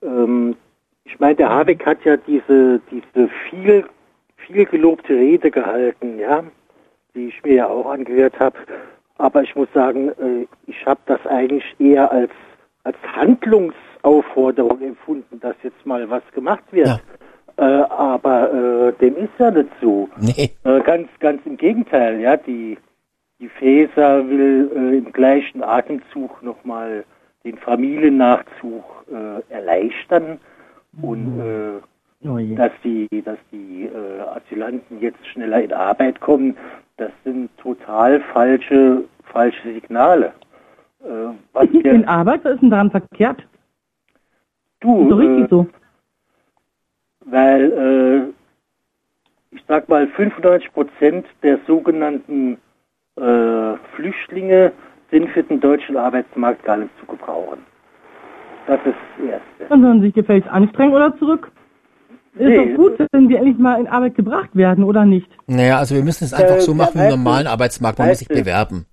Ähm, 0.03 0.57
ich 1.05 1.21
meine, 1.21 1.35
der 1.37 1.51
Habeck 1.51 1.85
hat 1.85 2.03
ja 2.05 2.17
diese, 2.17 2.81
diese 2.91 3.29
viel, 3.51 3.85
viel 4.37 4.65
gelobte 4.65 5.13
Rede 5.13 5.51
gehalten, 5.51 6.19
ja, 6.19 6.45
die 7.15 7.29
ich 7.29 7.43
mir 7.45 7.55
ja 7.55 7.67
auch 7.67 7.91
angehört 7.91 8.41
habe. 8.41 8.57
Aber 9.19 9.43
ich 9.43 9.55
muss 9.57 9.69
sagen, 9.75 10.09
äh, 10.09 10.47
ich 10.67 10.87
habe 10.87 11.01
das 11.07 11.25
eigentlich 11.27 11.65
eher 11.79 12.11
als, 12.11 12.31
als 12.85 12.97
Handlungsaufforderung 13.15 14.81
empfunden, 14.81 15.41
dass 15.41 15.57
jetzt 15.63 15.85
mal 15.85 16.09
was 16.09 16.23
gemacht 16.33 16.65
wird. 16.71 16.87
Ja. 16.87 17.01
Äh, 17.57 17.83
aber 17.89 18.53
äh, 18.53 18.93
dem 19.01 19.17
ist 19.17 19.33
ja 19.39 19.51
nicht 19.51 19.71
so. 19.81 20.09
nee. 20.19 20.51
Äh, 20.63 20.81
ganz, 20.81 21.09
ganz 21.19 21.45
im 21.45 21.57
Gegenteil, 21.57 22.21
ja. 22.21 22.37
Die, 22.37 22.79
die 23.41 23.49
Faeser 23.49 24.29
will 24.29 24.71
äh, 24.75 24.99
im 24.99 25.13
gleichen 25.13 25.65
Atemzug 25.65 26.41
nochmal 26.43 27.05
den 27.45 27.59
Familiennachzug 27.59 28.85
äh, 29.11 29.53
erleichtern 29.53 30.39
und 31.03 31.41
Oh 32.25 32.37
dass 32.57 32.73
die, 32.83 33.07
dass 33.25 33.39
die 33.53 33.85
äh, 33.85 34.21
Asylanten 34.21 35.01
jetzt 35.01 35.25
schneller 35.29 35.63
in 35.63 35.73
Arbeit 35.73 36.21
kommen, 36.21 36.57
das 36.97 37.13
sind 37.25 37.49
total 37.59 38.21
falsche, 38.33 39.05
falsche 39.25 39.73
Signale. 39.73 40.33
Äh, 41.01 41.33
was 41.53 41.67
In 41.69 41.85
wir, 41.85 42.09
Arbeit, 42.09 42.45
was 42.45 42.55
ist 42.55 42.63
denn 42.63 42.71
daran 42.71 42.91
verkehrt? 42.91 43.47
du, 44.81 45.03
Ist 45.05 45.11
doch 45.11 45.19
richtig 45.21 45.45
äh, 45.45 45.49
so. 45.49 45.67
weil 47.27 48.33
äh, 48.33 49.55
ich 49.55 49.63
sag 49.69 49.89
mal 49.89 50.09
95 50.09 50.73
Prozent 50.73 51.27
der 51.45 51.59
sogenannten 51.69 52.59
äh, 53.17 53.75
Flüchtlinge 53.95 54.73
sind 55.13 55.29
für 55.31 55.43
den 55.45 55.61
deutschen 55.61 55.97
Arbeitsmarkt 55.97 56.65
gar 56.65 56.79
nicht 56.79 56.91
zu 56.99 57.07
gebrauchen. 57.07 57.61
Das 58.67 58.79
ist 58.85 58.95
das 59.19 59.27
Erste. 59.27 59.65
Dann 59.69 59.83
sollen 59.83 60.01
sie 60.01 60.07
sich 60.07 60.15
gefälligst 60.15 60.51
anstrengen 60.51 60.95
oder 60.95 61.17
zurück. 61.17 61.51
Ist 62.39 62.47
Nee. 62.47 62.57
doch 62.57 62.77
gut, 62.77 62.99
wenn 63.13 63.29
wir 63.29 63.39
endlich 63.39 63.59
mal 63.59 63.81
in 63.81 63.87
Arbeit 63.89 64.15
gebracht 64.15 64.51
werden, 64.55 64.85
oder 64.85 65.05
nicht? 65.05 65.29
Naja, 65.47 65.79
also 65.79 65.95
wir 65.95 66.03
müssen 66.05 66.25
es 66.25 66.33
einfach 66.33 66.57
Äh, 66.57 66.61
so 66.61 66.75
machen 66.75 66.95
wie 66.95 66.99
im 66.99 67.05
weißt 67.05 67.13
du, 67.13 67.17
normalen 67.19 67.47
Arbeitsmarkt. 67.47 67.99
Man 67.99 68.09
muss 68.09 68.19
sich 68.19 68.29
bewerben. 68.29 68.87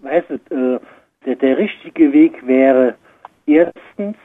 Weißt 0.00 0.26
du, 0.30 0.34
äh, 0.54 0.80
der, 1.26 1.36
der 1.36 1.58
richtige 1.58 2.12
Weg 2.12 2.46
wäre 2.46 2.94
erstens 3.46 4.16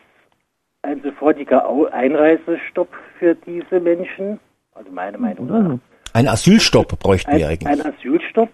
ein 0.84 1.02
sofortiger 1.04 1.66
Einreisestopp 1.92 2.90
für 3.20 3.36
diese 3.36 3.80
Menschen, 3.80 4.40
also 4.76 4.92
meine 4.92 5.18
Meinung 5.18 5.50
Oder 5.50 5.60
nach. 5.60 5.70
so. 5.72 5.80
Ein 6.14 6.28
Asylstopp 6.28 6.98
bräuchten 7.00 7.32
ein, 7.32 7.38
wir 7.40 7.48
ein 7.50 7.60
eigentlich. 7.60 7.86
Asylstopp 7.86 8.50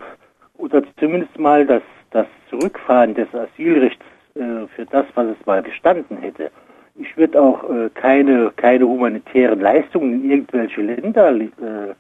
oder 0.58 0.82
zumindest 1.00 1.38
mal 1.38 1.66
das, 1.66 1.84
das 2.12 2.26
Zurückfahren 2.50 3.14
des 3.14 3.28
Asylrechts 3.34 4.04
äh, 4.36 4.68
für 4.76 4.86
das, 4.90 5.06
was 5.16 5.28
es 5.40 5.46
mal 5.46 5.62
gestanden 5.62 6.18
hätte. 6.18 6.50
Ich 6.96 7.18
würde 7.18 7.42
auch 7.42 7.64
äh, 7.70 7.90
keine, 7.94 8.52
keine 8.56 8.88
humanitären 8.88 9.60
Leistungen 9.60 10.24
in 10.24 10.30
irgendwelche 10.30 10.82
Länder, 10.82 11.32
äh, 11.32 11.94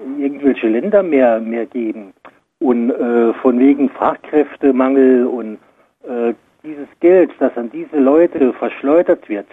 in 0.00 0.20
irgendwelche 0.20 0.68
Länder 0.68 1.02
mehr, 1.02 1.40
mehr 1.40 1.66
geben. 1.66 2.12
Und 2.58 2.90
äh, 2.90 3.32
von 3.34 3.58
wegen 3.58 3.88
Fachkräftemangel 3.90 5.26
und 5.26 5.58
äh, 6.06 6.34
dieses 6.62 6.88
Geld, 7.00 7.30
das 7.38 7.56
an 7.56 7.70
diese 7.70 7.98
Leute 7.98 8.52
verschleudert 8.54 9.28
wird, 9.28 9.46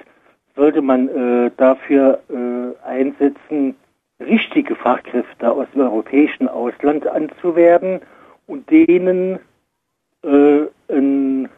sollte 0.56 0.82
man 0.82 1.08
äh, 1.10 1.52
dafür 1.58 2.20
äh, 2.30 2.88
einsetzen, 2.88 3.76
richtige 4.20 4.76
Fachkräfte 4.76 5.52
aus 5.52 5.68
dem 5.74 5.82
europäischen 5.82 6.48
Ausland 6.48 7.08
anzuwerben 7.08 8.00
und 8.48 8.70
denen 8.70 9.40
ein, 10.26 11.50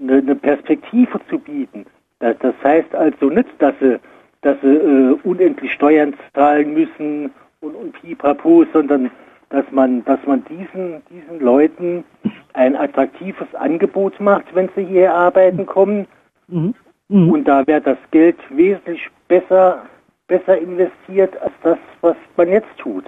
eine 0.00 0.34
Perspektive 0.34 1.20
zu 1.28 1.38
bieten. 1.38 1.86
Das, 2.20 2.36
das 2.38 2.54
heißt 2.62 2.94
also 2.94 3.28
nicht, 3.28 3.48
dass 3.58 3.74
sie, 3.80 3.98
dass 4.42 4.56
sie 4.62 4.68
äh, 4.68 5.18
unendlich 5.24 5.72
Steuern 5.72 6.14
zahlen 6.34 6.74
müssen 6.74 7.32
und, 7.60 7.74
und 7.74 7.92
pipapo, 8.00 8.64
sondern 8.72 9.10
dass 9.50 9.64
man, 9.72 10.04
dass 10.04 10.20
man 10.26 10.44
diesen, 10.44 11.02
diesen 11.10 11.40
Leuten 11.40 12.04
ein 12.52 12.76
attraktives 12.76 13.52
Angebot 13.54 14.18
macht, 14.20 14.54
wenn 14.54 14.68
sie 14.76 14.84
hier 14.84 15.12
arbeiten 15.12 15.66
kommen. 15.66 16.06
Mhm. 16.48 16.74
Mhm. 17.08 17.30
Und 17.30 17.48
da 17.48 17.66
wäre 17.66 17.80
das 17.80 17.98
Geld 18.12 18.36
wesentlich 18.50 19.08
besser, 19.26 19.82
besser 20.28 20.56
investiert 20.56 21.36
als 21.42 21.52
das, 21.62 21.78
was 22.00 22.16
man 22.36 22.48
jetzt 22.48 22.76
tut. 22.78 23.04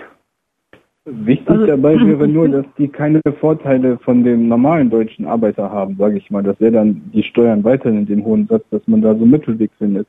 Wichtig 1.05 1.49
Also- 1.51 1.67
dabei 1.67 1.95
wäre 2.07 2.29
nur, 2.29 2.49
dass 2.49 2.67
die 2.79 2.89
keine 2.89 3.21
Vorteile 3.41 3.99
von 3.99 4.23
dem 4.23 4.49
normalen 4.49 4.89
deutschen 4.91 5.27
Arbeiter 5.27 5.71
haben, 5.71 5.97
sage 5.97 6.19
ich 6.19 6.31
mal. 6.31 6.43
Das 6.43 6.59
wäre 6.61 6.73
dann 6.73 7.03
die 7.13 7.23
Steuern 7.25 7.65
weiterhin 7.65 8.01
in 8.01 8.07
dem 8.07 8.25
hohen 8.25 8.47
Satz, 8.47 8.65
dass 8.71 8.87
man 8.87 9.03
da 9.03 9.15
so 9.15 9.23
einen 9.23 9.31
Mittelweg 9.31 9.71
findet. 9.79 10.07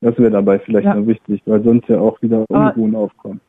Das 0.00 0.18
wäre 0.18 0.30
dabei 0.30 0.58
vielleicht 0.58 0.86
Ja. 0.86 0.94
noch 0.94 1.06
wichtig, 1.06 1.42
weil 1.46 1.62
sonst 1.62 1.88
ja 1.88 1.98
auch 2.00 2.20
wieder 2.22 2.44
Unruhen 2.48 2.94
aufkommen. 2.96 3.40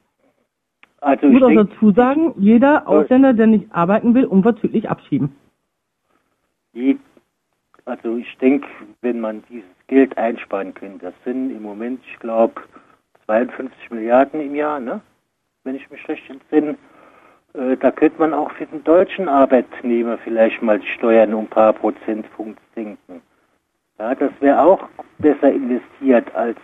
Also 1.02 1.28
Ich 1.28 1.34
muss 1.34 1.44
auch 1.44 1.48
denke, 1.48 1.66
dazu 1.66 1.92
sagen, 1.92 2.34
jeder 2.38 2.88
Ausländer, 2.88 3.34
der 3.34 3.48
nicht 3.48 3.66
arbeiten 3.72 4.14
will, 4.16 4.26
unverzüglich 4.26 4.90
abschieben. 4.90 5.30
Also 7.86 8.18
ich 8.18 8.38
denke, 8.38 8.68
wenn 9.02 9.20
man 9.20 9.44
dieses 9.50 9.64
Geld 9.88 10.18
einsparen 10.18 10.74
könnte, 10.74 11.06
das 11.06 11.14
sind 11.24 11.52
im 11.52 11.64
Moment, 11.64 12.02
ich 12.12 12.20
glaube, 12.20 12.62
52 13.26 13.92
Milliarden 13.92 14.42
im 14.42 14.56
Jahr, 14.56 14.80
ne? 14.80 15.02
Wenn 15.68 15.76
ich 15.76 15.90
mich 15.92 16.08
recht 16.08 16.28
entsinne. 16.30 16.78
Äh, 17.54 17.76
da 17.78 17.92
könnte 17.92 18.18
man 18.20 18.34
auch 18.34 18.52
für 18.52 18.66
den 18.66 18.84
deutschen 18.84 19.28
Arbeitnehmer 19.28 20.18
vielleicht 20.18 20.62
mal 20.62 20.80
die 20.80 20.88
Steuern 20.88 21.34
um 21.34 21.44
ein 21.44 21.50
paar 21.50 21.74
Prozentpunkte 21.74 22.62
senken. 22.74 23.22
Ja, 24.00 24.16
das 24.16 24.32
wäre 24.40 24.62
auch 24.62 24.88
besser 25.18 25.52
investiert, 25.52 26.34
als, 26.34 26.58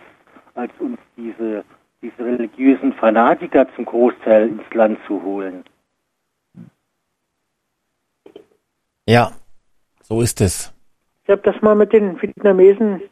als 0.54 0.72
uns 0.78 0.98
diese, 1.16 1.64
diese 2.00 2.24
religiösen 2.24 2.92
Fanatiker 2.94 3.66
zum 3.74 3.84
Großteil 3.84 4.48
ins 4.48 4.74
Land 4.74 4.98
zu 5.06 5.22
holen. 5.22 5.64
Ja, 9.06 9.32
so 10.00 10.22
ist 10.22 10.40
es. 10.40 10.72
Ich 11.24 11.30
habe 11.30 11.42
das 11.42 11.60
mal 11.60 11.74
mit 11.74 11.92
den 11.92 12.20
Vietnamesen 12.20 13.02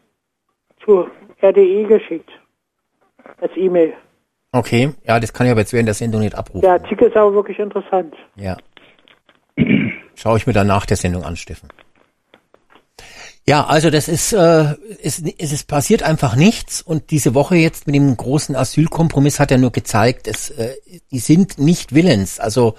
zu 0.84 1.10
RDE 1.42 1.84
geschickt. 1.84 2.30
Als 3.40 3.54
E-Mail. 3.56 3.94
Okay, 4.52 4.92
ja, 5.06 5.18
das 5.18 5.32
kann 5.32 5.46
ich 5.46 5.50
aber 5.50 5.60
jetzt 5.60 5.72
während 5.72 5.88
der 5.88 5.94
Sendung 5.94 6.20
nicht 6.20 6.34
abrufen. 6.34 6.60
Der 6.60 6.72
Artikel 6.72 7.08
ist 7.08 7.16
aber 7.16 7.32
wirklich 7.32 7.58
interessant. 7.58 8.14
Ja. 8.36 8.56
Schaue 10.14 10.36
ich 10.36 10.46
mir 10.46 10.52
dann 10.52 10.66
nach 10.66 10.84
der 10.84 10.98
Sendung 10.98 11.24
an, 11.24 11.36
Steffen. 11.36 11.70
Ja, 13.46 13.64
also 13.64 13.90
das 13.90 14.06
ist, 14.06 14.32
äh, 14.32 14.74
es, 15.02 15.20
es 15.20 15.64
passiert 15.64 16.04
einfach 16.04 16.36
nichts 16.36 16.80
und 16.80 17.10
diese 17.10 17.34
Woche 17.34 17.56
jetzt 17.56 17.86
mit 17.86 17.96
dem 17.96 18.16
großen 18.16 18.54
Asylkompromiss 18.54 19.40
hat 19.40 19.50
ja 19.50 19.58
nur 19.58 19.72
gezeigt, 19.72 20.28
es, 20.28 20.50
äh, 20.50 20.74
die 21.10 21.18
sind 21.18 21.58
nicht 21.58 21.92
willens. 21.92 22.38
Also 22.38 22.76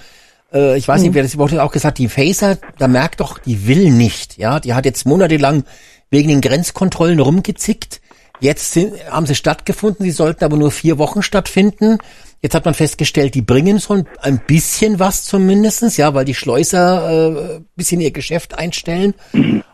äh, 0.54 0.78
ich 0.78 0.88
weiß 0.88 1.02
nicht, 1.02 1.16
wer 1.16 1.24
das 1.24 1.34
überhaupt 1.34 1.58
auch 1.58 1.72
gesagt, 1.72 1.98
die 1.98 2.08
Facer, 2.08 2.60
da 2.78 2.88
merkt 2.88 3.20
doch, 3.20 3.40
die 3.40 3.68
will 3.68 3.90
nicht. 3.92 4.38
Ja, 4.38 4.62
die 4.62 4.74
hat 4.74 4.86
jetzt 4.86 5.06
monatelang 5.06 5.66
wegen 6.12 6.30
den 6.30 6.40
Grenzkontrollen 6.40 7.20
rumgezickt. 7.20 8.00
Jetzt 8.40 8.74
sind, 8.74 8.94
haben 9.10 9.26
sie 9.26 9.36
stattgefunden, 9.36 10.04
sie 10.04 10.12
sollten 10.12 10.44
aber 10.44 10.58
nur 10.58 10.72
vier 10.72 10.98
Wochen 10.98 11.22
stattfinden. 11.22 11.98
Jetzt 12.42 12.56
hat 12.56 12.66
man 12.66 12.74
festgestellt, 12.74 13.36
die 13.36 13.42
bringen 13.42 13.82
ein, 13.88 14.06
ein 14.20 14.42
bisschen 14.46 15.00
was 15.00 15.24
zumindestens, 15.24 15.96
ja, 15.96 16.14
weil 16.14 16.26
die 16.26 16.34
Schleuser 16.34 17.56
äh, 17.56 17.62
bisschen 17.76 18.02
ihr 18.02 18.12
Geschäft 18.12 18.58
einstellen. 18.58 19.14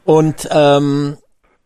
Und 0.06 0.48
ähm, 0.52 1.18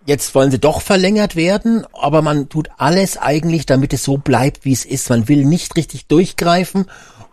jetzt 0.06 0.34
wollen 0.34 0.52
sie 0.52 0.60
doch 0.60 0.82
verlängert 0.82 1.36
werden, 1.36 1.86
aber 1.92 2.22
man 2.22 2.48
tut 2.48 2.70
alles 2.78 3.18
eigentlich, 3.18 3.66
damit 3.66 3.92
es 3.92 4.04
so 4.04 4.18
bleibt, 4.18 4.64
wie 4.64 4.72
es 4.72 4.86
ist. 4.86 5.10
Man 5.10 5.28
will 5.28 5.44
nicht 5.44 5.76
richtig 5.76 6.08
durchgreifen 6.08 6.86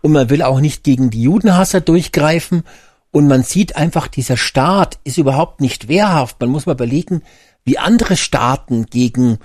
und 0.02 0.12
man 0.12 0.30
will 0.30 0.42
auch 0.42 0.58
nicht 0.58 0.82
gegen 0.82 1.10
die 1.10 1.22
Judenhasser 1.22 1.80
durchgreifen. 1.80 2.64
Und 3.12 3.26
man 3.26 3.42
sieht 3.42 3.76
einfach, 3.76 4.08
dieser 4.08 4.36
Staat 4.36 4.98
ist 5.04 5.18
überhaupt 5.18 5.60
nicht 5.60 5.88
wehrhaft. 5.88 6.40
Man 6.40 6.50
muss 6.50 6.66
mal 6.66 6.72
überlegen, 6.72 7.22
wie 7.64 7.78
andere 7.78 8.16
Staaten 8.16 8.86
gegen, 8.86 9.38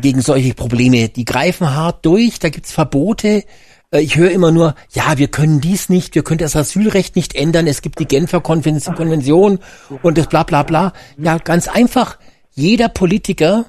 gegen 0.00 0.20
solche 0.22 0.54
Probleme, 0.54 1.08
die 1.08 1.24
greifen 1.24 1.74
hart 1.74 2.04
durch, 2.06 2.38
da 2.38 2.48
gibt's 2.48 2.72
Verbote. 2.72 3.44
Äh, 3.90 4.00
Ich 4.00 4.16
höre 4.16 4.30
immer 4.30 4.50
nur, 4.52 4.74
ja, 4.92 5.18
wir 5.18 5.28
können 5.28 5.60
dies 5.60 5.88
nicht, 5.88 6.14
wir 6.14 6.22
können 6.22 6.38
das 6.38 6.56
Asylrecht 6.56 7.16
nicht 7.16 7.34
ändern, 7.34 7.66
es 7.66 7.82
gibt 7.82 7.98
die 7.98 8.06
Genfer 8.06 8.38
Konven- 8.38 8.94
Konvention 8.94 9.58
und 10.02 10.16
das 10.18 10.26
bla 10.28 10.42
bla 10.44 10.62
bla. 10.62 10.92
Ja, 11.18 11.38
ganz 11.38 11.68
einfach, 11.68 12.18
jeder 12.52 12.88
Politiker 12.88 13.66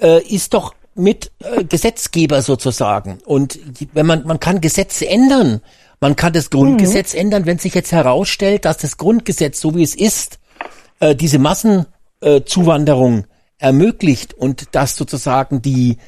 äh, 0.00 0.22
ist 0.22 0.54
doch 0.54 0.74
mit 0.94 1.32
äh, 1.40 1.64
Gesetzgeber 1.64 2.40
sozusagen. 2.42 3.18
Und 3.24 3.58
die- 3.80 3.88
wenn 3.94 4.06
man, 4.06 4.24
man 4.26 4.38
kann 4.40 4.60
Gesetze 4.60 5.08
ändern. 5.08 5.60
Man 6.00 6.16
kann 6.16 6.32
das 6.34 6.50
Grundgesetz 6.50 7.14
ändern, 7.14 7.46
wenn 7.46 7.58
sich 7.58 7.74
jetzt 7.74 7.90
herausstellt, 7.92 8.64
dass 8.66 8.76
das 8.78 8.98
Grundgesetz, 8.98 9.60
so 9.60 9.74
wie 9.74 9.82
es 9.82 9.94
ist, 9.94 10.38
äh, 11.00 11.14
diese 11.16 11.38
Massenzuwanderung 11.38 11.93
äh, 12.24 12.44
Zuwanderung 12.44 13.26
ermöglicht 13.58 14.34
und 14.34 14.74
dass 14.74 14.96
sozusagen 14.96 15.62
die 15.62 15.98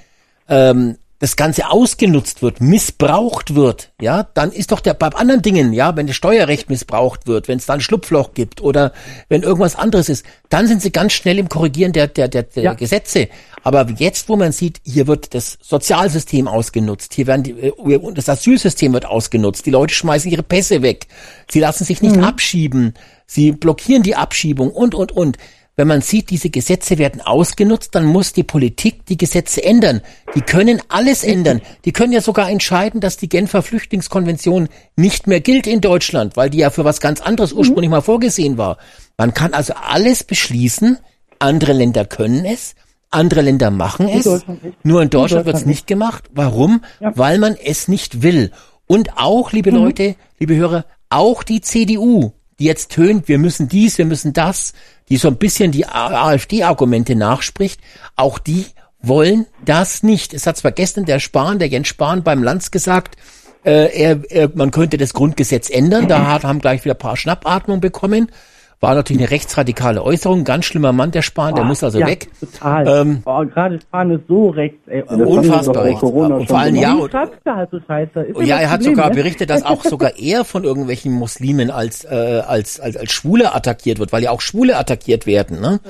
ähm, 0.48 0.96
das 1.18 1.36
Ganze 1.36 1.70
ausgenutzt 1.70 2.42
wird, 2.42 2.60
missbraucht 2.60 3.54
wird, 3.54 3.90
ja, 4.00 4.24
dann 4.34 4.52
ist 4.52 4.70
doch 4.70 4.80
der 4.80 4.92
bei 4.92 5.08
anderen 5.08 5.40
Dingen, 5.40 5.72
ja, 5.72 5.96
wenn 5.96 6.06
das 6.06 6.16
Steuerrecht 6.16 6.68
missbraucht 6.68 7.26
wird, 7.26 7.48
wenn 7.48 7.56
es 7.56 7.64
da 7.64 7.72
ein 7.74 7.80
Schlupfloch 7.80 8.34
gibt 8.34 8.60
oder 8.60 8.92
wenn 9.30 9.42
irgendwas 9.42 9.76
anderes 9.76 10.10
ist, 10.10 10.26
dann 10.50 10.66
sind 10.66 10.82
sie 10.82 10.92
ganz 10.92 11.14
schnell 11.14 11.38
im 11.38 11.48
Korrigieren 11.48 11.92
der, 11.92 12.08
der, 12.08 12.28
der, 12.28 12.42
der 12.42 12.62
Ja. 12.62 12.74
Gesetze. 12.74 13.28
Aber 13.62 13.88
jetzt, 13.96 14.28
wo 14.28 14.36
man 14.36 14.52
sieht, 14.52 14.80
hier 14.84 15.06
wird 15.06 15.34
das 15.34 15.56
Sozialsystem 15.62 16.48
ausgenutzt, 16.48 17.14
hier 17.14 17.26
werden 17.26 17.44
die, 17.44 17.52
äh, 17.52 17.96
und 17.96 18.18
das 18.18 18.28
Asylsystem 18.28 18.92
wird 18.92 19.06
ausgenutzt, 19.06 19.64
die 19.64 19.70
Leute 19.70 19.94
schmeißen 19.94 20.30
ihre 20.30 20.42
Pässe 20.42 20.82
weg, 20.82 21.06
sie 21.50 21.60
lassen 21.60 21.84
sich 21.84 22.02
nicht 22.02 22.18
abschieben, 22.18 22.92
sie 23.26 23.52
blockieren 23.52 24.02
die 24.02 24.16
Abschiebung 24.16 24.70
und, 24.70 24.94
und, 24.94 25.12
und. 25.12 25.38
Wenn 25.78 25.88
man 25.88 26.00
sieht, 26.00 26.30
diese 26.30 26.48
Gesetze 26.48 26.96
werden 26.96 27.20
ausgenutzt, 27.20 27.94
dann 27.94 28.06
muss 28.06 28.32
die 28.32 28.44
Politik 28.44 29.04
die 29.04 29.18
Gesetze 29.18 29.62
ändern. 29.62 30.00
Die 30.34 30.40
können 30.40 30.80
alles 30.88 31.22
ändern. 31.22 31.60
Die 31.84 31.92
können 31.92 32.14
ja 32.14 32.22
sogar 32.22 32.48
entscheiden, 32.48 33.02
dass 33.02 33.18
die 33.18 33.28
Genfer 33.28 33.62
Flüchtlingskonvention 33.62 34.68
nicht 34.96 35.26
mehr 35.26 35.40
gilt 35.40 35.66
in 35.66 35.82
Deutschland, 35.82 36.34
weil 36.34 36.48
die 36.48 36.58
ja 36.58 36.70
für 36.70 36.86
was 36.86 37.00
ganz 37.00 37.20
anderes 37.20 37.52
ursprünglich 37.52 37.90
mal 37.90 38.00
vorgesehen 38.00 38.56
war. 38.56 38.78
Man 39.18 39.34
kann 39.34 39.52
also 39.52 39.74
alles 39.74 40.24
beschließen. 40.24 40.96
Andere 41.38 41.74
Länder 41.74 42.06
können 42.06 42.46
es. 42.46 42.74
Andere 43.10 43.42
Länder 43.42 43.70
machen 43.70 44.08
es. 44.08 44.24
Nicht. 44.24 44.46
Nur 44.82 45.02
in 45.02 45.10
Deutschland 45.10 45.12
Deutschland 45.12 45.46
wird 45.46 45.56
es 45.56 45.66
nicht. 45.66 45.86
gemacht. 45.86 46.24
Warum? 46.32 46.82
Ja. 47.00 47.12
Weil 47.16 47.38
man 47.38 47.54
es 47.54 47.86
nicht 47.86 48.22
will. 48.22 48.50
Und 48.86 49.18
auch, 49.18 49.52
liebe 49.52 49.70
Leute, 49.70 50.16
liebe 50.38 50.56
Hörer, 50.56 50.86
auch 51.10 51.42
die 51.42 51.60
CDU, 51.60 52.32
die 52.58 52.64
jetzt 52.64 52.92
tönt, 52.92 53.28
wir 53.28 53.38
müssen 53.38 53.68
dies, 53.68 53.98
wir 53.98 54.06
müssen 54.06 54.32
das, 54.32 54.72
die 55.08 55.16
so 55.16 55.28
ein 55.28 55.36
bisschen 55.36 55.72
die 55.72 55.86
AfD-Argumente 55.86 57.14
nachspricht, 57.14 57.80
auch 58.16 58.38
die 58.38 58.66
wollen 59.00 59.46
das 59.64 60.02
nicht. 60.02 60.34
Es 60.34 60.46
hat 60.46 60.56
zwar 60.56 60.72
gestern 60.72 61.04
der 61.04 61.20
Spahn, 61.20 61.58
der 61.58 61.68
Jens 61.68 61.88
Spahn 61.88 62.22
beim 62.22 62.42
Lanz 62.42 62.70
gesagt, 62.70 63.16
äh, 63.64 63.92
er, 63.92 64.20
er, 64.30 64.50
man 64.54 64.70
könnte 64.70 64.96
das 64.96 65.12
Grundgesetz 65.12 65.70
ändern, 65.70 66.08
da 66.08 66.42
haben 66.42 66.60
gleich 66.60 66.84
wieder 66.84 66.94
ein 66.94 66.98
paar 66.98 67.16
Schnappatmungen 67.16 67.80
bekommen. 67.80 68.30
War 68.78 68.94
natürlich 68.94 69.22
eine 69.22 69.30
rechtsradikale 69.30 70.02
Äußerung, 70.02 70.44
ganz 70.44 70.66
schlimmer 70.66 70.92
Mann, 70.92 71.10
der 71.10 71.22
Spahn, 71.22 71.54
der 71.54 71.64
muss 71.64 71.82
also 71.82 71.98
ja, 71.98 72.06
weg. 72.06 72.28
Total. 72.38 72.86
Ähm, 72.86 73.22
Boah, 73.22 73.46
gerade 73.46 73.80
Spahn 73.80 74.10
ist 74.10 74.28
so 74.28 74.50
rechts, 74.50 74.86
ey. 74.86 75.02
das 75.08 75.18
Unfassbar. 75.18 75.92
Corona 75.94 76.36
Und 76.36 76.46
vor 76.46 76.58
allem, 76.58 76.76
ja, 76.76 76.92
und, 76.92 77.14
halt 77.14 77.70
so 77.70 77.80
scheiße? 77.86 78.20
Ist 78.20 78.36
Oh 78.36 78.42
ja, 78.42 78.58
er 78.58 78.70
hat 78.70 78.80
Problem, 78.80 78.96
sogar 78.96 79.08
ne? 79.08 79.14
berichtet, 79.14 79.48
dass 79.48 79.62
auch 79.62 79.82
sogar 79.82 80.18
er 80.18 80.44
von 80.44 80.64
irgendwelchen 80.64 81.12
Muslimen 81.12 81.70
als, 81.70 82.04
äh, 82.04 82.42
als, 82.46 82.78
als, 82.78 82.98
als 82.98 83.12
Schwule 83.12 83.54
attackiert 83.54 83.98
wird, 83.98 84.12
weil 84.12 84.22
ja 84.22 84.30
auch 84.30 84.42
Schwule 84.42 84.76
attackiert 84.76 85.26
werden. 85.26 85.58
Ne? 85.62 85.80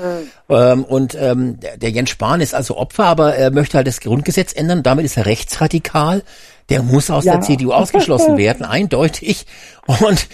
Ähm, 0.49 0.85
und 0.85 1.17
ähm, 1.21 1.59
der, 1.59 1.79
der 1.79 1.91
Jens 1.91 2.11
Spahn 2.11 2.41
ist 2.41 2.55
also 2.55 2.77
Opfer, 2.77 3.07
aber 3.07 3.35
er 3.35 3.51
möchte 3.51 3.79
halt 3.79 3.89
das 3.89 3.99
Grundgesetz 3.99 4.53
ändern. 4.53 4.85
Damit 4.85 5.05
ist 5.05 5.17
er 5.17 5.27
rechtsradikal. 5.27 6.23
Der 6.69 6.83
muss 6.83 7.11
aus 7.11 7.25
Ja. 7.25 7.33
der 7.33 7.41
CDU 7.43 7.73
ausgeschlossen 7.73 8.37
werden, 8.39 8.65
eindeutig. 8.65 9.47
Und 9.87 10.29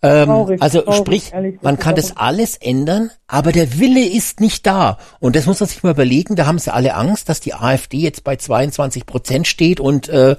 Ähm, 0.00 0.26
Traurig, 0.26 0.62
also 0.62 0.80
traurig, 0.82 0.98
sprich, 0.98 1.32
ehrlich, 1.32 1.58
man 1.60 1.78
kann 1.78 1.96
das 1.96 2.16
alles 2.16 2.56
ändern, 2.56 3.10
aber 3.26 3.50
der 3.50 3.78
Wille 3.80 4.06
ist 4.06 4.40
nicht 4.40 4.64
da. 4.64 4.98
Und 5.18 5.34
das 5.34 5.46
muss 5.46 5.58
man 5.58 5.68
sich 5.68 5.82
mal 5.82 5.90
überlegen, 5.90 6.36
da 6.36 6.46
haben 6.46 6.58
sie 6.58 6.72
alle 6.72 6.94
Angst, 6.94 7.28
dass 7.28 7.40
die 7.40 7.54
AfD 7.54 7.98
jetzt 7.98 8.22
bei 8.22 8.36
22 8.36 9.06
Prozent 9.06 9.48
steht 9.48 9.80
und 9.80 10.08
äh, 10.08 10.36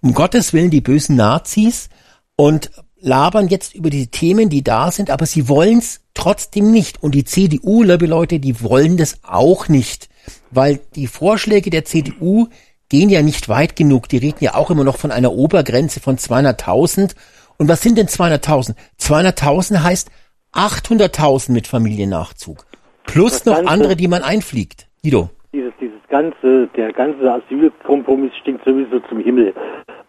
um 0.00 0.14
Gottes 0.14 0.52
Willen 0.52 0.70
die 0.70 0.80
bösen 0.80 1.16
Nazis 1.16 1.88
und 2.36 2.70
labern 3.00 3.48
jetzt 3.48 3.74
über 3.74 3.90
die 3.90 4.08
Themen, 4.08 4.48
die 4.48 4.62
da 4.62 4.90
sind, 4.90 5.10
aber 5.10 5.26
sie 5.26 5.48
wollen 5.48 5.78
es 5.78 6.00
trotzdem 6.14 6.70
nicht. 6.70 7.02
Und 7.02 7.14
die 7.14 7.24
CDU, 7.24 7.82
liebe 7.82 8.06
Leute, 8.06 8.38
die 8.38 8.62
wollen 8.62 8.96
das 8.96 9.18
auch 9.22 9.68
nicht. 9.68 10.08
Weil 10.50 10.80
die 10.94 11.06
Vorschläge 11.06 11.70
der 11.70 11.84
CDU 11.84 12.48
gehen 12.88 13.08
ja 13.08 13.22
nicht 13.22 13.48
weit 13.48 13.76
genug. 13.76 14.08
Die 14.08 14.18
reden 14.18 14.44
ja 14.44 14.54
auch 14.54 14.70
immer 14.70 14.84
noch 14.84 14.98
von 14.98 15.10
einer 15.10 15.32
Obergrenze 15.32 16.00
von 16.00 16.18
200.000. 16.18 17.12
Und 17.60 17.68
was 17.68 17.82
sind 17.82 17.98
denn 17.98 18.06
200.000? 18.06 18.74
200.000 18.98 19.82
heißt 19.84 20.10
800.000 20.54 21.52
mit 21.52 21.66
Familiennachzug. 21.66 22.64
Plus 23.04 23.32
Das 23.42 23.44
noch 23.44 23.54
Ganze- 23.56 23.70
andere, 23.70 23.96
die 23.96 24.08
man 24.08 24.22
einfliegt. 24.22 24.88
Guido. 25.02 25.28
Dieses, 25.52 25.72
dieses 25.78 26.00
ganze, 26.08 26.68
der 26.68 26.90
ganze 26.94 27.30
Asylkompromiss 27.30 28.34
stinkt 28.40 28.64
sowieso 28.64 29.00
zum 29.00 29.20
Himmel. 29.20 29.52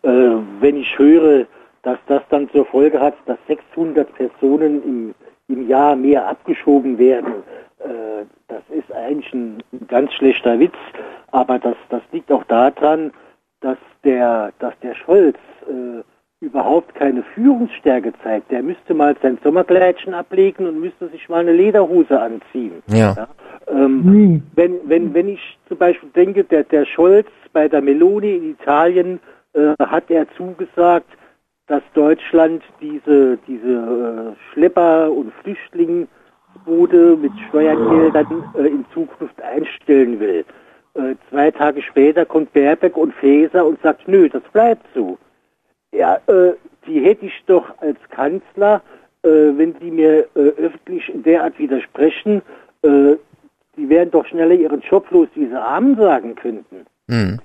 Äh, 0.03 0.10
wenn 0.61 0.78
ich 0.78 0.98
höre, 0.98 1.45
dass 1.84 1.99
das 2.07 2.22
dann 2.30 2.49
zur 2.52 2.65
Folge 2.68 3.02
hat, 3.02 3.15
dass 3.26 3.38
600 3.48 4.07
Personen 4.15 4.82
im, 4.84 5.15
im 5.49 5.68
Jahr 5.68 5.98
mehr 5.98 6.26
abgeschoben 6.30 6.98
werden, 6.98 7.34
äh, 7.80 8.23
das 8.48 8.61
ist 8.69 8.90
eigentlich 8.94 9.34
ein, 9.34 9.61
ganz 9.90 10.14
schlechter 10.14 10.57
Witz. 10.57 10.76
Aber 11.32 11.60
das, 11.60 11.76
das 11.90 12.02
liegt 12.14 12.32
auch 12.32 12.45
daran, 12.45 13.11
dass 13.60 13.78
der, 14.06 14.53
dass 14.60 14.73
der 14.82 14.95
Scholz 14.95 15.38
äh, 15.68 16.02
überhaupt 16.41 16.95
keine 16.95 17.23
Führungsstärke 17.35 18.13
zeigt. 18.23 18.51
Der 18.51 18.63
müsste 18.63 18.95
mal 18.95 19.15
sein 19.22 19.38
Sommerkleidchen 19.43 20.15
ablegen 20.15 20.68
und 20.68 20.80
müsste 20.80 21.07
sich 21.09 21.30
mal 21.30 21.41
eine 21.41 21.53
Lederhose 21.53 22.19
anziehen. 22.19 22.81
Ja. 22.88 23.27
Ähm, 23.68 24.01
Nie. 24.01 24.41
wenn, 24.55 24.80
wenn, 24.85 25.13
wenn 25.13 25.30
ich 25.30 25.59
zum 25.68 25.77
Beispiel 25.77 26.09
denke, 26.09 26.43
der, 26.43 26.63
der 26.63 26.85
Scholz 26.85 27.27
bei 27.53 27.68
der 27.68 27.81
Meloni 27.81 28.35
in 28.35 28.51
Italien 28.51 29.19
äh, 29.53 29.76
hat 29.80 30.09
er 30.09 30.26
zugesagt, 30.35 31.09
dass 31.68 31.84
Deutschland 31.93 32.63
diese, 32.81 33.38
diese 33.47 34.35
äh, 34.35 34.51
Schlepper- 34.51 35.11
und 35.11 35.31
Flüchtlingsbude 35.43 37.18
mit 37.22 37.31
Steuergeldern 37.49 38.43
äh, 38.57 38.68
in 38.68 38.84
Zukunft 38.93 39.39
einstellen 39.41 40.19
will. 40.19 40.43
Äh, 40.95 41.15
zwei 41.30 41.51
Tage 41.51 41.84
später 41.84 42.26
kommt 42.26 42.51
Baerbeck 42.51 42.97
und 42.97 43.13
Faeser 43.13 43.63
und 43.63 43.80
sagt, 43.84 44.07
nö, 44.07 44.27
das 44.27 44.43
bleibt 44.51 44.85
so. 44.95 45.19
Ja, 45.91 46.15
äh, 46.27 46.53
die 46.88 47.01
hätte 47.01 47.26
ich 47.26 47.34
doch 47.45 47.65
als 47.80 47.97
Kanzler, 48.09 48.81
äh, 49.23 49.27
wenn 49.27 49.77
die 49.80 49.91
mir 49.91 50.27
äh, 50.35 50.39
öffentlich 50.39 51.07
in 51.09 51.23
der 51.23 51.43
Art 51.43 51.59
widersprechen, 51.59 52.41
äh, 52.84 53.15
die 53.77 53.89
wären 53.89 54.11
doch 54.11 54.26
schneller 54.26 54.55
ihren 54.55 54.81
Job 54.81 55.09
los, 55.11 55.27
wie 55.35 55.47
sie 55.47 55.59
Amen 55.59 55.95
sagen 55.95 56.35
könnten. 56.35 56.85
Hm. 57.07 57.39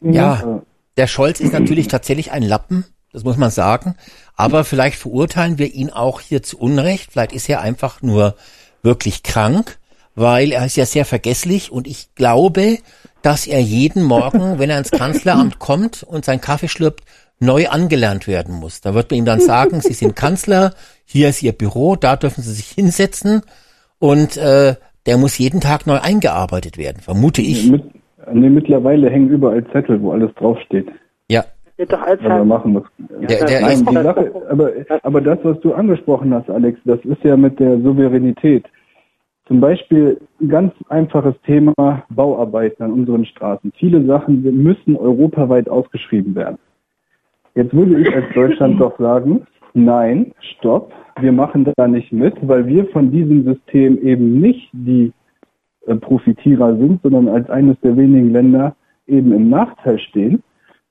Ja, 0.00 0.62
der 0.96 1.06
Scholz 1.06 1.40
ist 1.40 1.52
natürlich 1.52 1.88
tatsächlich 1.88 2.32
ein 2.32 2.42
Lappen, 2.42 2.84
das 3.12 3.24
muss 3.24 3.36
man 3.36 3.50
sagen. 3.50 3.96
Aber 4.34 4.64
vielleicht 4.64 4.98
verurteilen 4.98 5.58
wir 5.58 5.72
ihn 5.72 5.90
auch 5.90 6.20
hier 6.20 6.42
zu 6.42 6.58
Unrecht. 6.58 7.12
Vielleicht 7.12 7.32
ist 7.32 7.48
er 7.48 7.60
einfach 7.60 8.02
nur 8.02 8.34
wirklich 8.82 9.22
krank, 9.22 9.78
weil 10.14 10.52
er 10.52 10.64
ist 10.64 10.76
ja 10.76 10.86
sehr 10.86 11.04
vergesslich 11.04 11.70
und 11.70 11.86
ich 11.86 12.14
glaube, 12.14 12.78
dass 13.22 13.46
er 13.46 13.60
jeden 13.60 14.02
Morgen, 14.02 14.58
wenn 14.58 14.70
er 14.70 14.78
ins 14.78 14.90
Kanzleramt 14.90 15.58
kommt 15.58 16.02
und 16.02 16.24
seinen 16.24 16.40
Kaffee 16.40 16.68
schlürpt, 16.68 17.04
neu 17.40 17.68
angelernt 17.68 18.28
werden 18.28 18.54
muss. 18.54 18.80
Da 18.80 18.94
wird 18.94 19.10
man 19.10 19.18
ihm 19.18 19.24
dann 19.24 19.40
sagen, 19.40 19.80
Sie 19.80 19.94
sind 19.94 20.14
Kanzler, 20.14 20.72
hier 21.04 21.30
ist 21.30 21.42
Ihr 21.42 21.52
Büro, 21.52 21.96
da 21.96 22.16
dürfen 22.16 22.42
Sie 22.42 22.52
sich 22.52 22.66
hinsetzen 22.66 23.42
und 23.98 24.36
äh, 24.36 24.74
der 25.06 25.16
muss 25.16 25.38
jeden 25.38 25.60
Tag 25.60 25.86
neu 25.86 25.98
eingearbeitet 26.00 26.76
werden, 26.78 26.98
vermute 27.00 27.40
ich. 27.40 27.70
Mit, 27.70 27.82
nee, 28.32 28.50
mittlerweile 28.50 29.10
hängen 29.10 29.30
überall 29.30 29.64
Zettel, 29.72 30.00
wo 30.02 30.12
alles 30.12 30.32
draufsteht, 30.34 30.88
Ja, 31.28 31.44
Wird 31.78 31.92
doch 31.92 32.02
als 32.02 32.22
was 32.22 32.30
er 32.30 32.44
machen 32.44 32.74
muss. 32.74 32.84
der, 32.98 33.44
der 33.46 33.60
Nein, 33.62 33.72
ist, 33.72 33.90
die 33.90 33.94
Sache, 33.94 34.32
aber, 34.50 34.70
aber 35.02 35.20
das, 35.22 35.38
was 35.42 35.58
du 35.60 35.72
angesprochen 35.72 36.34
hast, 36.34 36.50
Alex, 36.50 36.78
das 36.84 37.00
ist 37.04 37.24
ja 37.24 37.36
mit 37.36 37.58
der 37.58 37.80
Souveränität. 37.80 38.66
Zum 39.46 39.60
Beispiel 39.60 40.20
ein 40.40 40.48
ganz 40.48 40.72
einfaches 40.90 41.34
Thema 41.44 42.04
Bauarbeiten 42.10 42.84
an 42.84 42.92
unseren 42.92 43.24
Straßen. 43.24 43.72
Viele 43.76 44.04
Sachen 44.04 44.42
müssen 44.42 44.96
europaweit 44.96 45.68
ausgeschrieben 45.68 46.36
werden. 46.36 46.58
Jetzt 47.60 47.74
würde 47.74 48.00
ich 48.00 48.16
als 48.16 48.24
Deutschland 48.32 48.80
doch 48.80 48.98
sagen, 48.98 49.42
nein, 49.74 50.32
stopp, 50.40 50.94
wir 51.20 51.30
machen 51.30 51.70
da 51.76 51.86
nicht 51.86 52.10
mit, 52.10 52.34
weil 52.48 52.66
wir 52.66 52.86
von 52.86 53.10
diesem 53.10 53.44
System 53.44 53.98
eben 54.02 54.40
nicht 54.40 54.70
die 54.72 55.12
äh, 55.86 55.94
Profitierer 55.94 56.74
sind, 56.78 57.02
sondern 57.02 57.28
als 57.28 57.50
eines 57.50 57.78
der 57.82 57.98
wenigen 57.98 58.32
Länder 58.32 58.74
eben 59.06 59.30
im 59.32 59.50
Nachteil 59.50 59.98
stehen. 59.98 60.42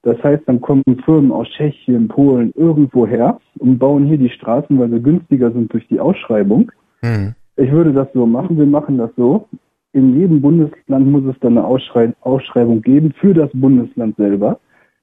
Das 0.03 0.21
heißt, 0.23 0.43
dann 0.45 0.61
kommen 0.61 0.83
Firmen 1.05 1.31
aus 1.31 1.47
Tschechien, 1.49 2.07
Polen, 2.07 2.53
irgendwo 2.55 3.07
her 3.07 3.39
und 3.57 3.79
bauen 3.79 4.05
hier 4.05 4.19
die 4.19 4.29
Straßen, 4.29 4.77
weil 4.77 4.91
sie 4.91 5.01
günstiger 5.01 5.51
sind 5.51 5.73
durch 5.73 5.87
die 5.87 5.99
Ausschreibung. 5.99 6.71
hm. 7.01 7.33
Ich 7.55 7.71
würde 7.71 7.93
das 7.93 8.07
so 8.13 8.27
machen. 8.27 8.59
Wir 8.59 8.67
machen 8.67 8.99
das 8.99 9.09
so. 9.17 9.47
In 9.93 10.19
jedem 10.19 10.39
Bundesland 10.39 11.07
muss 11.07 11.23
es 11.25 11.39
dann 11.39 11.57
eine 11.57 11.65
Ausschrei 11.65 12.13
Ausschreibung 12.21 12.83
geben 12.83 13.11
für 13.19 13.33
das 13.33 13.49
Bundesland 13.53 14.17
selber, 14.17 14.59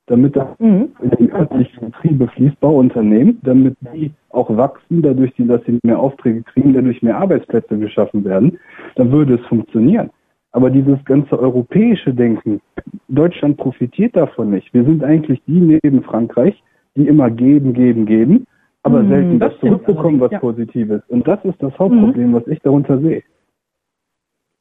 damit 0.07 0.37
das 0.37 0.47
Mhm. 0.59 0.89
in 1.03 1.11
die 1.19 1.33
öffentlichen 1.33 1.91
Betriebe 1.91 2.29
fließt, 2.29 2.61
Bauunternehmen, 2.61 3.39
damit 3.43 3.77
die 3.95 4.13
auch 4.31 4.55
wachsen, 4.57 5.03
dadurch, 5.03 5.33
dass 5.37 5.65
sie 5.65 5.79
mehr 5.83 5.99
Aufträge 5.99 6.43
kriegen, 6.43 6.73
dadurch 6.73 7.03
mehr 7.03 7.19
Arbeitsplätze 7.19 7.79
geschaffen 7.79 8.25
werden, 8.25 8.59
dann 8.95 9.11
würde 9.11 9.35
es 9.35 9.47
funktionieren. 9.47 10.11
Aber 10.53 10.71
dieses 10.71 11.05
ganze 11.05 11.39
europäische 11.39 12.15
Denken, 12.15 12.61
Deutschland 13.09 13.57
profitiert 13.57 14.17
davon 14.17 14.51
nicht. 14.51 14.73
Wir 14.73 14.85
sind 14.85 15.03
eigentlich 15.05 15.43
die 15.47 15.61
neben 15.61 16.03
Frankreich, 16.03 16.63
die 16.97 17.07
immer 17.09 17.31
geben, 17.31 17.75
geben, 17.75 18.07
geben, 18.07 18.47
aber 18.83 19.03
Mhm, 19.03 19.09
selten 19.09 19.39
das 19.39 19.59
zurückbekommen, 19.59 20.21
was 20.21 20.31
ja. 20.31 20.39
Positives. 20.39 21.03
Und 21.09 21.27
das 21.27 21.45
ist 21.45 21.61
das 21.63 21.77
Hauptproblem, 21.79 22.33
was 22.33 22.47
ich 22.47 22.61
darunter 22.61 22.99
sehe. 23.01 23.23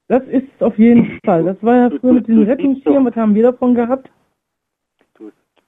Das 0.08 0.22
ist 0.24 0.62
auf 0.62 0.78
jeden 0.78 1.18
Fall. 1.24 1.44
Das 1.44 1.56
war 1.62 1.76
ja 1.76 1.90
früher 1.98 2.12
mit 2.12 2.28
diesen 2.28 2.44
Rettungsschirmen, 2.44 3.06
was 3.06 3.16
haben 3.16 3.34
wir 3.34 3.44
davon 3.44 3.74
gehabt? 3.74 4.10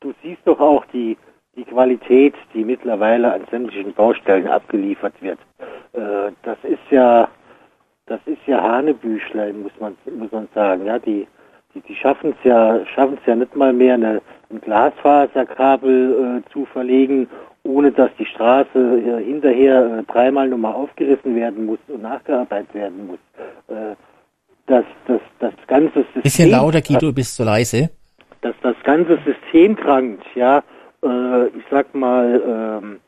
Du, 0.00 0.14
siehst 0.22 0.42
doch 0.44 0.60
auch 0.60 0.84
die, 0.92 1.16
die 1.56 1.64
Qualität, 1.64 2.34
die 2.54 2.64
mittlerweile 2.64 3.32
an 3.32 3.42
sämtlichen 3.50 3.92
Baustellen 3.92 4.46
abgeliefert 4.46 5.14
wird. 5.20 5.38
Äh, 5.92 6.32
das 6.42 6.58
ist 6.62 6.90
ja, 6.90 7.28
das 8.06 8.20
ist 8.26 8.46
ja 8.46 8.62
Hanebüchlein, 8.62 9.62
muss 9.62 9.72
man, 9.80 9.96
muss 10.16 10.30
man 10.30 10.48
sagen. 10.54 10.86
Ja, 10.86 10.98
die, 11.00 11.26
die, 11.74 11.80
die 11.80 11.96
schaffen 11.96 12.34
es 12.38 12.44
ja, 12.44 12.86
schaffen 12.94 13.18
es 13.20 13.26
ja 13.26 13.34
nicht 13.34 13.56
mal 13.56 13.72
mehr, 13.72 13.94
eine, 13.94 14.22
ein 14.50 14.60
Glasfaserkabel 14.60 16.42
äh, 16.46 16.52
zu 16.52 16.64
verlegen, 16.66 17.28
ohne 17.64 17.90
dass 17.90 18.10
die 18.18 18.26
Straße 18.26 18.78
äh, 18.78 19.24
hinterher 19.24 19.98
äh, 19.98 20.12
dreimal 20.12 20.48
nochmal 20.48 20.74
aufgerissen 20.74 21.34
werden 21.34 21.66
muss 21.66 21.80
und 21.88 22.02
nachgearbeitet 22.02 22.72
werden 22.72 23.08
muss. 23.08 23.18
Äh, 23.66 23.96
das, 24.66 24.84
das, 25.06 25.20
das 25.40 25.54
ganze 25.66 26.00
System. 26.00 26.22
bisschen 26.22 26.50
lauter, 26.50 26.82
Guido, 26.82 27.06
du 27.08 27.12
bist 27.12 27.34
so 27.34 27.42
leise. 27.42 27.90
Dass 28.40 28.54
das 28.62 28.76
ganze 28.84 29.18
System 29.24 29.76
krankt, 29.76 30.24
ja, 30.34 30.62
äh, 31.02 31.46
ich 31.48 31.64
sag 31.70 31.94
mal, 31.94 32.42
ähm, 32.46 33.00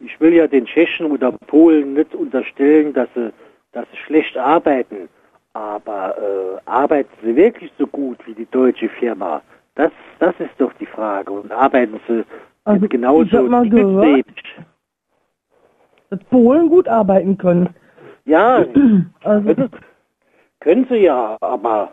ich 0.00 0.18
will 0.20 0.34
ja 0.34 0.46
den 0.46 0.66
Tschechen 0.66 1.10
oder 1.10 1.32
Polen 1.32 1.94
nicht 1.94 2.14
unterstellen, 2.14 2.92
dass 2.92 3.08
sie, 3.14 3.32
dass 3.72 3.86
sie 3.90 3.98
schlecht 3.98 4.36
arbeiten, 4.36 5.08
aber 5.52 6.16
äh, 6.18 6.60
arbeiten 6.68 7.10
sie 7.22 7.36
wirklich 7.36 7.72
so 7.78 7.86
gut 7.86 8.18
wie 8.26 8.34
die 8.34 8.50
deutsche 8.50 8.88
Firma? 8.88 9.42
Das, 9.76 9.90
das 10.18 10.34
ist 10.38 10.54
doch 10.58 10.72
die 10.74 10.86
Frage. 10.86 11.32
Und 11.32 11.50
arbeiten 11.50 12.00
sie 12.06 12.24
Also, 12.64 12.88
genauso 12.88 13.48
ich? 14.16 14.24
Dass 16.10 16.20
Polen 16.24 16.68
gut 16.68 16.88
arbeiten 16.88 17.36
können. 17.38 17.68
Ja, 18.24 18.64
Also, 19.24 19.54
können, 19.54 19.70
können 20.60 20.86
sie 20.88 20.98
ja, 20.98 21.36
aber 21.40 21.90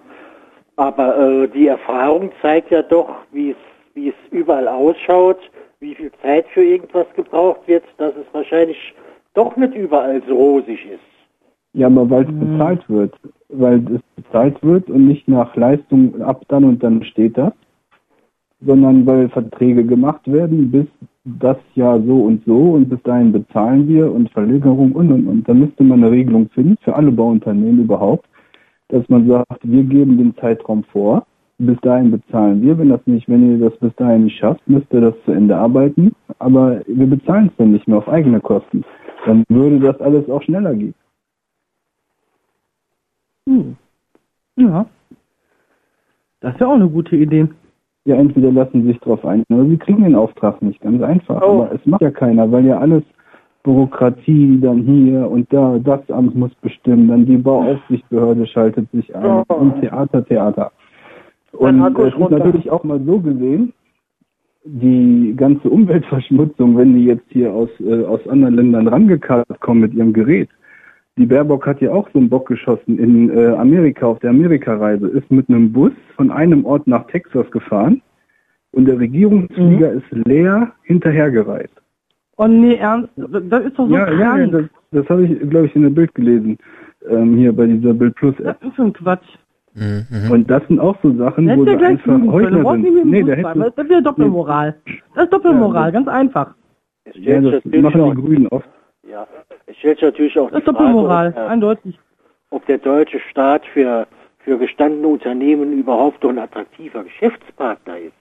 aber 0.76 1.18
äh, 1.18 1.48
die 1.48 1.68
Erfahrung 1.68 2.32
zeigt 2.42 2.72
ja 2.72 2.82
doch, 2.82 3.10
wie 3.32 3.52
es 3.52 3.58
wie 3.94 4.10
es 4.10 4.16
überall 4.32 4.68
ausschaut, 4.68 5.40
wie 5.80 5.96
viel 5.96 6.12
Zeit 6.22 6.46
für 6.54 6.64
irgendwas 6.64 7.08
gebraucht 7.16 7.62
wird, 7.68 7.84
dass 7.98 8.14
es 8.16 8.26
wahrscheinlich 8.32 8.94
doch 9.34 9.56
nicht 9.58 9.76
überall 9.76 10.22
so 10.28 10.36
rosig 10.36 10.86
ist. 10.86 11.00
Ja, 11.74 11.88
aber 11.88 12.10
weil 12.10 12.24
es 12.24 12.40
bezahlt 12.40 12.90
wird. 12.90 13.14
Weil 13.50 13.84
es 13.96 14.24
bezahlt 14.24 14.62
wird 14.64 14.90
und 14.90 15.08
nicht 15.08 15.28
nach 15.28 15.56
Leistung 15.56 16.22
ab 16.22 16.44
dann 16.50 16.64
und 16.64 16.84
dann 16.84 17.04
steht 17.04 17.38
das, 17.38 17.54
sondern 18.62 19.06
weil 19.06 19.30
Verträge 19.30 19.86
gemacht 19.86 20.22
werden, 20.32 20.72
bis 20.72 20.86
das 21.24 21.58
Jahr 21.76 22.02
so 22.02 22.24
und 22.24 22.44
so 22.46 22.72
und 22.72 22.90
bis 22.90 23.02
dahin 23.04 23.32
bezahlen 23.32 23.88
wir 23.88 24.12
und 24.12 24.30
Verlegerung 24.32 24.92
und 24.94 25.12
und 25.12 25.28
und. 25.28 25.48
Da 25.48 25.54
müsste 25.54 25.84
man 25.84 26.04
eine 26.04 26.12
Regelung 26.12 26.50
finden 26.50 26.78
für 26.82 26.96
alle 26.96 27.12
Bauunternehmen 27.12 27.84
überhaupt, 27.84 28.26
dass 28.92 29.08
man 29.10 29.28
sagt, 29.28 29.60
wir 29.64 29.84
geben 29.84 30.18
den 30.18 30.36
Zeitraum 30.38 30.84
vor, 30.86 31.26
bis 31.58 31.80
dahin 31.82 32.12
bezahlen 32.12 32.62
wir. 32.62 32.78
Wenn 32.78 32.90
das 32.90 33.06
nicht, 33.06 33.30
wenn 33.30 33.52
ihr 33.52 33.70
das 33.70 33.78
bis 33.80 33.96
dahin 33.96 34.26
nicht 34.26 34.38
schafft, 34.38 34.68
müsst 34.68 34.92
ihr 34.92 35.02
das 35.02 35.14
zu 35.26 35.32
Ende 35.32 35.56
arbeiten. 35.56 36.14
Aber 36.40 36.82
wir 36.88 37.08
bezahlen 37.08 37.48
es 37.48 37.58
dann 37.58 37.72
nicht 37.72 37.88
mehr 37.88 38.00
auf 38.00 38.10
eigene 38.10 38.42
Kosten. 38.42 38.84
Dann 39.26 39.44
würde 39.50 39.80
das 39.80 40.00
alles 40.02 40.30
auch 40.30 40.42
schneller 40.42 40.74
gehen. 40.74 40.96
Hm. 43.48 43.76
Ja. 44.56 44.86
Das 46.42 46.60
wäre 46.60 46.70
auch 46.70 46.76
eine 46.76 46.90
gute 46.90 47.16
Idee. 47.16 47.48
Ja, 48.06 48.16
entweder 48.16 48.52
lassen 48.52 48.82
sie 48.82 48.88
sich 48.88 49.00
drauf 49.00 49.24
ein 49.26 49.44
oder 49.50 49.66
sie 49.66 49.78
kriegen 49.78 50.04
den 50.04 50.16
Auftrag 50.16 50.62
nicht. 50.62 50.82
Ganz 50.82 51.02
einfach. 51.04 51.42
Oh. 51.42 51.64
Aber 51.64 51.72
es 51.74 51.86
macht 51.86 52.02
ja 52.02 52.10
keiner, 52.10 52.52
weil 52.52 52.66
ja 52.66 52.80
alles 52.80 53.04
Bürokratie 53.64 54.60
dann 54.62 54.80
hier 54.80 55.30
und 55.30 55.52
da, 55.54 55.80
das 55.84 56.10
Amt 56.10 56.36
muss 56.36 56.54
bestimmen, 56.56 57.08
dann 57.08 57.26
die 57.26 57.38
Bauaufsichtsbehörde 57.38 58.48
schaltet 58.48 58.90
sich 58.92 59.16
ein 59.16 59.44
Oh. 59.48 59.54
und 59.54 59.80
Theater, 59.82 60.26
Theater. 60.26 60.72
Und 61.52 61.82
Akku 61.82 62.04
es 62.04 62.14
ist 62.14 62.30
natürlich 62.30 62.70
auch 62.72 62.84
mal 62.84 63.00
so 63.06 63.20
gesehen, 63.20 63.74
die 64.64 65.34
ganze 65.36 65.70
Umweltverschmutzung, 65.70 66.78
wenn 66.78 66.96
die 66.96 67.06
jetzt 67.06 67.26
hier 67.30 67.52
aus, 67.54 67.70
äh, 67.80 68.04
aus 68.06 68.26
anderen 68.28 68.56
Ländern 68.56 68.88
rangekarrt 68.88 69.60
kommen 69.60 69.82
mit 69.82 69.94
ihrem 69.94 70.14
Gerät. 70.14 70.50
Die 71.18 71.26
Baerbock 71.26 71.68
hat 71.68 71.82
ja 71.82 71.92
auch 71.92 72.08
so 72.14 72.20
einen 72.20 72.30
Bock 72.30 72.48
geschossen 72.48 72.98
in 72.98 73.30
äh, 73.30 73.48
Amerika 73.48 74.06
auf 74.06 74.20
der 74.20 74.30
Amerikareise, 74.30 75.08
ist 75.08 75.30
mit 75.30 75.50
einem 75.50 75.72
Bus 75.72 75.92
von 76.16 76.32
einem 76.32 76.64
Ort 76.66 76.88
nach 76.88 77.06
Texas 77.08 77.50
gefahren 77.52 78.02
und 78.72 78.86
der 78.86 79.00
Regierungsflieger 79.00 79.92
ist 79.92 80.10
leer 80.12 80.72
hinterhergereist. 80.84 81.81
Oh 82.38 82.48
nee, 82.48 82.76
ernst? 82.76 83.10
Das 83.16 83.64
ist 83.66 83.78
doch 83.78 83.88
so 83.88 83.94
ja, 83.94 84.08
ja, 84.12 84.20
ja, 84.20 84.36
krank. 84.36 84.52
das, 84.52 84.64
das 84.92 85.10
habe 85.10 85.24
ich, 85.26 85.50
glaube 85.50 85.68
ich, 85.68 85.76
in 85.76 85.84
der 85.84 85.90
Bild 85.90 86.14
gelesen, 86.16 86.58
ähm, 87.10 87.38
hier 87.38 87.54
bei 87.54 87.66
dieser 87.68 87.94
Bild 87.94 88.16
Plus 88.16 88.40
App. 88.40 88.60
Das 88.62 88.72
ist 88.72 88.80
ein 88.80 88.94
Quatsch. 88.94 89.26
Mhm. 89.74 90.32
Und 90.32 90.50
das 90.52 90.62
sind 90.68 90.80
auch 90.80 90.98
so 91.02 91.14
Sachen, 91.16 91.48
Da 91.48 91.56
wo 91.56 91.66
sie 91.66 91.76
gleich 91.78 91.92
einfach. 92.06 92.32
Heuchler 92.32 92.72
sind. 92.74 93.06
Nee, 93.06 93.24
hätte, 93.24 93.42
Das 93.56 93.68
ist 93.78 93.86
wieder 93.86 94.02
Doppelmoral. 94.02 94.76
Das 95.16 95.24
ist 95.26 95.34
Doppelmoral, 95.34 95.92
ganz 95.92 96.08
einfach. 96.08 96.54
Ja, 97.14 97.40
das 97.42 97.64
machen 97.66 98.02
auch, 98.02 98.14
die 98.16 98.22
Grünen 98.22 98.48
oft. 98.50 98.68
ja, 99.10 99.26
es 99.68 99.76
stellt 99.78 99.98
sich 100.00 100.06
natürlich 100.08 100.38
auch 100.40 100.52
Das 100.52 100.64
die 100.64 100.70
ist 100.70 100.76
Frage, 100.76 100.78
Doppelmoral, 100.78 101.28
ob, 101.30 101.34
der, 101.36 101.48
eindeutig. 101.50 102.00
ob 102.50 102.66
der 102.66 102.78
deutsche 102.80 103.20
Staat 103.32 103.66
für, 103.68 104.08
für 104.40 104.58
gestandene 104.58 105.08
Unternehmen 105.08 105.74
überhaupt 105.78 106.24
doch 106.24 106.30
ein 106.30 106.40
attraktiver 106.40 107.04
Geschäftspartner 107.04 107.98
ist. 107.98 108.14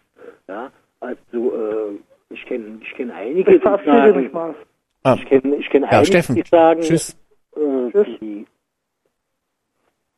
Ja, 0.48 0.70
also 1.00 1.52
äh, 1.52 1.98
ich 2.30 2.46
kenne 2.46 2.78
ich 2.82 2.94
kenn 2.94 3.10
einige, 3.10 3.54
Ich 3.54 3.62
die 3.62 3.68
mich 3.68 3.84
sagen, 3.84 4.30
mal. 4.32 4.54
Ah, 5.02 5.14
ich 5.18 5.26
kenne 5.26 5.56
ich 5.56 5.68
kenn 5.70 5.82
ja, 5.82 5.88
einige, 5.90 6.06
Steffen. 6.06 6.34
die 6.36 6.42
sagen, 6.42 6.80
Tschüss. 6.80 7.16
äh, 7.56 7.90
Tschüss. 7.90 8.18
die, 8.20 8.46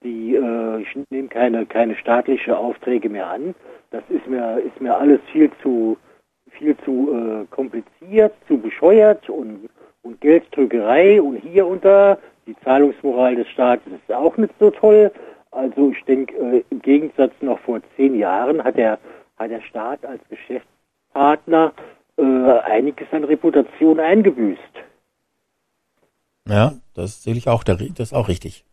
die 0.02 0.34
äh, 0.36 0.82
ich 0.82 0.98
nehme 1.10 1.28
keine 1.28 1.66
keine 1.66 1.96
staatliche 1.96 2.56
Aufträge 2.56 3.08
mehr 3.08 3.28
an. 3.28 3.54
Das 3.90 4.02
ist 4.08 4.26
mir 4.26 4.58
ist 4.58 4.80
mir 4.80 4.96
alles 4.96 5.20
viel 5.32 5.50
zu 5.62 5.96
viel 6.50 6.76
zu 6.84 7.10
äh, 7.14 7.46
kompliziert, 7.54 8.34
zu 8.46 8.58
bescheuert 8.58 9.28
und 9.30 9.68
und 10.02 10.20
Gelddrückerei 10.20 11.22
und 11.22 11.36
hier 11.36 11.66
und 11.66 11.84
da 11.84 12.18
die 12.46 12.56
Zahlungsmoral 12.64 13.36
des 13.36 13.48
Staates 13.48 13.92
ist 13.92 14.12
auch 14.12 14.36
nicht 14.36 14.52
so 14.58 14.70
toll. 14.70 15.12
Also 15.52 15.92
ich 15.92 16.02
denke, 16.04 16.34
äh, 16.36 16.64
im 16.70 16.82
Gegensatz 16.82 17.32
noch 17.40 17.58
vor 17.60 17.80
zehn 17.96 18.14
Jahren 18.18 18.62
hat 18.64 18.76
der 18.76 18.98
hat 19.38 19.50
der 19.50 19.60
Staat 19.62 20.04
als 20.04 20.20
Geschäftspartner 20.28 21.72
äh, 22.16 22.58
einiges 22.64 23.06
an 23.12 23.24
Reputation 23.24 24.00
eingebüßt. 24.00 24.60
Ja, 26.48 26.72
das 26.94 27.22
sehe 27.22 27.34
ich 27.34 27.48
auch, 27.48 27.64
der- 27.64 27.76
das 27.76 28.10
ist 28.10 28.14
auch 28.14 28.28
richtig. 28.28 28.64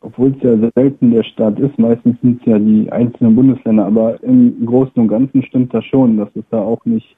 Obwohl 0.00 0.34
es 0.36 0.42
ja 0.42 0.70
selten 0.74 1.10
der 1.10 1.24
Staat 1.24 1.58
ist, 1.58 1.78
meistens 1.78 2.18
sind 2.20 2.40
es 2.40 2.46
ja 2.46 2.58
die 2.58 2.90
einzelnen 2.90 3.36
Bundesländer, 3.36 3.84
aber 3.84 4.22
im 4.22 4.64
Großen 4.64 4.94
und 4.96 5.08
Ganzen 5.08 5.42
stimmt 5.42 5.74
das 5.74 5.84
schon, 5.84 6.16
dass 6.16 6.28
es 6.34 6.44
da 6.50 6.60
auch 6.60 6.84
nicht, 6.84 7.16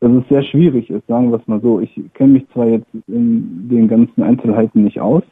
dass 0.00 0.12
es 0.12 0.28
sehr 0.28 0.42
schwierig 0.42 0.90
ist, 0.90 1.06
sagen 1.06 1.30
wir 1.30 1.38
es 1.40 1.46
mal 1.46 1.60
so. 1.60 1.80
Ich 1.80 1.98
kenne 2.14 2.34
mich 2.34 2.46
zwar 2.52 2.66
jetzt 2.66 2.86
in 3.06 3.68
den 3.68 3.88
ganzen 3.88 4.22
Einzelheiten 4.22 4.84
nicht 4.84 5.00
aus, 5.00 5.22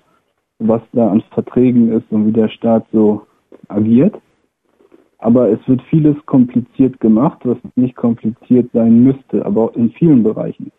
was 0.59 0.81
da 0.93 1.11
an 1.11 1.23
Verträgen 1.33 1.93
ist 1.93 2.11
und 2.11 2.27
wie 2.27 2.33
der 2.33 2.49
Staat 2.49 2.87
so 2.93 3.27
agiert, 3.69 4.15
aber 5.25 5.49
es 5.49 5.59
wird 5.67 5.81
vieles 5.89 6.17
kompliziert 6.27 7.01
gemacht, 7.01 7.39
was 7.45 7.57
nicht 7.77 7.97
kompliziert 7.97 8.71
sein 8.75 9.05
müsste, 9.05 9.45
aber 9.47 9.63
auch 9.63 9.75
in 9.75 9.91
vielen 9.93 10.23
Bereichen. 10.23 10.71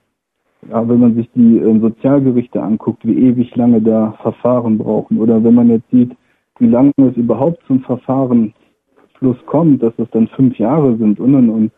Ja, 0.69 0.87
wenn 0.87 0.99
man 0.99 1.15
sich 1.15 1.27
die 1.33 1.57
ähm, 1.57 1.81
Sozialgerichte 1.81 2.61
anguckt, 2.61 3.03
wie 3.07 3.17
ewig 3.27 3.55
lange 3.55 3.81
da 3.81 4.11
Verfahren 4.21 4.77
brauchen, 4.77 5.17
oder 5.17 5.43
wenn 5.43 5.55
man 5.55 5.69
jetzt 5.69 5.89
sieht, 5.89 6.15
wie 6.59 6.67
lange 6.67 6.91
es 6.97 7.17
überhaupt 7.17 7.59
zum 7.65 7.81
Verfahrensschluss 7.81 9.37
kommt, 9.47 9.81
dass 9.81 9.93
es 9.97 10.07
dann 10.11 10.27
fünf 10.27 10.59
Jahre 10.59 10.95
sind 10.97 11.19
und 11.19 11.33
und 11.33 11.49
und. 11.49 11.71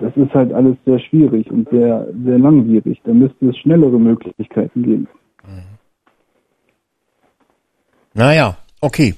Das 0.00 0.16
ist 0.16 0.34
halt 0.34 0.52
alles 0.52 0.76
sehr 0.84 0.98
schwierig 0.98 1.48
und 1.52 1.68
sehr, 1.70 2.08
sehr 2.24 2.38
langwierig. 2.38 3.00
Da 3.04 3.12
müsste 3.12 3.50
es 3.50 3.56
schnellere 3.58 4.00
Möglichkeiten 4.00 4.82
geben. 4.82 5.08
Naja, 8.12 8.56
okay. 8.80 9.14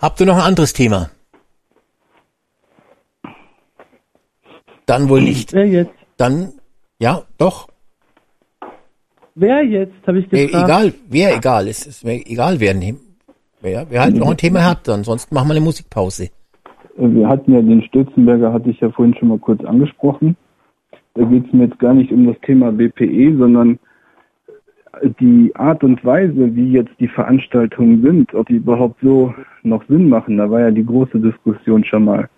Habt 0.00 0.20
ihr 0.20 0.26
noch 0.26 0.36
ein 0.36 0.48
anderes 0.48 0.72
Thema? 0.72 1.10
Dann 4.86 5.08
wohl 5.08 5.22
nicht. 5.22 5.52
Wer 5.52 5.66
jetzt? 5.66 5.92
Dann, 6.16 6.52
ja, 6.98 7.22
doch. 7.38 7.68
Wer 9.34 9.64
jetzt, 9.64 9.94
habe 10.06 10.20
ich 10.20 10.32
Äh, 10.32 10.46
gefragt. 10.46 10.64
egal, 10.64 10.94
wer 11.08 11.36
egal. 11.36 11.68
Es 11.68 11.86
ist 11.86 12.04
mir 12.04 12.14
egal, 12.26 12.60
wer, 12.60 12.74
wer, 13.60 13.86
wer 13.90 14.00
halt 14.02 14.16
noch 14.16 14.30
ein 14.30 14.36
Thema 14.36 14.64
hat. 14.64 14.88
Ansonsten 14.88 15.34
machen 15.34 15.48
wir 15.48 15.54
eine 15.54 15.64
Musikpause. 15.64 16.30
Wir 16.96 17.28
hatten 17.28 17.52
ja 17.52 17.60
den 17.60 17.82
Stürzenberger, 17.82 18.52
hatte 18.52 18.70
ich 18.70 18.78
ja 18.80 18.90
vorhin 18.90 19.14
schon 19.16 19.28
mal 19.28 19.38
kurz 19.38 19.64
angesprochen. 19.64 20.36
Da 21.14 21.24
geht 21.24 21.46
es 21.46 21.52
mir 21.52 21.64
jetzt 21.64 21.78
gar 21.80 21.94
nicht 21.94 22.12
um 22.12 22.26
das 22.26 22.36
Thema 22.42 22.70
BPE, 22.70 23.36
sondern 23.36 23.78
die 25.20 25.50
Art 25.56 25.82
und 25.82 26.04
Weise, 26.04 26.54
wie 26.54 26.70
jetzt 26.72 26.92
die 27.00 27.08
Veranstaltungen 27.08 28.02
sind, 28.02 28.34
ob 28.34 28.46
die 28.46 28.56
überhaupt 28.56 29.00
so 29.02 29.34
noch 29.62 29.84
Sinn 29.88 30.08
machen, 30.08 30.36
da 30.36 30.50
war 30.50 30.60
ja 30.60 30.70
die 30.70 30.86
große 30.86 31.18
Diskussion 31.18 31.84
schon 31.84 32.04
mal. 32.04 32.28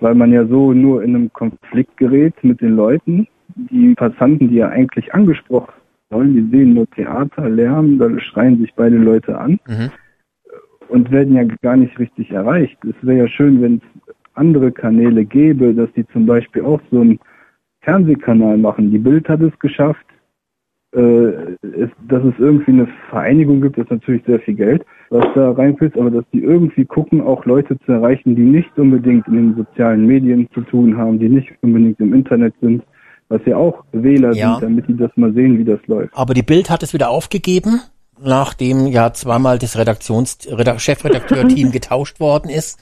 Weil 0.00 0.14
man 0.14 0.32
ja 0.32 0.46
so 0.46 0.72
nur 0.72 1.02
in 1.02 1.14
einem 1.14 1.32
Konflikt 1.32 1.96
gerät 1.96 2.34
mit 2.42 2.60
den 2.60 2.76
Leuten. 2.76 3.26
Die 3.54 3.94
Passanten, 3.94 4.48
die 4.48 4.56
ja 4.56 4.68
eigentlich 4.68 5.12
angesprochen 5.12 5.72
sollen, 6.10 6.34
die 6.34 6.56
sehen 6.56 6.74
nur 6.74 6.88
Theater, 6.90 7.48
Lärm, 7.48 7.98
da 7.98 8.08
schreien 8.20 8.58
sich 8.58 8.72
beide 8.74 8.96
Leute 8.96 9.38
an 9.38 9.60
Mhm. 9.68 9.90
und 10.88 11.10
werden 11.10 11.36
ja 11.36 11.44
gar 11.62 11.76
nicht 11.76 11.98
richtig 11.98 12.30
erreicht. 12.30 12.78
Es 12.84 12.94
wäre 13.02 13.18
ja 13.18 13.28
schön, 13.28 13.60
wenn 13.62 13.76
es 13.76 14.12
andere 14.34 14.72
Kanäle 14.72 15.24
gäbe, 15.24 15.74
dass 15.74 15.92
die 15.92 16.06
zum 16.08 16.26
Beispiel 16.26 16.62
auch 16.62 16.80
so 16.90 17.00
einen 17.00 17.18
Fernsehkanal 17.82 18.58
machen. 18.58 18.90
Die 18.90 18.98
Bild 18.98 19.28
hat 19.28 19.40
es 19.40 19.56
geschafft, 19.58 20.06
äh, 20.92 21.00
es, 21.62 21.90
dass 22.08 22.24
es 22.24 22.34
irgendwie 22.38 22.72
eine 22.72 22.88
Vereinigung 23.10 23.60
gibt, 23.60 23.78
ist 23.78 23.90
natürlich 23.90 24.24
sehr 24.24 24.40
viel 24.40 24.54
Geld, 24.54 24.84
was 25.10 25.24
da 25.34 25.50
reinfließt, 25.50 25.98
aber 25.98 26.10
dass 26.10 26.24
die 26.32 26.40
irgendwie 26.40 26.84
gucken, 26.84 27.20
auch 27.20 27.44
Leute 27.44 27.78
zu 27.84 27.92
erreichen, 27.92 28.36
die 28.36 28.42
nicht 28.42 28.70
unbedingt 28.78 29.26
in 29.26 29.34
den 29.34 29.56
sozialen 29.56 30.06
Medien 30.06 30.48
zu 30.54 30.60
tun 30.62 30.96
haben, 30.96 31.18
die 31.18 31.28
nicht 31.28 31.50
unbedingt 31.62 31.98
im 32.00 32.14
Internet 32.14 32.54
sind, 32.60 32.82
was 33.28 33.40
ja 33.44 33.56
auch 33.56 33.84
Wähler 33.92 34.32
Ja. 34.32 34.54
sind, 34.54 34.62
damit 34.62 34.88
die 34.88 34.96
das 34.96 35.10
mal 35.16 35.32
sehen, 35.32 35.58
wie 35.58 35.64
das 35.64 35.80
läuft. 35.86 36.16
Aber 36.16 36.32
die 36.32 36.42
Bild 36.44 36.70
hat 36.70 36.82
es 36.84 36.92
wieder 36.94 37.10
aufgegeben, 37.10 37.80
nachdem 38.22 38.86
ja 38.86 39.12
zweimal 39.12 39.58
das 39.58 39.76
Redaktions 39.76 40.38
Redak 40.48 40.80
Chefredakteur-Team 40.80 41.70
getauscht 41.72 42.20
worden 42.20 42.48
ist, 42.50 42.78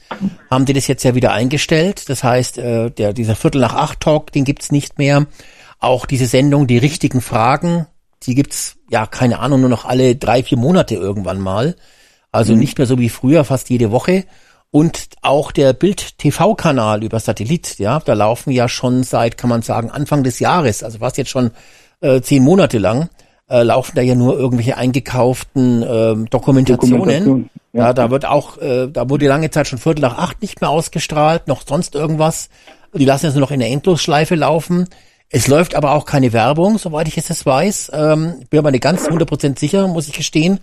haben 0.51 0.65
die 0.65 0.73
das 0.73 0.87
jetzt 0.87 1.03
ja 1.03 1.15
wieder 1.15 1.33
eingestellt. 1.33 2.09
Das 2.09 2.23
heißt, 2.23 2.59
äh, 2.59 2.91
der 2.91 3.13
dieser 3.13 3.35
Viertel 3.35 3.61
nach 3.61 3.73
acht 3.73 4.01
Talk, 4.01 4.31
den 4.31 4.43
gibt's 4.43 4.71
nicht 4.71 4.99
mehr. 4.99 5.25
Auch 5.79 6.05
diese 6.05 6.25
Sendung, 6.25 6.67
die 6.67 6.77
richtigen 6.77 7.21
Fragen, 7.21 7.87
die 8.23 8.35
gibt's 8.35 8.77
ja 8.89 9.05
keine 9.07 9.39
Ahnung 9.39 9.61
nur 9.61 9.69
noch 9.69 9.85
alle 9.85 10.15
drei 10.15 10.43
vier 10.43 10.57
Monate 10.57 10.95
irgendwann 10.95 11.39
mal. 11.39 11.75
Also 12.31 12.53
nicht 12.55 12.77
mehr 12.77 12.87
so 12.87 12.99
wie 12.99 13.09
früher, 13.09 13.43
fast 13.43 13.69
jede 13.69 13.91
Woche. 13.91 14.25
Und 14.71 15.09
auch 15.23 15.51
der 15.51 15.73
Bild-TV-Kanal 15.73 17.03
über 17.03 17.19
Satellit, 17.19 17.79
ja, 17.79 17.99
da 17.99 18.13
laufen 18.13 18.51
ja 18.51 18.69
schon 18.69 19.03
seit, 19.03 19.37
kann 19.37 19.49
man 19.49 19.63
sagen, 19.63 19.89
Anfang 19.89 20.23
des 20.23 20.39
Jahres, 20.39 20.83
also 20.83 20.99
fast 20.99 21.17
jetzt 21.17 21.31
schon 21.31 21.51
äh, 22.01 22.21
zehn 22.21 22.43
Monate 22.43 22.77
lang, 22.77 23.09
äh, 23.49 23.63
laufen 23.63 23.93
da 23.95 24.03
ja 24.03 24.13
nur 24.13 24.37
irgendwelche 24.37 24.77
eingekauften 24.77 25.81
ähm, 25.81 26.29
Dokumentationen. 26.29 26.99
Dokumentation, 26.99 27.49
Ja. 27.73 27.85
ja. 27.87 27.93
da 27.93 28.11
wird 28.11 28.25
auch, 28.25 28.59
äh, 28.59 28.87
da 28.87 29.09
wurde 29.09 29.27
lange 29.27 29.49
Zeit 29.49 29.67
schon 29.67 29.79
Viertel 29.79 30.01
nach 30.01 30.19
acht 30.19 30.41
nicht 30.43 30.61
mehr 30.61 30.69
ausgestrahlt, 30.69 31.47
noch 31.47 31.63
sonst 31.67 31.95
irgendwas. 31.95 32.49
Die 32.93 33.05
lassen 33.05 33.25
es 33.25 33.33
nur 33.33 33.41
noch 33.41 33.51
in 33.51 33.59
der 33.59 33.69
Endlosschleife 33.69 34.35
laufen. 34.35 34.87
Es 35.29 35.47
läuft 35.47 35.73
aber 35.75 35.93
auch 35.93 36.05
keine 36.05 36.31
Werbung, 36.33 36.77
soweit 36.77 37.07
ich 37.07 37.17
es 37.17 37.27
jetzt 37.27 37.45
weiß. 37.45 37.91
Ähm, 37.93 38.41
bin 38.49 38.59
aber 38.59 38.71
nicht 38.71 38.83
ganz 38.83 39.07
100% 39.07 39.57
sicher, 39.59 39.87
muss 39.87 40.07
ich 40.07 40.13
gestehen, 40.13 40.59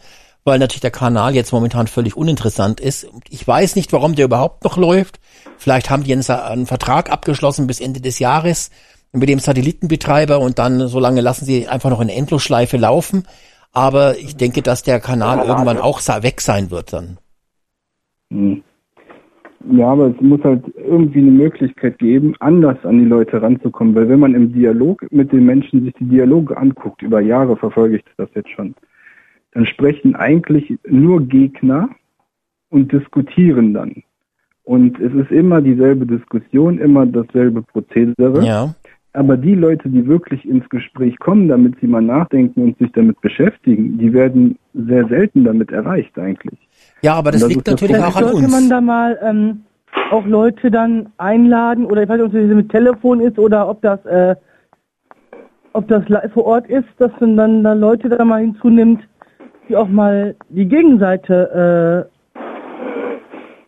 weil 0.46 0.60
natürlich 0.60 0.80
der 0.80 0.92
Kanal 0.92 1.34
jetzt 1.34 1.52
momentan 1.52 1.88
völlig 1.88 2.16
uninteressant 2.16 2.80
ist. 2.80 3.10
Ich 3.28 3.46
weiß 3.46 3.76
nicht, 3.76 3.92
warum 3.92 4.14
der 4.14 4.26
überhaupt 4.26 4.64
noch 4.64 4.76
läuft. 4.76 5.20
Vielleicht 5.58 5.90
haben 5.90 6.04
die 6.04 6.14
Sa- 6.22 6.46
einen 6.46 6.66
Vertrag 6.66 7.10
abgeschlossen 7.10 7.66
bis 7.66 7.80
Ende 7.80 8.00
des 8.00 8.20
Jahres 8.20 8.70
mit 9.12 9.28
dem 9.28 9.40
Satellitenbetreiber 9.40 10.38
und 10.38 10.58
dann 10.58 10.86
so 10.86 11.00
lange 11.00 11.20
lassen 11.20 11.44
sie 11.44 11.68
einfach 11.68 11.90
noch 11.90 12.00
in 12.00 12.08
Endlosschleife 12.08 12.76
laufen. 12.76 13.24
Aber 13.72 14.16
ich 14.18 14.36
denke, 14.36 14.62
dass 14.62 14.84
der 14.84 15.00
Kanal 15.00 15.46
irgendwann 15.46 15.78
auch 15.78 16.00
weg 16.22 16.40
sein 16.40 16.70
wird 16.70 16.92
dann. 16.92 17.18
Hm. 18.30 18.62
Ja, 19.72 19.88
aber 19.88 20.08
es 20.14 20.20
muss 20.20 20.42
halt 20.44 20.62
irgendwie 20.76 21.18
eine 21.18 21.32
Möglichkeit 21.32 21.98
geben, 21.98 22.36
anders 22.38 22.78
an 22.84 23.00
die 23.00 23.04
Leute 23.04 23.42
ranzukommen. 23.42 23.96
Weil 23.96 24.08
wenn 24.08 24.20
man 24.20 24.34
im 24.34 24.52
Dialog 24.52 25.04
mit 25.10 25.32
den 25.32 25.44
Menschen 25.44 25.84
sich 25.84 25.94
die 25.98 26.08
Dialoge 26.08 26.56
anguckt, 26.56 27.02
über 27.02 27.20
Jahre 27.20 27.56
verfolge 27.56 27.96
ich 27.96 28.04
das 28.16 28.28
jetzt 28.34 28.50
schon, 28.50 28.76
dann 29.56 29.64
sprechen 29.64 30.14
eigentlich 30.14 30.78
nur 30.86 31.22
Gegner 31.22 31.88
und 32.68 32.92
diskutieren 32.92 33.72
dann. 33.72 34.02
Und 34.64 35.00
es 35.00 35.14
ist 35.14 35.30
immer 35.30 35.62
dieselbe 35.62 36.04
Diskussion, 36.04 36.78
immer 36.78 37.06
dasselbe 37.06 37.62
Prozedere. 37.62 38.44
Ja. 38.44 38.74
Aber 39.14 39.38
die 39.38 39.54
Leute, 39.54 39.88
die 39.88 40.06
wirklich 40.06 40.46
ins 40.46 40.68
Gespräch 40.68 41.18
kommen, 41.20 41.48
damit 41.48 41.80
sie 41.80 41.86
mal 41.86 42.02
nachdenken 42.02 42.64
und 42.64 42.76
sich 42.76 42.92
damit 42.92 43.18
beschäftigen, 43.22 43.96
die 43.96 44.12
werden 44.12 44.58
sehr 44.74 45.08
selten 45.08 45.44
damit 45.44 45.72
erreicht 45.72 46.18
eigentlich. 46.18 46.58
Ja, 47.00 47.14
aber 47.14 47.30
das, 47.30 47.40
Das 47.40 47.48
liegt 47.48 47.60
ist 47.60 47.68
das 47.68 47.72
natürlich 47.80 47.96
Problem. 47.96 48.12
auch 48.12 48.16
an 48.28 48.32
Sollte 48.32 48.50
man 48.50 48.60
uns. 48.60 48.68
da 48.68 48.80
mal 48.82 49.18
ähm, 49.22 49.60
auch 50.10 50.26
Leute 50.26 50.70
dann 50.70 51.08
einladen 51.16 51.86
oder 51.86 52.02
ich 52.02 52.08
weiß 52.10 52.18
nicht, 52.18 52.26
ob 52.26 52.32
das 52.32 52.56
mit 52.56 52.68
Telefon 52.68 53.20
ist 53.20 53.38
oder 53.38 53.70
ob 53.70 53.80
das 53.80 54.04
äh, 54.04 54.36
ob 55.72 55.88
das 55.88 56.06
live 56.10 56.32
vor 56.34 56.44
Ort 56.44 56.66
ist, 56.68 56.88
dass 56.98 57.10
man 57.20 57.38
dann 57.38 57.64
da 57.64 57.72
Leute 57.72 58.10
da 58.10 58.22
mal 58.22 58.40
hinzunimmt, 58.42 59.00
die 59.68 59.76
auch 59.76 59.88
mal 59.88 60.36
die 60.48 60.66
Gegenseite 60.66 62.08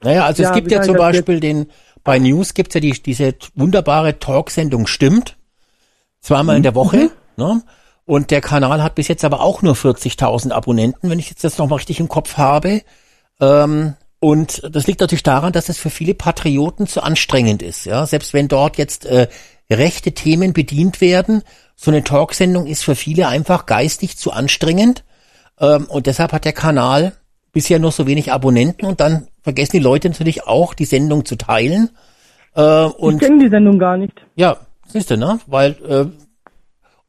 Naja, 0.02 0.24
also 0.24 0.42
Ja, 0.42 0.50
es 0.50 0.54
gibt 0.54 0.70
ja 0.70 0.82
zum 0.82 0.96
Beispiel 0.96 1.40
den, 1.40 1.66
bei 2.04 2.18
News 2.18 2.54
gibt's 2.54 2.74
ja 2.74 2.80
die, 2.80 2.92
diese 2.92 3.34
wunderbare 3.54 4.18
Talksendung 4.18 4.86
Stimmt. 4.86 5.36
Zweimal 6.20 6.56
in 6.56 6.62
der 6.62 6.74
Woche. 6.74 7.10
Ne? 7.36 7.62
Und 8.04 8.30
der 8.30 8.40
Kanal 8.40 8.82
hat 8.82 8.94
bis 8.94 9.08
jetzt 9.08 9.24
aber 9.24 9.40
auch 9.40 9.62
nur 9.62 9.74
40.000 9.74 10.50
Abonnenten, 10.50 11.10
wenn 11.10 11.18
ich 11.18 11.30
jetzt 11.30 11.44
das 11.44 11.58
nochmal 11.58 11.76
richtig 11.76 12.00
im 12.00 12.08
Kopf 12.08 12.38
habe. 12.38 12.82
Ähm, 13.40 13.94
und 14.20 14.62
das 14.74 14.86
liegt 14.86 15.00
natürlich 15.00 15.22
daran, 15.22 15.52
dass 15.52 15.68
es 15.68 15.78
für 15.78 15.90
viele 15.90 16.14
Patrioten 16.14 16.86
zu 16.86 17.02
anstrengend 17.02 17.62
ist. 17.62 17.84
Ja, 17.84 18.06
selbst 18.06 18.34
wenn 18.34 18.48
dort 18.48 18.78
jetzt 18.78 19.04
äh, 19.04 19.28
rechte 19.70 20.12
Themen 20.12 20.52
bedient 20.52 21.00
werden, 21.00 21.42
so 21.76 21.90
eine 21.90 22.02
Talksendung 22.02 22.66
ist 22.66 22.82
für 22.82 22.96
viele 22.96 23.28
einfach 23.28 23.66
geistig 23.66 24.16
zu 24.16 24.32
anstrengend. 24.32 25.04
Ähm, 25.60 25.86
und 25.86 26.06
deshalb 26.06 26.32
hat 26.32 26.44
der 26.44 26.52
Kanal 26.52 27.12
bisher 27.52 27.78
nur 27.78 27.92
so 27.92 28.06
wenig 28.06 28.32
Abonnenten 28.32 28.86
und 28.86 29.00
dann 29.00 29.28
vergessen 29.42 29.72
die 29.72 29.78
Leute 29.82 30.08
natürlich 30.08 30.44
auch, 30.46 30.74
die 30.74 30.84
Sendung 30.84 31.24
zu 31.24 31.36
teilen. 31.36 31.90
Äh, 32.54 32.62
äh, 32.62 32.86
ich 32.86 32.94
und 32.94 33.18
kenne 33.18 33.44
die 33.44 33.50
Sendung 33.50 33.78
gar 33.78 33.96
nicht. 33.96 34.14
ja, 34.36 34.58
siehst 34.86 35.10
du, 35.10 35.16
ne? 35.16 35.40
Weil 35.46 35.76
äh, 35.88 36.06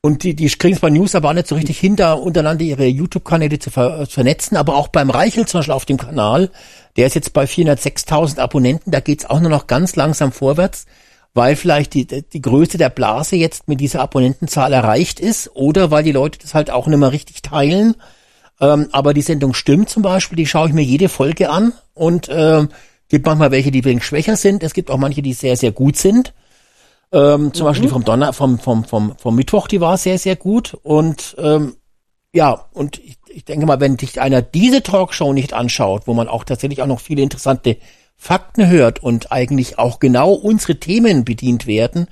und 0.01 0.23
die, 0.23 0.33
die 0.33 0.47
kriegen 0.47 0.75
es 0.75 0.79
bei 0.79 0.89
News 0.89 1.13
aber 1.13 1.29
auch 1.29 1.33
nicht 1.33 1.47
so 1.47 1.55
richtig 1.55 1.77
hin, 1.77 1.97
da 1.97 2.13
untereinander 2.13 2.63
ihre 2.63 2.85
YouTube-Kanäle 2.85 3.59
zu 3.59 3.69
ver 3.69 4.01
äh, 4.01 4.05
vernetzen. 4.05 4.55
Aber 4.55 4.75
auch 4.75 4.87
beim 4.87 5.09
Reichel 5.09 5.45
zum 5.45 5.59
Beispiel 5.59 5.73
auf 5.73 5.85
dem 5.85 5.97
Kanal, 5.97 6.49
der 6.95 7.07
ist 7.07 7.15
jetzt 7.15 7.33
bei 7.33 7.43
406.000 7.43 8.39
Abonnenten, 8.39 8.91
da 8.91 9.01
geht's 9.01 9.25
auch 9.25 9.41
nur 9.41 9.49
noch 9.49 9.67
ganz 9.67 9.97
langsam 9.97 10.31
vorwärts, 10.31 10.85
weil 11.33 11.57
vielleicht 11.57 11.93
die, 11.93 12.07
die 12.07 12.41
Größe 12.41 12.77
der 12.77 12.89
Blase 12.89 13.35
jetzt 13.35 13.67
mit 13.67 13.81
dieser 13.81 13.99
Abonnentenzahl 14.01 14.71
erreicht 14.71 15.19
ist 15.19 15.51
oder 15.53 15.91
weil 15.91 16.03
die 16.03 16.13
Leute 16.13 16.39
das 16.39 16.53
halt 16.53 16.71
auch 16.71 16.87
nicht 16.87 16.99
mehr 16.99 17.11
richtig 17.11 17.41
teilen. 17.41 17.95
Ähm, 18.61 18.89
aber 18.91 19.13
die 19.13 19.21
Sendung 19.21 19.53
stimmt 19.53 19.89
zum 19.89 20.03
Beispiel, 20.03 20.35
die 20.35 20.45
schaue 20.45 20.67
ich 20.67 20.73
mir 20.73 20.83
jede 20.83 21.09
Folge 21.09 21.49
an 21.49 21.73
und 21.93 22.27
ähm, 22.29 22.69
gibt 23.07 23.25
manchmal 23.25 23.51
welche, 23.51 23.71
die 23.71 23.85
wenig 23.85 24.03
schwächer 24.03 24.35
sind. 24.35 24.63
Es 24.63 24.73
gibt 24.73 24.91
auch 24.91 24.97
manche, 24.97 25.21
die 25.21 25.33
sehr, 25.33 25.57
sehr 25.57 25.71
gut 25.71 25.97
sind. 25.97 26.33
Ähm, 27.11 27.53
zum 27.53 27.65
Beispiel 27.65 27.87
die 27.87 27.93
vom 27.93 28.03
Donner, 28.03 28.33
vom, 28.33 28.59
vom, 28.59 28.83
vom, 28.83 29.17
vom 29.17 29.35
Mittwoch, 29.35 29.67
die 29.67 29.81
war 29.81 29.97
sehr, 29.97 30.19
sehr 30.19 30.35
gut. 30.35 30.77
Und 30.83 31.35
ähm, 31.39 31.75
ja, 32.33 32.65
und 32.73 32.99
ich, 32.99 33.17
ich 33.29 33.45
denke 33.45 33.65
mal, 33.65 33.79
wenn 33.79 33.97
sich 33.97 34.21
einer 34.21 34.41
diese 34.41 34.83
Talkshow 34.83 35.33
nicht 35.33 35.53
anschaut, 35.53 36.03
wo 36.05 36.13
man 36.13 36.27
auch 36.27 36.43
tatsächlich 36.43 36.81
auch 36.81 36.87
noch 36.87 36.99
viele 36.99 37.21
interessante 37.21 37.77
Fakten 38.15 38.67
hört 38.67 39.01
und 39.01 39.31
eigentlich 39.31 39.79
auch 39.79 39.99
genau 39.99 40.33
unsere 40.33 40.79
Themen 40.79 41.23
bedient 41.23 41.65
werden, 41.65 42.07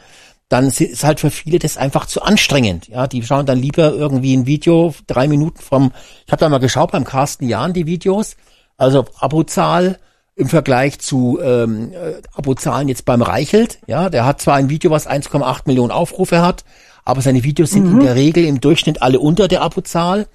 dann 0.50 0.68
ist 0.68 1.04
halt 1.04 1.20
für 1.20 1.32
viele 1.32 1.60
das 1.60 1.78
einfach 1.78 2.06
zu 2.06 2.22
anstrengend. 2.22 2.88
Ja, 2.88 3.08
die 3.08 3.24
schauen 3.24 3.46
dann 3.46 3.60
lieber 3.60 3.94
irgendwie 3.94 4.36
ein 4.36 4.46
Video, 4.46 4.94
drei 5.06 5.28
Minuten 5.28 5.62
vom, 5.62 5.92
ich 6.26 6.32
habe 6.32 6.40
da 6.40 6.50
mal 6.50 6.60
geschaut 6.60 6.92
beim 6.92 7.04
Carsten 7.04 7.48
Jahn 7.48 7.74
die 7.74 7.86
Videos, 7.86 8.38
also 8.78 9.06
Abozahl 9.20 10.00
im 10.36 10.48
Vergleich 10.48 11.00
zu 11.00 11.40
ähm, 11.42 11.92
äh, 11.94 12.22
Abozahlen 12.34 12.88
jetzt 12.88 13.06
beim 13.06 13.22
Reichelt. 13.22 13.80
Ja, 13.88 14.10
der 14.10 14.26
hat 14.26 14.40
zwar 14.40 14.56
ein 14.56 14.70
Video, 14.70 14.92
was 14.92 15.10
1,8 15.10 15.62
Millionen 15.66 15.92
Aufrufe 15.92 16.42
hat, 16.42 16.64
aber 17.04 17.22
seine 17.22 17.44
Videos 17.44 17.72
sind 17.72 17.86
in 17.86 18.00
der 18.02 18.16
Regel 18.16 18.46
im 18.46 18.62
Durchschnitt 18.62 19.02
alle 19.02 19.20
unter 19.20 19.48
der 19.48 19.64
Abozahl. 19.64 20.28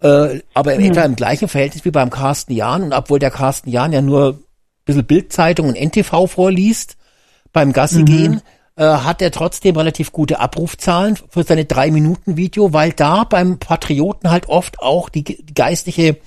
Äh, 0.00 0.40
aber 0.52 0.74
im 0.74 0.82
etwa 0.82 1.02
im 1.02 1.16
gleichen 1.16 1.48
Verhältnis 1.48 1.84
wie 1.86 1.90
beim 1.90 2.10
Carsten 2.10 2.52
Jahn. 2.52 2.82
Und 2.82 2.92
obwohl 2.92 3.18
der 3.18 3.30
Carsten 3.30 3.70
Jahn 3.70 3.92
ja 3.92 4.02
nur 4.02 4.34
ein 4.34 4.38
bisschen 4.84 5.06
Bildzeitung 5.06 5.68
und 5.68 5.76
NTV 5.76 6.26
vorliest 6.26 6.96
beim 7.52 7.72
Gassi 7.72 8.02
gehen, 8.04 8.42
äh, 8.76 8.84
hat 8.84 9.22
er 9.22 9.30
trotzdem 9.30 9.76
relativ 9.76 10.12
gute 10.12 10.38
Abrufzahlen 10.38 11.18
für 11.30 11.42
seine 11.42 11.64
drei 11.64 11.90
Minuten 11.90 12.36
Video, 12.36 12.72
weil 12.72 12.92
da 12.92 13.24
beim 13.24 13.58
Patrioten 13.58 14.30
halt 14.30 14.48
oft 14.48 14.80
auch 14.80 15.08
die, 15.08 15.24
ge- 15.24 15.42
die 15.42 15.54
geistliche 15.54 16.18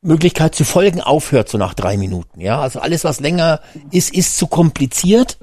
Möglichkeit 0.00 0.54
zu 0.54 0.64
folgen 0.64 1.00
aufhört 1.00 1.48
so 1.48 1.58
nach 1.58 1.74
drei 1.74 1.96
Minuten. 1.96 2.40
Ja, 2.40 2.60
also 2.60 2.80
alles 2.80 3.04
was 3.04 3.20
länger 3.20 3.60
ist, 3.92 4.12
ist 4.14 4.36
zu 4.36 4.48
kompliziert 4.48 5.38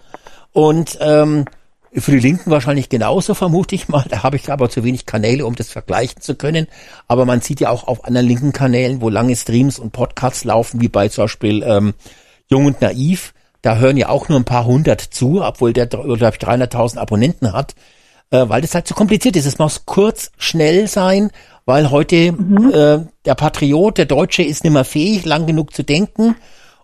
und 0.52 0.98
ähm, 1.02 1.46
für 1.94 2.12
die 2.12 2.20
Linken 2.20 2.52
wahrscheinlich 2.52 2.90
genauso, 2.90 3.34
vermute 3.34 3.74
ich 3.74 3.88
mal. 3.88 4.04
Da 4.10 4.22
habe 4.22 4.36
ich 4.36 4.52
aber 4.52 4.70
zu 4.70 4.84
wenig 4.84 5.06
Kanäle, 5.06 5.46
um 5.46 5.56
das 5.56 5.70
vergleichen 5.70 6.22
zu 6.22 6.36
können. 6.36 6.68
Aber 7.08 7.26
man 7.26 7.42
sieht 7.42 7.62
ja 7.62 7.70
auch 7.70 7.88
auf 7.88 8.04
anderen 8.06 8.28
linken 8.28 8.52
Kanälen, 8.54 9.02
wo 9.02 9.10
lange 9.10 9.36
Streams 9.36 9.80
und 9.80 9.92
Podcasts 9.92 10.44
laufen, 10.44 10.82
wie 10.82 10.88
bei 10.90 11.08
zum 11.08 11.24
Beispiel 11.24 11.64
ähm, 11.64 11.94
Jung 12.48 12.66
und 12.66 12.82
Naiv. 12.82 13.34
Da 13.62 13.78
hören 13.78 13.98
ja 13.98 14.10
auch 14.10 14.30
nur 14.30 14.40
ein 14.40 14.46
paar 14.46 14.66
hundert 14.66 15.02
zu, 15.02 15.42
obwohl 15.44 15.74
der, 15.74 15.88
glaube 15.88 16.14
ich, 16.16 16.22
300.000 16.22 16.98
Abonnenten 16.98 17.52
hat, 17.54 17.76
äh, 18.32 18.46
weil 18.48 18.62
das 18.62 18.74
halt 18.74 18.88
zu 18.88 18.94
kompliziert 18.94 19.36
ist. 19.36 19.46
Es 19.46 19.60
muss 19.60 19.86
kurz, 19.86 20.32
schnell 20.38 20.88
sein, 20.88 21.30
weil 21.66 21.92
heute 21.92 22.16
äh, 22.16 23.06
der 23.26 23.36
Patriot, 23.36 23.98
der 23.98 24.06
Deutsche, 24.06 24.44
ist 24.44 24.64
nicht 24.64 24.74
mehr 24.74 24.86
fähig, 24.86 25.26
lang 25.26 25.46
genug 25.46 25.74
zu 25.74 25.84
denken. 25.84 26.36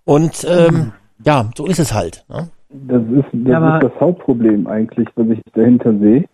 Und 0.04 0.46
ähm, 0.50 0.92
ja, 1.24 1.50
so 1.56 1.66
ist 1.66 1.80
es 1.80 1.94
halt. 1.94 2.26
Ne? 2.30 2.50
Das 2.70 3.02
ist 3.04 3.26
das, 3.32 3.56
aber- 3.56 3.78
ist 3.78 3.92
das 3.92 4.02
Hauptproblem 4.02 4.68
eigentlich, 4.68 5.08
was 5.16 5.28
ich 5.30 5.42
dahinter 5.54 5.98
sehe, 5.98 6.26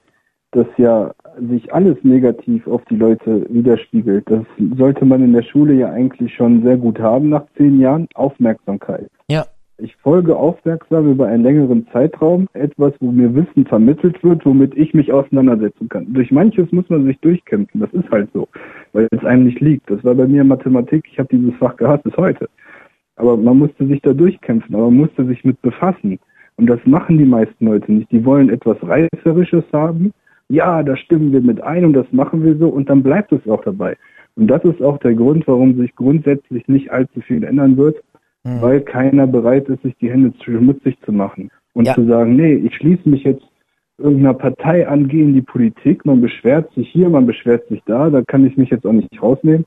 dass 0.52 0.68
ja 0.78 1.14
sich 1.50 1.74
alles 1.74 1.98
negativ 2.04 2.68
auf 2.68 2.82
die 2.90 2.96
Leute 2.96 3.46
widerspiegelt. 3.50 4.26
Das 4.30 4.44
sollte 4.78 5.06
man 5.06 5.24
in 5.24 5.34
der 5.34 5.44
Schule 5.44 5.74
ja 5.76 5.92
eigentlich 5.92 6.34
schon 6.36 6.64
sehr 6.64 6.78
gut 6.78 7.00
haben 7.00 7.30
nach 7.30 7.44
zehn 7.58 7.80
Jahren. 7.80 8.08
Aufmerksamkeit. 8.16 9.10
Ja. 9.30 9.46
Ich 9.84 9.96
folge 9.96 10.36
aufmerksam 10.36 11.10
über 11.10 11.26
einen 11.26 11.42
längeren 11.42 11.88
Zeitraum 11.92 12.48
etwas, 12.54 12.94
wo 13.00 13.12
mir 13.12 13.34
Wissen 13.34 13.66
vermittelt 13.66 14.24
wird, 14.24 14.46
womit 14.46 14.78
ich 14.78 14.94
mich 14.94 15.12
auseinandersetzen 15.12 15.90
kann. 15.90 16.14
Durch 16.14 16.30
manches 16.30 16.72
muss 16.72 16.88
man 16.90 17.04
sich 17.06 17.20
durchkämpfen. 17.22 17.82
Das 17.82 17.92
ist 17.92 18.08
halt 18.12 18.30
so, 18.32 18.48
weil 18.94 19.08
es 19.10 19.26
einem 19.26 19.46
nicht 19.46 19.60
liegt. 19.60 19.90
Das 19.90 20.04
war 20.04 20.14
bei 20.14 20.28
mir 20.28 20.44
Mathematik. 20.44 21.06
Ich 21.12 21.18
habe 21.18 21.30
dieses 21.32 21.56
Fach 21.56 21.76
gehasst 21.78 22.04
bis 22.04 22.16
heute. 22.16 22.48
Aber 23.16 23.36
man 23.36 23.58
musste 23.58 23.88
sich 23.88 24.00
da 24.04 24.14
durchkämpfen, 24.14 24.76
aber 24.76 24.86
man 24.86 24.98
musste 24.98 25.26
sich 25.26 25.44
mit 25.44 25.60
befassen. 25.64 26.20
Und 26.58 26.68
das 26.68 26.80
machen 26.86 27.18
die 27.18 27.26
meisten 27.26 27.66
Leute 27.66 27.92
nicht. 27.92 28.12
Die 28.12 28.24
wollen 28.24 28.50
etwas 28.50 28.78
Reißerisches 28.84 29.64
haben. 29.74 30.14
Ja, 30.48 30.84
da 30.84 30.96
stimmen 30.96 31.32
wir 31.34 31.42
mit 31.42 31.60
ein 31.60 31.86
und 31.86 31.94
das 31.94 32.06
machen 32.12 32.44
wir 32.44 32.56
so 32.56 32.70
und 32.70 32.88
dann 32.88 33.02
bleibt 33.02 33.32
es 33.32 33.48
auch 33.48 33.64
dabei. 33.64 33.98
Und 34.36 34.46
das 34.48 34.64
ist 34.64 34.82
auch 34.82 35.00
der 35.00 35.16
Grund, 35.16 35.48
warum 35.48 35.76
sich 35.76 35.96
grundsätzlich 35.96 36.68
nicht 36.68 36.92
allzu 36.92 37.22
viel 37.22 37.44
ändern 37.44 37.78
wird, 37.78 37.98
weil 38.44 38.82
keiner 38.82 39.28
bereit 39.28 39.68
ist, 39.70 39.84
sich 39.84 39.96
die 40.02 40.10
Hände 40.12 40.34
zu 40.40 40.52
schmutzig 40.52 40.98
zu 41.06 41.12
machen. 41.12 41.50
Und 41.74 41.88
Ja. 41.88 41.94
zu 41.96 42.06
sagen, 42.06 42.36
nee, 42.36 42.54
ich 42.56 42.76
schließe 42.76 43.08
mich 43.08 43.24
jetzt 43.24 43.44
irgendeiner 43.98 44.34
Partei 44.34 44.88
an, 44.88 45.08
gehe 45.08 45.24
in 45.24 45.34
die 45.34 45.42
Politik, 45.44 46.06
man 46.06 46.22
beschwert 46.22 46.74
sich 46.74 46.90
hier, 46.90 47.08
man 47.10 47.26
beschwert 47.28 47.68
sich 47.70 47.82
da, 47.86 48.10
da 48.10 48.22
kann 48.24 48.46
ich 48.46 48.58
mich 48.58 48.70
jetzt 48.72 48.86
auch 48.86 48.94
nicht 48.94 49.22
rausnehmen. 49.22 49.66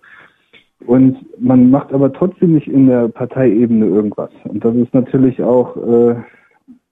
Und 0.87 1.17
man 1.41 1.71
macht 1.71 1.93
aber 1.93 2.13
trotzdem 2.13 2.55
nicht 2.55 2.67
in 2.67 2.89
der 2.89 3.09
Parteiebene 3.09 3.87
irgendwas. 3.87 4.31
Und 4.45 4.65
das 4.65 4.75
ist 4.75 4.93
natürlich 4.93 5.43
auch 5.43 5.77
äh, 5.77 6.17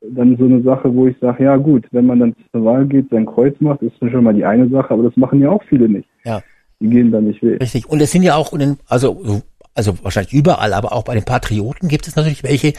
dann 0.08 0.36
so 0.38 0.44
eine 0.46 0.62
Sache, 0.62 0.94
wo 0.94 1.06
ich 1.08 1.16
sage, 1.20 1.44
ja 1.44 1.56
gut, 1.56 1.86
wenn 1.90 2.06
man 2.06 2.20
dann 2.20 2.34
zur 2.52 2.64
Wahl 2.64 2.86
geht, 2.86 3.10
sein 3.10 3.26
Kreuz 3.26 3.54
macht, 3.60 3.82
ist 3.82 3.94
schon 3.98 4.24
mal 4.24 4.34
die 4.34 4.44
eine 4.44 4.68
Sache, 4.68 4.94
aber 4.94 5.02
das 5.02 5.16
machen 5.16 5.40
ja 5.40 5.50
auch 5.50 5.62
viele 5.64 5.88
nicht. 5.88 6.08
Ja. 6.24 6.40
Die 6.80 6.88
gehen 6.88 7.12
da 7.12 7.20
nicht 7.20 7.42
wählen. 7.42 7.58
Richtig. 7.58 7.88
Und 7.88 8.00
es 8.00 8.10
sind 8.10 8.22
ja 8.22 8.34
auch, 8.36 8.52
also, 8.88 9.20
so- 9.22 9.42
also 9.74 9.96
wahrscheinlich 10.02 10.32
überall, 10.32 10.72
aber 10.72 10.92
auch 10.92 11.04
bei 11.04 11.14
den 11.14 11.24
Patrioten 11.24 11.88
gibt 11.88 12.06
es 12.08 12.16
natürlich 12.16 12.42
welche, 12.42 12.74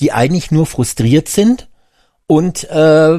die 0.00 0.12
eigentlich 0.12 0.50
nur 0.50 0.66
frustriert 0.66 1.28
sind 1.28 1.68
und 2.26 2.64
äh, 2.70 3.18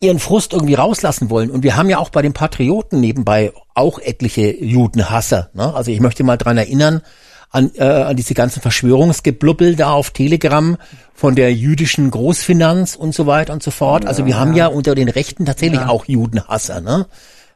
ihren 0.00 0.18
Frust 0.18 0.52
irgendwie 0.52 0.74
rauslassen 0.74 1.30
wollen. 1.30 1.50
Und 1.50 1.62
wir 1.62 1.76
haben 1.76 1.88
ja 1.88 1.98
auch 1.98 2.10
bei 2.10 2.22
den 2.22 2.32
Patrioten 2.32 3.00
nebenbei 3.00 3.52
auch 3.74 3.98
etliche 3.98 4.62
Judenhasser. 4.62 5.50
Ne? 5.54 5.74
Also 5.74 5.90
ich 5.90 6.00
möchte 6.00 6.22
mal 6.22 6.36
dran 6.36 6.58
erinnern, 6.58 7.02
an, 7.50 7.70
äh, 7.74 7.84
an 7.84 8.16
diese 8.16 8.34
ganzen 8.34 8.60
Verschwörungsgeblubbel 8.60 9.76
da 9.76 9.90
auf 9.90 10.10
Telegram 10.10 10.76
von 11.14 11.34
der 11.34 11.54
jüdischen 11.54 12.10
Großfinanz 12.10 12.96
und 12.96 13.14
so 13.14 13.26
weiter 13.26 13.52
und 13.52 13.62
so 13.62 13.70
fort. 13.70 14.04
also 14.04 14.26
wir 14.26 14.38
haben 14.38 14.54
ja 14.54 14.66
unter 14.66 14.94
den 14.94 15.08
Rechten 15.08 15.46
tatsächlich 15.46 15.80
auch 15.80 16.04
Judenhasser. 16.04 16.80
Ne? 16.80 17.06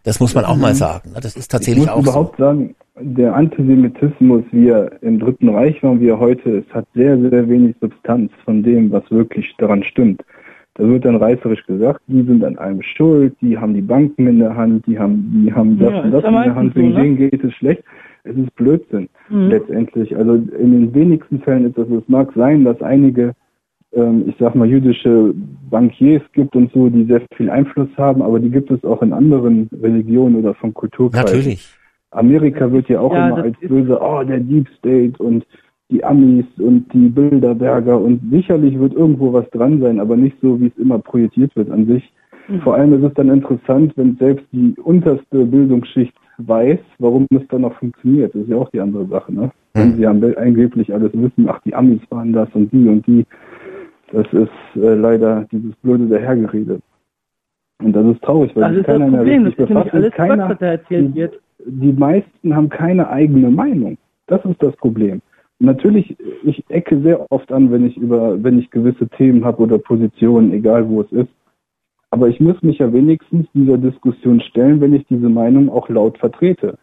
Das 0.04 0.18
muss 0.20 0.34
man 0.34 0.44
auch 0.44 0.56
mal 0.56 0.74
sagen. 0.74 1.10
ne? 1.12 1.20
Das 1.22 1.36
ist 1.36 1.50
tatsächlich 1.50 1.84
ich 1.84 1.90
muss 1.90 1.98
auch 1.98 2.04
so. 2.04 2.10
überhaupt 2.10 2.36
sagen, 2.38 2.74
der 3.02 3.34
Antisemitismus, 3.34 4.44
wie 4.52 4.68
er 4.68 4.90
im 5.02 5.18
Dritten 5.18 5.48
Reich 5.50 5.82
war 5.82 5.92
und 5.92 6.00
wie 6.00 6.08
er 6.08 6.18
heute 6.18 6.50
ist, 6.50 6.72
hat 6.74 6.86
sehr, 6.94 7.18
sehr 7.18 7.48
wenig 7.48 7.74
Substanz 7.80 8.30
von 8.44 8.62
dem, 8.62 8.90
was 8.92 9.10
wirklich 9.10 9.54
daran 9.58 9.82
stimmt. 9.82 10.22
Da 10.74 10.86
wird 10.86 11.04
dann 11.04 11.16
reißerisch 11.16 11.66
gesagt, 11.66 12.00
die 12.06 12.22
sind 12.22 12.42
an 12.44 12.56
allem 12.58 12.80
schuld, 12.82 13.34
die 13.40 13.58
haben 13.58 13.74
die 13.74 13.82
Banken 13.82 14.26
in 14.26 14.38
der 14.38 14.54
Hand, 14.56 14.86
die 14.86 14.98
haben, 14.98 15.42
die 15.44 15.52
haben 15.52 15.78
das 15.78 15.90
Ja, 15.92 16.00
und 16.00 16.06
ist 16.06 16.12
das 16.14 16.24
in 16.24 16.32
der 16.32 16.54
Hand, 16.54 16.74
so, 16.74 16.80
wegen 16.80 16.92
ne? 16.94 17.02
denen 17.02 17.16
geht 17.16 17.44
es 17.44 17.52
schlecht. 17.54 17.82
Es 18.24 18.36
ist 18.36 18.54
Blödsinn, 18.54 19.08
Mhm. 19.30 19.48
letztendlich. 19.48 20.14
Also 20.16 20.34
in 20.34 20.72
den 20.72 20.94
wenigsten 20.94 21.40
Fällen 21.40 21.66
ist 21.66 21.78
das, 21.78 21.88
es 21.88 22.06
mag 22.08 22.30
sein, 22.34 22.64
dass 22.64 22.80
einige, 22.82 23.32
ähm, 23.92 24.24
ich 24.28 24.34
sag 24.38 24.54
mal, 24.54 24.68
jüdische 24.68 25.34
Bankiers 25.70 26.22
gibt 26.32 26.54
und 26.56 26.72
so, 26.72 26.88
die 26.88 27.04
sehr 27.04 27.22
viel 27.36 27.50
Einfluss 27.50 27.88
haben, 27.96 28.22
aber 28.22 28.38
die 28.38 28.50
gibt 28.50 28.70
es 28.70 28.84
auch 28.84 29.02
in 29.02 29.12
anderen 29.12 29.68
Religionen 29.82 30.36
oder 30.36 30.54
von 30.54 30.72
Kulturkreisen. 30.74 31.38
Natürlich. 31.38 31.76
Amerika 32.12 32.70
wird 32.72 32.88
ja 32.88 33.00
auch 33.00 33.12
Ja, 33.12 33.28
immer 33.28 33.42
als 33.42 33.56
böse, 33.60 33.98
oh, 34.00 34.22
der 34.24 34.40
Deep 34.40 34.68
State 34.78 35.22
und 35.22 35.46
die 35.90 36.04
Amis 36.04 36.46
und 36.58 36.92
die 36.92 37.08
Bilderberger 37.08 38.00
und 38.00 38.20
sicherlich 38.30 38.78
wird 38.78 38.94
irgendwo 38.94 39.32
was 39.32 39.48
dran 39.50 39.80
sein, 39.80 39.98
aber 39.98 40.16
nicht 40.16 40.36
so, 40.40 40.60
wie 40.60 40.66
es 40.66 40.78
immer 40.78 40.98
projiziert 40.98 41.54
wird 41.56 41.70
an 41.70 41.86
sich. 41.86 42.12
Mhm. 42.48 42.60
Vor 42.60 42.74
allem 42.74 42.92
ist 42.94 43.08
es 43.08 43.14
dann 43.14 43.28
interessant, 43.28 43.92
wenn 43.96 44.16
selbst 44.16 44.46
die 44.52 44.74
unterste 44.82 45.44
Bildungsschicht 45.44 46.14
weiß, 46.38 46.78
warum 46.98 47.26
es 47.30 47.46
dann 47.48 47.62
noch 47.62 47.74
funktioniert. 47.74 48.34
Das 48.34 48.42
ist 48.42 48.48
ja 48.48 48.56
auch 48.56 48.70
die 48.70 48.80
andere 48.80 49.06
Sache, 49.06 49.32
ne? 49.32 49.50
Wenn 49.74 49.96
sie 49.96 50.06
haben 50.06 50.22
angeblich 50.36 50.92
alles 50.92 51.12
wissen, 51.12 51.48
ach, 51.48 51.60
die 51.64 51.74
Amis 51.74 52.00
waren 52.10 52.32
das 52.32 52.48
und 52.54 52.72
die 52.72 52.88
und 52.88 53.06
die. 53.06 53.24
Das 54.12 54.26
ist 54.32 54.50
äh, 54.76 54.94
leider 54.94 55.46
dieses 55.52 55.74
blöde 55.76 56.06
Dahergerede. 56.08 56.80
Und 57.82 57.92
das 57.94 58.06
ist 58.06 58.22
traurig, 58.22 58.54
weil 58.54 58.62
Das 58.62 58.70
sich 58.72 58.80
ist 58.80 58.88
das 58.88 58.92
keiner 58.94 59.10
mehr 59.10 59.18
Problem, 59.20 59.44
das 59.44 59.50
richtig 59.52 59.62
ist 59.64 59.68
nämlich 59.70 59.84
befasst. 59.84 59.94
alles 59.94 60.14
Quatsch, 60.14 60.28
keiner, 60.28 60.48
was 60.50 60.58
da 60.58 60.66
erzählt 60.66 61.14
wird. 61.14 61.40
die 61.64 61.92
meisten 61.92 62.56
haben 62.56 62.68
keine 62.68 63.08
eigene 63.08 63.50
Meinung. 63.50 63.96
Das 64.26 64.44
ist 64.44 64.62
das 64.62 64.76
Problem. 64.76 65.22
Natürlich, 65.58 66.16
ich 66.44 66.64
ecke 66.70 67.00
sehr 67.00 67.30
oft 67.30 67.52
an, 67.52 67.70
wenn 67.70 67.86
ich 67.86 67.96
über, 67.96 68.42
wenn 68.42 68.58
ich 68.58 68.70
gewisse 68.70 69.08
Themen 69.08 69.44
habe 69.44 69.62
oder 69.62 69.78
Positionen, 69.78 70.52
egal 70.52 70.88
wo 70.88 71.02
es 71.02 71.12
ist. 71.12 71.28
Aber 72.10 72.28
ich 72.28 72.40
muss 72.40 72.60
mich 72.62 72.78
ja 72.78 72.92
wenigstens 72.92 73.46
dieser 73.54 73.78
Diskussion 73.78 74.40
stellen, 74.40 74.80
wenn 74.80 74.94
ich 74.94 75.06
diese 75.06 75.28
Meinung 75.28 75.68
auch 75.68 75.88
laut 75.88 76.18
vertrete. 76.18 76.76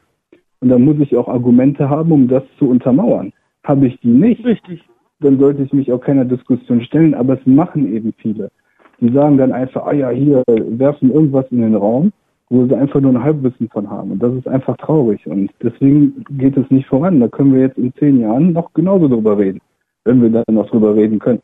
Und 0.61 0.69
dann 0.69 0.83
muss 0.83 0.97
ich 0.99 1.15
auch 1.17 1.27
Argumente 1.27 1.89
haben, 1.89 2.11
um 2.11 2.27
das 2.27 2.43
zu 2.57 2.69
untermauern. 2.69 3.33
Habe 3.63 3.87
ich 3.87 3.99
die 3.99 4.07
nicht, 4.09 4.45
Richtig. 4.45 4.83
Dann 5.19 5.39
sollte 5.39 5.63
ich 5.63 5.73
mich 5.73 5.91
auch 5.91 5.99
keiner 5.99 6.25
Diskussion 6.25 6.81
stellen, 6.81 7.13
aber 7.13 7.33
es 7.39 7.45
machen 7.45 7.93
eben 7.93 8.13
viele. 8.17 8.49
Die 8.99 9.11
sagen 9.11 9.37
dann 9.37 9.51
einfach, 9.51 9.85
ah 9.85 9.93
ja, 9.93 10.09
hier, 10.09 10.43
werfen 10.47 11.11
irgendwas 11.11 11.45
in 11.51 11.61
den 11.61 11.75
Raum, 11.75 12.11
wo 12.49 12.65
sie 12.65 12.75
einfach 12.75 12.99
nur 12.99 13.11
ein 13.11 13.23
Halbwissen 13.23 13.69
von 13.69 13.89
haben. 13.89 14.11
Und 14.11 14.23
das 14.23 14.33
ist 14.33 14.47
einfach 14.47 14.77
traurig. 14.77 15.25
Und 15.27 15.51
deswegen 15.61 16.23
geht 16.31 16.57
es 16.57 16.69
nicht 16.71 16.87
voran. 16.87 17.19
Da 17.19 17.27
können 17.27 17.53
wir 17.53 17.61
jetzt 17.61 17.77
in 17.77 17.93
zehn 17.95 18.19
Jahren 18.19 18.53
noch 18.53 18.73
genauso 18.73 19.07
drüber 19.07 19.37
reden, 19.37 19.59
wenn 20.05 20.21
wir 20.21 20.29
dann 20.29 20.55
noch 20.55 20.69
drüber 20.69 20.95
reden 20.95 21.19
können. 21.19 21.41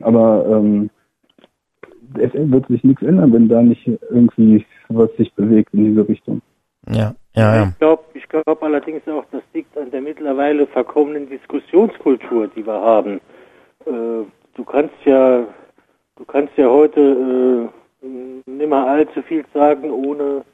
Aber 0.00 0.46
ähm, 0.48 0.90
es 2.14 2.32
wird 2.34 2.66
sich 2.68 2.84
nichts 2.84 3.02
ändern, 3.02 3.32
wenn 3.32 3.48
da 3.48 3.62
nicht 3.62 3.86
irgendwie 4.10 4.64
was 4.88 5.14
sich 5.16 5.32
bewegt 5.34 5.74
in 5.74 5.86
diese 5.86 6.08
Richtung. 6.08 6.40
Ja, 6.88 7.14
ja, 7.34 7.56
ja. 7.56 7.68
Ich 7.68 7.78
glaube 7.78 8.04
ich 8.14 8.28
glaub 8.28 8.62
allerdings 8.62 9.06
auch, 9.08 9.24
das 9.32 9.42
liegt 9.52 9.76
an 9.76 9.90
der 9.90 10.00
mittlerweile 10.00 10.66
verkommenen 10.66 11.28
Diskussionskultur, 11.28 12.48
die 12.48 12.66
wir 12.66 12.80
haben. 12.80 13.20
Äh, 13.86 14.24
du 14.54 14.64
kannst 14.64 14.94
ja, 15.04 15.44
du 16.16 16.24
kannst 16.26 16.56
ja 16.56 16.68
heute 16.68 17.70
äh, 18.02 18.06
nimmer 18.46 18.86
allzu 18.86 19.22
viel 19.22 19.44
sagen, 19.52 19.90
ohne, 19.90 20.44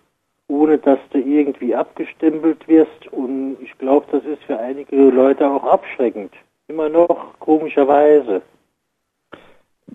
ohne 0.49 0.79
dass 0.79 0.99
du 1.11 1.19
irgendwie 1.19 1.75
abgestempelt 1.75 2.67
wirst. 2.69 3.07
Und 3.13 3.57
ich 3.61 3.77
glaube, 3.79 4.07
das 4.13 4.25
ist 4.25 4.43
für 4.45 4.59
einige 4.59 4.97
Leute 4.97 5.49
auch 5.49 5.65
abschreckend. 5.65 6.33
Immer 6.69 6.89
noch, 6.89 7.39
komischerweise. 7.39 8.43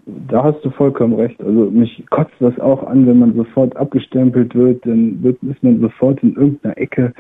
Da 0.06 0.44
hast 0.44 0.64
du 0.64 0.70
vollkommen 0.70 1.14
recht. 1.16 1.42
Also 1.42 1.72
mich 1.72 2.04
kotzt 2.10 2.36
das 2.40 2.60
auch 2.60 2.84
an, 2.84 3.08
wenn 3.08 3.20
man 3.20 3.36
sofort 3.36 3.76
abgestempelt 3.76 4.56
wird, 4.56 4.86
dann 4.86 5.22
wird, 5.24 5.38
ist 5.44 5.64
man 5.64 5.80
sofort 5.80 6.22
in 6.24 6.36
irgendeiner 6.36 6.78
Ecke. 6.78 7.14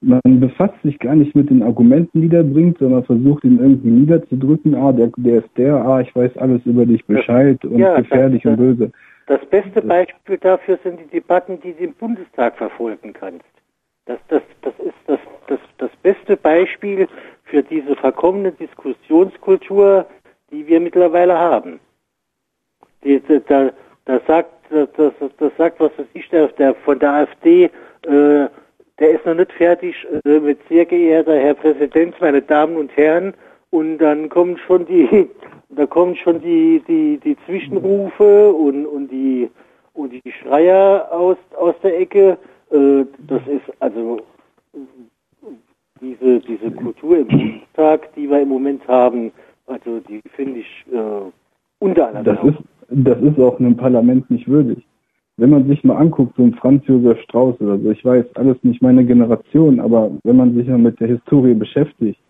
Man 0.00 0.20
befasst 0.40 0.74
sich 0.82 0.98
gar 0.98 1.14
nicht 1.14 1.34
mit 1.34 1.48
den 1.48 1.62
Argumenten, 1.62 2.20
die 2.20 2.28
der 2.28 2.42
bringt, 2.42 2.78
sondern 2.78 3.04
versucht 3.04 3.44
ihn 3.44 3.58
irgendwie 3.58 3.90
niederzudrücken. 3.90 4.74
Ah, 4.74 4.92
der, 4.92 5.10
der 5.16 5.38
ist 5.38 5.50
der, 5.56 5.76
ah, 5.76 6.00
ich 6.00 6.14
weiß 6.14 6.36
alles 6.36 6.60
über 6.66 6.84
dich 6.84 7.04
Bescheid 7.06 7.64
und 7.64 7.78
ja, 7.78 7.96
gefährlich 7.98 8.42
das- 8.42 8.50
und 8.50 8.56
böse. 8.58 8.92
Das 9.26 9.40
beste 9.46 9.80
Beispiel 9.80 10.36
dafür 10.36 10.78
sind 10.84 11.00
die 11.00 11.06
Debatten, 11.06 11.58
die 11.60 11.72
du 11.72 11.84
im 11.84 11.94
Bundestag 11.94 12.56
verfolgen 12.56 13.14
kannst. 13.14 13.46
Das, 14.04 14.18
das, 14.28 14.42
das 14.60 14.74
ist 14.80 14.94
das, 15.06 15.18
das, 15.46 15.60
das 15.78 15.90
beste 16.02 16.36
Beispiel 16.36 17.08
für 17.44 17.62
diese 17.62 17.96
verkommene 17.96 18.52
Diskussionskultur, 18.52 20.06
die 20.50 20.66
wir 20.66 20.80
mittlerweile 20.80 21.38
haben. 21.38 21.80
Die, 23.04 23.20
da, 23.48 23.70
da, 24.06 24.20
sagt, 24.26 24.50
das, 24.70 24.88
das, 25.38 25.52
sagt, 25.58 25.80
was 25.80 25.90
weiß 25.98 26.06
ich, 26.14 26.28
der, 26.30 26.48
der 26.48 26.74
von 26.74 26.98
der 26.98 27.12
AfD, 27.12 27.64
äh, 27.64 27.70
der 28.98 29.10
ist 29.10 29.26
noch 29.26 29.34
nicht 29.34 29.52
fertig 29.52 29.94
äh, 30.24 30.40
mit 30.40 30.58
sehr 30.68 30.84
geehrter 30.84 31.36
Herr 31.36 31.54
Präsident, 31.54 32.18
meine 32.20 32.42
Damen 32.42 32.76
und 32.76 32.96
Herren, 32.96 33.34
und 33.70 33.98
dann 33.98 34.28
kommen 34.28 34.56
schon 34.56 34.86
die, 34.86 35.28
da 35.70 35.86
kommen 35.86 36.16
schon 36.16 36.40
die, 36.40 36.82
die, 36.86 37.18
die 37.18 37.36
Zwischenrufe 37.44 38.52
und, 38.52 38.86
und 38.86 39.08
die, 39.08 39.50
und 39.94 40.12
die 40.12 40.32
Schreier 40.32 41.08
aus, 41.10 41.36
aus 41.56 41.74
der 41.82 42.00
Ecke. 42.00 42.38
Äh, 42.70 43.04
das 43.26 43.42
ist 43.46 43.70
also 43.80 44.20
diese, 46.00 46.40
diese 46.40 46.70
Kultur 46.70 47.18
im 47.18 47.28
Bundestag, 47.28 48.12
die 48.14 48.28
wir 48.28 48.40
im 48.40 48.48
Moment 48.48 48.86
haben, 48.88 49.32
also 49.66 50.00
die 50.00 50.20
finde 50.36 50.60
ich 50.60 50.84
äh, 50.92 51.30
unter 51.78 52.08
aller 52.08 52.22
Das 52.22 52.38
ist, 52.44 52.58
das 52.90 53.20
ist 53.20 53.38
auch 53.38 53.58
einem 53.58 53.76
Parlament 53.76 54.30
nicht 54.30 54.48
würdig. 54.48 54.84
Wenn 55.36 55.50
man 55.50 55.66
sich 55.66 55.82
mal 55.82 55.96
anguckt, 55.96 56.36
so 56.36 56.44
ein 56.44 56.54
Franz 56.54 56.86
Josef 56.86 57.20
Strauß 57.22 57.60
oder 57.60 57.78
so, 57.78 57.90
ich 57.90 58.04
weiß, 58.04 58.24
alles 58.36 58.56
nicht 58.62 58.82
meine 58.82 59.04
Generation, 59.04 59.80
aber 59.80 60.12
wenn 60.22 60.36
man 60.36 60.54
sich 60.54 60.68
mal 60.68 60.78
mit 60.78 61.00
der 61.00 61.08
Historie 61.08 61.54
beschäftigt, 61.54 62.20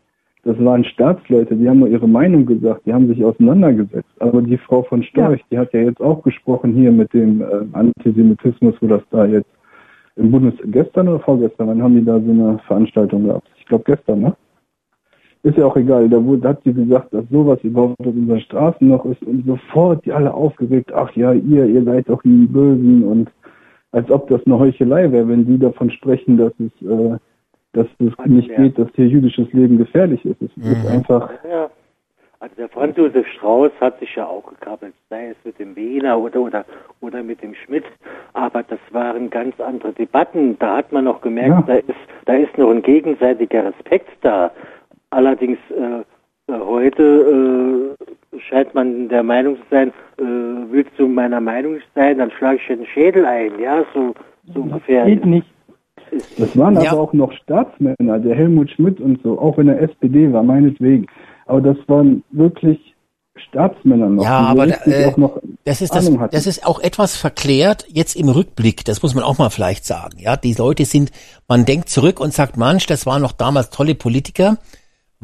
das 0.45 0.63
waren 0.63 0.85
Staatsleute, 0.85 1.57
die 1.57 1.69
haben 1.69 1.81
nur 1.81 1.89
ihre 1.89 2.09
Meinung 2.09 2.45
gesagt, 2.45 2.83
die 2.87 2.93
haben 2.93 3.09
sich 3.09 3.25
auseinandergesetzt. 3.25 4.11
Aber 4.21 4.43
die 4.43 4.59
Frau 4.59 4.83
von 4.83 5.03
Storch, 5.03 5.43
die 5.51 5.59
hat 5.59 5.73
ja 5.73 5.81
jetzt 5.81 6.01
auch 6.03 6.23
gesprochen 6.23 6.75
hier 6.75 6.93
mit 6.93 7.13
dem 7.15 7.41
äh, 7.41 7.47
Antisemitismus, 7.73 8.75
wo 8.81 8.87
das 8.87 9.03
da 9.11 9.25
jetzt 9.25 9.49
im 10.17 10.31
Bundes 10.31 10.55
gestern 10.67 11.09
oder 11.09 11.21
vorgestern, 11.21 11.69
wann 11.69 11.83
haben 11.83 11.97
die 11.97 12.05
da 12.05 12.21
so 12.21 12.31
eine 12.31 12.59
Veranstaltung 12.67 13.25
gehabt? 13.25 13.49
Ich 13.59 13.67
glaube 13.67 13.85
gestern, 13.85 14.21
ne? 14.21 14.37
Ist 15.45 15.59
ja 15.59 15.67
auch 15.67 15.77
egal, 15.77 16.09
da 16.09 16.25
wurde, 16.25 16.49
hat 16.49 16.63
sie 16.65 16.73
gesagt, 16.73 17.13
dass 17.13 17.25
sowas 17.31 17.59
überhaupt 17.63 18.01
auf 18.01 18.07
unseren 18.07 18.41
Straßen 18.41 18.89
noch 18.89 19.05
ist 19.05 19.23
und 19.23 19.45
sofort 19.47 20.05
die 20.07 20.13
alle 20.13 20.33
aufgeregt, 20.33 20.91
ach 20.95 21.13
ja, 21.13 21.33
ihr, 21.33 21.67
ihr 21.67 21.85
seid 21.85 22.09
doch 22.09 22.23
die 22.23 22.47
Bösen 22.47 23.05
und 23.05 23.31
als 23.93 24.11
ob 24.11 24.27
das 24.29 24.45
eine 24.47 24.59
Heuchelei 24.59 25.13
wäre, 25.13 25.29
wenn 25.29 25.47
die 25.47 25.59
davon 25.59 25.91
sprechen, 25.91 26.39
dass 26.39 26.53
es, 26.59 26.89
äh, 26.89 27.19
dass 27.75 27.87
es 27.99 28.27
nicht 28.27 28.49
ja. 28.49 28.57
geht, 28.57 28.79
dass 28.79 28.89
hier 28.95 29.07
jüdisches 29.07 29.53
Leben 29.53 29.77
gefährlich 29.77 30.25
ist. 30.25 30.41
Es 30.41 30.51
ist 30.57 30.87
einfach, 30.87 31.31
Ja. 31.49 31.71
Also 32.41 32.57
der 32.57 32.69
Franz 32.69 32.95
Josef 32.99 33.27
Strauß 33.29 33.71
hat 33.81 33.99
sich 34.01 34.15
ja 34.17 34.27
auch 34.27 34.45
gekappelt, 34.47 34.93
sei 35.09 35.29
es 35.29 35.37
mit 35.45 35.59
dem 35.59 35.75
Wiener 35.77 36.19
oder, 36.19 36.41
oder, 36.41 36.65
oder 37.01 37.23
mit 37.23 37.43
dem 37.43 37.55
Schmidt, 37.55 37.85
aber 38.35 38.63
das 38.63 38.79
waren 38.91 39.31
ganz 39.31 39.59
andere 39.61 39.95
Debatten. 39.95 40.59
Da 40.59 40.77
hat 40.77 40.93
man 40.93 41.05
noch 41.05 41.23
gemerkt, 41.23 41.49
Ja. 41.51 41.63
da, 41.67 41.75
ist, 41.77 41.99
da 42.27 42.35
ist 42.35 42.59
noch 42.59 42.71
ein 42.71 42.83
gegenseitiger 42.83 43.65
Respekt 43.67 44.11
da. 44.21 44.51
Allerdings 45.15 45.59
äh, 45.71 46.53
äh, 46.53 46.59
heute 46.61 47.95
äh, 48.33 48.41
scheint 48.51 48.75
man 48.75 49.09
der 49.09 49.23
Meinung 49.23 49.57
zu 49.57 49.63
sein, 49.71 49.89
äh, 50.19 50.23
willst 50.71 50.93
du 50.99 51.07
meiner 51.09 51.41
Meinung 51.41 51.79
sein, 51.95 52.19
dann 52.19 52.31
schlage 52.33 52.57
ich 52.61 52.67
dir 52.67 52.77
den 52.77 52.87
Schädel 52.87 53.25
ein, 53.25 53.53
ja, 53.61 53.85
so, 53.95 54.15
so 54.53 54.61
ungefähr. 54.61 55.05
Geht 55.07 55.25
nicht. 55.25 55.47
das 56.39 56.57
waren 56.59 56.75
Ja. 56.81 56.93
aber 56.93 57.01
auch 57.01 57.13
noch 57.13 57.33
Staatsmänner, 57.33 58.19
der 58.19 58.35
Helmut 58.35 58.71
Schmidt 58.71 59.01
und 59.01 59.23
so, 59.23 59.39
auch 59.39 59.59
in 59.59 59.69
der 59.69 59.81
SPD 59.81 60.33
war, 60.33 60.43
meinetwegen. 60.43 61.07
Aber 61.47 61.61
das 61.61 61.77
waren 61.87 62.23
wirklich 62.31 62.95
Staatsmänner 63.37 64.09
noch. 64.09 64.25
Ja, 64.25 64.41
aber 64.41 64.67
äh, 64.87 65.07
auch 65.07 65.17
noch 65.17 65.41
das 65.65 65.81
ist 65.81 65.95
das, 65.95 66.07
Ahnung 66.07 66.21
hatten. 66.21 66.35
das 66.35 66.47
ist 66.47 66.67
auch 66.67 66.81
etwas 66.81 67.17
verklärt 67.17 67.85
jetzt 67.89 68.17
im 68.17 68.29
Rückblick. 68.29 68.85
Das 68.85 69.03
muss 69.03 69.15
man 69.15 69.25
auch 69.25 69.39
mal 69.39 69.51
vielleicht 69.51 69.85
sagen. 69.85 70.19
Ja, 70.19 70.37
die 70.37 70.55
Leute 70.55 70.85
sind, 70.85 71.11
man 71.49 71.65
denkt 71.65 71.89
zurück 71.89 72.21
und 72.21 72.33
sagt, 72.33 72.57
Mensch, 72.57 72.87
das 72.87 73.07
waren 73.07 73.23
noch 73.23 73.33
damals 73.33 73.71
tolle 73.71 73.95
Politiker, 73.95 74.59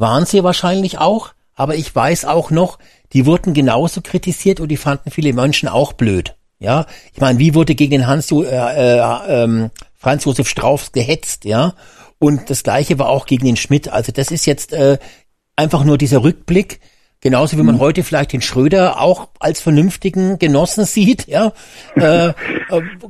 waren 0.00 0.26
sie 0.26 0.42
wahrscheinlich 0.42 0.98
auch. 0.98 1.30
Aber 1.54 1.74
ich 1.74 1.94
weiß 1.94 2.24
auch 2.24 2.50
noch, 2.50 2.78
die 3.12 3.26
wurden 3.26 3.54
genauso 3.54 4.00
kritisiert 4.00 4.60
und 4.60 4.68
die 4.68 4.76
fanden 4.76 5.10
viele 5.10 5.32
Menschen 5.32 5.68
auch 5.68 5.92
blöd. 5.92 6.34
Ja, 6.58 6.86
ich 7.12 7.20
meine, 7.20 7.38
wie 7.38 7.54
wurde 7.54 7.74
gegen 7.74 7.92
den 7.92 8.06
Hans 8.06 8.30
äh, 8.30 8.44
äh, 8.44 9.00
ähm, 9.28 9.70
Franz 9.96 10.24
Josef 10.24 10.48
Strauß 10.48 10.92
gehetzt, 10.92 11.44
ja? 11.44 11.74
Und 12.18 12.50
das 12.50 12.62
Gleiche 12.62 12.98
war 12.98 13.08
auch 13.08 13.24
gegen 13.24 13.46
den 13.46 13.56
Schmidt. 13.56 13.88
Also 13.88 14.12
das 14.12 14.30
ist 14.30 14.44
jetzt 14.46 14.74
äh, 14.74 14.98
einfach 15.56 15.84
nur 15.84 15.96
dieser 15.96 16.22
Rückblick. 16.22 16.80
Genauso 17.22 17.58
wie 17.58 17.62
man 17.62 17.78
heute 17.78 18.02
vielleicht 18.02 18.32
den 18.32 18.42
Schröder 18.42 19.00
auch 19.00 19.28
als 19.38 19.60
vernünftigen 19.60 20.38
Genossen 20.38 20.84
sieht, 20.86 21.28
ja. 21.28 21.52
Äh, 21.96 22.28
äh, 22.28 22.32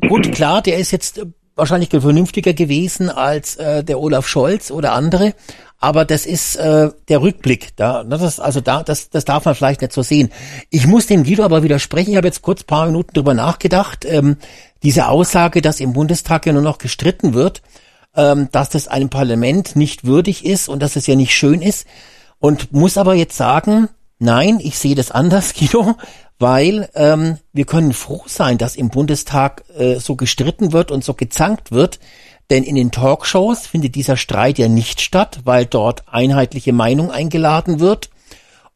gut, 0.08 0.32
klar, 0.32 0.62
der 0.62 0.78
ist 0.78 0.90
jetzt 0.92 1.20
wahrscheinlich 1.56 1.90
vernünftiger 1.90 2.52
gewesen 2.52 3.10
als 3.10 3.56
äh, 3.56 3.84
der 3.84 3.98
Olaf 3.98 4.26
Scholz 4.26 4.70
oder 4.70 4.92
andere. 4.92 5.34
Aber 5.82 6.04
das 6.04 6.26
ist 6.26 6.56
äh, 6.56 6.90
der 7.08 7.22
Rückblick. 7.22 7.74
Da, 7.76 8.04
ne, 8.04 8.18
das, 8.18 8.38
also 8.38 8.60
da, 8.60 8.82
das, 8.82 9.08
das 9.08 9.24
darf 9.24 9.46
man 9.46 9.54
vielleicht 9.54 9.80
nicht 9.80 9.94
so 9.94 10.02
sehen. 10.02 10.30
Ich 10.68 10.86
muss 10.86 11.06
dem 11.06 11.24
Guido 11.24 11.42
aber 11.42 11.62
widersprechen. 11.62 12.10
Ich 12.10 12.16
habe 12.16 12.26
jetzt 12.26 12.42
kurz 12.42 12.64
paar 12.64 12.86
Minuten 12.86 13.14
drüber 13.14 13.32
nachgedacht. 13.32 14.04
Ähm, 14.04 14.36
diese 14.82 15.08
Aussage, 15.08 15.62
dass 15.62 15.80
im 15.80 15.94
Bundestag 15.94 16.44
ja 16.44 16.52
nur 16.52 16.62
noch 16.62 16.76
gestritten 16.76 17.32
wird, 17.32 17.62
ähm, 18.14 18.48
dass 18.52 18.68
das 18.68 18.88
einem 18.88 19.08
Parlament 19.08 19.74
nicht 19.74 20.04
würdig 20.04 20.44
ist 20.44 20.68
und 20.68 20.82
dass 20.82 20.96
es 20.96 21.06
ja 21.06 21.16
nicht 21.16 21.34
schön 21.34 21.62
ist. 21.62 21.86
Und 22.38 22.72
muss 22.72 22.98
aber 22.98 23.14
jetzt 23.14 23.36
sagen, 23.36 23.88
nein, 24.18 24.60
ich 24.60 24.78
sehe 24.78 24.94
das 24.94 25.10
anders, 25.10 25.54
Guido, 25.58 25.96
weil 26.40 26.88
ähm, 26.94 27.36
wir 27.52 27.66
können 27.66 27.92
froh 27.92 28.22
sein, 28.26 28.58
dass 28.58 28.74
im 28.74 28.88
Bundestag 28.88 29.62
äh, 29.78 29.96
so 29.96 30.16
gestritten 30.16 30.72
wird 30.72 30.90
und 30.90 31.04
so 31.04 31.14
gezankt 31.14 31.70
wird. 31.70 32.00
Denn 32.48 32.64
in 32.64 32.74
den 32.74 32.90
Talkshows 32.90 33.66
findet 33.66 33.94
dieser 33.94 34.16
Streit 34.16 34.58
ja 34.58 34.66
nicht 34.66 35.00
statt, 35.00 35.40
weil 35.44 35.66
dort 35.66 36.02
einheitliche 36.08 36.72
Meinung 36.72 37.10
eingeladen 37.12 37.78
wird. 37.78 38.10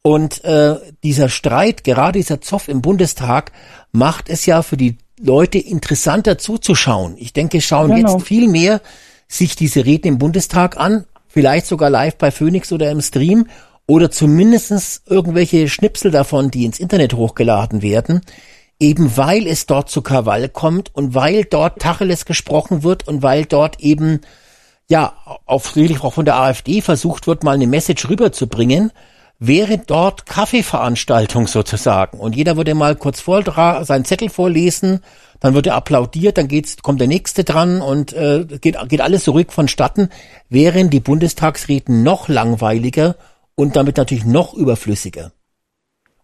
Und 0.03 0.43
äh, 0.45 0.75
dieser 1.03 1.27
Streit, 1.27 1.83
gerade 1.83 2.19
dieser 2.19 2.39
Zoff 2.39 2.67
im 2.67 2.81
Bundestag, 2.81 3.51
macht 3.91 4.29
es 4.29 4.45
ja 4.45 4.61
für 4.61 4.77
die 4.77 4.97
Leute 5.19 5.57
interessanter 5.57 6.37
zuzuschauen. 6.37 7.15
Ich 7.17 7.33
denke, 7.33 7.59
schauen 7.61 7.93
Genau. 7.95 8.13
jetzt 8.15 8.27
viel 8.27 8.47
mehr 8.47 8.79
sich 9.27 9.55
diese 9.55 9.85
Reden 9.85 10.07
im 10.07 10.17
Bundestag 10.19 10.77
an, 10.77 11.05
vielleicht 11.27 11.65
sogar 11.65 11.89
live 11.89 12.15
bei 12.17 12.29
Phoenix 12.29 12.71
oder 12.71 12.91
im 12.91 13.01
Stream 13.01 13.47
oder 13.87 14.09
zumindestens 14.11 15.03
irgendwelche 15.05 15.69
Schnipsel 15.69 16.11
davon, 16.11 16.51
die 16.51 16.65
ins 16.65 16.79
Internet 16.79 17.13
hochgeladen 17.13 17.81
werden, 17.81 18.21
eben 18.79 19.15
weil 19.15 19.47
es 19.47 19.65
dort 19.65 19.89
zu 19.89 20.01
Krawall 20.01 20.49
kommt 20.49 20.93
und 20.93 21.13
weil 21.13 21.45
dort 21.45 21.79
Tacheles 21.79 22.25
gesprochen 22.25 22.83
wird 22.83 23.07
und 23.07 23.21
weil 23.21 23.45
dort 23.45 23.79
eben 23.79 24.21
ja 24.87 25.13
auf 25.45 25.73
auch 26.01 26.13
von 26.13 26.25
der 26.25 26.37
AfD 26.37 26.81
versucht 26.81 27.27
wird, 27.27 27.43
mal 27.43 27.53
eine 27.53 27.67
Message 27.67 28.09
rüberzubringen, 28.09 28.91
wäre 29.39 29.77
dort 29.77 30.25
Kaffeeveranstaltung 30.25 31.47
sozusagen. 31.47 32.19
Und 32.19 32.35
jeder 32.35 32.57
würde 32.57 32.73
mal 32.73 32.95
kurz 32.95 33.19
vor 33.19 33.43
seinen 33.83 34.05
Zettel 34.05 34.29
vorlesen, 34.29 35.01
dann 35.39 35.53
wird 35.53 35.67
er 35.67 35.75
applaudiert, 35.75 36.37
dann 36.37 36.47
geht's, 36.47 36.77
kommt 36.77 37.01
der 37.01 37.07
nächste 37.07 37.43
dran 37.43 37.81
und 37.81 38.13
äh, 38.13 38.45
geht, 38.61 38.77
geht 38.87 39.01
alles 39.01 39.27
ruhig 39.27 39.51
vonstatten, 39.51 40.09
wären 40.49 40.89
die 40.89 41.01
Bundestagsreden 41.01 42.03
noch 42.03 42.29
langweiliger 42.29 43.15
und 43.55 43.75
damit 43.75 43.97
natürlich 43.97 44.25
noch 44.25 44.53
überflüssiger. 44.53 45.31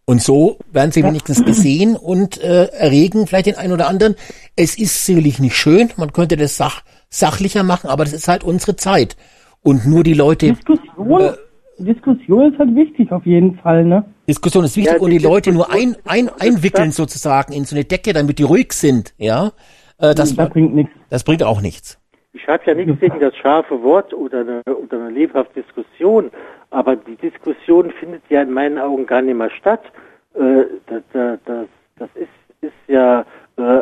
Und 0.06 0.22
so 0.22 0.58
werden 0.72 0.92
sie 0.92 1.04
wenigstens 1.04 1.46
gesehen 1.46 1.96
und 1.96 2.42
äh, 2.42 2.66
erregen 2.66 3.28
vielleicht 3.28 3.46
den 3.46 3.56
einen 3.56 3.72
oder 3.72 3.88
anderen. 3.88 4.16
Es 4.56 4.78
ist 4.78 5.06
sicherlich 5.06 5.40
nicht 5.40 5.56
schön, 5.56 5.92
man 5.96 6.12
könnte 6.12 6.36
das 6.38 6.58
sach 6.58 6.82
sachlicher 7.10 7.64
machen, 7.64 7.90
aber 7.90 8.04
das 8.04 8.14
ist 8.14 8.28
halt 8.28 8.44
unsere 8.44 8.76
Zeit. 8.76 9.16
Und 9.62 9.86
nur 9.86 10.04
die 10.04 10.14
Leute, 10.14 10.54
Diskussion, 10.54 11.22
Äh, 11.22 11.34
Diskussion 11.84 12.52
ist 12.52 12.60
halt 12.60 12.76
wichtig 12.76 13.12
auf 13.12 13.26
jeden 13.26 13.56
Fall, 13.60 13.86
ne? 13.86 14.04
Diskussion 14.28 14.64
ist 14.66 14.76
wichtig 14.76 14.94
Ja, 14.96 15.00
und 15.00 15.12
die 15.12 15.18
die 15.20 15.24
Leute 15.24 15.52
nur 15.52 15.70
ein, 15.72 15.94
Diskussion- 15.94 16.30
ein, 16.30 16.30
einwickeln 16.40 16.92
sozusagen 16.92 17.54
in 17.54 17.66
so 17.66 17.76
eine 17.76 17.86
Decke, 17.86 18.14
damit 18.14 18.40
die 18.40 18.44
ruhig 18.44 18.74
sind, 18.74 19.14
ja. 19.18 19.52
Äh, 20.00 20.16
das, 20.16 20.36
Das 20.36 20.50
bringt 20.50 20.74
nichts. 20.74 20.92
das 21.10 21.24
bringt 21.24 21.44
auch 21.44 21.62
nichts. 21.62 22.00
Ich 22.34 22.48
habe 22.48 22.64
ja 22.66 22.74
nichts 22.74 23.00
gegen 23.00 23.20
das 23.20 23.36
scharfe 23.36 23.84
Wort 23.84 24.14
oder 24.14 24.40
eine, 24.42 24.62
oder 24.64 25.00
eine 25.02 25.10
lebhafte 25.12 25.62
Diskussion, 25.62 26.32
aber 26.72 26.96
die 26.96 27.16
Diskussion 27.18 27.92
findet 28.00 28.24
ja 28.30 28.42
in 28.42 28.52
meinen 28.52 28.78
Augen 28.80 29.06
gar 29.06 29.22
nicht 29.22 29.36
mehr 29.38 29.52
statt. 29.52 29.84
Äh, 30.34 30.64
das, 30.88 31.04
das, 31.46 31.68
das, 31.98 32.10
ist, 32.16 32.30
ist 32.62 32.72
ja, 32.88 33.22
äh, 33.58 33.82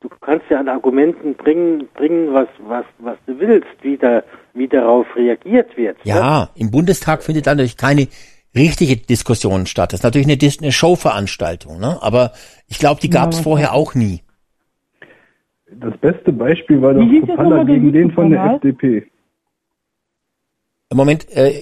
du 0.00 0.08
kannst 0.20 0.44
ja 0.50 0.58
an 0.60 0.68
Argumenten 0.68 1.34
bringen, 1.34 1.88
bringen 1.94 2.34
was, 2.34 2.48
was, 2.58 2.84
was 2.98 3.16
du 3.26 3.38
willst, 3.38 3.68
wie, 3.82 3.96
da, 3.96 4.22
wie 4.54 4.68
darauf 4.68 5.06
reagiert 5.16 5.76
wird. 5.76 5.96
ne? 6.04 6.12
Ja, 6.12 6.50
im 6.56 6.70
Bundestag 6.70 7.22
findet 7.22 7.46
dann 7.46 7.56
natürlich 7.56 7.76
keine 7.76 8.08
richtige 8.54 8.96
Diskussion 8.96 9.66
statt. 9.66 9.92
Das 9.92 10.00
ist 10.00 10.04
natürlich 10.04 10.26
eine, 10.26 10.36
Dis- 10.36 10.60
eine 10.60 10.72
Showveranstaltung, 10.72 11.78
ne? 11.78 11.98
Aber 12.00 12.32
ich 12.68 12.78
glaube, 12.78 13.00
die 13.00 13.10
gab 13.10 13.30
es 13.30 13.38
Ja, 13.38 13.42
vorher 13.44 13.74
auch 13.74 13.94
nie. 13.94 14.22
Das 15.70 15.96
beste 15.98 16.32
Beispiel 16.32 16.80
war 16.80 16.94
doch 16.94 17.00
der 17.06 17.64
gegen 17.66 17.92
den 17.92 18.10
von 18.12 18.30
der? 18.30 18.54
FDP. 18.54 19.06
Im 20.88 20.96
Moment, 20.96 21.26
äh, 21.36 21.52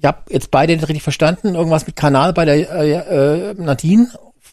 ich 0.00 0.06
habe 0.06 0.18
jetzt 0.30 0.50
beide 0.50 0.72
nicht 0.72 0.88
richtig 0.88 1.02
verstanden. 1.02 1.54
Irgendwas 1.54 1.86
mit 1.86 1.94
Kanal 1.94 2.32
bei 2.32 2.44
der 2.46 2.54
äh, 2.56 3.50
äh, 3.50 3.54
Nadine. 3.54 4.08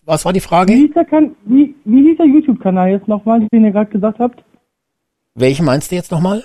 Was 0.05 0.25
war 0.25 0.33
die 0.33 0.39
Wie 0.41 0.43
Frage? 0.43 0.73
hieß 0.73 0.93
der, 0.93 1.05
kan 1.05 1.35
wie, 1.45 1.73
wie 1.85 2.03
hieß 2.03 2.17
der 2.17 2.25
YouTube-Kanal 2.25 2.89
jetzt 2.91 3.07
nochmal, 3.07 3.47
den 3.51 3.63
ihr 3.65 3.71
gerade 3.71 3.89
gesagt 3.89 4.19
habt? 4.19 4.43
Welchen 5.35 5.65
meinst 5.65 5.91
du 5.91 5.95
jetzt 5.95 6.11
nochmal? 6.11 6.43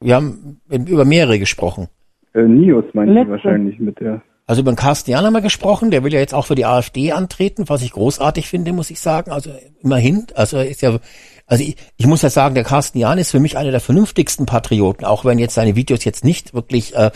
Wir 0.00 0.16
haben 0.16 0.60
über 0.68 1.04
mehrere 1.04 1.38
gesprochen. 1.38 1.88
Äh, 2.34 2.42
Nios 2.42 2.84
meint 2.92 3.08
sie 3.08 3.14
Letzte. 3.14 3.30
wahrscheinlich 3.30 3.78
mit 3.78 3.98
der. 4.00 4.22
Also 4.46 4.60
über 4.60 4.72
den 4.72 4.76
Carsten 4.76 5.10
Jahn 5.10 5.24
haben 5.24 5.32
wir 5.32 5.40
gesprochen, 5.40 5.90
der 5.90 6.04
will 6.04 6.12
ja 6.12 6.20
jetzt 6.20 6.34
auch 6.34 6.44
für 6.44 6.54
die 6.54 6.66
AfD 6.66 7.12
antreten, 7.12 7.64
was 7.68 7.80
ich 7.82 7.92
großartig 7.92 8.46
finde, 8.46 8.74
muss 8.74 8.90
ich 8.90 9.00
sagen. 9.00 9.30
Also 9.30 9.50
immerhin, 9.82 10.26
also 10.34 10.58
er 10.58 10.68
ist 10.68 10.82
ja, 10.82 10.98
also 11.46 11.62
ich, 11.62 11.76
ich 11.96 12.06
muss 12.06 12.22
ja 12.22 12.30
sagen, 12.30 12.54
der 12.54 12.64
Carsten 12.64 12.98
Jahn 12.98 13.18
ist 13.18 13.30
für 13.30 13.40
mich 13.40 13.56
einer 13.56 13.70
der 13.70 13.80
vernünftigsten 13.80 14.46
Patrioten, 14.46 15.04
auch 15.04 15.24
wenn 15.24 15.38
jetzt 15.38 15.54
seine 15.54 15.76
Videos 15.76 16.04
jetzt 16.04 16.24
nicht 16.24 16.54
wirklich, 16.54 16.94
äh, 16.96 17.10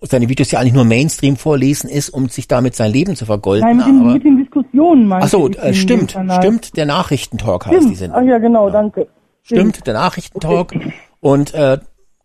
seine 0.00 0.28
Videos 0.28 0.50
ja 0.50 0.60
eigentlich 0.60 0.72
nur 0.72 0.84
Mainstream 0.84 1.36
vorlesen 1.36 1.90
ist, 1.90 2.08
um 2.08 2.28
sich 2.28 2.48
damit 2.48 2.74
sein 2.74 2.90
Leben 2.90 3.16
zu 3.16 3.26
vergolden. 3.26 3.66
Nein, 3.66 3.76
mit 3.76 3.86
den, 3.86 4.00
aber, 4.00 4.12
mit 4.14 4.24
den 4.24 4.38
Diskussionen 4.38 5.06
meinte 5.06 5.26
ach 5.26 5.30
so, 5.30 5.48
äh, 5.50 5.74
stimmt, 5.74 6.16
stimmt, 6.38 6.76
der 6.76 6.86
Nachrichtentalk 6.86 7.66
heißt 7.66 7.74
die 7.74 7.82
Stimmt. 7.82 7.98
Sendung. 7.98 8.18
Ach 8.20 8.26
ja, 8.26 8.38
genau, 8.38 8.70
danke. 8.70 9.08
Stimmt, 9.42 9.86
der 9.86 9.94
Nachrichtentalk 9.94 10.74
und 11.20 11.54
äh, 11.54 11.78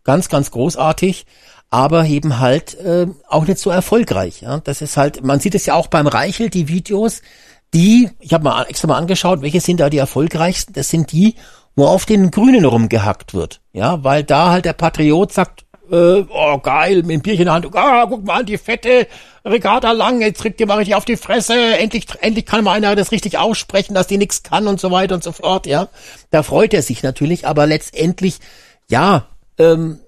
ganz, 0.04 0.28
ganz 0.28 0.50
großartig, 0.50 1.26
aber 1.68 2.06
eben 2.06 2.38
halt 2.38 2.78
äh, 2.78 3.06
auch 3.28 3.46
nicht 3.46 3.58
so 3.58 3.70
erfolgreich. 3.70 4.42
Ja, 4.42 4.60
das 4.60 4.80
ist 4.80 4.96
halt, 4.96 5.24
man 5.24 5.40
sieht 5.40 5.54
es 5.54 5.66
ja 5.66 5.74
auch 5.74 5.88
beim 5.88 6.06
Reichel 6.06 6.48
die 6.48 6.68
Videos, 6.68 7.22
die, 7.74 8.10
ich 8.20 8.32
habe 8.32 8.44
mal 8.44 8.64
extra 8.64 8.88
mal 8.88 8.96
angeschaut, 8.96 9.42
welche 9.42 9.60
sind 9.60 9.80
da 9.80 9.90
die 9.90 9.98
erfolgreichsten? 9.98 10.72
Das 10.72 10.88
sind 10.88 11.12
die, 11.12 11.34
wo 11.74 11.86
auf 11.86 12.06
den 12.06 12.30
Grünen 12.30 12.64
rumgehackt 12.64 13.34
wird, 13.34 13.60
ja, 13.72 14.02
weil 14.02 14.24
da 14.24 14.50
halt 14.50 14.64
der 14.64 14.72
Patriot 14.72 15.32
sagt, 15.32 15.66
äh, 15.90 16.24
oh 16.28 16.58
geil, 16.58 17.02
mit 17.02 17.10
dem 17.10 17.20
Bierchen 17.22 17.42
in 17.42 17.46
der 17.46 17.54
Hand, 17.54 17.76
ah, 17.76 18.06
guck 18.08 18.24
mal 18.24 18.40
an, 18.40 18.46
die 18.46 18.58
fette 18.58 19.06
Regatta 19.44 19.92
lang, 19.92 20.20
jetzt 20.20 20.40
kriegt 20.40 20.60
ihr 20.60 20.66
mal 20.66 20.78
richtig 20.78 20.94
auf 20.94 21.04
die 21.04 21.16
Fresse, 21.16 21.76
endlich, 21.76 22.06
endlich 22.20 22.46
kann 22.46 22.64
mal 22.64 22.72
einer 22.72 22.96
das 22.96 23.12
richtig 23.12 23.38
aussprechen, 23.38 23.94
dass 23.94 24.06
die 24.06 24.18
nichts 24.18 24.42
kann 24.42 24.66
und 24.66 24.80
so 24.80 24.90
weiter 24.90 25.14
und 25.14 25.22
so 25.22 25.32
fort, 25.32 25.66
ja. 25.66 25.88
Da 26.30 26.42
freut 26.42 26.74
er 26.74 26.82
sich 26.82 27.02
natürlich, 27.02 27.46
aber 27.46 27.66
letztendlich, 27.66 28.38
ja, 28.88 29.26
ähm, 29.58 30.00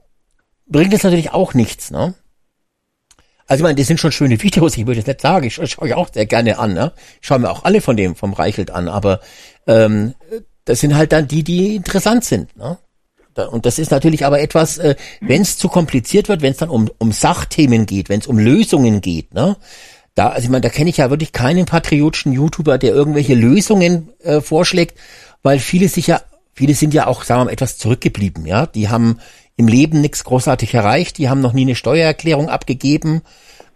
bringt 0.66 0.92
es 0.92 1.02
natürlich 1.02 1.32
auch 1.32 1.54
nichts, 1.54 1.90
ne? 1.90 2.14
Also 3.48 3.62
ich 3.62 3.64
meine, 3.64 3.74
das 3.76 3.86
sind 3.86 3.98
schon 3.98 4.12
schöne 4.12 4.40
Videos, 4.42 4.76
ich 4.76 4.86
würde 4.86 5.00
es 5.00 5.06
nicht 5.06 5.20
sagen, 5.22 5.46
ich 5.46 5.54
scha- 5.54 5.66
schaue 5.66 5.88
ich 5.88 5.94
auch 5.94 6.08
sehr 6.12 6.26
gerne 6.26 6.58
an, 6.58 6.74
ne? 6.74 6.92
Ich 7.20 7.26
schaue 7.26 7.38
mir 7.40 7.50
auch 7.50 7.64
alle 7.64 7.80
von 7.80 7.96
dem, 7.96 8.14
vom 8.14 8.34
Reichelt 8.34 8.70
an, 8.70 8.88
aber 8.88 9.20
ähm, 9.66 10.14
das 10.66 10.80
sind 10.80 10.94
halt 10.94 11.12
dann 11.12 11.26
die, 11.26 11.42
die 11.42 11.74
interessant 11.74 12.24
sind, 12.24 12.56
ne? 12.56 12.78
Und 13.50 13.66
das 13.66 13.78
ist 13.78 13.92
natürlich 13.92 14.26
aber 14.26 14.40
etwas, 14.40 14.78
äh, 14.78 14.96
wenn 15.20 15.42
es 15.42 15.56
zu 15.56 15.68
kompliziert 15.68 16.28
wird, 16.28 16.42
wenn 16.42 16.50
es 16.50 16.58
dann 16.58 16.70
um, 16.70 16.90
um 16.98 17.12
Sachthemen 17.12 17.86
geht, 17.86 18.08
wenn 18.08 18.20
es 18.20 18.26
um 18.26 18.36
Lösungen 18.38 19.00
geht, 19.00 19.32
ne? 19.32 19.56
Da, 20.14 20.30
also 20.30 20.44
ich 20.44 20.50
meine, 20.50 20.62
da 20.62 20.68
kenne 20.68 20.90
ich 20.90 20.96
ja 20.96 21.08
wirklich 21.08 21.32
keinen 21.32 21.64
patriotischen 21.64 22.32
YouTuber, 22.32 22.76
der 22.76 22.92
irgendwelche 22.92 23.34
Lösungen 23.34 24.08
äh, 24.24 24.40
vorschlägt, 24.40 24.98
weil 25.42 25.58
viele 25.60 25.88
sich 25.88 26.08
ja, 26.08 26.20
viele 26.52 26.74
sind 26.74 26.92
ja 26.92 27.06
auch, 27.06 27.22
sagen 27.22 27.42
wir 27.42 27.44
mal, 27.46 27.52
etwas 27.52 27.78
zurückgeblieben, 27.78 28.44
ja. 28.44 28.66
Die 28.66 28.88
haben 28.88 29.20
im 29.58 29.66
Leben 29.66 30.00
nichts 30.00 30.24
großartig 30.24 30.72
erreicht, 30.72 31.18
die 31.18 31.28
haben 31.28 31.40
noch 31.40 31.52
nie 31.52 31.62
eine 31.62 31.74
Steuererklärung 31.74 32.48
abgegeben 32.48 33.22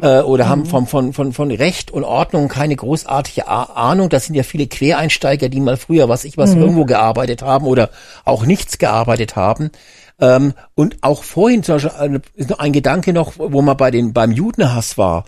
äh, 0.01 0.21
oder 0.21 0.49
haben 0.49 0.65
vom, 0.65 0.87
von, 0.87 1.13
von, 1.13 1.33
von 1.33 1.51
Recht 1.51 1.91
und 1.91 2.05
Ordnung 2.05 2.49
keine 2.49 2.77
großartige 2.77 3.49
Ahnung. 3.49 4.09
Das 4.09 4.27
sind 4.27 4.37
ja 4.37 4.45
viele 4.45 4.69
Quereinsteiger, 4.69 5.49
die 5.49 5.61
mal 5.61 5.77
früher, 5.77 6.09
was 6.09 6.25
ich 6.25 6.39
was, 6.39 6.55
irgendwo 6.55 6.85
gearbeitet 6.85 7.43
haben 7.43 7.67
oder 7.67 7.91
auch 8.25 8.47
nichts 8.47 8.79
gearbeitet 8.79 9.35
haben. 9.35 9.73
Ähm, 10.21 10.55
und 10.77 10.99
auch 11.03 11.25
vorhin 11.25 11.65
zum 11.65 11.75
Beispiel, 11.77 12.23
äh, 12.37 12.55
ein 12.59 12.73
Gedanke 12.73 13.13
noch, 13.13 13.33
wo 13.37 13.61
man 13.61 13.77
bei 13.77 13.91
den, 13.91 14.13
beim 14.13 14.31
Judenhass 14.31 14.97
war. 14.97 15.25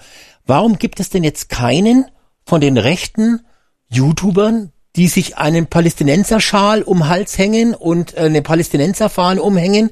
Warum 0.47 0.79
gibt 0.79 1.01
es 1.01 1.11
denn 1.11 1.25
jetzt 1.25 1.49
keinen 1.49 2.07
von 2.47 2.61
den 2.61 2.79
rechten 2.79 3.41
YouTubern, 3.89 4.71
die 4.95 5.09
sich 5.09 5.37
einen 5.37 5.67
Palästinenserschal 5.67 6.83
um 6.83 7.09
Hals 7.09 7.39
hängen 7.39 7.75
und 7.75 8.17
äh, 8.17 8.21
eine 8.21 8.43
Palästinenserfahne 8.43 9.43
umhängen 9.43 9.91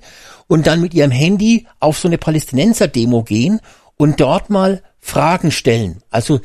und 0.52 0.66
dann 0.66 0.82
mit 0.82 0.92
ihrem 0.92 1.10
Handy 1.10 1.66
auf 1.80 1.98
so 1.98 2.08
eine 2.08 2.18
Palästinenser-Demo 2.18 3.22
gehen 3.22 3.60
und 3.96 4.20
dort 4.20 4.50
mal 4.50 4.82
Fragen 5.00 5.50
stellen. 5.50 6.02
Also 6.10 6.40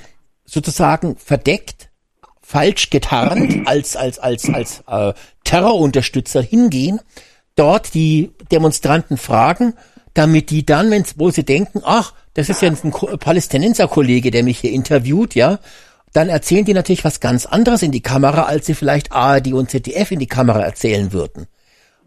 sozusagen 0.46 1.18
verdeckt, 1.18 1.90
falsch 2.42 2.90
getarnt, 2.90 3.68
als, 3.68 3.98
als, 3.98 4.18
als, 4.18 4.50
als 4.50 4.82
äh, 4.88 5.12
Terrorunterstützer 5.44 6.42
hingehen, 6.42 7.02
dort 7.58 7.94
die 7.96 8.32
Demonstranten 8.50 9.18
fragen, 9.18 9.74
damit 10.14 10.52
die 10.52 10.66
dann, 10.66 10.90
wenn's, 10.90 11.16
wo 11.18 11.30
sie 11.30 11.44
denken, 11.44 11.82
ach, 11.84 12.14
das 12.34 12.48
ist 12.48 12.62
ja 12.62 12.70
ein 12.70 12.92
Ko- 12.92 13.18
Palästinenser-Kollege, 13.18 14.32
der 14.32 14.44
mich 14.44 14.60
hier 14.60 14.72
interviewt, 14.72 15.36
ja, 15.36 15.60
dann 16.14 16.30
erzählen 16.30 16.64
die 16.64 16.74
natürlich 16.74 17.04
was 17.04 17.20
ganz 17.20 17.46
anderes 17.46 17.82
in 17.82 17.92
die 17.92 18.00
Kamera, 18.00 18.44
als 18.44 18.68
sie 18.68 18.74
vielleicht 18.74 19.12
ARD 19.12 19.52
und 19.52 19.70
ZDF 19.70 20.12
in 20.12 20.20
die 20.20 20.28
Kamera 20.28 20.62
erzählen 20.62 21.12
würden. 21.12 21.48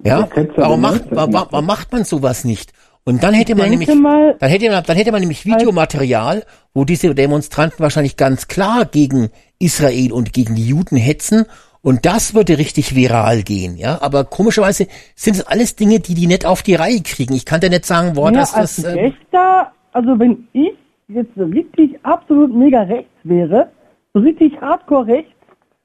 Ja, 0.04 0.28
warum 0.56 0.80
macht, 0.80 1.04
warum, 1.10 1.66
macht 1.66 1.92
man 1.92 2.04
sowas 2.04 2.44
nicht? 2.44 2.72
Und 3.04 3.22
dann 3.22 3.34
hätte 3.34 3.54
man 3.54 3.70
nämlich, 3.70 3.92
mal, 3.94 4.36
dann 4.38 4.50
hätte 4.50 4.70
man, 4.70 4.84
dann 4.84 4.96
hätte 4.96 5.10
man 5.10 5.20
nämlich 5.20 5.46
Videomaterial, 5.46 6.44
wo 6.74 6.84
diese 6.84 7.14
Demonstranten 7.14 7.80
wahrscheinlich 7.80 8.16
ganz 8.16 8.46
klar 8.46 8.84
gegen 8.84 9.30
Israel 9.58 10.12
und 10.12 10.32
gegen 10.32 10.54
die 10.54 10.66
Juden 10.66 10.96
hetzen. 10.96 11.46
Und 11.82 12.04
das 12.04 12.34
würde 12.34 12.58
richtig 12.58 12.94
viral 12.94 13.42
gehen, 13.42 13.76
ja. 13.78 14.02
Aber 14.02 14.24
komischerweise 14.24 14.86
sind 15.14 15.36
es 15.36 15.46
alles 15.46 15.76
Dinge, 15.76 16.00
die 16.00 16.14
die 16.14 16.26
nicht 16.26 16.44
auf 16.44 16.62
die 16.62 16.74
Reihe 16.74 17.00
kriegen. 17.02 17.34
Ich 17.34 17.46
kann 17.46 17.60
dir 17.60 17.70
nicht 17.70 17.86
sagen, 17.86 18.12
boah, 18.14 18.30
ja, 18.30 18.40
dass 18.40 18.54
als 18.54 18.76
das, 18.76 18.84
äh, 18.84 19.00
Rechter, 19.00 19.72
also 19.92 20.18
wenn 20.18 20.46
ich 20.52 20.72
jetzt 21.08 21.34
so 21.36 21.44
richtig 21.44 21.98
absolut 22.02 22.54
mega 22.54 22.82
rechts 22.82 23.10
wäre, 23.24 23.70
so 24.12 24.20
richtig 24.20 24.60
hardcore 24.60 25.06
rechts, 25.06 25.32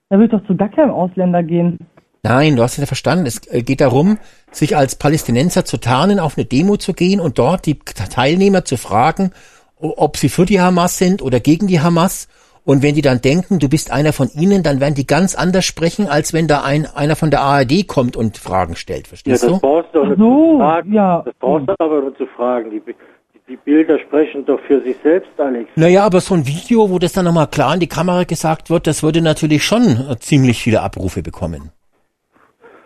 dann 0.10 0.20
würde 0.20 0.36
ich 0.36 0.42
doch 0.42 0.48
zu 0.48 0.56
gar 0.56 0.70
keinem 0.70 0.92
Ausländer 0.92 1.44
gehen. 1.44 1.80
Nein, 2.26 2.56
du 2.56 2.64
hast 2.64 2.73
es 2.73 2.80
ja 2.80 2.85
verstanden. 2.88 3.27
Es 3.27 3.45
äh, 3.52 3.61
geht 3.61 3.81
darum, 3.81 4.18
sich 4.52 4.76
als 4.76 4.95
Palästinenser 4.95 5.64
zu 5.64 5.77
tarnen, 5.77 6.19
auf 6.19 6.38
eine 6.38 6.45
Demo 6.45 6.76
zu 6.77 6.93
gehen 6.93 7.19
und 7.19 7.38
dort 7.38 7.68
die 7.68 7.77
Teilnehmer 7.77 8.65
zu 8.65 8.77
fragen, 8.77 9.31
ob 9.80 10.18
sie 10.18 10.30
für 10.30 10.45
die 10.47 10.60
Hamas 10.60 10.97
sind 10.97 11.22
oder 11.22 11.39
gegen 11.39 11.68
die 11.68 11.81
Hamas. 11.81 12.27
Und 12.64 12.81
wenn 12.81 12.95
die 12.95 13.03
dann 13.03 13.22
denken, 13.22 13.60
du 13.60 13.69
bist 13.69 13.91
einer 13.91 14.11
von 14.11 14.27
ihnen, 14.34 14.64
dann 14.64 14.80
werden 14.80 14.95
die 14.95 15.06
ganz 15.06 15.35
anders 15.35 15.65
sprechen, 15.65 16.07
als 16.07 16.34
wenn 16.34 16.47
da 16.47 16.64
ein, 16.64 16.88
einer 16.88 17.15
von 17.15 17.30
der 17.30 17.41
ARD 17.41 17.85
kommt 17.85 18.18
und 18.18 18.39
Fragen 18.39 18.76
stellt. 18.76 19.06
Ja, 19.06 19.10
Verstehst 19.10 19.43
das 19.43 19.52
du? 19.52 19.60
brauchst 19.60 19.93
du 19.93 20.03
nicht 20.03 20.18
so, 20.18 20.57
fragen. 20.57 20.93
ja. 20.93 21.22
Das 21.23 21.34
brauchst 21.39 21.69
du 21.69 21.76
aber 21.77 22.02
nur 22.02 22.18
zu 22.18 22.26
fragen. 22.35 22.72
Die, 22.72 22.80
die, 22.80 22.95
die 23.47 23.57
Bilder 23.57 23.99
sprechen 23.99 24.43
doch 24.47 24.60
für 24.61 24.81
sich 24.81 24.95
selbst, 25.03 25.30
Alex. 25.38 25.69
Naja, 25.76 26.03
aber 26.03 26.22
so 26.22 26.34
ein 26.34 26.47
Video, 26.47 26.89
wo 26.89 26.97
das 26.97 27.14
dann 27.14 27.26
nochmal 27.26 27.45
klar 27.45 27.76
in 27.76 27.81
die 27.81 27.88
Kamera 27.88 28.23
gesagt 28.23 28.72
wird, 28.72 28.88
das 28.88 29.03
würde 29.03 29.22
natürlich 29.22 29.64
schon 29.64 29.84
äh, 30.10 30.18
ziemlich 30.18 30.64
viele 30.64 30.81
Abrufe 30.81 31.22
bekommen. 31.22 31.69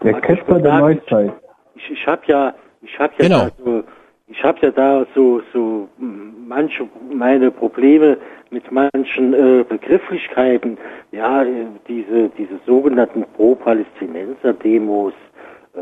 Der 0.03 0.19
Ketzer 0.21 0.59
der 0.59 0.79
Neuzeit. 0.79 1.33
Ich, 1.75 1.91
ich 1.91 2.07
habe 2.07 2.21
ja, 2.25 2.53
ich 2.81 2.97
habe 2.99 3.13
ja, 3.17 3.27
Genau. 3.27 3.45
da 3.45 3.51
so, 3.63 3.83
ich 4.27 4.43
habe 4.43 4.57
ja 4.61 4.71
da 4.71 5.05
so 5.15 5.41
so 5.53 5.87
manche 5.97 6.87
meine 7.11 7.51
Probleme 7.51 8.17
mit 8.51 8.71
manchen 8.71 9.33
äh, 9.33 9.63
Begrifflichkeiten. 9.67 10.77
Ja, 11.11 11.43
äh, 11.43 11.65
diese 11.87 12.29
diese 12.37 12.59
sogenannten 12.65 13.25
Pro-Palästinenser-Demos. 13.35 15.13
Äh, 15.73 15.79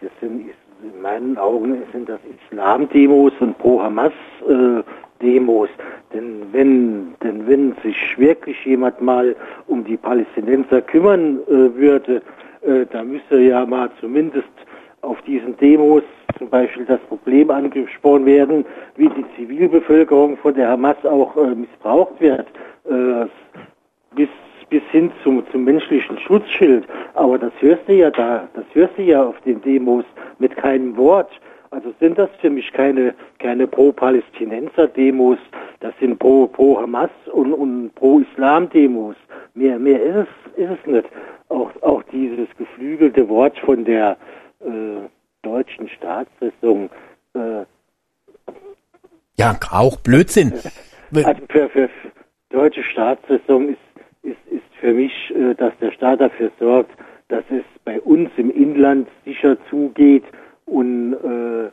das 0.00 0.10
sind 0.20 0.50
in 0.82 1.00
meinen 1.00 1.38
Augen 1.38 1.80
sind 1.92 2.08
das 2.08 2.18
Islam-Demos 2.50 3.32
und 3.40 3.56
Pro-Hamas-Demos. 3.58 5.68
denn 6.12 6.42
wenn 6.52 7.14
denn 7.22 7.46
wenn 7.46 7.74
sich 7.82 8.18
wirklich 8.18 8.56
jemand 8.64 9.00
mal 9.00 9.36
um 9.68 9.84
die 9.84 9.96
Palästinenser 9.96 10.82
kümmern 10.82 11.38
äh, 11.48 11.74
würde, 11.76 12.20
äh, 12.64 12.86
da 12.90 13.02
müsste 13.02 13.40
ja 13.40 13.64
mal 13.66 13.90
zumindest 14.00 14.48
auf 15.02 15.20
diesen 15.22 15.56
Demos 15.56 16.02
zum 16.38 16.48
Beispiel 16.48 16.84
das 16.84 17.00
Problem 17.00 17.50
angesprochen 17.50 18.26
werden, 18.26 18.64
wie 18.96 19.08
die 19.08 19.24
Zivilbevölkerung 19.36 20.36
von 20.38 20.54
der 20.54 20.68
Hamas 20.70 20.96
auch 21.04 21.36
äh, 21.36 21.54
missbraucht 21.54 22.20
wird, 22.20 22.46
äh, 22.88 23.26
bis 24.14 24.28
bis 24.72 24.82
hin 24.90 25.12
zum, 25.22 25.44
zum 25.52 25.64
menschlichen 25.64 26.18
Schutzschild. 26.18 26.86
Aber 27.12 27.38
das 27.38 27.52
hörst 27.60 27.86
du 27.86 27.92
ja 27.92 28.10
da, 28.10 28.48
das 28.54 28.64
hörst 28.72 28.96
du 28.96 29.02
ja 29.02 29.22
auf 29.22 29.38
den 29.42 29.60
Demos 29.60 30.06
mit 30.38 30.56
keinem 30.56 30.96
Wort. 30.96 31.30
Also 31.70 31.92
sind 32.00 32.18
das 32.18 32.30
für 32.40 32.48
mich 32.48 32.72
keine, 32.72 33.14
keine 33.38 33.66
Pro-Palästinenser-Demos, 33.66 35.38
das 35.80 35.92
sind 36.00 36.18
Pro, 36.18 36.46
Pro-Hamas 36.46 37.10
und, 37.32 37.52
und 37.52 37.94
Pro-Islam-Demos. 37.96 39.16
Mehr, 39.54 39.78
mehr 39.78 40.02
ist 40.02 40.26
es, 40.56 40.64
ist 40.64 40.78
es 40.80 40.86
nicht. 40.86 41.08
Auch, 41.52 41.70
auch 41.82 42.02
dieses 42.04 42.48
geflügelte 42.56 43.28
Wort 43.28 43.58
von 43.58 43.84
der 43.84 44.16
äh, 44.60 45.06
deutschen 45.42 45.86
Staatsräson, 45.88 46.88
äh, 47.34 47.64
Ja, 49.36 49.58
auch 49.70 49.96
Blödsinn. 49.98 50.54
also 51.14 51.42
für, 51.50 51.68
für, 51.68 51.90
deutsche 52.48 52.82
Staatsräson 52.82 53.68
ist, 53.68 53.78
ist, 54.22 54.38
ist 54.50 54.74
für 54.80 54.94
mich, 54.94 55.12
äh, 55.34 55.54
dass 55.54 55.76
der 55.78 55.92
Staat 55.92 56.22
dafür 56.22 56.50
sorgt, 56.58 56.92
dass 57.28 57.44
es 57.50 57.64
bei 57.84 58.00
uns 58.00 58.30
im 58.38 58.50
Inland 58.50 59.08
sicher 59.26 59.58
zugeht 59.68 60.24
und, 60.64 61.12
äh, 61.12 61.70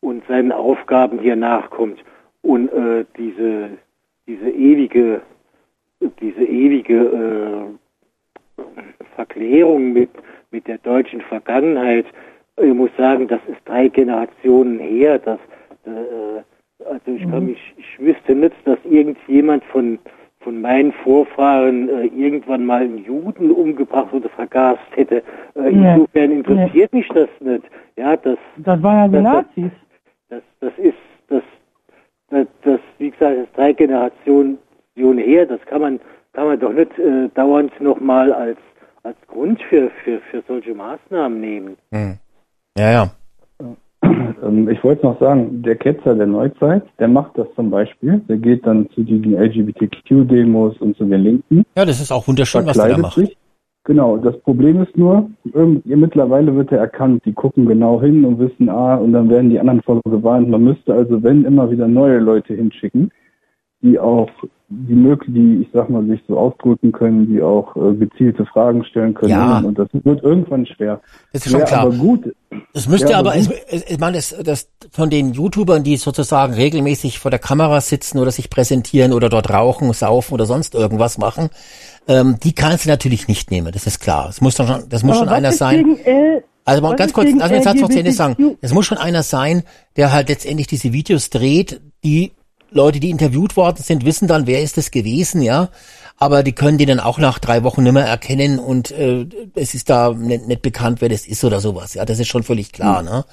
und 0.00 0.26
seinen 0.26 0.50
Aufgaben 0.50 1.20
hier 1.20 1.36
nachkommt. 1.36 2.02
Und 2.42 2.68
äh, 2.72 3.04
diese, 3.16 3.70
diese 4.26 4.50
ewige, 4.50 5.22
diese 6.00 6.44
ewige 6.44 6.96
äh, 6.96 8.64
Verklärung 9.16 9.92
mit, 9.92 10.10
mit 10.50 10.66
der 10.66 10.78
deutschen 10.78 11.20
Vergangenheit, 11.22 12.06
ich 12.60 12.72
muss 12.74 12.90
sagen, 12.96 13.26
das 13.28 13.40
ist 13.48 13.58
drei 13.64 13.88
Generationen 13.88 14.78
her. 14.78 15.18
Das, 15.18 15.38
äh, 15.86 16.84
also 16.88 17.00
ich 17.16 17.22
kann 17.30 17.46
mich, 17.46 17.74
ich 17.76 17.98
wüsste 18.00 18.34
nicht, 18.34 18.54
dass 18.64 18.78
irgendjemand 18.84 19.64
von 19.64 19.98
von 20.40 20.60
meinen 20.60 20.92
Vorfahren 20.92 21.88
äh, 21.88 22.04
irgendwann 22.14 22.66
mal 22.66 22.82
einen 22.82 22.98
Juden 23.02 23.50
umgebracht 23.50 24.12
oder 24.12 24.28
vergast 24.28 24.82
hätte. 24.94 25.22
Äh, 25.54 25.70
Nee. 25.72 25.94
Insofern 25.94 26.30
interessiert 26.32 26.92
mich 26.92 27.08
das 27.08 27.30
nicht. 27.40 27.64
Ja, 27.96 28.14
das, 28.18 28.36
Das 28.58 28.82
waren 28.82 28.96
ja 28.98 29.08
die 29.08 29.24
Das- 29.24 29.32
Nazis. 29.32 29.70
das, 30.28 30.42
das 30.60 30.72
ist, 30.76 30.98
das, 31.28 31.42
das, 32.28 32.46
das, 32.62 32.80
wie 32.98 33.10
gesagt, 33.10 33.38
das 33.38 33.44
ist 33.46 33.56
drei 33.56 33.72
Generationen 33.72 34.58
her. 35.16 35.46
Das 35.46 35.60
kann 35.64 35.80
man, 35.80 35.98
kann 36.34 36.46
man 36.48 36.60
doch 36.60 36.74
nicht 36.74 36.98
äh, 36.98 37.30
dauernd 37.34 37.80
nochmal 37.80 38.30
als, 38.30 38.58
als 39.04 39.16
Grund 39.28 39.60
für, 39.68 39.90
für, 40.02 40.20
für 40.30 40.42
solche 40.48 40.74
Maßnahmen 40.74 41.40
nehmen. 41.40 41.76
Ja, 42.76 42.90
ja. 42.90 43.10
Ähm, 44.42 44.68
ich 44.68 44.82
wollte 44.82 45.06
noch 45.06 45.18
sagen, 45.20 45.62
der 45.62 45.76
Ketzer 45.76 46.14
der 46.14 46.26
Neuzeit, 46.26 46.82
der 46.98 47.08
macht 47.08 47.38
das 47.38 47.46
zum 47.54 47.70
Beispiel. 47.70 48.20
Der 48.28 48.36
geht 48.36 48.66
dann 48.66 48.88
zu 48.90 49.02
diesen 49.02 49.34
LGBTQ-Demos 49.34 50.78
und 50.78 50.96
zu 50.96 51.04
den 51.04 51.20
Linken. 51.20 51.64
Ja, 51.76 51.84
das 51.84 52.00
ist 52.00 52.10
auch 52.10 52.26
wunderschön, 52.26 52.66
was 52.66 52.76
der 52.76 52.88
da 52.88 52.98
macht. 52.98 53.14
sich. 53.14 53.36
Genau, 53.86 54.16
das 54.16 54.38
Problem 54.40 54.82
ist 54.82 54.96
nur, 54.96 55.30
mittlerweile 55.84 56.56
wird 56.56 56.72
er 56.72 56.78
erkannt, 56.78 57.22
die 57.26 57.34
gucken 57.34 57.66
genau 57.66 58.00
hin 58.00 58.24
und 58.24 58.38
wissen, 58.38 58.70
ah, 58.70 58.94
und 58.94 59.12
dann 59.12 59.28
werden 59.28 59.50
die 59.50 59.60
anderen 59.60 59.82
vorgewarnt. 59.82 60.48
Man 60.48 60.64
müsste 60.64 60.94
also, 60.94 61.22
wenn, 61.22 61.44
immer 61.44 61.70
wieder 61.70 61.86
neue 61.86 62.18
Leute 62.18 62.54
hinschicken, 62.54 63.10
die 63.84 63.98
auch, 63.98 64.30
die 64.68 64.94
möglich, 64.94 65.34
die, 65.34 65.62
ich 65.62 65.68
sag 65.74 65.90
mal, 65.90 66.04
sich 66.06 66.20
so 66.26 66.38
ausdrücken 66.38 66.90
können, 66.90 67.28
die 67.28 67.42
auch 67.42 67.76
äh, 67.76 67.94
gezielte 67.94 68.46
Fragen 68.46 68.82
stellen 68.84 69.12
können. 69.12 69.30
Ja. 69.30 69.58
Und 69.58 69.78
das 69.78 69.88
wird 69.92 70.22
irgendwann 70.22 70.64
schwer. 70.64 71.00
Das 71.32 71.44
ist 71.44 71.52
schon 71.52 71.60
Wäre 71.60 71.68
klar. 71.68 71.80
aber 71.82 71.94
gut. 71.94 72.34
Es 72.72 72.88
müsste 72.88 73.12
Ja, 73.12 73.18
aber, 73.18 73.36
es, 73.36 73.50
ich 73.68 73.98
meine, 74.00 74.16
das, 74.16 74.34
das 74.42 74.70
von 74.90 75.10
den 75.10 75.34
YouTubern, 75.34 75.84
die 75.84 75.98
sozusagen 75.98 76.54
regelmäßig 76.54 77.18
vor 77.18 77.30
der 77.30 77.40
Kamera 77.40 77.80
sitzen 77.82 78.18
oder 78.18 78.30
sich 78.30 78.48
präsentieren 78.48 79.12
oder 79.12 79.28
dort 79.28 79.52
rauchen, 79.52 79.92
saufen 79.92 80.32
oder 80.32 80.46
sonst 80.46 80.74
irgendwas 80.74 81.18
machen, 81.18 81.50
ähm, 82.08 82.36
die 82.42 82.54
kannst 82.54 82.86
du 82.86 82.88
natürlich 82.88 83.28
nicht 83.28 83.50
nehmen, 83.50 83.70
das 83.70 83.86
ist 83.86 84.00
klar. 84.00 84.28
Es 84.30 84.40
muss 84.40 84.56
doch 84.56 84.66
schon, 84.66 84.88
das 84.88 85.02
muss 85.02 85.16
Aber 85.18 85.26
schon 85.26 85.34
einer 85.34 85.52
sein. 85.52 85.98
Also 86.64 86.80
mal 86.80 86.96
ganz 86.96 87.12
kurz, 87.12 87.28
lass 87.36 87.50
mich 87.50 87.60
den 87.60 87.62
Satz 87.62 87.80
noch 87.80 87.90
zu 87.90 87.98
Ende 87.98 88.12
sagen. 88.12 88.56
Es 88.62 88.72
muss 88.72 88.86
schon 88.86 88.96
einer 88.96 89.22
sein, 89.22 89.64
der 89.96 90.12
halt 90.12 90.30
letztendlich 90.30 90.66
diese 90.66 90.94
Videos 90.94 91.28
dreht, 91.28 91.82
die 92.02 92.32
Leute, 92.74 93.00
die 93.00 93.10
interviewt 93.10 93.56
worden 93.56 93.82
sind, 93.82 94.04
wissen 94.04 94.28
dann, 94.28 94.46
wer 94.46 94.62
ist 94.62 94.76
es 94.78 94.90
gewesen, 94.90 95.40
ja. 95.40 95.70
Aber 96.18 96.42
die 96.42 96.52
können 96.52 96.78
die 96.78 96.86
dann 96.86 97.00
auch 97.00 97.18
nach 97.18 97.38
drei 97.38 97.62
Wochen 97.62 97.82
nicht 97.82 97.92
mehr 97.92 98.06
erkennen 98.06 98.58
und 98.58 98.90
äh, 98.90 99.26
es 99.54 99.74
ist 99.74 99.90
da 99.90 100.12
nicht, 100.12 100.46
nicht 100.46 100.62
bekannt, 100.62 101.00
wer 101.00 101.08
das 101.08 101.26
ist 101.26 101.44
oder 101.44 101.60
sowas. 101.60 101.94
Ja, 101.94 102.04
das 102.04 102.18
ist 102.18 102.28
schon 102.28 102.42
völlig 102.42 102.72
klar, 102.72 103.02
ne? 103.02 103.24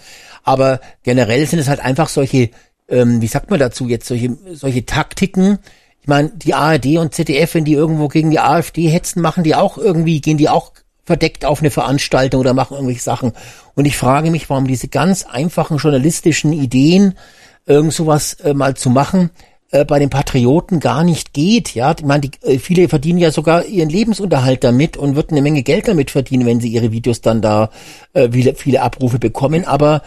Aber 0.44 0.80
generell 1.04 1.46
sind 1.46 1.60
es 1.60 1.68
halt 1.68 1.80
einfach 1.80 2.10
solche, 2.10 2.50
ähm, 2.88 3.22
wie 3.22 3.28
sagt 3.28 3.50
man 3.50 3.60
dazu 3.60 3.88
jetzt, 3.88 4.08
solche, 4.08 4.38
solche 4.54 4.86
Taktiken. 4.86 5.60
Ich 6.02 6.08
meine, 6.08 6.30
die 6.30 6.54
ARD 6.54 6.98
und 6.98 7.14
ZDF, 7.14 7.54
wenn 7.54 7.66
die 7.66 7.74
irgendwo 7.74 8.08
gegen 8.08 8.32
die 8.32 8.40
AfD 8.40 8.88
hetzen, 8.90 9.22
machen 9.22 9.44
die 9.44 9.56
auch 9.56 9.78
irgendwie, 9.78 10.22
gehen 10.22 10.38
die 10.38 10.50
auch 10.50 10.72
verdeckt 11.06 11.46
auf 11.46 11.60
eine 11.60 11.72
Veranstaltung 11.72 12.40
oder 12.40 12.54
machen 12.54 12.76
irgendwelche 12.76 13.02
Sachen. 13.02 13.34
Und 13.76 13.86
ich 13.86 13.98
frage 13.98 14.32
mich, 14.32 14.50
warum 14.50 14.68
diese 14.68 14.88
ganz 14.88 15.24
einfachen 15.24 15.78
journalistischen 15.78 16.54
Ideen, 16.54 17.16
irgend 17.66 17.94
sowas 17.94 18.34
äh, 18.36 18.54
mal 18.54 18.76
zu 18.76 18.90
machen, 18.90 19.32
äh, 19.72 19.86
bei 19.86 20.00
den 20.00 20.10
Patrioten 20.10 20.80
gar 20.80 21.04
nicht 21.04 21.34
geht. 21.34 21.74
Ja, 21.74 21.96
ich 21.98 22.06
meine, 22.06 22.22
die, 22.22 22.32
äh, 22.44 22.60
viele 22.60 22.90
verdienen 22.90 23.20
ja 23.20 23.32
sogar 23.32 23.66
ihren 23.66 23.90
Lebensunterhalt 23.90 24.64
damit 24.64 24.98
und 24.98 25.16
würden 25.16 25.32
eine 25.32 25.42
Menge 25.42 25.64
Geld 25.64 25.88
damit 25.88 26.12
verdienen, 26.12 26.46
wenn 26.46 26.60
sie 26.60 26.70
ihre 26.70 26.92
Videos 26.92 27.22
dann 27.22 27.42
da 27.42 27.70
äh, 28.14 28.30
viele, 28.32 28.56
viele 28.56 28.82
Abrufe 28.82 29.20
bekommen. 29.20 29.66
Aber 29.66 30.02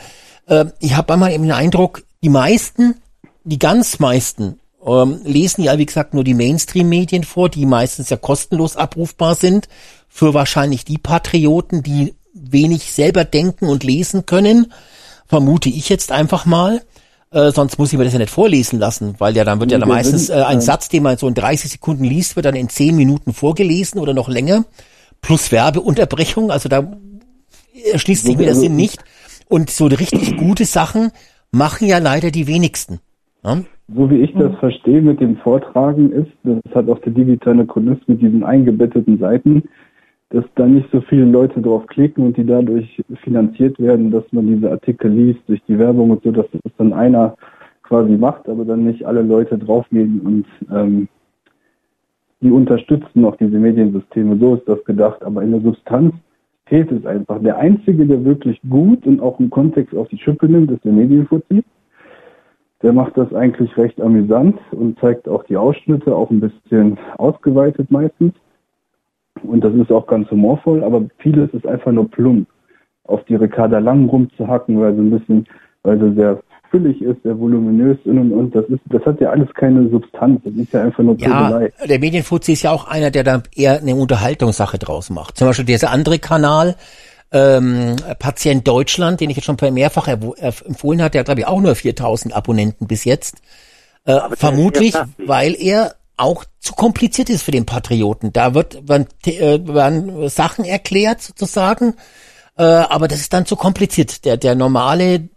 äh, 0.47 0.66
ich 0.81 0.97
habe 0.97 1.12
einmal 1.12 1.32
eben 1.32 1.44
den 1.44 1.52
Eindruck, 1.52 2.02
die 2.22 2.28
meisten, 2.28 2.97
die 3.44 3.59
ganz 3.59 3.98
meisten, 3.98 4.59
ähm, 4.85 5.20
lesen 5.24 5.64
ja, 5.64 5.78
wie 5.78 5.86
gesagt, 5.86 6.14
nur 6.14 6.24
die 6.24 6.35
Mainstream-Medien 6.35 7.24
vor, 7.24 7.48
die 7.48 7.66
meistens 7.66 8.10
ja 8.10 8.16
kostenlos 8.16 8.76
abrufbar 8.76 9.35
sind, 9.35 9.68
für 10.09 10.35
wahrscheinlich 10.35 10.85
die 10.85 10.98
Patrioten, 10.98 11.82
die 11.82 12.14
wenig 12.35 12.93
selber 12.93 13.24
denken 13.24 13.66
und 13.66 13.82
lesen 13.82 14.26
können, 14.26 14.72
vermute 15.26 15.68
ich 15.68 15.89
jetzt 15.89 16.12
einfach 16.12 16.44
mal. 16.44 16.82
Äh, 17.35 17.51
sonst 17.51 17.81
muss 17.81 17.93
ich 17.93 17.98
mir 17.98 18.05
das 18.05 18.12
ja 18.12 18.20
nicht 18.20 18.31
vorlesen 18.31 18.78
lassen, 18.78 19.16
weil 19.19 19.35
ja 19.35 19.43
dann 19.43 19.59
wird 19.59 19.73
ja 19.73 19.78
dann 19.78 19.89
meistens 19.89 20.31
äh, 20.31 20.35
ein 20.35 20.59
ähm, 20.59 20.61
Satz, 20.61 20.89
den 20.89 21.02
man 21.02 21.16
so 21.16 21.27
in 21.27 21.35
30 21.35 21.69
Sekunden 21.69 22.05
liest, 22.05 22.36
wird 22.36 22.47
dann 22.47 22.55
in 22.55 22.69
10 22.69 22.94
Minuten 22.94 23.32
vorgelesen 23.32 24.01
oder 24.01 24.15
noch 24.15 24.28
länger. 24.28 24.65
Plus 25.20 25.51
Werbeunterbrechung, 25.51 26.52
also 26.52 26.69
da 26.69 26.97
erschließt 27.93 28.24
sich 28.24 28.36
mir 28.36 28.44
der 28.44 28.55
Sinn 28.55 28.77
nicht. 28.77 29.05
Und 29.48 29.69
so 29.70 29.86
richtig 29.86 30.36
gute 30.36 30.65
Sachen 30.65 31.11
machen 31.51 31.89
ja 31.89 31.98
leider 31.98 32.31
die 32.31 32.47
wenigsten. 32.47 33.01
Ne? 33.43 33.65
So 33.93 34.09
wie 34.11 34.19
ich 34.19 34.32
das 34.35 34.55
verstehe 34.61 35.02
mit 35.02 35.20
dem 35.20 35.36
Vortragen 35.39 36.12
ist, 36.12 36.31
das 36.44 36.74
hat 36.74 36.89
auch 36.89 37.01
der 37.01 37.12
digitale 37.12 37.66
Chronist 37.66 38.09
mit 38.09 38.23
diesen 38.23 38.44
eingebetteten 38.44 39.19
Seiten, 39.19 39.65
dass 40.35 40.44
da 40.56 40.66
nicht 40.66 40.90
so 40.90 41.01
viele 41.01 41.27
Leute 41.27 41.62
drauf 41.62 41.86
klicken 41.86 42.27
und 42.27 42.36
die 42.36 42.44
dadurch 42.44 43.01
finanziert 43.23 43.78
werden, 43.78 44.11
dass 44.11 44.24
man 44.32 44.48
diese 44.48 44.69
Artikel 44.69 45.12
liest 45.12 45.39
durch 45.47 45.62
die 45.69 45.78
Werbung 45.78 46.11
und 46.11 46.24
so, 46.24 46.32
dass 46.32 46.47
das 46.51 46.73
dann 46.77 46.93
einer 46.93 47.36
quasi 47.85 48.16
macht, 48.16 48.48
aber 48.48 48.65
dann 48.65 48.85
nicht 48.85 49.06
alle 49.06 49.23
Leute 49.23 49.56
draufgehen 49.56 50.20
und 50.23 50.47
ähm, 50.77 51.09
die 52.40 52.51
unterstützen 52.51 53.20
noch 53.20 53.36
diese 53.36 53.59
Mediensysteme. 53.59 54.36
So 54.39 54.56
ist 54.56 54.69
das 54.69 54.85
gedacht, 54.85 55.23
aber 55.23 55.40
in 55.43 55.52
der 55.52 55.61
Substanz 55.61 56.12
fehlt 56.66 56.90
es 56.90 57.06
einfach. 57.06 57.40
Der 57.40 57.59
Einzige, 57.59 58.05
der 58.05 58.24
wirklich 58.24 58.61
gut 58.69 59.06
und 59.06 59.20
auch 59.20 59.39
im 59.39 59.51
Kontext 59.51 59.94
auf 59.94 60.09
die 60.09 60.19
Schippe 60.19 60.48
nimmt, 60.48 60.69
ist 60.73 60.85
der 60.85 60.93
Medienfuzzi. 60.93 61.62
Der 62.82 62.93
macht 62.93 63.16
das 63.16 63.32
eigentlich 63.32 63.77
recht 63.77 64.01
amüsant 64.01 64.59
und 64.73 64.98
zeigt 64.98 65.28
auch 65.28 65.44
die 65.44 65.56
Ausschnitte, 65.56 66.15
auch 66.15 66.31
ein 66.31 66.40
bisschen 66.40 66.98
ausgeweitet 67.19 67.93
meistens. 67.93 68.32
Und 69.43 69.62
das 69.62 69.74
ist 69.74 69.90
auch 69.90 70.06
ganz 70.06 70.31
humorvoll, 70.31 70.85
aber 70.85 71.05
vieles 71.19 71.51
ist 71.52 71.66
einfach 71.66 71.93
nur 71.93 72.11
plump. 72.11 72.48
Auf 73.05 73.23
die 73.24 73.35
Ricarda 73.35 73.78
Lang 73.78 74.09
rumzuhacken, 74.09 74.81
weil 74.81 74.94
sie 74.94 75.01
ein 75.01 75.11
bisschen, 75.11 75.47
weil 75.82 75.98
sie 76.01 76.15
sehr 76.15 76.40
füllig 76.70 77.02
ist, 77.02 77.23
sehr 77.23 77.39
voluminös 77.39 77.98
und 78.05 78.19
und 78.19 78.32
und. 78.32 78.55
Das 78.55 78.65
ist, 78.66 78.81
das 78.86 79.05
hat 79.05 79.20
ja 79.20 79.31
alles 79.31 79.52
keine 79.55 79.89
Substanz. 79.90 80.40
Das 80.44 80.55
ist 80.55 80.73
ja 80.73 80.82
einfach 80.82 81.05
nur 81.05 81.16
Ja, 81.19 81.48
Pöbelei. 81.48 81.73
der 81.86 81.98
Medienfuzzi 81.98 82.52
ist 82.52 82.62
ja 82.62 82.73
auch 82.73 82.86
einer, 82.89 83.11
der 83.11 83.23
da 83.23 83.43
eher 83.55 83.78
eine 83.81 83.94
Unterhaltungssache 83.94 84.78
draus 84.78 85.11
macht. 85.11 85.36
Zum 85.36 85.47
Beispiel 85.47 85.66
dieser 85.66 85.90
andere 85.90 86.19
Kanal, 86.19 86.77
ähm, 87.32 87.97
Patient 88.19 88.66
Deutschland, 88.66 89.20
den 89.20 89.28
ich 89.31 89.36
jetzt 89.36 89.44
schon 89.44 89.56
mehrfach 89.74 90.09
empfohlen 90.09 91.02
habe, 91.02 91.11
der 91.11 91.20
hat 91.20 91.27
glaube 91.27 91.40
ich 91.40 91.47
auch 91.47 91.61
nur 91.61 91.74
4000 91.74 92.35
Abonnenten 92.35 92.86
bis 92.86 93.05
jetzt. 93.05 93.43
Äh, 94.06 94.19
vermutlich, 94.32 94.94
weil 95.19 95.55
er 95.59 95.94
auch 96.16 96.45
zu 96.61 96.73
kompliziert 96.74 97.28
ist 97.31 97.43
für 97.43 97.51
den 97.51 97.66
Patrioten. 97.66 98.32
Da 98.32 98.55
wird, 98.55 98.89
werden, 98.89 99.07
äh, 99.27 99.66
werden 99.66 100.28
Sachen 100.28 100.65
erklärt 100.65 101.23
sozusagen, 101.23 101.95
äh, 102.57 102.62
aber 102.62 103.09
das 103.09 103.20
ist 103.20 103.32
dann 103.32 103.47
zu 103.47 103.57
kompliziert. 103.57 104.24
Der, 104.24 104.36
der 104.36 104.55
normale 104.55 105.28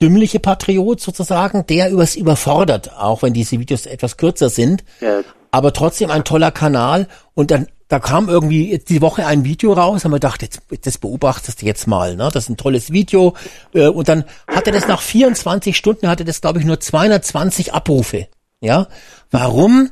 dümmliche 0.00 0.38
Patriot 0.38 1.00
sozusagen, 1.00 1.66
der 1.66 1.90
übers 1.90 2.14
überfordert, 2.16 2.92
auch 2.96 3.22
wenn 3.22 3.32
diese 3.32 3.58
Videos 3.58 3.86
etwas 3.86 4.16
kürzer 4.16 4.48
sind 4.48 4.84
Ja, 5.00 5.22
aber 5.50 5.72
trotzdem 5.72 6.10
ein 6.10 6.24
toller 6.24 6.50
Kanal. 6.50 7.08
Und 7.34 7.50
dann, 7.50 7.66
da 7.88 7.98
kam 7.98 8.28
irgendwie 8.28 8.70
jetzt 8.70 8.90
die 8.90 9.00
Woche 9.00 9.26
ein 9.26 9.44
Video 9.44 9.72
raus, 9.72 10.04
haben 10.04 10.12
wir 10.12 10.16
gedacht, 10.16 10.42
jetzt, 10.42 10.60
das 10.82 10.98
beobachtest 10.98 11.62
du 11.62 11.66
jetzt 11.66 11.86
mal, 11.86 12.16
ne? 12.16 12.30
Das 12.32 12.44
ist 12.44 12.50
ein 12.50 12.56
tolles 12.56 12.92
Video. 12.92 13.34
Äh, 13.72 13.88
Und 13.88 14.08
dann 14.08 14.24
hatte 14.46 14.70
das 14.72 14.86
nach 14.88 15.00
24 15.00 15.76
Stunden, 15.76 16.08
hatte 16.08 16.24
das, 16.24 16.40
glaube 16.42 16.58
ich, 16.58 16.66
nur 16.66 16.78
220 16.78 17.72
Abrufe. 17.72 18.28
Ja. 18.60 18.88
Warum? 19.30 19.90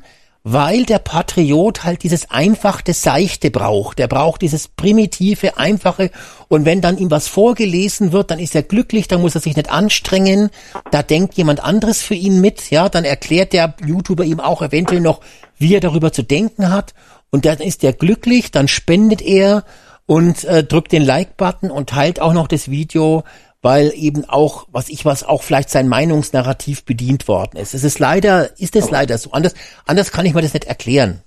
Weil 0.49 0.85
der 0.85 1.01
Patriot 1.01 1.83
halt 1.83 2.05
dieses 2.05 2.31
einfache, 2.31 2.93
seichte 2.93 3.51
braucht. 3.51 3.99
Der 3.99 4.07
braucht 4.07 4.43
dieses 4.43 4.69
primitive, 4.69 5.59
einfache. 5.59 6.13
Und 6.47 6.65
wenn 6.65 6.81
dann 6.81 6.99
ihm 6.99 7.11
was 7.11 7.27
vorgelesen 7.27 8.13
wird, 8.13 8.31
dann 8.31 8.39
ist 8.39 8.55
er 8.55 8.63
glücklich, 8.63 9.09
dann 9.09 9.23
muss 9.23 9.35
er 9.35 9.41
sich 9.41 9.57
nicht 9.57 9.73
anstrengen. 9.73 10.51
Da 10.93 11.03
denkt 11.03 11.35
jemand 11.35 11.65
anderes 11.65 12.01
für 12.01 12.15
ihn 12.15 12.41
mit, 12.41 12.71
ja. 12.71 12.89
Dann 12.89 13.05
erklärt 13.05 13.55
der 13.55 13.75
YouTuber 13.85 14.23
ihm 14.23 14.39
auch 14.39 14.63
eventuell 14.63 15.01
noch, 15.01 15.21
wie 15.59 15.75
er 15.75 15.81
darüber 15.81 16.13
zu 16.13 16.23
denken 16.23 16.71
hat. 16.71 16.95
Und 17.31 17.45
dann 17.45 17.59
ist 17.59 17.83
er 17.83 17.93
glücklich, 17.93 18.53
dann 18.53 18.69
spendet 18.69 19.23
er 19.23 19.65
und 20.07 20.45
äh, 20.45 20.63
drückt 20.63 20.93
den 20.93 21.03
Like-Button 21.03 21.73
und 21.73 21.91
teilt 21.91 22.21
auch 22.21 22.33
noch 22.33 22.47
das 22.47 22.71
Video, 22.71 23.25
weil 23.63 23.93
eben 23.97 24.25
auch, 24.29 24.67
was 24.73 24.89
ich 24.89 25.05
was, 25.05 25.25
auch 25.25 25.43
vielleicht 25.43 25.71
sein 25.71 25.89
Meinungsnarrativ 25.89 26.85
bedient 26.85 27.27
worden 27.29 27.59
ist. 27.59 27.75
Es 27.75 27.85
ist 27.85 27.99
leider, 27.99 28.51
ist 28.61 28.77
es 28.77 28.91
leider 28.91 29.19
so. 29.19 29.33
Anders, 29.33 29.55
anders 29.87 30.13
kann 30.13 30.27
ich 30.27 30.35
mir 30.35 30.43
das 30.43 30.55
nicht 30.55 30.67
erklären. 30.67 31.21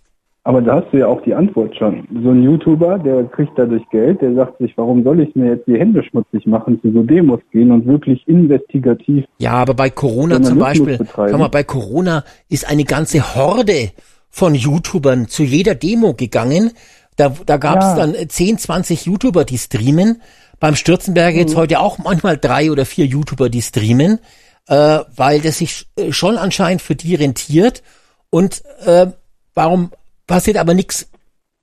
Aber 0.46 0.62
da 0.62 0.78
hast 0.78 0.88
du 0.92 0.98
ja 0.98 1.08
auch 1.08 1.22
die 1.24 1.34
Antwort 1.34 1.76
schon. 1.76 2.08
So 2.24 2.30
ein 2.32 2.42
YouTuber, 2.42 2.98
der 3.00 3.26
kriegt 3.26 3.52
dadurch 3.58 3.84
Geld, 3.92 4.22
der 4.22 4.34
sagt 4.34 4.58
sich, 4.60 4.72
warum 4.78 5.04
soll 5.04 5.20
ich 5.20 5.36
mir 5.36 5.50
jetzt 5.56 5.68
die 5.68 5.78
Hände 5.78 6.02
schmutzig 6.02 6.46
machen, 6.48 6.80
zu 6.82 6.92
so 6.92 7.04
Demos 7.04 7.42
gehen 7.52 7.72
und 7.72 7.86
wirklich 7.86 8.26
investigativ 8.28 9.26
Ja, 9.38 9.52
aber 9.52 9.74
bei 9.74 9.90
Corona 9.90 10.42
zum 10.42 10.58
Beispiel, 10.58 10.98
betreiben. 10.98 11.32
schau 11.32 11.38
mal, 11.38 11.50
bei 11.50 11.64
Corona 11.64 12.24
ist 12.48 12.68
eine 12.68 12.86
ganze 12.86 13.36
Horde 13.36 13.92
von 14.30 14.56
YouTubern 14.56 15.28
zu 15.28 15.44
jeder 15.44 15.76
Demo 15.76 16.14
gegangen. 16.14 16.72
Da, 17.18 17.34
da 17.46 17.58
gab 17.58 17.80
es 17.80 17.86
Ja. 17.90 17.96
dann 17.98 18.16
äh, 18.16 18.28
10, 18.28 18.58
20 18.60 19.06
YouTuber, 19.08 19.44
die 19.44 19.58
streamen. 19.58 20.22
Beim 20.60 20.76
Stürzenberger 20.76 21.34
Mhm. 21.34 21.40
jetzt 21.40 21.56
heute 21.56 21.80
auch 21.80 21.98
manchmal 21.98 22.38
drei 22.38 22.72
oder 22.72 22.86
vier 22.86 23.06
YouTuber, 23.06 23.50
die 23.50 23.62
streamen, 23.62 24.20
äh, 24.68 25.00
weil 25.16 25.42
das 25.42 25.60
sich 25.60 25.88
äh, 25.96 26.12
schon 26.12 26.38
anscheinend 26.38 26.82
für 26.82 26.96
die 26.96 27.16
rentiert. 27.16 27.82
Und 28.30 28.64
äh, 28.86 29.08
warum 29.54 29.92
passiert 30.28 30.58
aber 30.58 30.74
nichts 30.74 31.08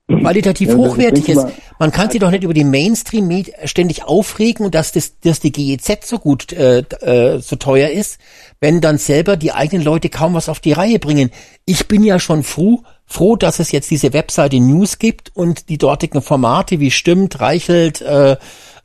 qualitativ 0.07 0.69
Ja, 0.69 0.75
hochwertiges? 0.75 1.45
Man 1.79 1.91
kann 1.91 2.09
sich 2.09 2.19
doch 2.19 2.31
nicht 2.31 2.43
über 2.43 2.53
die 2.53 2.63
Mainstream 2.63 3.45
ständig 3.65 4.03
aufregen 4.03 4.65
und 4.65 4.75
dass 4.75 4.91
das, 4.91 5.19
dass 5.19 5.39
die 5.39 5.51
GEZ 5.51 6.07
so 6.07 6.17
gut 6.19 6.51
äh, 6.53 6.79
äh, 6.79 7.39
so 7.39 7.55
teuer 7.55 7.89
ist, 7.89 8.17
wenn 8.59 8.81
dann 8.81 8.97
selber 8.97 9.37
die 9.37 9.51
eigenen 9.51 9.83
Leute 9.83 10.09
kaum 10.09 10.33
was 10.33 10.49
auf 10.49 10.59
die 10.59 10.73
Reihe 10.73 10.99
bringen. 10.99 11.29
Ich 11.65 11.87
bin 11.87 12.03
ja 12.03 12.19
schon 12.19 12.43
froh, 12.43 12.83
froh, 13.05 13.35
dass 13.35 13.59
es 13.59 13.71
jetzt 13.71 13.91
diese 13.91 14.11
Webseite 14.13 14.59
News 14.59 14.97
gibt 14.97 15.35
und 15.35 15.69
die 15.69 15.77
dortigen 15.77 16.21
Formate 16.21 16.79
wie 16.79 16.91
Stimmt, 16.91 17.39
Reichelt, 17.39 18.01
äh, 18.01 18.37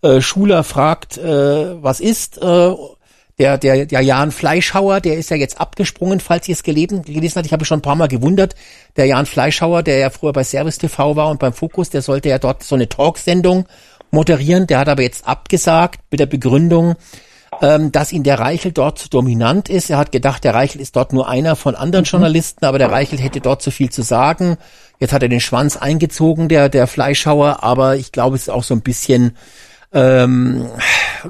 äh, 0.03 0.21
Schuler 0.21 0.65
fragt, 0.65 1.19
äh, 1.19 1.83
was 1.83 2.01
ist, 2.01 2.39
äh, 2.43 2.75
der, 3.39 3.59
der, 3.59 3.87
der 3.87 4.01
Jan 4.03 4.31
Fleischhauer, 4.31 5.01
der 5.01 5.17
ist 5.17 5.31
ja 5.31 5.37
jetzt 5.37 5.61
abgesprungen, 5.61 6.21
falls 6.21 6.49
ihr 6.49 6.55
es 6.55 6.63
gelesen, 6.63 7.03
gelesen 7.03 7.37
habt. 7.37 7.47
Ich 7.47 7.53
habe 7.53 7.65
schon 7.65 7.79
ein 7.79 7.83
paar 7.83 7.97
Mal 7.97 8.09
gewundert. 8.09 8.55
Der 8.97 9.07
Jan 9.07 9.27
Fleischhauer, 9.27 9.83
der 9.83 9.99
ja 9.99 10.11
früher 10.11 10.33
bei 10.33 10.45
Service 10.45 10.79
TV 10.79 11.17
war 11.17 11.31
und 11.31 11.41
beim 11.41 11.53
Fokus, 11.53 11.91
der 11.91 12.03
sollte 12.03 12.29
ja 12.29 12.39
dort 12.39 12.63
so 12.63 12.75
eine 12.75 12.89
Talksendung 12.89 13.67
moderieren. 14.11 14.67
Der 14.67 14.79
hat 14.79 14.89
aber 14.89 15.03
jetzt 15.03 15.27
abgesagt 15.27 16.01
mit 16.11 16.21
der 16.21 16.27
Begründung, 16.27 16.95
ähm, 17.63 17.91
dass 17.91 18.13
ihn 18.13 18.23
der 18.23 18.39
Reichel 18.39 18.73
dort 18.73 18.99
zu 18.99 19.09
dominant 19.09 19.69
ist. 19.69 19.89
Er 19.89 19.99
hat 19.99 20.13
gedacht, 20.13 20.45
der 20.45 20.55
Reichel 20.55 20.81
ist 20.81 20.95
dort 20.95 21.13
nur 21.13 21.29
einer 21.29 21.57
von 21.57 21.75
anderen 21.75 22.05
Journalisten, 22.05 22.65
aber 22.67 22.79
der 22.79 22.91
Reichel 22.91 23.19
hätte 23.19 23.41
dort 23.41 23.63
zu 23.63 23.71
viel 23.71 23.91
zu 23.91 24.03
sagen. 24.03 24.59
Jetzt 25.01 25.13
hat 25.13 25.23
er 25.23 25.29
den 25.29 25.41
Schwanz 25.41 25.77
eingezogen, 25.77 26.49
der, 26.49 26.69
der 26.69 26.87
Fleischhauer, 26.87 27.63
aber 27.65 27.97
ich 27.97 28.13
glaube, 28.13 28.37
es 28.37 28.43
ist 28.43 28.51
auch 28.51 28.63
so 28.63 28.75
ein 28.75 28.83
bisschen 28.83 29.37
ähm, 29.93 30.69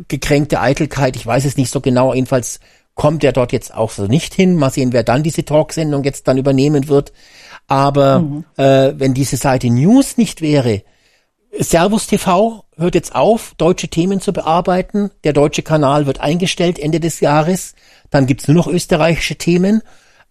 gekränkte 0.08 0.60
Eitelkeit. 0.60 1.16
Ich 1.16 1.26
weiß 1.26 1.44
es 1.44 1.56
nicht 1.56 1.70
so 1.70 1.80
genau. 1.80 2.14
Jedenfalls 2.14 2.60
kommt 2.94 3.24
er 3.24 3.32
dort 3.32 3.52
jetzt 3.52 3.74
auch 3.74 3.90
so 3.90 4.06
nicht 4.06 4.34
hin. 4.34 4.56
Mal 4.56 4.70
sehen, 4.70 4.92
wer 4.92 5.02
dann 5.02 5.22
diese 5.22 5.44
Talksendung 5.44 6.04
jetzt 6.04 6.28
dann 6.28 6.38
übernehmen 6.38 6.88
wird. 6.88 7.12
Aber 7.66 8.44
äh, 8.56 8.92
wenn 8.96 9.14
diese 9.14 9.36
Seite 9.36 9.68
News 9.70 10.16
nicht 10.16 10.42
wäre, 10.42 10.82
Servus 11.58 12.06
TV 12.06 12.64
hört 12.76 12.94
jetzt 12.94 13.14
auf, 13.14 13.54
deutsche 13.58 13.88
Themen 13.88 14.20
zu 14.20 14.32
bearbeiten. 14.32 15.10
Der 15.24 15.32
deutsche 15.32 15.62
Kanal 15.62 16.06
wird 16.06 16.20
eingestellt 16.20 16.78
Ende 16.78 16.98
des 16.98 17.20
Jahres. 17.20 17.74
Dann 18.10 18.26
gibt's 18.26 18.48
nur 18.48 18.56
noch 18.56 18.68
österreichische 18.68 19.36
Themen. 19.36 19.82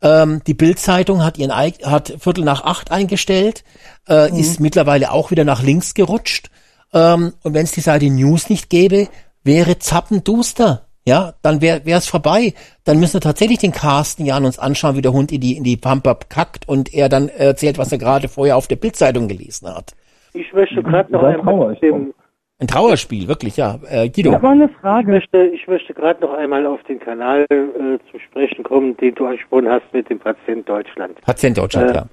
Ähm, 0.01 0.41
die 0.47 0.55
Bild-Zeitung 0.55 1.23
hat 1.23 1.37
ihren 1.37 1.51
hat 1.51 2.13
Viertel 2.19 2.43
nach 2.43 2.63
acht 2.63 2.91
eingestellt, 2.91 3.63
äh, 4.09 4.35
ist 4.37 4.59
mittlerweile 4.59 5.11
auch 5.11 5.29
wieder 5.29 5.43
nach 5.43 5.61
links 5.61 5.93
gerutscht. 5.93 6.49
Ähm, 6.93 7.33
und 7.43 7.53
wenn 7.53 7.63
es 7.63 7.71
die 7.71 7.81
Seite 7.81 8.09
News 8.09 8.49
nicht 8.49 8.69
gäbe, 8.69 9.07
wäre 9.43 9.79
zappenduster. 9.79 10.87
Ja, 11.03 11.33
dann 11.41 11.61
wäre 11.61 11.81
es 11.85 12.07
vorbei. 12.07 12.53
Dann 12.83 12.99
müssen 12.99 13.15
wir 13.15 13.21
tatsächlich 13.21 13.57
den 13.57 13.71
Carsten 13.71 14.23
Jan 14.23 14.45
uns 14.45 14.59
anschauen, 14.59 14.95
wie 14.95 15.01
der 15.01 15.13
Hund 15.13 15.31
in 15.31 15.41
die, 15.41 15.57
in 15.57 15.63
die 15.63 15.77
Pampa 15.77 16.13
kackt 16.29 16.67
und 16.67 16.93
er 16.93 17.09
dann 17.09 17.27
erzählt, 17.27 17.79
was 17.79 17.91
er 17.91 17.97
gerade 17.97 18.27
vorher 18.27 18.55
auf 18.55 18.67
der 18.67 18.75
Bildzeitung 18.75 19.27
gelesen 19.27 19.67
hat. 19.73 19.95
Ich 20.33 20.53
möchte 20.53 20.83
gerade 20.83 21.11
noch 21.11 21.23
einmal 21.23 21.73
ich 21.73 21.79
dem, 21.79 22.13
Ein 22.59 22.67
Trauerspiel, 22.67 23.27
wirklich, 23.27 23.57
ja. 23.57 23.79
Äh, 23.89 24.09
Guido. 24.09 24.35
Ich 24.35 24.43
eine 24.43 24.65
ich 24.65 24.77
Frage. 24.79 25.11
möchte, 25.11 25.43
ich 25.47 25.67
möchte 25.67 25.95
gerade 25.95 26.21
noch 26.21 26.33
einmal 26.33 26.67
auf 26.67 26.83
den 26.83 26.99
Kanal 26.99 27.45
äh, 27.49 27.97
zu 28.11 28.19
sprechen 28.19 28.63
kommen, 28.63 28.95
den 28.97 29.15
du 29.15 29.25
angesprochen 29.25 29.67
hast 29.69 29.91
mit 29.93 30.07
dem 30.07 30.19
Patient 30.19 30.69
Deutschland. 30.69 31.19
Patient 31.21 31.57
Deutschland, 31.57 31.89
Äh, 31.89 31.95
ja. 31.95 32.05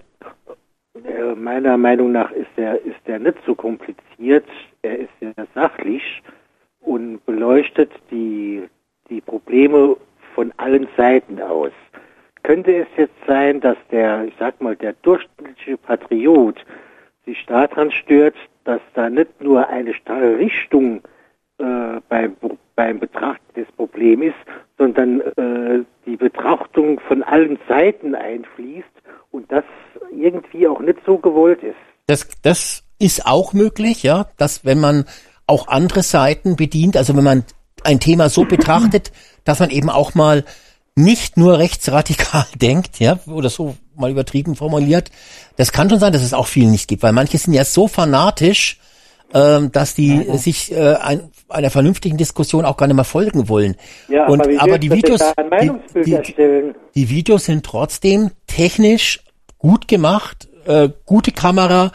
Äh, 1.04 1.34
meiner 1.34 1.76
Meinung 1.76 2.12
nach 2.12 2.30
ist 2.32 2.50
er 2.56 2.80
ist 2.84 3.00
er 3.06 3.18
nicht 3.18 3.38
so 3.46 3.54
kompliziert. 3.54 4.46
Er 4.82 4.98
ist 4.98 5.10
sehr 5.20 5.46
sachlich 5.54 6.22
und 6.80 7.24
beleuchtet 7.26 7.90
die 8.10 8.62
die 9.10 9.20
Probleme 9.20 9.96
von 10.34 10.52
allen 10.56 10.88
Seiten 10.96 11.40
aus. 11.40 11.72
Könnte 12.42 12.74
es 12.76 12.86
jetzt 12.96 13.16
sein, 13.26 13.60
dass 13.60 13.76
der, 13.90 14.24
ich 14.24 14.34
sag 14.38 14.60
mal, 14.60 14.76
der 14.76 14.92
durchschnittliche 15.02 15.76
Patriot 15.76 16.64
sich 17.24 17.44
daran 17.46 17.90
stört, 17.90 18.36
dass 18.64 18.80
da 18.94 19.10
nicht 19.10 19.40
nur 19.42 19.68
eine 19.68 19.94
starre 19.94 20.38
Richtung 20.38 21.02
äh, 21.58 22.00
beim, 22.08 22.36
beim 22.76 22.98
Betrachten 23.00 23.54
des 23.54 23.70
Problems 23.72 24.26
ist, 24.26 24.34
sondern 24.78 25.20
äh, 25.20 25.84
die 26.06 26.16
Betrachtung 26.16 27.00
von 27.00 27.22
allen 27.22 27.58
Seiten 27.68 28.14
einfließt 28.14 28.86
und 29.32 29.50
das 29.50 29.64
irgendwie 30.12 30.66
auch 30.68 30.80
nicht 30.80 30.98
so 31.06 31.18
gewollt 31.18 31.62
ist. 31.62 31.76
Das, 32.06 32.26
das 32.42 32.82
ist 32.98 33.26
auch 33.26 33.52
möglich, 33.52 34.02
ja, 34.02 34.26
dass 34.36 34.64
wenn 34.64 34.80
man 34.80 35.04
auch 35.46 35.68
andere 35.68 36.02
Seiten 36.02 36.56
bedient, 36.56 36.96
also 36.96 37.16
wenn 37.16 37.24
man 37.24 37.44
ein 37.84 38.00
Thema 38.00 38.28
so 38.28 38.44
betrachtet, 38.44 39.12
dass 39.44 39.60
man 39.60 39.70
eben 39.70 39.90
auch 39.90 40.14
mal 40.14 40.44
nicht 40.94 41.36
nur 41.36 41.58
rechtsradikal 41.58 42.46
denkt, 42.56 42.98
ja, 42.98 43.18
oder 43.26 43.50
so 43.50 43.76
mal 43.96 44.10
übertrieben 44.10 44.56
formuliert. 44.56 45.10
Das 45.56 45.72
kann 45.72 45.90
schon 45.90 45.98
sein, 45.98 46.12
dass 46.12 46.22
es 46.22 46.34
auch 46.34 46.46
viel 46.46 46.68
nicht 46.68 46.88
gibt, 46.88 47.02
weil 47.02 47.12
manche 47.12 47.38
sind 47.38 47.52
ja 47.52 47.64
so 47.64 47.88
fanatisch, 47.88 48.78
ähm, 49.34 49.72
dass 49.72 49.94
die 49.94 50.16
ja, 50.16 50.22
ja. 50.22 50.36
sich 50.38 50.72
äh, 50.72 50.94
ein, 50.94 51.30
einer 51.48 51.70
vernünftigen 51.70 52.16
Diskussion 52.16 52.64
auch 52.64 52.76
gar 52.76 52.86
nicht 52.86 52.96
mehr 52.96 53.04
folgen 53.04 53.48
wollen. 53.48 53.76
Ja, 54.08 54.26
Und, 54.26 54.40
aber, 54.40 54.62
aber 54.62 54.78
die 54.78 54.90
Videos, 54.90 55.20
die, 55.94 56.02
die, 56.02 56.72
die, 56.94 57.10
Videos 57.10 57.44
sind 57.44 57.64
trotzdem 57.64 58.30
technisch 58.46 59.20
gut 59.58 59.88
gemacht, 59.88 60.48
äh, 60.66 60.88
gute 61.04 61.32
Kamera, 61.32 61.92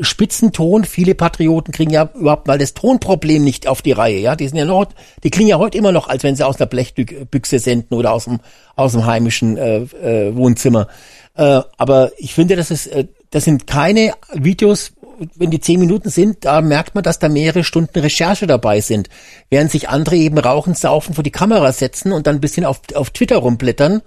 Spitzenton. 0.00 0.84
Viele 0.84 1.14
Patrioten 1.14 1.72
kriegen 1.72 1.90
ja 1.90 2.10
überhaupt 2.14 2.46
mal 2.46 2.58
das 2.58 2.74
Tonproblem 2.74 3.42
nicht 3.42 3.66
auf 3.66 3.82
die 3.82 3.92
Reihe. 3.92 4.18
Ja, 4.18 4.36
die 4.36 4.46
sind 4.46 4.58
ja 4.58 4.64
noch, 4.64 4.86
die 5.22 5.30
klingen 5.30 5.48
ja 5.48 5.58
heute 5.58 5.78
immer 5.78 5.92
noch, 5.92 6.08
als 6.08 6.22
wenn 6.22 6.36
sie 6.36 6.46
aus 6.46 6.60
einer 6.60 6.66
Blechbüchse 6.66 7.58
senden 7.58 7.96
oder 7.96 8.12
aus 8.12 8.24
dem 8.24 8.40
aus 8.74 8.92
dem 8.92 9.06
heimischen 9.06 9.56
äh, 9.56 9.78
äh, 9.78 10.36
Wohnzimmer. 10.36 10.88
Äh, 11.34 11.62
aber 11.76 12.12
ich 12.18 12.34
finde, 12.34 12.56
das 12.56 12.70
ist, 12.70 12.88
äh, 12.88 13.06
das 13.30 13.44
sind 13.44 13.66
keine 13.66 14.12
Videos, 14.32 14.92
wenn 15.34 15.50
die 15.50 15.60
zehn 15.60 15.80
Minuten 15.80 16.10
sind, 16.10 16.44
da 16.44 16.60
merkt 16.60 16.94
man, 16.94 17.02
dass 17.02 17.18
da 17.18 17.28
mehrere 17.28 17.64
Stunden 17.64 17.98
Recherche 17.98 18.46
dabei 18.46 18.80
sind. 18.80 19.08
Während 19.48 19.70
sich 19.70 19.88
andere 19.88 20.16
eben 20.16 20.38
rauchen, 20.38 20.74
saufen 20.74 21.14
vor 21.14 21.24
die 21.24 21.30
Kamera 21.30 21.72
setzen 21.72 22.12
und 22.12 22.26
dann 22.26 22.36
ein 22.36 22.40
bisschen 22.40 22.66
auf, 22.66 22.80
auf 22.94 23.10
Twitter 23.10 23.38
rumblättern. 23.38 24.02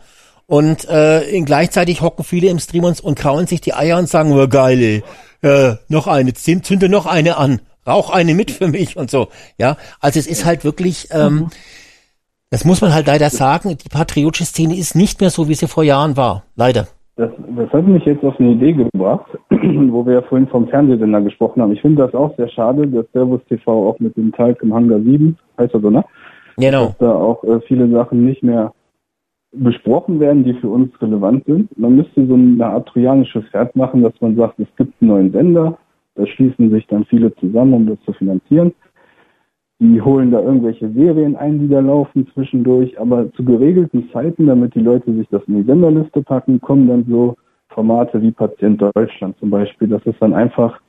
Und 0.49 0.89
äh, 0.89 1.39
gleichzeitig 1.41 2.01
hocken 2.01 2.23
viele 2.23 2.49
im 2.49 2.57
Stream 2.57 2.83
und, 2.83 2.99
und 3.01 3.19
kauen 3.19 3.45
sich 3.45 3.61
die 3.61 3.75
Eier 3.75 3.99
und 3.99 4.09
sagen, 4.09 4.31
oh, 4.31 4.47
geil, 4.47 5.03
äh, 5.43 5.73
noch 5.89 6.07
eine, 6.07 6.33
zünde 6.33 6.89
noch 6.89 7.05
eine 7.05 7.37
an, 7.37 7.61
rauch 7.85 8.09
eine 8.09 8.33
mit 8.33 8.49
für 8.49 8.67
mich 8.67 8.97
und 8.97 9.11
so. 9.11 9.27
Ja, 9.59 9.77
also 10.01 10.17
es 10.17 10.25
ist 10.25 10.45
halt 10.45 10.63
wirklich, 10.63 11.09
ähm, 11.11 11.33
mhm. 11.33 11.47
das 12.49 12.65
muss 12.65 12.81
man 12.81 12.95
halt 12.95 13.05
leider 13.05 13.29
sagen, 13.29 13.77
die 13.77 13.89
patriotische 13.89 14.45
Szene 14.45 14.75
ist 14.75 14.95
nicht 14.95 15.21
mehr 15.21 15.29
so, 15.29 15.49
wie 15.49 15.53
sie 15.53 15.67
vor 15.67 15.83
Jahren 15.83 16.17
war. 16.17 16.45
Leider. 16.55 16.87
Das, 17.15 17.29
das 17.55 17.69
hat 17.71 17.85
mich 17.85 18.03
jetzt 18.05 18.23
auf 18.23 18.39
eine 18.39 18.53
Idee 18.53 18.73
gebracht, 18.73 19.29
wo 19.51 20.03
wir 20.03 20.13
ja 20.13 20.21
vorhin 20.23 20.47
vom 20.47 20.67
Fernsehsender 20.67 21.21
gesprochen 21.21 21.61
haben. 21.61 21.73
Ich 21.73 21.81
finde 21.81 22.01
das 22.03 22.15
auch 22.15 22.35
sehr 22.37 22.49
schade, 22.49 22.87
dass 22.87 23.05
Servus 23.13 23.41
TV 23.49 23.87
auch 23.87 23.99
mit 23.99 24.17
dem 24.17 24.31
Teil 24.31 24.57
im 24.63 24.73
Hangar 24.73 24.99
7, 24.99 25.37
heißt 25.59 25.75
er 25.75 25.79
so, 25.79 25.91
ne? 25.91 26.03
Genau. 26.57 26.87
Dass 26.87 26.97
da 26.97 27.13
auch 27.13 27.43
äh, 27.43 27.59
viele 27.67 27.87
Sachen 27.91 28.25
nicht 28.25 28.41
mehr 28.41 28.73
besprochen 29.51 30.19
werden, 30.19 30.43
die 30.43 30.53
für 30.53 30.69
uns 30.69 30.89
relevant 31.01 31.45
sind. 31.45 31.77
Man 31.77 31.95
müsste 31.95 32.25
so 32.27 32.35
eine 32.35 32.65
Art 32.65 32.87
trojanisches 32.87 33.45
Pferd 33.49 33.75
machen, 33.75 34.03
dass 34.03 34.13
man 34.21 34.35
sagt, 34.35 34.59
es 34.59 34.67
gibt 34.77 34.93
einen 35.01 35.09
neuen 35.09 35.31
Sender, 35.31 35.77
da 36.15 36.25
schließen 36.25 36.69
sich 36.69 36.85
dann 36.87 37.05
viele 37.05 37.33
zusammen, 37.35 37.73
um 37.73 37.87
das 37.87 37.97
zu 38.05 38.13
finanzieren. 38.13 38.73
Die 39.79 40.01
holen 40.01 40.29
da 40.31 40.41
irgendwelche 40.41 40.91
Serien 40.91 41.37
ein, 41.37 41.59
die 41.59 41.69
da 41.69 41.79
laufen 41.79 42.27
zwischendurch, 42.33 42.99
aber 42.99 43.31
zu 43.33 43.45
geregelten 43.45 44.09
Zeiten, 44.11 44.47
damit 44.47 44.75
die 44.75 44.81
Leute 44.81 45.13
sich 45.13 45.27
das 45.29 45.41
in 45.47 45.55
die 45.55 45.63
Senderliste 45.63 46.21
packen, 46.21 46.59
kommen 46.59 46.87
dann 46.87 47.05
so 47.09 47.35
Formate 47.69 48.21
wie 48.21 48.31
Patient 48.31 48.81
Deutschland 48.93 49.37
zum 49.39 49.49
Beispiel, 49.49 49.87
dass 49.87 50.05
es 50.05 50.15
dann 50.19 50.33
einfach 50.33 50.81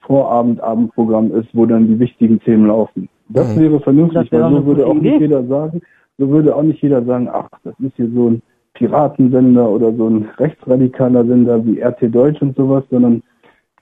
Vorabend, 0.00 0.60
Abendprogramm 0.60 1.34
ist, 1.34 1.48
wo 1.52 1.66
dann 1.66 1.88
die 1.88 1.98
wichtigen 1.98 2.38
Themen 2.40 2.66
laufen. 2.66 3.08
Das 3.28 3.56
mhm. 3.56 3.60
wäre 3.60 3.80
vernünftig, 3.80 4.30
weil 4.30 4.50
so 4.50 4.66
würde 4.66 4.86
auch 4.86 4.94
nicht 4.94 5.20
jeder 5.20 5.44
sagen, 5.44 5.80
so 6.18 6.28
würde 6.28 6.54
auch 6.54 6.62
nicht 6.62 6.82
jeder 6.82 7.04
sagen, 7.04 7.28
ach, 7.30 7.48
das 7.64 7.74
ist 7.80 7.96
hier 7.96 8.10
so 8.14 8.30
ein 8.30 8.42
Piratensender 8.74 9.68
oder 9.68 9.92
so 9.92 10.08
ein 10.08 10.28
rechtsradikaler 10.38 11.24
Sender 11.24 11.64
wie 11.64 11.80
RT 11.80 12.14
Deutsch 12.14 12.42
und 12.42 12.56
sowas, 12.56 12.84
sondern 12.90 13.22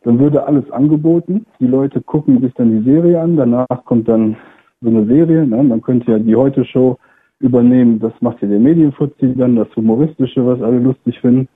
dann 0.02 0.18
würde 0.18 0.46
alles 0.46 0.70
angeboten. 0.70 1.46
Die 1.60 1.66
Leute 1.66 2.00
gucken 2.00 2.40
sich 2.40 2.52
dann 2.54 2.70
die 2.70 2.90
Serie 2.90 3.20
an, 3.20 3.36
danach 3.36 3.84
kommt 3.84 4.08
dann 4.08 4.36
so 4.80 4.88
eine 4.88 5.06
Serie. 5.06 5.46
Ne? 5.46 5.62
Man 5.62 5.82
könnte 5.82 6.12
ja 6.12 6.18
die 6.18 6.36
Heute-Show 6.36 6.98
übernehmen, 7.40 7.98
das 7.98 8.12
macht 8.20 8.40
ja 8.42 8.48
der 8.48 8.60
Medienfuzzi 8.60 9.34
dann, 9.36 9.56
das 9.56 9.74
Humoristische, 9.74 10.46
was 10.46 10.62
alle 10.62 10.78
lustig 10.78 11.20
finden. 11.20 11.48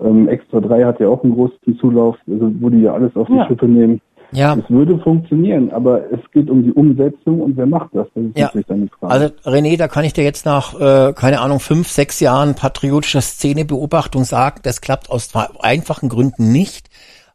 Ähm, 0.00 0.28
Extra 0.28 0.60
3 0.60 0.84
hat 0.84 1.00
ja 1.00 1.08
auch 1.08 1.24
einen 1.24 1.34
großen 1.34 1.78
Zulauf, 1.78 2.16
also 2.28 2.52
wo 2.60 2.68
die 2.68 2.82
ja 2.82 2.92
alles 2.92 3.16
auf 3.16 3.28
die 3.28 3.34
ja. 3.34 3.46
Schippe 3.46 3.66
nehmen. 3.66 4.00
Ja. 4.32 4.54
Es 4.54 4.68
würde 4.68 4.98
funktionieren, 4.98 5.70
aber 5.70 6.12
es 6.12 6.20
geht 6.32 6.50
um 6.50 6.62
die 6.62 6.72
Umsetzung 6.72 7.40
und 7.40 7.56
wer 7.56 7.66
macht 7.66 7.90
das? 7.94 8.06
Das 8.14 8.24
ist 8.24 8.38
ja. 8.38 8.46
natürlich 8.46 8.66
dann 8.66 8.82
die 8.82 8.88
Frage. 8.88 9.12
Also 9.12 9.26
René, 9.44 9.76
da 9.76 9.88
kann 9.88 10.04
ich 10.04 10.12
dir 10.12 10.24
jetzt 10.24 10.46
nach, 10.46 10.78
äh, 10.80 11.12
keine 11.12 11.40
Ahnung, 11.40 11.60
fünf, 11.60 11.88
sechs 11.88 12.20
Jahren 12.20 12.54
patriotischer 12.54 13.20
Szenebeobachtung 13.20 14.24
sagen, 14.24 14.60
das 14.62 14.80
klappt 14.80 15.10
aus 15.10 15.28
zwei 15.28 15.46
einfachen 15.60 16.08
Gründen 16.08 16.52
nicht, 16.52 16.88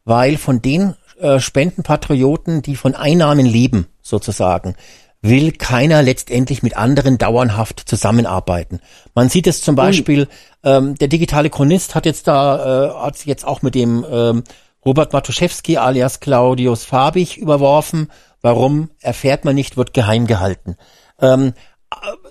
weil 0.05 0.37
von 0.37 0.61
den 0.61 0.95
äh, 1.19 1.39
Spendenpatrioten, 1.39 2.61
die 2.61 2.75
von 2.75 2.95
Einnahmen 2.95 3.45
leben, 3.45 3.87
sozusagen, 4.01 4.75
will 5.21 5.51
keiner 5.51 6.01
letztendlich 6.01 6.63
mit 6.63 6.75
anderen 6.75 7.17
dauerhaft 7.17 7.79
zusammenarbeiten. 7.87 8.79
Man 9.13 9.29
sieht 9.29 9.47
es 9.47 9.61
zum 9.61 9.75
Beispiel, 9.75 10.27
ähm, 10.63 10.95
der 10.95 11.07
digitale 11.07 11.49
Chronist 11.49 11.93
hat 11.93 12.05
jetzt 12.05 12.27
da, 12.27 12.87
äh, 12.87 13.05
hat 13.05 13.17
sich 13.17 13.27
jetzt 13.27 13.45
auch 13.45 13.61
mit 13.61 13.75
dem 13.75 14.03
ähm, 14.11 14.43
Robert 14.85 15.13
Matuszewski 15.13 15.77
alias 15.77 16.19
Claudius 16.19 16.83
Fabich 16.83 17.37
überworfen. 17.37 18.09
Warum 18.41 18.89
erfährt 18.99 19.45
man 19.45 19.55
nicht, 19.55 19.77
wird 19.77 19.93
geheim 19.93 20.25
gehalten. 20.25 20.75
Ähm, 21.19 21.53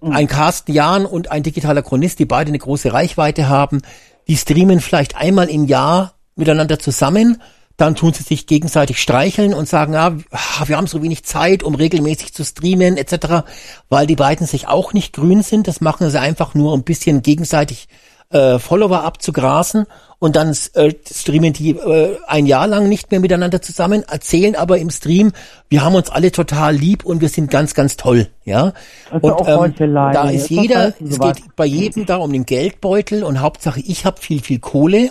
hm. 0.01 0.13
ein 0.13 0.27
Carsten 0.27 0.73
Jahn 0.73 1.07
und 1.07 1.31
ein 1.31 1.43
digitaler 1.43 1.83
Chronist, 1.83 2.19
die 2.19 2.25
beide 2.25 2.49
eine 2.49 2.59
große 2.59 2.93
Reichweite 2.93 3.49
haben, 3.49 3.83
die 4.27 4.37
streamen 4.37 4.81
vielleicht 4.81 5.17
einmal 5.17 5.49
im 5.49 5.67
Jahr 5.67 6.15
miteinander 6.35 6.79
zusammen, 6.79 7.43
dann 7.77 7.95
tun 7.95 8.13
sie 8.13 8.23
sich 8.23 8.47
gegenseitig 8.47 9.01
streicheln 9.01 9.55
und 9.55 9.69
sagen, 9.69 9.95
ja, 9.95 10.15
ah, 10.31 10.69
wir 10.69 10.77
haben 10.77 10.87
so 10.87 11.03
wenig 11.03 11.25
Zeit, 11.25 11.63
um 11.63 11.75
regelmäßig 11.75 12.35
zu 12.35 12.45
streamen 12.45 12.97
etc., 12.97 13.47
weil 13.89 14.07
die 14.07 14.17
beiden 14.17 14.47
sich 14.47 14.69
auch 14.69 14.93
nicht 14.93 15.15
grün 15.15 15.43
sind. 15.43 15.67
Das 15.67 15.81
machen 15.81 16.11
sie 16.11 16.21
einfach 16.21 16.55
nur 16.55 16.75
ein 16.75 16.85
bisschen 16.85 17.23
gegenseitig 17.23 17.89
äh, 18.31 18.59
Follower 18.59 19.02
abzugrasen 19.02 19.86
und 20.19 20.36
dann 20.36 20.55
äh, 20.74 20.93
streamen 21.11 21.52
die 21.52 21.70
äh, 21.70 22.16
ein 22.27 22.47
Jahr 22.47 22.66
lang 22.66 22.89
nicht 22.89 23.11
mehr 23.11 23.20
miteinander 23.20 23.61
zusammen, 23.61 24.05
erzählen 24.09 24.55
aber 24.55 24.78
im 24.78 24.90
Stream, 24.90 25.32
wir 25.69 25.82
haben 25.82 25.94
uns 25.94 26.11
alle 26.11 26.31
total 26.31 26.74
lieb 26.74 27.05
und 27.05 27.20
wir 27.20 27.28
sind 27.28 27.51
ganz, 27.51 27.74
ganz 27.74 27.97
toll, 27.97 28.28
ja. 28.44 28.73
und 29.20 29.81
ähm, 29.81 29.93
da 30.12 30.31
ist 30.31 30.51
jeder, 30.51 30.94
es 31.01 31.19
geht 31.19 31.57
bei 31.57 31.66
jedem 31.66 32.07
da 32.07 32.16
um 32.16 32.32
den 32.32 32.47
Geldbeutel 32.47 33.24
und 33.24 33.40
Hauptsache 33.40 33.81
ich 33.81 34.05
habe 34.05 34.20
viel, 34.20 34.40
viel 34.40 34.61
Kohle. 34.61 35.11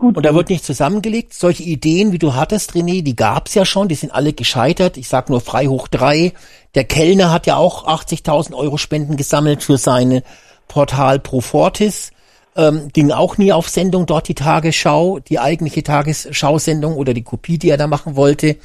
Und, 0.00 0.16
und, 0.16 0.24
da 0.24 0.32
wird 0.32 0.48
nicht 0.48 0.64
zusammengelegt. 0.64 1.34
Solche 1.34 1.64
Ideen, 1.64 2.12
wie 2.12 2.18
du 2.18 2.34
hattest, 2.34 2.74
René, 2.74 3.02
die 3.02 3.16
gab's 3.16 3.54
ja 3.54 3.64
schon, 3.64 3.88
die 3.88 3.96
sind 3.96 4.14
alle 4.14 4.32
gescheitert. 4.32 4.96
Ich 4.96 5.08
sag 5.08 5.28
nur 5.28 5.40
frei 5.40 5.66
hoch 5.66 5.88
drei. 5.88 6.34
Der 6.76 6.84
Kellner 6.84 7.32
hat 7.32 7.48
ja 7.48 7.56
auch 7.56 7.84
80.000 7.84 8.54
Euro 8.54 8.76
Spenden 8.76 9.16
gesammelt 9.16 9.64
für 9.64 9.76
seine 9.76 10.22
Portal 10.68 11.18
Pro 11.18 11.40
Fortis. 11.40 12.10
Ähm, 12.56 12.88
ging 12.92 13.10
auch 13.10 13.36
nie 13.36 13.52
auf 13.52 13.68
Sendung 13.68 14.06
dort 14.06 14.28
die 14.28 14.36
Tagesschau, 14.36 15.18
die 15.18 15.40
eigentliche 15.40 15.82
Tagesschausendung 15.82 16.94
oder 16.94 17.12
die 17.12 17.24
Kopie, 17.24 17.58
die 17.58 17.68
er 17.68 17.76
da 17.76 17.88
machen 17.88 18.14
wollte. 18.14 18.56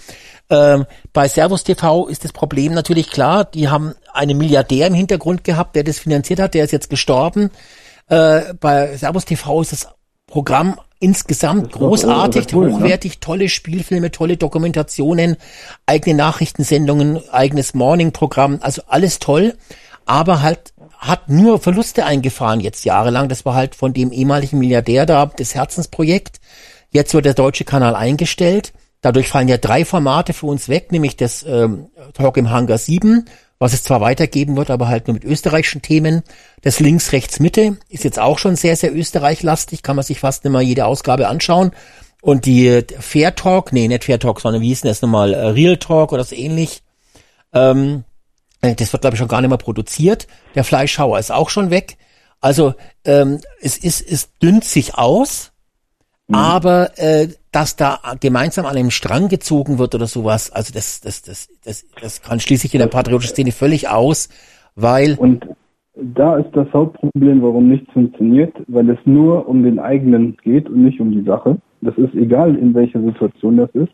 Ähm, 0.51 0.85
bei 1.11 1.27
Servus 1.27 1.63
TV 1.63 2.07
ist 2.07 2.23
das 2.23 2.31
Problem 2.31 2.73
natürlich 2.73 3.09
klar, 3.09 3.45
die 3.45 3.69
haben 3.69 3.93
einen 4.13 4.37
Milliardär 4.37 4.87
im 4.87 4.93
Hintergrund 4.93 5.43
gehabt, 5.43 5.75
der 5.75 5.83
das 5.83 5.99
finanziert 5.99 6.39
hat, 6.39 6.53
der 6.53 6.65
ist 6.65 6.71
jetzt 6.71 6.89
gestorben. 6.89 7.51
Äh, 8.07 8.53
bei 8.59 8.95
Servus 8.97 9.25
TV 9.25 9.61
ist 9.61 9.71
das 9.71 9.87
Programm 10.25 10.79
insgesamt 10.99 11.71
großartig, 11.71 12.53
cool, 12.53 12.67
ne? 12.67 12.75
hochwertig, 12.75 13.13
ne? 13.13 13.19
tolle 13.19 13.49
Spielfilme, 13.49 14.11
tolle 14.11 14.37
Dokumentationen, 14.37 15.37
eigene 15.85 16.15
Nachrichtensendungen, 16.15 17.21
eigenes 17.31 17.73
Morning-Programm, 17.73 18.59
also 18.61 18.81
alles 18.87 19.19
toll, 19.19 19.55
aber 20.05 20.41
halt 20.41 20.73
hat 20.99 21.29
nur 21.29 21.59
Verluste 21.59 22.05
eingefahren 22.05 22.59
jetzt 22.59 22.83
jahrelang. 22.83 23.29
Das 23.29 23.45
war 23.45 23.55
halt 23.55 23.73
von 23.73 23.93
dem 23.93 24.11
ehemaligen 24.11 24.59
Milliardär 24.59 25.05
da 25.05 25.25
das 25.25 25.55
Herzensprojekt. 25.55 26.41
Jetzt 26.91 27.13
wird 27.13 27.25
der 27.25 27.33
deutsche 27.33 27.63
Kanal 27.63 27.95
eingestellt. 27.95 28.73
Dadurch 29.01 29.29
fallen 29.29 29.47
ja 29.47 29.57
drei 29.57 29.85
Formate 29.85 30.33
für 30.33 30.47
uns 30.47 30.67
weg, 30.67 30.91
nämlich 30.91 31.15
das 31.15 31.43
ähm, 31.43 31.87
Talk 32.13 32.35
im 32.35 32.49
Hangar 32.49 32.77
7, 32.77 33.25
was 33.57 33.71
es 33.71 33.83
zwar 33.83 34.01
weitergeben 34.01 34.57
wird, 34.57 34.69
aber 34.69 34.89
halt 34.89 35.07
nur 35.07 35.13
mit 35.13 35.23
österreichischen 35.23 35.81
Themen. 35.81 36.21
Das 36.63 36.81
Links, 36.81 37.13
Rechts, 37.13 37.39
Mitte 37.39 37.77
ist 37.87 38.03
jetzt 38.03 38.19
auch 38.19 38.37
schon 38.37 38.57
sehr, 38.57 38.75
sehr 38.75 38.93
österreichlastig, 38.93 39.83
kann 39.83 39.95
man 39.95 40.03
sich 40.03 40.19
fast 40.19 40.43
immer 40.43 40.59
jede 40.59 40.85
Ausgabe 40.85 41.29
anschauen. 41.29 41.71
Und 42.21 42.45
die 42.45 42.83
Fair 42.99 43.35
Talk, 43.35 43.71
nee, 43.71 43.87
nicht 43.87 44.03
Fair 44.03 44.19
Talk, 44.19 44.41
sondern 44.41 44.61
wie 44.61 44.67
hieß 44.67 44.81
denn 44.81 44.91
das 44.91 45.01
nochmal, 45.01 45.33
äh, 45.33 45.47
Real 45.47 45.77
Talk 45.77 46.11
oder 46.11 46.25
so 46.25 46.35
ähnlich, 46.35 46.81
ähm, 47.53 48.03
äh, 48.03 48.08
das 48.61 48.93
wird, 48.93 49.01
glaube 49.01 49.15
ich, 49.15 49.19
schon 49.19 49.27
gar 49.27 49.41
nicht 49.41 49.49
mehr 49.49 49.57
produziert. 49.57 50.27
Der 50.55 50.63
Fleischhauer 50.63 51.19
ist 51.19 51.31
auch 51.31 51.49
schon 51.49 51.69
weg. 51.69 51.97
Also 52.41 52.73
ähm, 53.05 53.39
es 53.61 53.77
ist, 53.77 54.01
es 54.01 54.37
dünnt 54.37 54.63
sich 54.63 54.97
aus, 54.97 55.51
mhm. 56.27 56.35
aber 56.35 56.97
äh, 56.97 57.29
dass 57.51 57.75
da 57.75 57.99
gemeinsam 58.19 58.65
an 58.65 58.77
einem 58.77 58.91
Strang 58.91 59.27
gezogen 59.27 59.79
wird 59.79 59.95
oder 59.95 60.07
sowas, 60.07 60.51
also 60.51 60.73
das, 60.73 61.01
das, 61.01 61.21
das, 61.21 61.49
das, 61.63 61.85
das 62.01 62.21
kann 62.21 62.39
schließlich 62.39 62.73
in 62.73 62.79
der 62.79 62.87
patriotischen 62.87 63.33
Szene 63.33 63.51
völlig 63.51 63.89
aus, 63.89 64.29
weil 64.75 65.15
Und 65.15 65.47
da 65.95 66.37
ist 66.37 66.51
das 66.53 66.71
Hauptproblem, 66.71 67.41
warum 67.41 67.67
nichts 67.67 67.91
funktioniert, 67.91 68.53
weil 68.67 68.89
es 68.89 68.99
nur 69.05 69.47
um 69.47 69.63
den 69.63 69.79
eigenen 69.79 70.37
geht 70.37 70.69
und 70.69 70.83
nicht 70.83 70.99
um 71.01 71.11
die 71.11 71.23
Sache. 71.23 71.57
Das 71.81 71.97
ist 71.97 72.13
egal, 72.13 72.55
in 72.55 72.73
welcher 72.73 73.01
Situation 73.01 73.57
das 73.57 73.69
ist. 73.71 73.91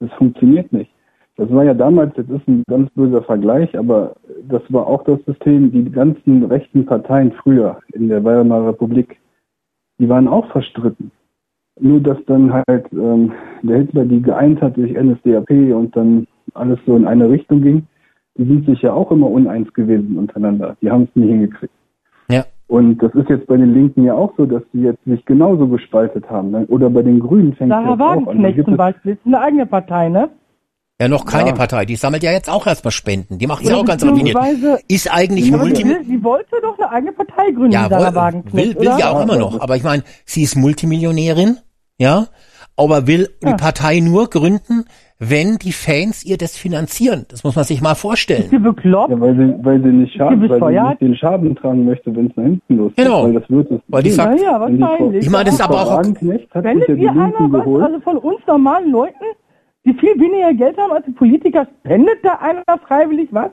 Das 0.00 0.10
funktioniert 0.12 0.72
nicht. 0.72 0.90
Das 1.36 1.50
war 1.50 1.64
ja 1.64 1.72
damals, 1.74 2.14
das 2.14 2.28
ist 2.28 2.46
ein 2.46 2.62
ganz 2.68 2.90
böser 2.90 3.22
Vergleich, 3.22 3.76
aber 3.78 4.14
das 4.48 4.62
war 4.68 4.86
auch 4.86 5.02
das 5.04 5.18
System, 5.24 5.72
die 5.72 5.90
ganzen 5.90 6.44
rechten 6.44 6.84
Parteien 6.84 7.32
früher 7.32 7.78
in 7.94 8.08
der 8.08 8.22
Weimarer 8.22 8.68
Republik, 8.68 9.18
die 9.98 10.08
waren 10.08 10.28
auch 10.28 10.46
verstritten. 10.52 11.10
Nur, 11.80 12.00
dass 12.00 12.18
dann 12.26 12.52
halt 12.52 12.86
ähm, 12.92 13.32
der 13.62 13.78
Hitler 13.78 14.04
die 14.04 14.20
geeint 14.20 14.60
hat 14.60 14.76
durch 14.76 14.92
NSDAP 14.92 15.50
und 15.74 15.96
dann 15.96 16.26
alles 16.52 16.78
so 16.86 16.96
in 16.96 17.06
eine 17.06 17.30
Richtung 17.30 17.62
ging, 17.62 17.86
die 18.36 18.44
sind 18.44 18.66
sich 18.66 18.82
ja 18.82 18.92
auch 18.92 19.10
immer 19.10 19.30
uneins 19.30 19.72
gewesen 19.72 20.18
untereinander. 20.18 20.76
Die 20.82 20.90
haben 20.90 21.04
es 21.04 21.16
nie 21.16 21.28
hingekriegt. 21.28 21.72
ja, 22.30 22.44
Und 22.66 23.02
das 23.02 23.14
ist 23.14 23.30
jetzt 23.30 23.46
bei 23.46 23.56
den 23.56 23.72
Linken 23.72 24.04
ja 24.04 24.12
auch 24.14 24.34
so, 24.36 24.44
dass 24.44 24.62
die 24.74 24.82
jetzt 24.82 25.02
sich 25.04 25.24
genauso 25.24 25.66
gespaltet 25.66 26.28
haben. 26.30 26.50
ne? 26.50 26.66
Oder 26.68 26.90
bei 26.90 27.02
den 27.02 27.20
Grünen 27.20 27.54
fängt 27.54 27.70
Sarah 27.72 27.96
das 27.96 28.00
auch 28.00 28.10
an. 28.10 28.18
Da 28.18 28.26
Wagenknecht 28.26 28.64
zum 28.64 28.74
es- 28.74 28.78
Beispiel 28.78 29.12
ist 29.12 29.26
eine 29.26 29.40
eigene 29.40 29.66
Partei, 29.66 30.10
ne? 30.10 30.28
Ja 31.02 31.08
noch 31.08 31.24
keine 31.26 31.50
Ja. 31.50 31.54
Partei, 31.54 31.84
die 31.84 31.96
sammelt 31.96 32.22
ja 32.22 32.32
jetzt 32.32 32.48
auch 32.50 32.66
erstmal 32.66 32.90
Spenden, 32.92 33.38
die 33.38 33.46
macht 33.46 33.64
ja 33.64 33.76
auch 33.76 33.84
ganz 33.84 34.04
raffiniert. 34.04 34.36
beziehungsweise- 34.38 34.78
Ist 34.88 35.12
eigentlich 35.12 35.52
Aber 35.52 35.62
Multi 35.64 35.82
die, 35.82 35.88
will- 35.88 36.04
die 36.04 36.22
wollte 36.24 36.56
doch 36.62 36.78
eine 36.78 36.90
eigene 36.90 37.12
Partei 37.12 37.50
gründen, 37.50 37.72
ja, 37.72 37.90
Wagenknecht, 38.14 38.76
will, 38.80 38.80
will 38.80 38.98
ja 38.98 39.10
auch 39.12 39.22
immer 39.22 39.36
noch, 39.36 39.60
aber 39.60 39.76
ich 39.76 39.82
meine, 39.84 40.02
sie 40.24 40.42
ist 40.42 40.56
Multimillionärin, 40.56 41.58
ja, 41.98 42.26
aber 42.76 43.06
will 43.06 43.28
die 43.42 43.48
Ja. 43.48 43.56
Partei 43.56 44.00
nur 44.00 44.28
gründen, 44.30 44.84
wenn 45.24 45.56
die 45.58 45.70
Fans 45.72 46.24
ihr 46.24 46.36
das 46.36 46.56
finanzieren. 46.56 47.26
Das 47.28 47.44
muss 47.44 47.54
man 47.54 47.64
sich 47.64 47.80
mal 47.80 47.94
vorstellen. 47.94 48.42
Ist 48.44 48.50
sie 48.50 48.58
bekloppt? 48.58 49.10
Ja, 49.10 49.20
weil 49.20 49.36
sie, 49.36 49.54
weil 49.64 49.80
sie 49.80 49.88
nicht 49.90 50.16
schaden, 50.16 50.40
weil 50.40 50.48
sie 50.48 50.54
bescheuert? 50.54 50.88
nicht 50.88 51.00
den 51.02 51.14
Schaden 51.16 51.54
tragen 51.54 51.84
möchte, 51.84 52.16
wenn 52.16 52.26
es 52.26 52.36
nach 52.36 52.42
hinten 52.44 52.76
losgeht. 52.76 53.04
Genau. 53.04 53.24
Weil 53.24 53.34
das 53.34 53.48
wird 53.48 53.70
es. 53.70 53.80
Weil 53.86 54.02
die 54.02 54.10
sagt- 54.10 54.40
Ja, 54.40 54.44
ja, 54.58 54.66
Wenn 54.66 54.74
die 54.76 54.80
wahrscheinlich. 54.82 55.24
Ich 55.24 55.30
meine, 55.30 55.44
das 55.44 55.54
ist 55.54 55.60
aber 55.60 55.80
auch 55.80 55.90
ja 55.90 56.02
die 56.96 57.02
ihr 57.02 57.10
einer 57.10 57.26
Linken 57.26 57.52
was, 57.52 57.82
also 57.84 58.00
von 58.00 58.18
uns 58.18 58.40
normalen 58.48 58.90
Leuten, 58.90 59.24
die 59.84 59.94
viel 59.94 60.18
weniger 60.18 60.54
Geld 60.54 60.78
haben 60.78 60.92
als 60.92 61.04
die 61.06 61.12
Politiker, 61.12 61.66
spendet 61.80 62.18
da 62.22 62.34
einer 62.34 62.62
freiwillig 62.86 63.28
was? 63.32 63.50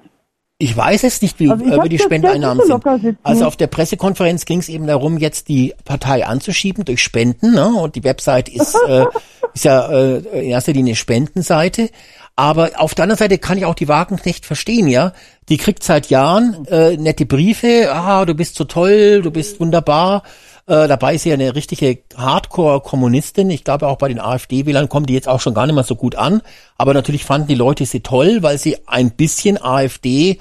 Ich 0.62 0.76
weiß 0.76 1.06
es 1.06 1.22
nicht, 1.22 1.40
wie, 1.40 1.50
Also 1.50 1.64
äh, 1.64 1.84
wie 1.86 1.90
die 1.90 2.00
Spendeneinnahmen 2.00 2.68
so 2.68 2.82
sind. 3.02 3.18
Also 3.24 3.46
auf 3.46 3.56
der 3.56 3.68
Pressekonferenz 3.68 4.44
ging 4.44 4.60
es 4.60 4.68
eben 4.68 4.88
darum, 4.88 5.18
jetzt 5.18 5.48
die 5.48 5.74
Partei 5.86 6.26
anzuschieben 6.26 6.84
durch 6.84 7.02
Spenden. 7.02 7.54
Ne? 7.54 7.68
Und 7.68 7.96
die 7.96 8.04
Website 8.04 8.50
ist, 8.50 8.76
äh, 8.88 9.06
ist 9.54 9.64
ja 9.64 9.90
äh, 9.90 10.18
in 10.18 10.50
erster 10.50 10.74
Linie 10.74 10.96
Spendenseite. 10.96 11.90
Aber 12.36 12.72
auf 12.76 12.94
der 12.94 13.04
anderen 13.04 13.18
Seite 13.18 13.38
kann 13.38 13.58
ich 13.58 13.66
auch 13.66 13.76
die 13.76 13.88
Wagenknecht 13.88 14.46
verstehen, 14.46 14.88
ja. 14.88 15.14
Die 15.48 15.58
kriegt 15.58 15.84
seit 15.84 16.10
Jahren 16.10 16.66
äh, 16.68 16.96
nette 16.98 17.26
Briefe. 17.26 17.90
Ah, 17.94 18.26
du 18.26 18.34
bist 18.34 18.56
so 18.56 18.66
toll, 18.66 19.22
du 19.22 19.32
bist 19.32 19.60
wunderbar. 19.62 20.24
Äh, 20.70 20.88
dabei 20.88 21.16
ist 21.16 21.24
sie 21.24 21.30
ja 21.30 21.34
eine 21.34 21.56
richtige 21.56 21.98
Hardcore-Kommunistin. 22.16 23.50
Ich 23.50 23.64
glaube, 23.64 23.88
auch 23.88 23.98
bei 23.98 24.08
den 24.08 24.20
AfD-Wählern 24.20 24.88
kommen 24.88 25.08
die 25.08 25.16
jetzt 25.16 25.28
auch 25.28 25.40
schon 25.40 25.56
gar 25.56 25.66
nicht 25.66 25.74
mehr 25.74 25.84
so 25.84 25.96
gut 25.96 26.16
an. 26.16 26.44
Aber 26.78 26.94
natürlich 26.94 27.26
fanden 27.26 27.48
die 27.48 27.56
Leute 27.56 27.88
sie 27.88 28.02
toll, 28.02 28.44
weil 28.44 28.60
sie 28.60 28.78
ein 28.88 29.10
bisschen 29.10 29.60
AfD 29.60 30.38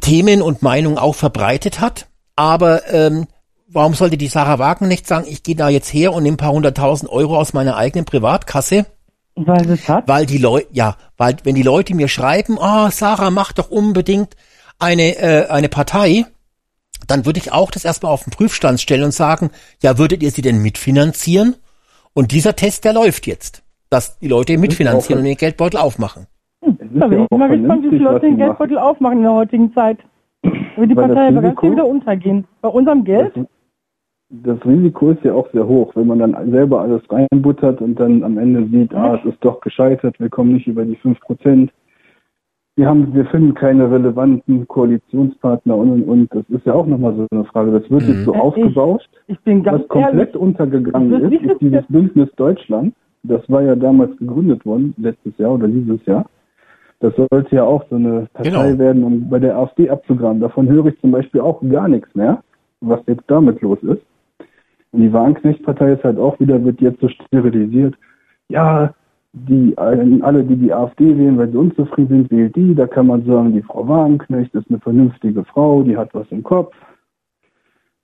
Themen 0.00 0.40
und 0.40 0.62
Meinungen 0.62 0.98
auch 0.98 1.16
verbreitet 1.16 1.80
hat. 1.80 2.06
Aber 2.36 2.88
ähm, 2.92 3.26
warum 3.66 3.94
sollte 3.94 4.16
die 4.16 4.28
Sarah 4.28 4.60
Wagenknecht 4.60 5.08
sagen, 5.08 5.26
ich 5.28 5.42
gehe 5.42 5.56
da 5.56 5.68
jetzt 5.68 5.92
her 5.92 6.12
und 6.12 6.22
nehme 6.22 6.34
ein 6.34 6.38
paar 6.38 6.52
hunderttausend 6.52 7.10
Euro 7.10 7.36
aus 7.36 7.54
meiner 7.54 7.76
eigenen 7.76 8.04
Privatkasse? 8.04 8.86
Weil 9.34 9.66
sie 9.66 9.72
es 9.72 9.88
hat. 9.88 10.06
Weil 10.06 10.26
die 10.26 10.38
Leute, 10.38 10.68
ja, 10.70 10.96
weil 11.16 11.38
wenn 11.42 11.56
die 11.56 11.64
Leute 11.64 11.92
mir 11.96 12.06
schreiben, 12.06 12.56
oh, 12.56 12.88
Sarah, 12.90 13.32
mach 13.32 13.52
doch 13.52 13.68
unbedingt 13.68 14.36
eine, 14.78 15.16
äh, 15.16 15.48
eine 15.48 15.68
Partei, 15.68 16.26
dann 17.06 17.26
würde 17.26 17.38
ich 17.38 17.52
auch 17.52 17.70
das 17.70 17.84
erstmal 17.84 18.12
auf 18.12 18.24
den 18.24 18.32
Prüfstand 18.32 18.80
stellen 18.80 19.04
und 19.04 19.12
sagen, 19.12 19.50
ja, 19.82 19.98
würdet 19.98 20.22
ihr 20.22 20.30
sie 20.30 20.42
denn 20.42 20.62
mitfinanzieren? 20.62 21.56
Und 22.14 22.32
dieser 22.32 22.56
Test, 22.56 22.84
der 22.84 22.92
läuft 22.92 23.26
jetzt, 23.26 23.62
dass 23.90 24.18
die 24.18 24.28
Leute 24.28 24.56
mitfinanzieren 24.58 25.20
und 25.20 25.26
den 25.26 25.36
Geldbeutel 25.36 25.78
aufmachen. 25.78 26.26
Ist 26.62 26.76
Da 26.94 27.06
bin 27.08 27.26
ich 27.30 27.38
mal 27.38 27.48
gespannt, 27.48 27.84
wie 27.84 27.90
viele 27.90 28.04
Leute 28.04 28.20
den 28.20 28.30
sie 28.30 28.36
machen. 28.36 28.46
Geldbeutel 28.46 28.78
aufmachen 28.78 29.18
in 29.18 29.22
der 29.22 29.32
heutigen 29.32 29.74
Zeit. 29.74 29.98
Wird 30.42 30.90
die 30.90 30.94
das 30.94 31.06
Partei 31.06 31.28
aber 31.28 31.42
ganz 31.42 31.62
wieder 31.62 31.86
untergehen. 31.86 32.44
Bei 32.60 32.68
unserem 32.68 33.04
Geld? 33.04 33.32
Das 34.28 34.58
Risiko 34.64 35.10
ist 35.10 35.22
ja 35.22 35.34
auch 35.34 35.48
sehr 35.52 35.66
hoch, 35.66 35.94
wenn 35.94 36.08
man 36.08 36.18
dann 36.18 36.50
selber 36.50 36.80
alles 36.80 37.02
reinbuttert 37.08 37.80
und 37.80 37.94
dann 38.00 38.24
am 38.24 38.38
Ende 38.38 38.66
sieht, 38.68 38.92
ah, 38.92 39.20
es 39.22 39.32
ist 39.32 39.38
doch 39.40 39.60
gescheitert, 39.60 40.18
wir 40.18 40.28
kommen 40.28 40.54
nicht 40.54 40.66
über 40.66 40.84
die 40.84 40.96
5 40.96 41.20
Prozent. 41.20 41.70
Wir 42.78 42.86
haben, 42.88 43.14
wir 43.14 43.24
finden 43.26 43.54
keine 43.54 43.90
relevanten 43.90 44.68
Koalitionspartner 44.68 45.74
und, 45.76 45.90
und, 45.92 46.02
und. 46.04 46.34
Das 46.34 46.44
ist 46.50 46.66
ja 46.66 46.74
auch 46.74 46.86
nochmal 46.86 47.14
so 47.16 47.26
eine 47.30 47.44
Frage. 47.46 47.72
Das 47.72 47.90
wird 47.90 48.02
jetzt 48.02 48.24
so 48.24 48.34
ich- 48.34 48.40
aufgebauscht. 48.40 49.08
Ich 49.28 49.40
bin 49.40 49.62
ganz 49.62 49.80
Was 49.82 49.88
komplett 49.88 50.14
ehrlich. 50.28 50.36
untergegangen 50.36 51.32
ist 51.32 51.42
ist 51.42 51.60
dieses 51.60 51.86
Bündnis 51.88 52.28
Deutschland. 52.36 52.94
Das 53.22 53.42
war 53.50 53.62
ja 53.62 53.74
damals 53.74 54.16
gegründet 54.18 54.64
worden, 54.66 54.94
letztes 54.98 55.36
Jahr 55.38 55.54
oder 55.54 55.66
dieses 55.68 56.04
Jahr. 56.06 56.26
Das 57.00 57.12
sollte 57.16 57.56
ja 57.56 57.64
auch 57.64 57.82
so 57.90 57.96
eine 57.96 58.26
Partei 58.32 58.50
Genau. 58.50 58.78
werden, 58.78 59.04
um 59.04 59.28
bei 59.28 59.38
der 59.38 59.56
AfD 59.56 59.88
abzugraben. 59.90 60.40
Davon 60.40 60.68
höre 60.68 60.86
ich 60.86 61.00
zum 61.00 61.10
Beispiel 61.10 61.40
auch 61.40 61.60
gar 61.68 61.88
nichts 61.88 62.14
mehr, 62.14 62.42
was 62.80 63.00
jetzt 63.06 63.24
damit 63.26 63.60
los 63.62 63.78
ist. 63.82 64.02
Und 64.92 65.00
die 65.00 65.12
Wagenknecht-Partei 65.12 65.92
ist 65.94 66.04
halt 66.04 66.18
auch 66.18 66.38
wieder, 66.40 66.62
wird 66.64 66.80
jetzt 66.80 67.00
so 67.00 67.08
sterilisiert. 67.08 67.94
Ja, 68.48 68.94
die, 69.36 69.76
alle, 69.76 70.44
die 70.44 70.56
die 70.56 70.72
AfD 70.72 71.16
wählen, 71.16 71.36
weil 71.36 71.50
sie 71.50 71.58
unzufrieden 71.58 72.08
sind, 72.08 72.30
wählt 72.30 72.56
die. 72.56 72.74
Da 72.74 72.86
kann 72.86 73.06
man 73.06 73.24
sagen, 73.26 73.52
die 73.52 73.62
Frau 73.62 73.86
Wagenknecht 73.86 74.54
ist 74.54 74.68
eine 74.70 74.80
vernünftige 74.80 75.44
Frau, 75.44 75.82
die 75.82 75.96
hat 75.96 76.14
was 76.14 76.26
im 76.30 76.42
Kopf 76.42 76.74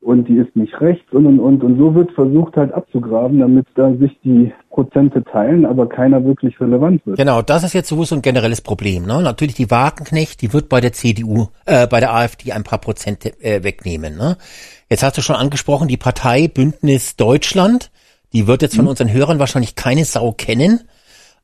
und 0.03 0.29
die 0.29 0.37
ist 0.37 0.55
nicht 0.57 0.79
rechts 0.81 1.11
und 1.13 1.27
und 1.27 1.39
und. 1.39 1.63
Und 1.63 1.79
so 1.79 1.95
wird 1.95 2.13
versucht 2.13 2.57
halt 2.57 2.73
abzugraben, 2.73 3.39
damit 3.39 3.67
da 3.77 3.95
sich 3.95 4.11
die 4.25 4.53
Prozente 4.69 5.23
teilen, 5.23 5.65
aber 5.65 5.89
keiner 5.89 6.25
wirklich 6.25 6.61
relevant 6.61 7.07
wird. 7.07 7.17
Genau, 7.17 7.41
das 7.41 7.63
ist 7.63 7.73
jetzt 7.73 7.89
sowieso 7.89 8.17
ein 8.17 8.23
generelles 8.23 8.61
Problem. 8.61 9.07
Ne? 9.07 9.23
Natürlich 9.23 9.55
die 9.55 9.71
Wagenknecht, 9.71 10.43
die 10.43 10.53
wird 10.53 10.69
bei 10.69 10.81
der 10.81 10.93
CDU, 10.93 11.49
äh, 11.67 11.87
bei 11.87 12.01
der 12.01 12.13
AfD 12.13 12.53
ein 12.53 12.65
paar 12.65 12.81
Prozente 12.81 13.33
äh, 13.43 13.63
wegnehmen. 13.63 14.17
Ne? 14.17 14.37
Jetzt 14.91 15.05
hast 15.05 15.17
du 15.17 15.23
schon 15.23 15.37
angesprochen, 15.37 15.89
die 15.89 15.97
Partei 15.97 16.49
Bündnis 16.49 17.17
Deutschland, 17.17 17.91
die 18.33 18.47
wird 18.47 18.63
jetzt 18.63 18.77
von 18.77 18.89
unseren 18.89 19.13
Hörern 19.13 19.39
wahrscheinlich 19.39 19.77
keine 19.77 20.05
Sau 20.05 20.33
kennen. 20.33 20.81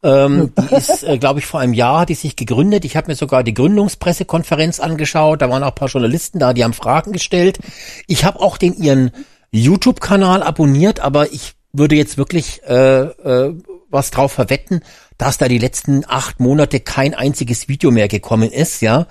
Ähm, 0.03 0.53
die 0.57 0.75
ist, 0.75 1.03
äh, 1.03 1.19
glaube 1.19 1.41
ich, 1.41 1.47
vor 1.47 1.61
einem 1.61 1.73
Jahr 1.73 2.01
hat 2.01 2.09
die 2.09 2.15
sich 2.15 2.37
gegründet. 2.37 2.85
Ich 2.85 2.97
habe 2.97 3.09
mir 3.09 3.17
sogar 3.17 3.43
die 3.43 3.55
Gründungspressekonferenz 3.55 4.81
angeschaut. 4.81 5.43
Da 5.43 5.51
waren 5.51 5.63
auch 5.63 5.69
ein 5.69 5.75
paar 5.75 5.89
Journalisten 5.89 6.39
da, 6.39 6.53
die 6.53 6.65
haben 6.65 6.73
Fragen 6.73 7.13
gestellt. 7.13 7.59
Ich 8.07 8.25
habe 8.25 8.41
auch 8.41 8.59
den 8.59 8.75
ihren 8.75 9.11
YouTube-Kanal 9.51 10.43
abonniert, 10.43 11.01
aber 11.01 11.33
ich 11.33 11.55
würde 11.73 11.97
jetzt 11.97 12.17
wirklich 12.17 12.63
äh, 12.69 13.03
äh, 13.03 13.55
was 13.91 14.11
drauf 14.11 14.33
verwetten, 14.33 14.83
dass 15.17 15.39
da 15.39 15.49
die 15.49 15.59
letzten 15.59 16.05
acht 16.07 16.41
Monate 16.41 16.81
kein 16.81 17.15
einziges 17.15 17.69
Video 17.69 17.91
mehr 17.91 18.09
gekommen 18.09 18.51
ist, 18.51 18.83
ja. 18.83 19.07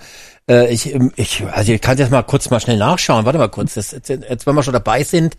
Äh, 0.49 0.72
ich, 0.73 0.93
ähm, 0.93 1.11
ich, 1.15 1.43
also 1.51 1.73
ich 1.73 1.81
kann 1.81 1.97
jetzt 1.97 2.11
mal 2.11 2.23
kurz 2.23 2.49
mal 2.49 2.59
schnell 2.59 2.77
nachschauen. 2.77 3.26
Warte 3.26 3.39
mal 3.39 3.49
kurz, 3.49 3.73
das, 3.73 3.91
jetzt, 3.91 4.09
jetzt, 4.09 4.47
wenn 4.47 4.55
wir 4.55 4.64
schon 4.64 4.73
dabei 4.73 5.03
sind, 5.03 5.38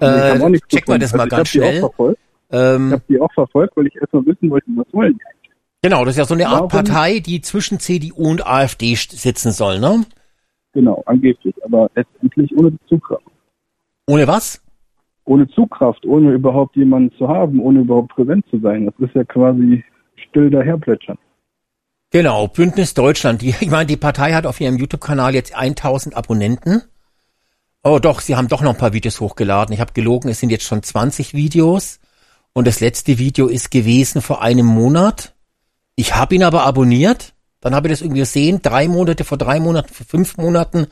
äh, 0.00 0.38
checken 0.68 0.94
wir 0.94 0.98
das 0.98 1.12
mal 1.12 1.24
Also 1.24 1.36
ganz 1.36 1.48
schnell. 1.48 1.88
Verfolgt. 2.48 2.80
Ich 2.80 2.86
Ähm, 2.86 2.92
habe 2.92 3.02
die 3.08 3.20
auch 3.20 3.32
verfolgt, 3.32 3.76
weil 3.76 3.86
ich 3.86 3.96
erstmal 3.96 4.26
wissen 4.26 4.50
wollte, 4.50 4.66
was 4.76 4.86
wollen 4.92 5.14
die. 5.14 5.48
genau, 5.82 6.04
das 6.04 6.14
ist 6.14 6.18
ja 6.18 6.24
so 6.24 6.34
eine 6.34 6.46
Art 6.48 6.54
Warum- 6.56 6.68
Partei, 6.70 7.20
die 7.20 7.40
zwischen 7.40 7.78
CDU 7.80 8.30
und 8.30 8.46
AfD 8.46 8.94
sitzen 8.94 9.52
soll, 9.52 9.78
ne? 9.80 10.04
Genau, 10.72 11.02
angeblich, 11.06 11.54
aber 11.64 11.90
letztendlich 11.94 12.56
ohne 12.56 12.76
Zugkraft. 12.88 13.22
Ohne 14.06 14.26
was? 14.28 14.62
Ohne 15.24 15.48
Zugkraft, 15.48 16.04
ohne 16.06 16.32
überhaupt 16.32 16.76
jemanden 16.76 17.16
zu 17.16 17.26
haben, 17.28 17.58
ohne 17.60 17.80
überhaupt 17.80 18.10
präsent 18.14 18.44
zu 18.50 18.60
sein. 18.60 18.86
Das 18.86 18.94
ist 19.08 19.14
ja 19.16 19.24
quasi 19.24 19.82
still 20.28 20.50
daherplätschern. 20.50 21.18
Genau, 22.12 22.46
Bündnis 22.46 22.94
Deutschland. 22.94 23.42
Die, 23.42 23.48
ich 23.60 23.70
meine, 23.70 23.86
die 23.86 23.96
Partei 23.96 24.32
hat 24.34 24.46
auf 24.46 24.60
ihrem 24.60 24.76
YouTube-Kanal 24.76 25.34
jetzt 25.34 25.56
1000 25.56 26.14
Abonnenten. 26.16 26.82
Oh 27.82 27.98
doch, 28.00 28.20
sie 28.20 28.36
haben 28.36 28.48
doch 28.48 28.62
noch 28.62 28.72
ein 28.74 28.78
paar 28.78 28.92
Videos 28.92 29.20
hochgeladen. 29.20 29.72
Ich 29.72 29.80
habe 29.80 29.92
gelogen, 29.92 30.28
es 30.28 30.40
sind 30.40 30.50
jetzt 30.50 30.64
schon 30.64 30.82
20 30.82 31.34
Videos. 31.34 32.00
Und 32.56 32.66
das 32.66 32.80
letzte 32.80 33.18
Video 33.18 33.48
ist 33.48 33.70
gewesen 33.70 34.22
vor 34.22 34.40
einem 34.40 34.64
Monat. 34.64 35.34
Ich 35.94 36.14
habe 36.14 36.34
ihn 36.34 36.42
aber 36.42 36.62
abonniert. 36.62 37.34
Dann 37.60 37.74
habe 37.74 37.88
ich 37.88 37.92
das 37.92 38.00
irgendwie 38.00 38.20
gesehen. 38.20 38.62
Drei 38.62 38.88
Monate, 38.88 39.24
vor 39.24 39.36
drei 39.36 39.60
Monaten, 39.60 39.92
vor 39.92 40.06
fünf 40.06 40.38
Monaten 40.38 40.86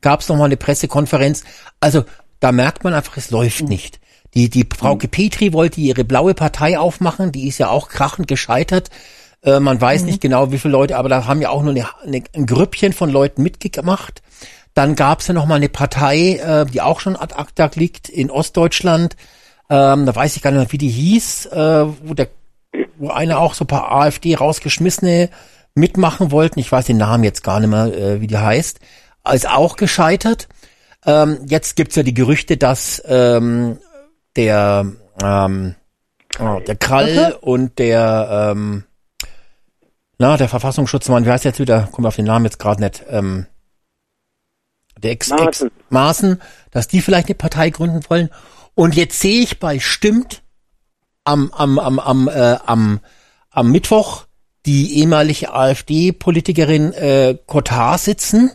gab 0.00 0.20
es 0.20 0.30
nochmal 0.30 0.46
eine 0.46 0.56
Pressekonferenz. 0.56 1.44
Also 1.78 2.06
da 2.38 2.52
merkt 2.52 2.84
man 2.84 2.94
einfach, 2.94 3.18
es 3.18 3.30
läuft 3.30 3.68
nicht. 3.68 4.00
Die, 4.32 4.48
die 4.48 4.66
Frau 4.74 4.96
Petri 4.96 5.52
wollte 5.52 5.82
ihre 5.82 6.04
blaue 6.04 6.32
Partei 6.32 6.78
aufmachen. 6.78 7.32
Die 7.32 7.48
ist 7.48 7.58
ja 7.58 7.68
auch 7.68 7.90
krachend 7.90 8.26
gescheitert. 8.26 8.88
Äh, 9.42 9.60
man 9.60 9.78
weiß 9.78 10.04
nicht 10.04 10.22
genau, 10.22 10.52
wie 10.52 10.58
viele 10.58 10.72
Leute, 10.72 10.96
aber 10.96 11.10
da 11.10 11.26
haben 11.26 11.42
ja 11.42 11.50
auch 11.50 11.62
nur 11.62 11.72
eine, 11.72 11.86
eine, 12.02 12.22
ein 12.34 12.46
Grüppchen 12.46 12.94
von 12.94 13.10
Leuten 13.10 13.42
mitgemacht. 13.42 14.22
Dann 14.72 14.96
gab 14.96 15.20
es 15.20 15.26
ja 15.26 15.34
noch 15.34 15.44
mal 15.44 15.56
eine 15.56 15.68
Partei, 15.68 16.36
äh, 16.36 16.64
die 16.64 16.80
auch 16.80 17.00
schon 17.00 17.14
ad 17.14 17.34
acta 17.34 17.70
liegt 17.74 18.08
in 18.08 18.30
Ostdeutschland. 18.30 19.16
Ähm, 19.70 20.04
da 20.04 20.14
weiß 20.14 20.36
ich 20.36 20.42
gar 20.42 20.50
nicht 20.50 20.60
mehr, 20.60 20.72
wie 20.72 20.78
die 20.78 20.88
hieß, 20.88 21.46
äh, 21.46 21.86
wo 22.02 22.14
der, 22.14 22.28
wo 22.98 23.08
einer 23.10 23.38
auch 23.38 23.54
so 23.54 23.64
ein 23.64 23.68
paar 23.68 23.92
AfD 23.92 24.34
rausgeschmissene 24.34 25.30
mitmachen 25.74 26.32
wollten. 26.32 26.58
Ich 26.58 26.70
weiß 26.70 26.86
den 26.86 26.96
Namen 26.96 27.24
jetzt 27.24 27.44
gar 27.44 27.60
nicht 27.60 27.70
mehr, 27.70 27.86
äh, 27.86 28.20
wie 28.20 28.26
die 28.26 28.38
heißt. 28.38 28.80
Ist 29.32 29.48
auch 29.48 29.76
gescheitert. 29.76 30.48
Ähm, 31.06 31.38
jetzt 31.46 31.76
gibt's 31.76 31.94
ja 31.94 32.02
die 32.02 32.14
Gerüchte, 32.14 32.56
dass 32.56 33.02
ähm, 33.06 33.78
der 34.34 34.86
ähm, 35.22 35.74
oh, 36.38 36.60
der 36.66 36.76
Krall 36.76 37.38
und 37.40 37.78
der 37.78 38.52
ähm, 38.52 38.84
na, 40.18 40.36
der 40.36 40.48
Verfassungsschutzmann, 40.48 41.24
wie 41.24 41.30
heißt 41.30 41.44
der 41.44 41.52
jetzt 41.52 41.60
wieder? 41.60 41.88
Kommt 41.92 42.06
auf 42.06 42.16
den 42.16 42.26
Namen 42.26 42.44
jetzt 42.44 42.58
gerade 42.58 42.82
nicht. 42.82 43.04
Ähm, 43.08 43.46
der 45.02 45.12
Ex, 45.12 45.30
Ex. 45.30 45.64
Maaßen, 45.88 46.42
dass 46.70 46.88
die 46.88 47.00
vielleicht 47.00 47.28
eine 47.28 47.36
Partei 47.36 47.70
gründen 47.70 48.02
wollen. 48.08 48.28
Und 48.80 48.96
jetzt 48.96 49.20
sehe 49.20 49.42
ich 49.42 49.58
bei 49.58 49.78
Stimmt 49.78 50.40
am, 51.24 51.52
am, 51.52 51.78
am, 51.78 51.98
am, 51.98 52.28
äh, 52.28 52.56
am, 52.64 53.00
am 53.50 53.70
Mittwoch 53.70 54.24
die 54.64 55.00
ehemalige 55.00 55.52
AfD-Politikerin 55.52 56.94
äh, 56.94 57.36
Cotard 57.44 58.00
sitzen. 58.00 58.52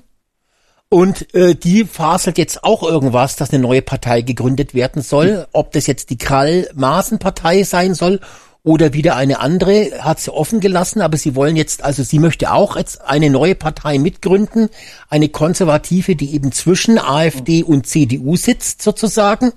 Und 0.90 1.32
äh, 1.36 1.54
die 1.54 1.86
faselt 1.86 2.40
jetzt 2.40 2.64
auch 2.64 2.82
irgendwas, 2.82 3.36
dass 3.36 3.52
eine 3.52 3.62
neue 3.62 3.84
Partei 3.84 4.22
gegründet 4.22 4.74
werden 4.74 5.04
soll. 5.04 5.46
Ob 5.52 5.74
das 5.74 5.86
jetzt 5.86 6.10
die 6.10 6.18
Krall-Maaßen-Partei 6.18 7.62
sein 7.62 7.94
soll 7.94 8.20
oder 8.64 8.94
wieder 8.94 9.16
eine 9.16 9.42
andere, 9.42 9.92
hat 10.00 10.20
sie 10.20 10.34
offen 10.34 10.60
gelassen. 10.60 11.04
Aber 11.04 11.18
sie 11.18 11.36
wollen 11.36 11.56
jetzt, 11.56 11.84
also 11.84 12.02
sie 12.02 12.18
möchte 12.18 12.52
auch 12.52 12.78
jetzt 12.78 13.00
eine 13.02 13.30
neue 13.30 13.54
Partei 13.54 14.00
mitgründen, 14.00 14.70
eine 15.08 15.30
konservative, 15.30 16.16
die 16.16 16.34
eben 16.34 16.52
zwischen 16.52 16.98
AfD 16.98 17.62
und 17.62 17.86
CDU 17.86 18.36
sitzt 18.38 18.82
sozusagen. 18.82 19.54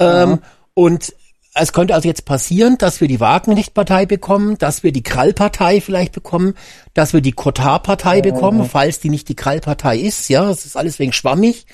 Ähm, 0.00 0.40
und 0.74 1.14
es 1.54 1.72
könnte 1.72 1.94
also 1.94 2.06
jetzt 2.06 2.24
passieren, 2.24 2.78
dass 2.78 3.00
wir 3.00 3.08
die 3.08 3.20
Wagenknecht-Partei 3.20 4.06
bekommen, 4.06 4.56
dass 4.58 4.82
wir 4.82 4.92
die 4.92 5.02
Krall-Partei 5.02 5.80
vielleicht 5.80 6.12
bekommen, 6.12 6.54
dass 6.94 7.12
wir 7.12 7.20
die 7.20 7.32
Kotar-Partei 7.32 8.22
bekommen, 8.22 8.68
falls 8.68 9.00
die 9.00 9.10
nicht 9.10 9.28
die 9.28 9.34
Krall-Partei 9.34 9.98
ist. 9.98 10.28
Ja, 10.28 10.44
das 10.44 10.64
ist 10.64 10.76
alles 10.76 10.98
wegen 10.98 11.12
schwammig. 11.12 11.66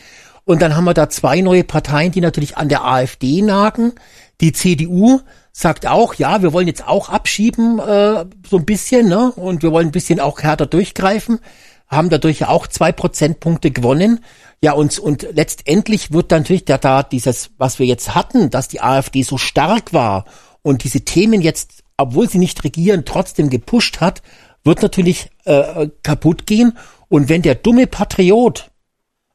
Und 0.44 0.62
dann 0.62 0.77
haben 0.77 0.85
wir 0.85 0.94
da 0.94 1.11
zwei 1.11 1.40
neue 1.40 1.65
Parteien, 1.65 2.12
die 2.12 2.20
natürlich 2.20 2.57
an 2.57 2.69
der 2.69 2.85
AfD 2.85 3.43
nagen. 3.43 3.93
Die 4.40 4.53
CDU 4.53 5.20
sagt 5.53 5.86
auch, 5.86 6.15
ja, 6.15 6.40
wir 6.40 6.53
wollen 6.53 6.69
jetzt 6.69 6.86
auch 6.86 7.09
abschieben, 7.09 7.78
äh, 7.78 8.24
so 8.48 8.59
ein 8.59 8.65
bisschen, 8.65 9.09
ne? 9.09 9.32
Und 9.32 9.62
wir 9.62 9.73
wollen 9.73 9.89
ein 9.89 9.93
bisschen 9.93 10.20
auch 10.20 10.40
härter 10.40 10.66
durchgreifen, 10.66 11.40
haben 11.89 12.11
dadurch 12.11 12.40
ja 12.40 12.48
auch 12.48 12.66
zwei 12.66 12.93
Prozentpunkte 12.93 13.70
gewonnen. 13.70 14.20
Ja, 14.62 14.73
und, 14.73 14.99
und 14.99 15.27
letztendlich 15.33 16.12
wird 16.12 16.33
dann 16.33 16.43
natürlich 16.43 16.65
da, 16.65 16.78
da 16.78 17.03
dieses, 17.03 17.51
was 17.59 17.78
wir 17.78 17.87
jetzt 17.87 18.15
hatten, 18.15 18.51
dass 18.51 18.69
die 18.69 18.81
AfD 18.81 19.23
so 19.23 19.39
stark 19.39 19.93
war 19.93 20.24
und 20.62 20.85
diese 20.85 21.03
Themen 21.03 21.43
jetzt, 21.43 21.85
obwohl 21.97 22.28
sie 22.28 22.39
nicht 22.39 22.65
regieren, 22.65 23.05
trotzdem 23.05 23.51
gepusht 23.51 24.01
hat, 24.01 24.23
wird 24.65 24.83
natürlich 24.83 25.31
äh, 25.45 25.89
kaputt 26.03 26.47
gehen. 26.47 26.77
Und 27.09 27.28
wenn 27.28 27.43
der 27.43 27.55
dumme 27.55 27.87
Patriot 27.87 28.70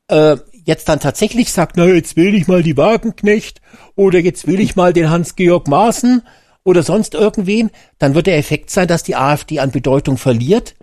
äh, 0.08 0.38
jetzt 0.66 0.90
dann 0.90 1.00
tatsächlich 1.00 1.52
sagt, 1.52 1.78
na, 1.78 1.86
jetzt 1.86 2.16
will 2.18 2.36
ich 2.36 2.48
mal 2.48 2.64
die 2.64 2.78
Wagenknecht 2.78 3.62
oder 3.96 4.20
jetzt 4.20 4.46
will 4.48 4.60
ich 4.60 4.76
mal 4.76 4.94
den 4.94 5.10
Hans-Georg 5.10 5.68
Maaßen 5.68 6.24
oder 6.64 6.84
sonst 6.84 7.14
irgendwen, 7.14 7.72
dann 7.98 8.14
wird 8.14 8.28
der 8.28 8.38
Effekt 8.38 8.70
sein, 8.70 8.88
dass 8.88 9.04
die 9.04 9.16
AfD 9.16 9.60
an 9.60 9.72
Bedeutung 9.72 10.18
verliert. 10.18 10.76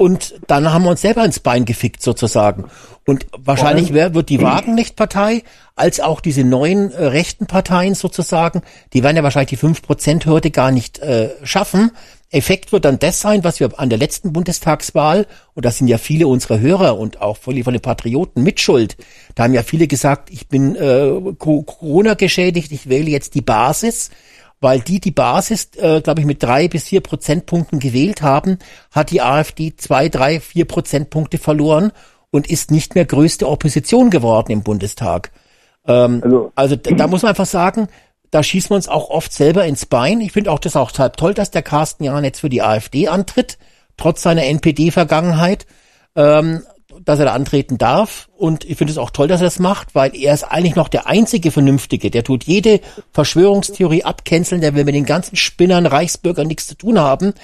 Und 0.00 0.40
dann 0.46 0.72
haben 0.72 0.84
wir 0.84 0.90
uns 0.92 1.02
selber 1.02 1.26
ins 1.26 1.40
Bein 1.40 1.66
gefickt 1.66 2.02
sozusagen. 2.02 2.64
Und 3.06 3.26
wahrscheinlich 3.36 3.92
wer 3.92 4.14
wird 4.14 4.30
die 4.30 4.38
Wagenknecht-Partei 4.40 5.42
als 5.76 6.00
auch 6.00 6.22
diese 6.22 6.42
neuen 6.42 6.90
äh, 6.90 7.04
rechten 7.04 7.46
Parteien 7.46 7.94
sozusagen, 7.94 8.62
die 8.94 9.02
werden 9.02 9.18
ja 9.18 9.22
wahrscheinlich 9.22 9.60
die 9.60 9.66
5%-Hürde 9.66 10.50
gar 10.52 10.70
nicht 10.70 11.00
äh, 11.00 11.28
schaffen. 11.42 11.90
Effekt 12.30 12.72
wird 12.72 12.86
dann 12.86 12.98
das 12.98 13.20
sein, 13.20 13.44
was 13.44 13.60
wir 13.60 13.78
an 13.78 13.90
der 13.90 13.98
letzten 13.98 14.32
Bundestagswahl, 14.32 15.26
und 15.54 15.66
das 15.66 15.76
sind 15.76 15.88
ja 15.88 15.98
viele 15.98 16.28
unserer 16.28 16.60
Hörer 16.60 16.96
und 16.98 17.20
auch 17.20 17.36
von 17.36 17.54
den 17.54 17.80
Patrioten 17.82 18.42
mitschuld, 18.42 18.96
da 19.34 19.42
haben 19.42 19.52
ja 19.52 19.62
viele 19.62 19.86
gesagt, 19.86 20.30
ich 20.30 20.48
bin 20.48 20.76
äh, 20.76 21.10
Co- 21.38 21.62
Corona 21.62 22.14
geschädigt, 22.14 22.72
ich 22.72 22.88
wähle 22.88 23.10
jetzt 23.10 23.34
die 23.34 23.42
Basis, 23.42 24.10
weil 24.60 24.80
die 24.80 25.00
die 25.00 25.10
Basis, 25.10 25.70
äh, 25.76 26.00
glaube 26.00 26.20
ich, 26.20 26.26
mit 26.26 26.42
drei 26.42 26.68
bis 26.68 26.84
vier 26.84 27.00
Prozentpunkten 27.00 27.78
gewählt 27.80 28.22
haben, 28.22 28.58
hat 28.90 29.10
die 29.10 29.22
AfD 29.22 29.74
zwei, 29.76 30.08
drei, 30.08 30.40
vier 30.40 30.66
Prozentpunkte 30.66 31.38
verloren 31.38 31.92
und 32.30 32.48
ist 32.48 32.70
nicht 32.70 32.94
mehr 32.94 33.06
größte 33.06 33.48
Opposition 33.48 34.10
geworden 34.10 34.52
im 34.52 34.62
Bundestag. 34.62 35.32
Ähm, 35.86 36.20
Also- 36.22 36.52
also 36.54 36.76
da, 36.76 36.90
da 36.90 37.06
muss 37.06 37.22
man 37.22 37.30
einfach 37.30 37.46
sagen, 37.46 37.88
da 38.30 38.42
schießen 38.42 38.70
wir 38.70 38.76
uns 38.76 38.88
auch 38.88 39.10
oft 39.10 39.32
selber 39.32 39.64
ins 39.64 39.86
Bein. 39.86 40.20
Ich 40.20 40.32
finde 40.32 40.52
auch 40.52 40.60
das 40.60 40.76
auch 40.76 40.96
halb 40.98 41.16
toll, 41.16 41.34
dass 41.34 41.50
der 41.50 41.62
Carsten 41.62 42.04
Jahn 42.04 42.22
jetzt 42.22 42.40
für 42.40 42.48
die 42.50 42.62
AfD 42.62 43.08
antritt, 43.08 43.58
trotz 43.96 44.22
seiner 44.22 44.44
NPD-Vergangenheit, 44.44 45.66
ähm, 46.14 46.62
dass 47.04 47.18
er 47.18 47.26
da 47.26 47.32
antreten 47.32 47.78
darf. 47.78 48.28
Und 48.36 48.64
ich 48.64 48.76
finde 48.76 48.92
es 48.92 48.98
auch 48.98 49.10
toll, 49.10 49.28
dass 49.28 49.40
er 49.40 49.46
das 49.46 49.58
macht, 49.58 49.94
weil 49.94 50.14
er 50.14 50.34
ist 50.34 50.44
eigentlich 50.44 50.76
noch 50.76 50.88
der 50.88 51.06
einzige 51.06 51.50
Vernünftige. 51.50 52.10
Der 52.10 52.24
tut 52.24 52.44
jede 52.44 52.80
Verschwörungstheorie 53.12 54.04
abcanceln, 54.04 54.60
der 54.60 54.74
will 54.74 54.84
mit 54.84 54.94
den 54.94 55.06
ganzen 55.06 55.36
Spinnern, 55.36 55.86
Reichsbürgern 55.86 56.46
nichts 56.46 56.66
zu 56.66 56.76
tun 56.76 56.98
haben. 56.98 57.34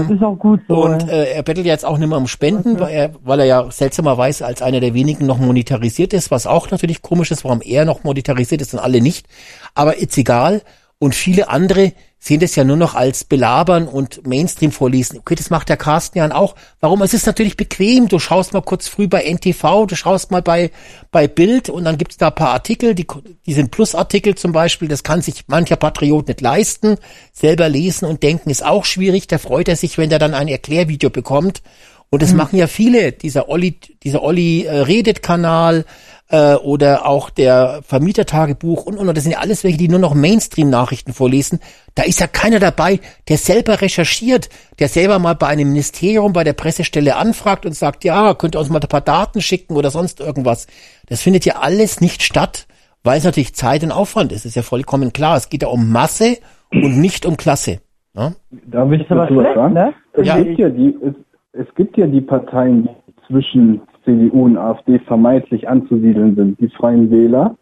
das 0.00 0.10
ist 0.10 0.22
auch 0.22 0.36
gut 0.36 0.60
so. 0.68 0.84
Und 0.84 1.08
äh, 1.08 1.32
er 1.32 1.42
bettelt 1.42 1.66
jetzt 1.66 1.84
auch 1.84 1.98
nicht 1.98 2.08
mehr 2.08 2.18
um 2.18 2.26
Spenden, 2.26 2.80
weil 2.80 2.92
er, 2.92 3.10
weil 3.22 3.40
er 3.40 3.46
ja 3.46 3.70
seltsamerweise 3.70 4.44
als 4.44 4.62
einer 4.62 4.80
der 4.80 4.94
wenigen 4.94 5.26
noch 5.26 5.38
monetarisiert 5.38 6.12
ist, 6.12 6.30
was 6.30 6.46
auch 6.46 6.70
natürlich 6.70 7.02
komisch 7.02 7.30
ist, 7.30 7.44
warum 7.44 7.60
er 7.62 7.84
noch 7.84 8.02
monetarisiert 8.02 8.62
ist 8.62 8.74
und 8.74 8.80
alle 8.80 9.00
nicht. 9.00 9.26
Aber 9.74 9.96
ist 9.98 10.16
egal. 10.18 10.62
Und 11.02 11.14
viele 11.14 11.48
andere 11.48 11.94
sehen 12.18 12.40
das 12.40 12.54
ja 12.56 12.62
nur 12.62 12.76
noch 12.76 12.94
als 12.94 13.24
Belabern 13.24 13.88
und 13.88 14.26
Mainstream 14.26 14.70
vorlesen. 14.70 15.18
Okay, 15.18 15.34
das 15.34 15.48
macht 15.48 15.70
der 15.70 15.78
Carsten 15.78 16.18
Jan 16.18 16.30
auch. 16.30 16.54
Warum? 16.78 17.00
Es 17.00 17.14
ist 17.14 17.26
natürlich 17.26 17.56
bequem. 17.56 18.08
Du 18.08 18.18
schaust 18.18 18.52
mal 18.52 18.60
kurz 18.60 18.86
früh 18.86 19.08
bei 19.08 19.24
NTV, 19.24 19.86
du 19.86 19.96
schaust 19.96 20.30
mal 20.30 20.42
bei, 20.42 20.70
bei 21.10 21.26
Bild 21.26 21.70
und 21.70 21.84
dann 21.84 21.96
gibt's 21.96 22.18
da 22.18 22.28
ein 22.28 22.34
paar 22.34 22.50
Artikel, 22.50 22.94
die, 22.94 23.06
die 23.46 23.54
sind 23.54 23.70
Plusartikel 23.70 24.34
zum 24.34 24.52
Beispiel. 24.52 24.88
Das 24.88 25.02
kann 25.02 25.22
sich 25.22 25.44
mancher 25.46 25.76
Patriot 25.76 26.28
nicht 26.28 26.42
leisten. 26.42 26.96
Selber 27.32 27.70
lesen 27.70 28.04
und 28.04 28.22
denken 28.22 28.50
ist 28.50 28.62
auch 28.62 28.84
schwierig. 28.84 29.26
Da 29.26 29.38
freut 29.38 29.68
er 29.68 29.76
sich, 29.76 29.96
wenn 29.96 30.10
er 30.10 30.18
dann 30.18 30.34
ein 30.34 30.48
Erklärvideo 30.48 31.08
bekommt. 31.08 31.62
Und 32.10 32.20
das 32.22 32.34
machen 32.34 32.58
ja 32.58 32.66
viele. 32.66 33.12
Dieser 33.12 33.48
Olli, 33.48 33.78
dieser 34.02 34.22
Olli 34.22 34.64
äh, 34.64 34.80
redet 34.80 35.22
Kanal 35.22 35.86
äh, 36.30 36.54
oder 36.54 37.06
auch 37.06 37.28
der 37.30 37.80
Vermietertagebuch 37.84 38.86
und, 38.86 38.96
und 38.96 39.08
und 39.08 39.16
das 39.16 39.24
sind 39.24 39.32
ja 39.32 39.40
alles 39.40 39.64
welche, 39.64 39.78
die 39.78 39.88
nur 39.88 39.98
noch 39.98 40.14
Mainstream-Nachrichten 40.14 41.12
vorlesen. 41.12 41.58
Da 41.94 42.04
ist 42.04 42.20
ja 42.20 42.26
keiner 42.26 42.60
dabei, 42.60 43.00
der 43.28 43.36
selber 43.36 43.80
recherchiert, 43.80 44.48
der 44.78 44.88
selber 44.88 45.18
mal 45.18 45.34
bei 45.34 45.48
einem 45.48 45.68
Ministerium, 45.68 46.32
bei 46.32 46.44
der 46.44 46.52
Pressestelle 46.52 47.16
anfragt 47.16 47.66
und 47.66 47.74
sagt, 47.74 48.04
ja, 48.04 48.34
könnt 48.34 48.54
ihr 48.56 48.60
uns 48.60 48.70
mal 48.70 48.80
ein 48.80 48.88
paar 48.88 49.00
Daten 49.00 49.40
schicken 49.40 49.76
oder 49.76 49.90
sonst 49.90 50.20
irgendwas. 50.20 50.66
Das 51.08 51.20
findet 51.22 51.44
ja 51.44 51.56
alles 51.56 52.00
nicht 52.00 52.22
statt, 52.22 52.66
weil 53.02 53.18
es 53.18 53.24
natürlich 53.24 53.54
Zeit 53.54 53.82
und 53.82 53.92
Aufwand 53.92 54.30
ist. 54.32 54.44
Das 54.44 54.50
ist 54.50 54.56
ja 54.56 54.62
vollkommen 54.62 55.12
klar. 55.12 55.36
Es 55.36 55.48
geht 55.48 55.62
ja 55.62 55.68
um 55.68 55.90
Masse 55.90 56.38
und 56.70 57.00
nicht 57.00 57.26
um 57.26 57.36
Klasse. 57.36 57.80
Ja? 58.14 58.32
Darf 58.66 58.92
ich 58.92 59.06
dazu 59.08 59.36
was 59.36 59.54
sagen? 59.54 59.74
ne? 59.74 59.92
Es, 60.12 60.26
Ja. 60.26 60.40
gibt 60.40 60.58
ja 60.58 60.68
die, 60.68 60.96
es, 61.04 61.14
es 61.52 61.74
gibt 61.74 61.96
ja 61.96 62.06
die 62.06 62.20
Parteien, 62.20 62.84
die 62.84 63.14
zwischen 63.26 63.80
CDU 64.10 64.44
und 64.44 64.56
AfD 64.56 64.98
vermeintlich 65.00 65.68
anzusiedeln 65.68 66.34
sind. 66.34 66.60
Die 66.60 66.68
Freien 66.68 67.10
Wähler 67.10 67.56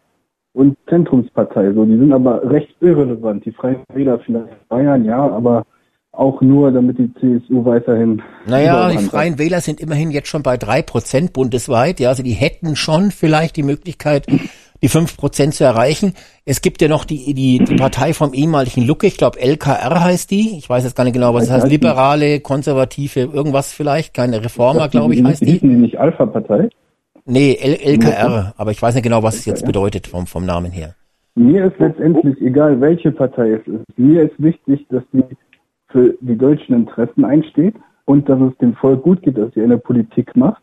und 0.53 0.77
Zentrumspartei. 0.87 1.73
So, 1.73 1.85
die 1.85 1.97
sind 1.97 2.11
aber 2.11 2.49
recht 2.49 2.75
irrelevant. 2.81 3.45
Die 3.45 3.51
Freien 3.51 3.83
Wähler 3.93 4.19
vielleicht 4.19 4.67
Bayern, 4.67 5.05
ja, 5.05 5.29
aber 5.29 5.65
auch 6.11 6.41
nur, 6.41 6.71
damit 6.71 6.97
die 6.97 7.13
CSU 7.13 7.63
weiterhin. 7.63 8.21
Naja, 8.47 8.89
die 8.89 8.97
hat. 8.97 9.03
Freien 9.03 9.37
Wähler 9.37 9.61
sind 9.61 9.79
immerhin 9.79 10.11
jetzt 10.11 10.27
schon 10.27 10.43
bei 10.43 10.57
drei 10.57 10.81
Prozent 10.81 11.33
bundesweit. 11.33 11.99
Ja, 11.99 12.09
also 12.09 12.23
die 12.23 12.31
hätten 12.31 12.75
schon 12.75 13.11
vielleicht 13.11 13.55
die 13.55 13.63
Möglichkeit, 13.63 14.25
die 14.81 14.87
fünf 14.87 15.17
Prozent 15.17 15.53
zu 15.53 15.63
erreichen. 15.63 16.13
Es 16.45 16.61
gibt 16.61 16.81
ja 16.81 16.87
noch 16.87 17.05
die, 17.05 17.33
die, 17.33 17.59
die 17.59 17.75
Partei 17.75 18.13
vom 18.13 18.33
ehemaligen 18.33 18.85
Lucke, 18.85 19.07
ich 19.07 19.17
glaube 19.17 19.39
LKR 19.39 20.03
heißt 20.03 20.31
die. 20.31 20.57
Ich 20.57 20.69
weiß 20.69 20.83
jetzt 20.83 20.95
gar 20.95 21.03
nicht 21.03 21.13
genau, 21.13 21.33
was 21.33 21.47
das 21.47 21.63
heißt. 21.63 21.67
Liberale, 21.67 22.39
konservative, 22.39 23.21
irgendwas 23.21 23.73
vielleicht. 23.73 24.13
Keine 24.13 24.43
Reformer, 24.43 24.87
glaube 24.89 25.15
ich, 25.15 25.23
heißt 25.23 25.41
die. 25.41 25.53
Hießen 25.53 25.69
die 25.69 25.75
nicht 25.75 25.99
Alpha-Partei? 25.99 26.69
Nee, 27.25 27.57
L 27.61 27.75
LKR. 27.75 28.53
Aber 28.57 28.71
ich 28.71 28.81
weiß 28.81 28.95
nicht 28.95 29.03
genau, 29.03 29.21
was 29.23 29.35
es 29.35 29.45
jetzt 29.45 29.65
bedeutet 29.65 30.07
vom, 30.07 30.25
vom 30.25 30.45
Namen 30.45 30.71
her. 30.71 30.95
Mir 31.35 31.65
ist 31.65 31.79
letztendlich 31.79 32.41
egal, 32.41 32.81
welche 32.81 33.11
Partei 33.11 33.51
es 33.51 33.67
ist. 33.67 33.97
Mir 33.97 34.23
ist 34.23 34.33
wichtig, 34.39 34.85
dass 34.89 35.03
die 35.13 35.23
für 35.87 36.15
die 36.21 36.37
deutschen 36.37 36.75
Interessen 36.75 37.25
einsteht 37.25 37.75
und 38.05 38.27
dass 38.27 38.39
es 38.41 38.57
dem 38.57 38.75
Volk 38.75 39.03
gut 39.03 39.21
geht, 39.21 39.37
dass 39.37 39.53
sie 39.53 39.61
eine 39.61 39.77
Politik 39.77 40.35
macht, 40.35 40.61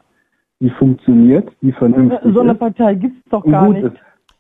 die 0.60 0.70
funktioniert, 0.70 1.48
die 1.62 1.72
vernünftig 1.72 2.32
so 2.34 2.40
eine 2.40 2.52
ist 2.52 2.59
Partei 2.59 2.94
gibt's 2.94 3.22
doch 3.30 3.44
und 3.44 3.52
gar 3.52 3.68
nicht. 3.68 3.84
ist. 3.84 3.97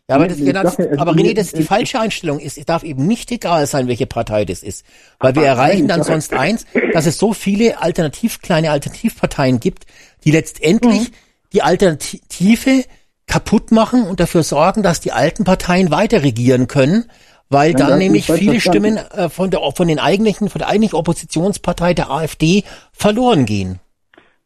Ja, 0.08 0.16
aber, 0.16 0.28
das, 0.28 0.38
genau, 0.38 0.62
ja, 0.62 0.98
aber 0.98 1.12
René, 1.12 1.34
das 1.34 1.46
ist 1.46 1.58
die 1.58 1.64
falsche 1.64 1.98
Einstellung. 1.98 2.38
Es, 2.38 2.54
darf 2.64 2.84
eben 2.84 3.06
nicht 3.08 3.32
egal 3.32 3.66
sein, 3.66 3.88
welche 3.88 4.06
Partei 4.06 4.44
das 4.44 4.62
ist. 4.62 4.86
Weil 5.18 5.34
wir 5.34 5.42
erreichen 5.42 5.88
dann 5.88 6.04
sonst 6.04 6.32
eins, 6.38 6.64
dass 6.92 7.06
es 7.06 7.18
so 7.18 7.32
viele 7.32 7.82
alternativ, 7.82 8.40
kleine 8.40 8.70
Alternativparteien 8.70 9.58
gibt, 9.58 9.86
die 10.24 10.30
letztendlich 10.30 11.10
die 11.52 11.62
Alternative 11.62 12.84
kaputt 13.26 13.72
machen 13.72 14.04
und 14.04 14.20
dafür 14.20 14.44
sorgen, 14.44 14.84
dass 14.84 15.00
die 15.00 15.10
alten 15.10 15.42
Parteien 15.42 15.90
weiter 15.90 16.22
regieren 16.22 16.68
können, 16.68 17.06
weil 17.48 17.72
Nein, 17.72 17.88
dann 17.88 17.98
nämlich 17.98 18.26
viele. 18.26 18.60
Stimmen 18.60 18.98
äh, 18.98 19.28
von 19.28 19.50
der 19.50 19.60
von 19.74 19.88
den 19.88 19.98
eigentlichen 19.98 20.48
von 20.48 20.60
der 20.60 20.68
eigentlichen 20.68 20.96
Oppositionspartei 20.96 21.94
der 21.94 22.10
AfD 22.10 22.62
verloren 22.92 23.44
gehen. 23.44 23.80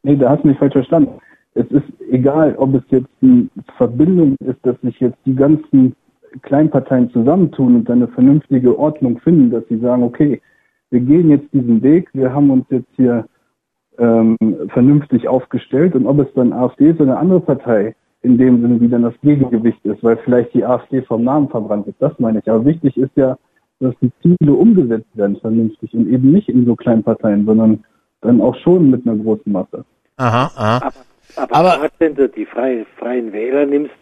Nee, 0.01 0.15
da 0.15 0.31
hast 0.31 0.43
du 0.43 0.47
mich 0.47 0.57
falsch 0.57 0.73
verstanden. 0.73 1.19
Es 1.53 1.65
ist 1.67 1.83
egal, 2.09 2.55
ob 2.57 2.75
es 2.75 2.83
jetzt 2.89 3.09
eine 3.21 3.49
Verbindung 3.77 4.35
ist, 4.39 4.59
dass 4.63 4.79
sich 4.81 4.99
jetzt 4.99 5.17
die 5.25 5.35
ganzen 5.35 5.95
Kleinparteien 6.43 7.09
zusammentun 7.11 7.75
und 7.75 7.89
dann 7.89 7.97
eine 7.97 8.07
vernünftige 8.07 8.77
Ordnung 8.77 9.19
finden, 9.19 9.51
dass 9.51 9.67
sie 9.67 9.79
sagen, 9.79 10.03
okay, 10.03 10.41
wir 10.89 11.01
gehen 11.01 11.29
jetzt 11.29 11.51
diesen 11.53 11.81
Weg, 11.81 12.09
wir 12.13 12.33
haben 12.33 12.49
uns 12.51 12.65
jetzt 12.69 12.89
hier 12.95 13.25
ähm, 13.97 14.37
vernünftig 14.69 15.27
aufgestellt 15.27 15.95
und 15.95 16.05
ob 16.05 16.19
es 16.19 16.33
dann 16.35 16.53
AfD 16.53 16.89
ist 16.91 17.01
oder 17.01 17.11
eine 17.11 17.19
andere 17.19 17.41
Partei 17.41 17.95
in 18.21 18.37
dem 18.37 18.61
Sinne, 18.61 18.79
wie 18.79 18.87
dann 18.87 19.03
das 19.03 19.19
Gegengewicht 19.21 19.83
ist, 19.85 20.03
weil 20.03 20.17
vielleicht 20.17 20.53
die 20.53 20.65
AfD 20.65 21.01
vom 21.01 21.23
Namen 21.23 21.49
verbrannt 21.49 21.87
ist, 21.87 22.01
das 22.01 22.17
meine 22.19 22.39
ich. 22.39 22.49
Aber 22.49 22.63
wichtig 22.65 22.95
ist 22.97 23.11
ja, 23.15 23.37
dass 23.79 23.95
die 24.01 24.11
Ziele 24.21 24.53
umgesetzt 24.53 25.09
werden 25.15 25.37
vernünftig 25.37 25.93
und 25.93 26.07
eben 26.07 26.31
nicht 26.31 26.47
in 26.47 26.65
so 26.65 26.75
kleinen 26.75 27.03
Parteien, 27.03 27.45
sondern 27.45 27.83
dann 28.21 28.39
auch 28.39 28.55
schon 28.55 28.91
mit 28.91 29.07
einer 29.07 29.17
großen 29.17 29.51
Masse. 29.51 29.83
Aha, 30.17 30.51
aha. 30.55 30.77
Aber, 30.77 30.93
aber, 31.35 31.55
Aber- 31.55 31.77
gerade 31.77 31.93
wenn 31.99 32.15
du 32.15 32.29
die 32.29 32.45
freie, 32.45 32.85
freien 32.97 33.31
Wähler 33.33 33.65
nimmst, 33.65 33.95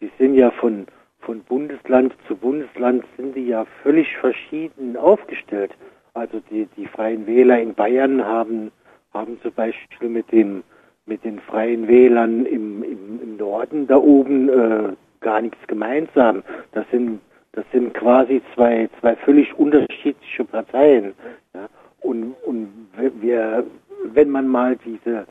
die 0.00 0.10
sind 0.18 0.34
ja 0.34 0.50
von, 0.50 0.86
von 1.20 1.40
Bundesland 1.42 2.14
zu 2.26 2.36
Bundesland 2.36 3.04
sind 3.16 3.36
die 3.36 3.46
ja 3.46 3.66
völlig 3.82 4.16
verschieden 4.16 4.96
aufgestellt. 4.96 5.72
Also 6.14 6.40
die, 6.50 6.66
die 6.76 6.86
freien 6.86 7.26
Wähler 7.26 7.60
in 7.60 7.74
Bayern 7.74 8.24
haben, 8.24 8.72
haben 9.12 9.38
zum 9.42 9.52
Beispiel 9.52 10.08
mit 10.08 10.30
dem 10.32 10.62
mit 11.06 11.24
den 11.24 11.40
freien 11.40 11.88
Wählern 11.88 12.46
im, 12.46 12.84
im, 12.84 13.20
im 13.20 13.36
Norden 13.36 13.86
da 13.88 13.96
oben 13.96 14.48
äh, 14.48 14.92
gar 15.20 15.40
nichts 15.40 15.58
gemeinsam. 15.66 16.42
Das 16.72 16.84
sind 16.90 17.20
das 17.52 17.64
sind 17.72 17.94
quasi 17.94 18.40
zwei 18.54 18.88
zwei 19.00 19.16
völlig 19.16 19.52
unterschiedliche 19.58 20.44
Parteien. 20.44 21.14
Ja? 21.54 21.68
Und 22.00 22.34
und 22.44 22.68
wir 23.20 23.64
wenn 24.04 24.30
man 24.30 24.46
mal 24.48 24.76
diese 24.84 25.26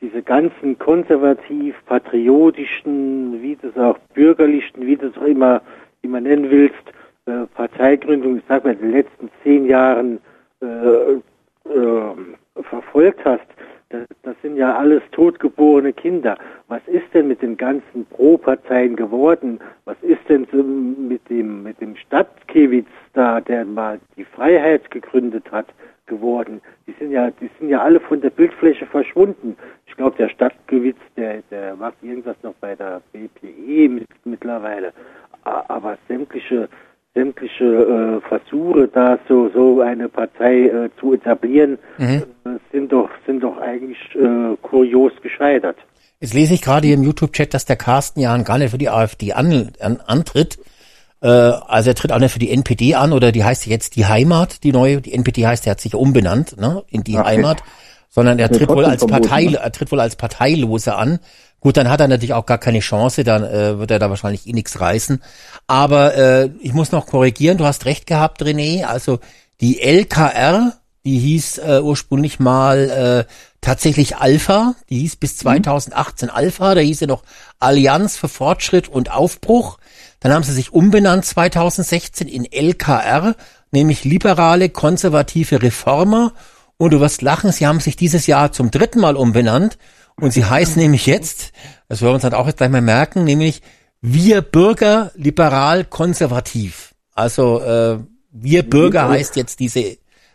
diese 0.00 0.22
ganzen 0.22 0.78
konservativ 0.78 1.74
patriotischen, 1.86 3.42
wie 3.42 3.56
das 3.56 3.76
auch 3.76 3.98
bürgerlichen, 4.14 4.86
wie 4.86 4.96
das 4.96 5.16
auch 5.18 5.26
immer 5.26 5.60
immer 6.02 6.20
nennen 6.20 6.50
willst, 6.50 6.82
äh, 7.26 7.46
Parteigründung, 7.54 8.38
ich 8.38 8.44
sag 8.48 8.64
mal, 8.64 8.72
in 8.72 8.80
den 8.80 8.92
letzten 8.92 9.30
zehn 9.42 9.66
Jahren 9.66 10.18
äh, 10.62 11.12
äh, 11.14 12.62
verfolgt 12.62 13.24
hast, 13.24 13.46
das, 13.90 14.06
das 14.22 14.36
sind 14.40 14.56
ja 14.56 14.76
alles 14.76 15.02
totgeborene 15.10 15.92
Kinder. 15.92 16.38
Was 16.68 16.80
ist 16.86 17.12
denn 17.12 17.28
mit 17.28 17.42
den 17.42 17.56
ganzen 17.56 18.06
Pro-Parteien 18.06 18.94
geworden? 18.94 19.58
Was 19.84 19.96
ist 20.02 20.20
denn 20.28 20.46
mit 21.08 21.28
dem 21.28 21.64
mit 21.64 21.80
dem 21.80 21.96
Stadtkiewitz 21.96 22.86
da, 23.14 23.40
der 23.40 23.64
mal 23.64 23.98
die 24.16 24.24
Freiheit 24.24 24.90
gegründet 24.92 25.50
hat, 25.50 25.66
geworden? 26.14 26.60
Die 26.86 26.94
sind 26.98 27.10
ja 27.12 27.30
die 27.30 27.48
sind 27.58 27.70
ja 27.70 27.80
alle 27.80 28.00
von 28.00 28.20
der 28.20 28.30
Bildfläche 28.30 28.86
verschwunden. 28.86 29.56
Ich 29.86 29.96
glaube, 29.96 30.16
der 30.18 30.28
Stadtkiewitz, 30.28 31.00
der 31.16 31.42
der 31.50 31.76
macht 31.76 31.98
irgendwas 32.02 32.36
noch 32.42 32.54
bei 32.60 32.74
der 32.74 33.00
BPE 33.12 33.88
mit, 33.88 34.08
mittlerweile. 34.24 34.92
Aber 35.44 35.96
sämtliche 36.08 36.68
sämtliche 37.14 37.64
äh, 37.64 38.28
Versuche, 38.28 38.88
da 38.88 39.18
so 39.28 39.48
so 39.54 39.80
eine 39.80 40.08
Partei 40.08 40.56
äh, 40.66 40.90
zu 41.00 41.14
etablieren, 41.14 41.78
äh, 41.98 42.20
sind 42.72 42.92
doch 42.92 43.10
sind 43.26 43.42
doch 43.42 43.56
eigentlich 43.58 43.98
äh, 44.14 44.56
kurios 44.60 45.12
gescheitert. 45.22 45.78
Jetzt 46.22 46.34
lese 46.34 46.52
ich 46.52 46.60
gerade 46.60 46.86
hier 46.86 46.96
im 46.96 47.02
YouTube-Chat, 47.02 47.54
dass 47.54 47.64
der 47.64 47.76
Carsten 47.76 48.20
Jahn 48.20 48.44
gar 48.44 48.58
nicht 48.58 48.72
für 48.72 48.78
die 48.78 48.90
AfD 48.90 49.32
an, 49.32 49.72
an, 49.80 50.00
antritt. 50.06 50.58
Äh, 51.22 51.28
also 51.28 51.90
er 51.90 51.94
tritt 51.94 52.12
auch 52.12 52.18
nicht 52.18 52.32
für 52.32 52.38
die 52.38 52.50
NPD 52.50 52.94
an 52.94 53.12
oder 53.12 53.32
die 53.32 53.44
heißt 53.44 53.66
jetzt 53.66 53.96
die 53.96 54.06
Heimat, 54.06 54.62
die 54.64 54.72
neue, 54.72 55.00
die 55.00 55.12
NPD 55.12 55.46
heißt, 55.46 55.66
er 55.66 55.72
hat 55.72 55.80
sich 55.80 55.94
umbenannt, 55.94 56.58
ne, 56.58 56.82
in 56.88 57.04
die 57.04 57.16
Okay. 57.16 57.28
Heimat, 57.28 57.62
sondern 58.08 58.38
er 58.38 58.50
tritt 58.50 58.68
wohl 58.68 58.84
als 58.84 59.02
verboten, 59.02 59.28
Partei, 59.28 59.44
ne? 59.44 59.58
er 59.58 59.72
tritt 59.72 59.92
wohl 59.92 60.00
als 60.00 60.16
Parteilose 60.16 60.96
an. 60.96 61.20
Gut, 61.60 61.76
dann 61.76 61.90
hat 61.90 62.00
er 62.00 62.08
natürlich 62.08 62.32
auch 62.32 62.46
gar 62.46 62.58
keine 62.58 62.80
Chance, 62.80 63.22
dann 63.22 63.44
äh, 63.44 63.78
wird 63.78 63.90
er 63.90 63.98
da 63.98 64.08
wahrscheinlich 64.08 64.46
eh 64.46 64.52
nichts 64.52 64.80
reißen. 64.80 65.22
Aber 65.66 66.16
äh, 66.16 66.50
ich 66.60 66.72
muss 66.72 66.90
noch 66.90 67.06
korrigieren, 67.06 67.58
du 67.58 67.66
hast 67.66 67.84
recht 67.84 68.06
gehabt, 68.06 68.42
René, 68.42 68.84
also 68.84 69.20
die 69.60 69.80
LKR, 69.80 70.72
die 71.04 71.18
hieß 71.18 71.58
äh, 71.58 71.80
ursprünglich 71.82 72.40
mal 72.40 73.26
äh, 73.28 73.32
tatsächlich 73.60 74.16
Alpha, 74.16 74.74
die 74.88 75.00
hieß 75.00 75.16
bis 75.16 75.36
2018 75.36 76.30
Alpha, 76.30 76.74
da 76.74 76.80
hieß 76.80 77.00
sie 77.00 77.06
noch 77.06 77.22
Allianz 77.58 78.16
für 78.16 78.28
Fortschritt 78.28 78.88
und 78.88 79.10
Aufbruch. 79.10 79.78
Dann 80.20 80.32
haben 80.32 80.42
sie 80.42 80.52
sich 80.52 80.72
umbenannt 80.72 81.24
2016 81.24 82.28
in 82.28 82.44
LKR, 82.50 83.34
nämlich 83.72 84.04
liberale 84.04 84.68
konservative 84.68 85.62
Reformer. 85.62 86.32
Und 86.76 86.92
du 86.92 87.00
wirst 87.00 87.22
lachen, 87.22 87.52
sie 87.52 87.66
haben 87.66 87.80
sich 87.80 87.96
dieses 87.96 88.26
Jahr 88.26 88.52
zum 88.52 88.70
dritten 88.70 89.00
Mal 89.00 89.16
umbenannt. 89.16 89.78
Und 90.20 90.32
sie 90.32 90.44
heißt 90.44 90.76
nämlich 90.76 91.06
jetzt, 91.06 91.52
das 91.88 92.00
werden 92.02 92.10
wir 92.10 92.14
uns 92.16 92.24
halt 92.24 92.34
auch 92.34 92.46
jetzt 92.46 92.58
gleich 92.58 92.70
mal 92.70 92.82
merken, 92.82 93.24
nämlich 93.24 93.62
Wir 94.02 94.42
Bürger 94.42 95.10
liberal 95.14 95.84
konservativ. 95.84 96.94
Also 97.14 97.60
äh, 97.60 97.98
Wir 98.30 98.62
Bürger 98.62 99.08
heißt 99.08 99.36
jetzt 99.36 99.60
diese 99.60 99.80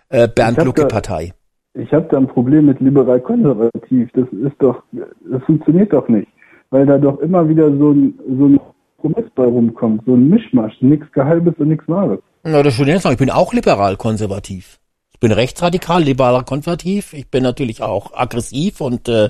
äh, 0.09 0.27
Bernd 0.27 0.53
Ich 0.53 0.57
hab 0.59 0.65
Lucke 0.65 0.81
da- 0.81 0.87
Partei. 0.87 1.33
Ich 1.77 1.91
habe 1.93 2.07
da 2.09 2.17
ein 2.17 2.27
Problem 2.27 2.67
mit 2.67 2.79
liberal-konservativ. 2.79 4.09
Das 4.13 4.25
ist 4.31 4.55
doch, 4.59 4.81
das 4.93 5.43
funktioniert 5.43 5.91
doch 5.91 6.07
nicht, 6.07 6.27
weil 6.69 6.85
da 6.85 6.97
doch 6.97 7.19
immer 7.19 7.49
wieder 7.49 7.67
so 7.69 7.91
ein 7.91 8.17
so 8.39 8.45
ein 8.47 8.59
Kompromiss 9.05 9.31
bei 9.35 9.43
rumkommt, 9.43 10.03
so 10.05 10.15
ein 10.15 10.29
Mischmasch, 10.29 10.73
nichts 10.81 11.11
Gehalbes 11.11 11.53
und 11.59 11.67
nichts 11.67 11.87
Wahres. 11.87 12.19
Na, 12.43 12.63
das 12.63 12.79
ich 12.79 12.85
nicht 12.85 13.01
sagen. 13.01 13.13
Ich 13.13 13.19
bin 13.19 13.29
auch 13.29 13.53
liberal 13.53 13.97
konservativ. 13.97 14.79
Ich 15.13 15.19
bin 15.19 15.31
rechtsradikal, 15.31 16.01
liberal 16.01 16.43
konservativ. 16.43 17.13
Ich 17.13 17.29
bin 17.29 17.43
natürlich 17.43 17.83
auch 17.83 18.13
aggressiv 18.15 18.81
und 18.81 19.07
äh, 19.07 19.29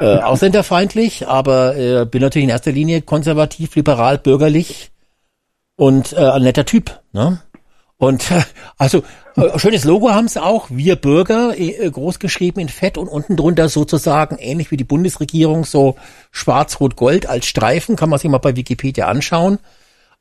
äh, 0.00 0.18
ausländerfeindlich, 0.18 1.26
aber 1.26 1.76
äh, 1.76 2.06
bin 2.06 2.22
natürlich 2.22 2.44
in 2.44 2.50
erster 2.50 2.70
Linie 2.72 3.02
konservativ, 3.02 3.74
liberal, 3.74 4.18
bürgerlich 4.18 4.92
und 5.76 6.12
äh, 6.12 6.18
ein 6.18 6.42
netter 6.42 6.64
Typ. 6.64 7.00
Ne? 7.12 7.40
Und 7.98 8.30
äh, 8.30 8.40
also 8.78 9.02
schönes 9.56 9.84
Logo 9.84 10.10
haben 10.10 10.28
sie 10.28 10.42
auch, 10.42 10.66
wir 10.70 10.96
Bürger, 10.96 11.58
äh, 11.58 11.90
groß 11.90 12.18
geschrieben 12.18 12.60
in 12.60 12.68
Fett 12.68 12.98
und 12.98 13.08
unten 13.08 13.36
drunter 13.36 13.68
sozusagen 13.68 14.36
ähnlich 14.38 14.70
wie 14.70 14.76
die 14.76 14.84
Bundesregierung 14.84 15.64
so 15.64 15.96
schwarz-rot-gold 16.30 17.26
als 17.26 17.46
Streifen, 17.46 17.96
kann 17.96 18.10
man 18.10 18.18
sich 18.18 18.30
mal 18.30 18.38
bei 18.38 18.56
Wikipedia 18.56 19.06
anschauen. 19.06 19.58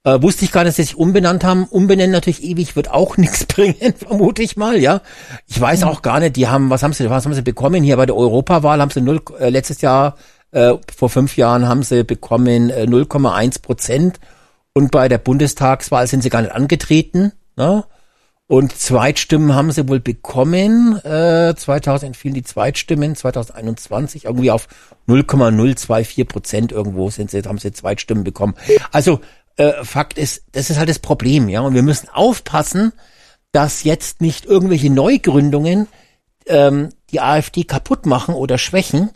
Äh, 0.03 0.21
wusste 0.21 0.45
ich 0.45 0.51
gar 0.51 0.61
nicht, 0.61 0.69
dass 0.69 0.75
sie 0.77 0.83
sich 0.83 0.97
umbenannt 0.97 1.43
haben. 1.43 1.65
Umbenennen 1.65 2.11
natürlich 2.11 2.43
ewig 2.43 2.75
wird 2.75 2.89
auch 2.89 3.17
nichts 3.17 3.45
bringen, 3.45 3.93
vermute 3.95 4.41
ich 4.41 4.57
mal, 4.57 4.79
ja. 4.79 5.01
Ich 5.47 5.59
weiß 5.59 5.83
auch 5.83 6.01
gar 6.01 6.19
nicht, 6.19 6.35
die 6.35 6.47
haben, 6.47 6.69
was 6.69 6.81
haben 6.83 6.93
sie, 6.93 7.09
was 7.09 7.25
haben 7.25 7.33
sie 7.33 7.43
bekommen 7.43 7.83
hier 7.83 7.97
bei 7.97 8.05
der 8.05 8.15
Europawahl? 8.15 8.81
Haben 8.81 8.91
sie 8.91 9.01
null, 9.01 9.21
äh, 9.39 9.49
letztes 9.49 9.81
Jahr, 9.81 10.15
äh, 10.51 10.73
vor 10.95 11.09
fünf 11.09 11.37
Jahren 11.37 11.67
haben 11.67 11.83
sie 11.83 12.03
bekommen 12.03 12.69
äh, 12.69 12.83
0,1 12.83 13.61
Prozent 13.61 14.19
und 14.73 14.91
bei 14.91 15.07
der 15.07 15.17
Bundestagswahl 15.17 16.07
sind 16.07 16.23
sie 16.23 16.29
gar 16.29 16.41
nicht 16.41 16.53
angetreten, 16.53 17.33
ne? 17.55 17.83
Und 18.51 18.77
Zweitstimmen 18.77 19.55
haben 19.55 19.71
sie 19.71 19.87
wohl 19.87 20.01
bekommen. 20.01 20.99
Äh, 21.05 21.55
2000 21.55 22.07
entfielen 22.07 22.33
die 22.33 22.43
Zweitstimmen, 22.43 23.15
2021 23.15 24.25
irgendwie 24.25 24.51
auf 24.51 24.67
0,024 25.07 26.27
Prozent 26.27 26.71
irgendwo 26.73 27.09
sind 27.09 27.31
sie, 27.31 27.43
haben 27.43 27.59
sie 27.59 27.71
Zweitstimmen 27.71 28.25
bekommen. 28.25 28.55
Also 28.91 29.21
äh, 29.55 29.85
Fakt 29.85 30.17
ist, 30.17 30.43
das 30.51 30.69
ist 30.69 30.79
halt 30.79 30.89
das 30.89 30.99
Problem, 30.99 31.47
ja. 31.47 31.61
Und 31.61 31.75
wir 31.75 31.81
müssen 31.81 32.09
aufpassen, 32.09 32.91
dass 33.53 33.85
jetzt 33.85 34.19
nicht 34.19 34.43
irgendwelche 34.43 34.89
Neugründungen 34.89 35.87
ähm, 36.45 36.89
die 37.11 37.21
AfD 37.21 37.63
kaputt 37.63 38.05
machen 38.05 38.35
oder 38.35 38.57
schwächen. 38.57 39.11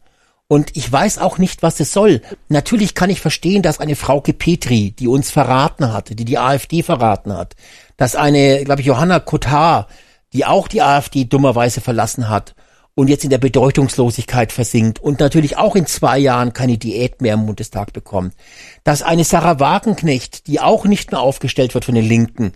Und 0.47 0.77
ich 0.77 0.89
weiß 0.89 1.17
auch 1.17 1.39
nicht, 1.39 1.61
was 1.61 1.81
es 1.81 1.91
soll. 1.91 2.21
Natürlich 2.47 2.95
kann 2.95 3.09
ich 3.09 3.19
verstehen, 3.19 3.63
dass 3.63 3.81
eine 3.81 3.97
Frau 3.97 4.21
Petri, 4.21 4.91
die 4.91 5.09
uns 5.09 5.29
verraten 5.29 5.91
hat, 5.91 6.17
die 6.17 6.23
die 6.23 6.37
AfD 6.37 6.83
verraten 6.83 7.33
hat, 7.33 7.55
dass 7.97 8.15
eine, 8.15 8.63
glaube 8.63 8.81
ich, 8.81 8.87
Johanna 8.87 9.19
Kotar, 9.19 9.87
die 10.33 10.45
auch 10.45 10.67
die 10.67 10.81
AfD 10.81 11.25
dummerweise 11.25 11.81
verlassen 11.81 12.29
hat 12.29 12.55
und 12.95 13.09
jetzt 13.09 13.23
in 13.23 13.29
der 13.29 13.37
Bedeutungslosigkeit 13.37 14.51
versinkt 14.51 14.99
und 14.99 15.19
natürlich 15.19 15.57
auch 15.57 15.75
in 15.75 15.85
zwei 15.85 16.17
Jahren 16.17 16.53
keine 16.53 16.77
Diät 16.77 17.21
mehr 17.21 17.33
im 17.33 17.45
Bundestag 17.45 17.93
bekommt, 17.93 18.33
dass 18.83 19.03
eine 19.03 19.23
Sarah 19.23 19.59
Wagenknecht, 19.59 20.47
die 20.47 20.61
auch 20.61 20.85
nicht 20.85 21.11
mehr 21.11 21.21
aufgestellt 21.21 21.73
wird 21.73 21.85
von 21.85 21.95
den 21.95 22.05
Linken, 22.05 22.53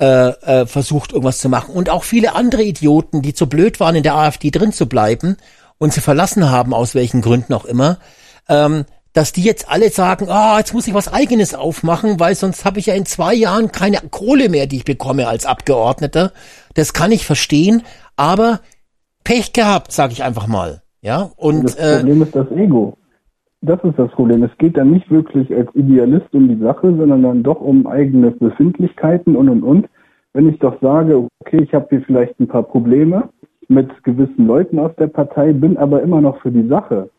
äh, 0.00 0.28
äh, 0.28 0.66
versucht 0.66 1.12
irgendwas 1.12 1.38
zu 1.38 1.48
machen 1.48 1.74
und 1.74 1.90
auch 1.90 2.04
viele 2.04 2.34
andere 2.34 2.62
Idioten, 2.62 3.20
die 3.20 3.34
zu 3.34 3.48
blöd 3.48 3.80
waren, 3.80 3.96
in 3.96 4.02
der 4.02 4.14
AfD 4.14 4.50
drin 4.50 4.72
zu 4.72 4.86
bleiben 4.86 5.36
und 5.78 5.92
sie 5.92 6.00
verlassen 6.00 6.50
haben, 6.50 6.72
aus 6.72 6.94
welchen 6.94 7.20
Gründen 7.20 7.52
auch 7.52 7.64
immer, 7.64 7.98
ähm, 8.48 8.86
dass 9.12 9.32
die 9.32 9.42
jetzt 9.42 9.68
alle 9.70 9.90
sagen, 9.90 10.26
ah, 10.28 10.58
jetzt 10.58 10.72
muss 10.72 10.86
ich 10.86 10.94
was 10.94 11.12
eigenes 11.12 11.54
aufmachen, 11.54 12.20
weil 12.20 12.34
sonst 12.34 12.64
habe 12.64 12.78
ich 12.78 12.86
ja 12.86 12.94
in 12.94 13.06
zwei 13.06 13.34
Jahren 13.34 13.72
keine 13.72 13.98
Kohle 14.10 14.48
mehr, 14.48 14.66
die 14.66 14.76
ich 14.76 14.84
bekomme 14.84 15.26
als 15.28 15.46
Abgeordneter. 15.46 16.32
Das 16.74 16.92
kann 16.92 17.10
ich 17.10 17.26
verstehen, 17.26 17.82
aber 18.16 18.60
Pech 19.24 19.52
gehabt, 19.52 19.92
sage 19.92 20.12
ich 20.12 20.22
einfach 20.22 20.46
mal. 20.46 20.82
Ja, 21.02 21.30
und 21.36 21.64
Das 21.64 21.74
äh, 21.76 21.96
Problem 21.98 22.22
ist 22.22 22.36
das 22.36 22.50
Ego. 22.52 22.96
das 23.62 23.82
ist 23.84 23.98
das 23.98 24.10
Problem. 24.12 24.42
Es 24.42 24.56
geht 24.58 24.76
dann 24.76 24.90
nicht 24.90 25.10
wirklich 25.10 25.50
als 25.54 25.74
Idealist 25.74 26.32
um 26.32 26.48
die 26.48 26.62
Sache, 26.62 26.94
sondern 26.94 27.22
dann 27.22 27.42
doch 27.42 27.60
um 27.60 27.86
eigene 27.86 28.30
Befindlichkeiten 28.30 29.34
und 29.34 29.48
und 29.48 29.62
und. 29.62 29.88
Wenn 30.32 30.48
ich 30.48 30.58
doch 30.60 30.80
sage, 30.80 31.26
okay, 31.40 31.62
ich 31.62 31.74
habe 31.74 31.86
hier 31.90 32.02
vielleicht 32.02 32.38
ein 32.38 32.46
paar 32.46 32.62
Probleme 32.62 33.28
mit 33.68 33.88
gewissen 34.04 34.46
Leuten 34.46 34.78
aus 34.78 34.92
der 34.96 35.08
Partei, 35.08 35.52
bin 35.52 35.76
aber 35.76 36.02
immer 36.02 36.20
noch 36.20 36.40
für 36.42 36.52
die 36.52 36.68
Sache, 36.68 37.10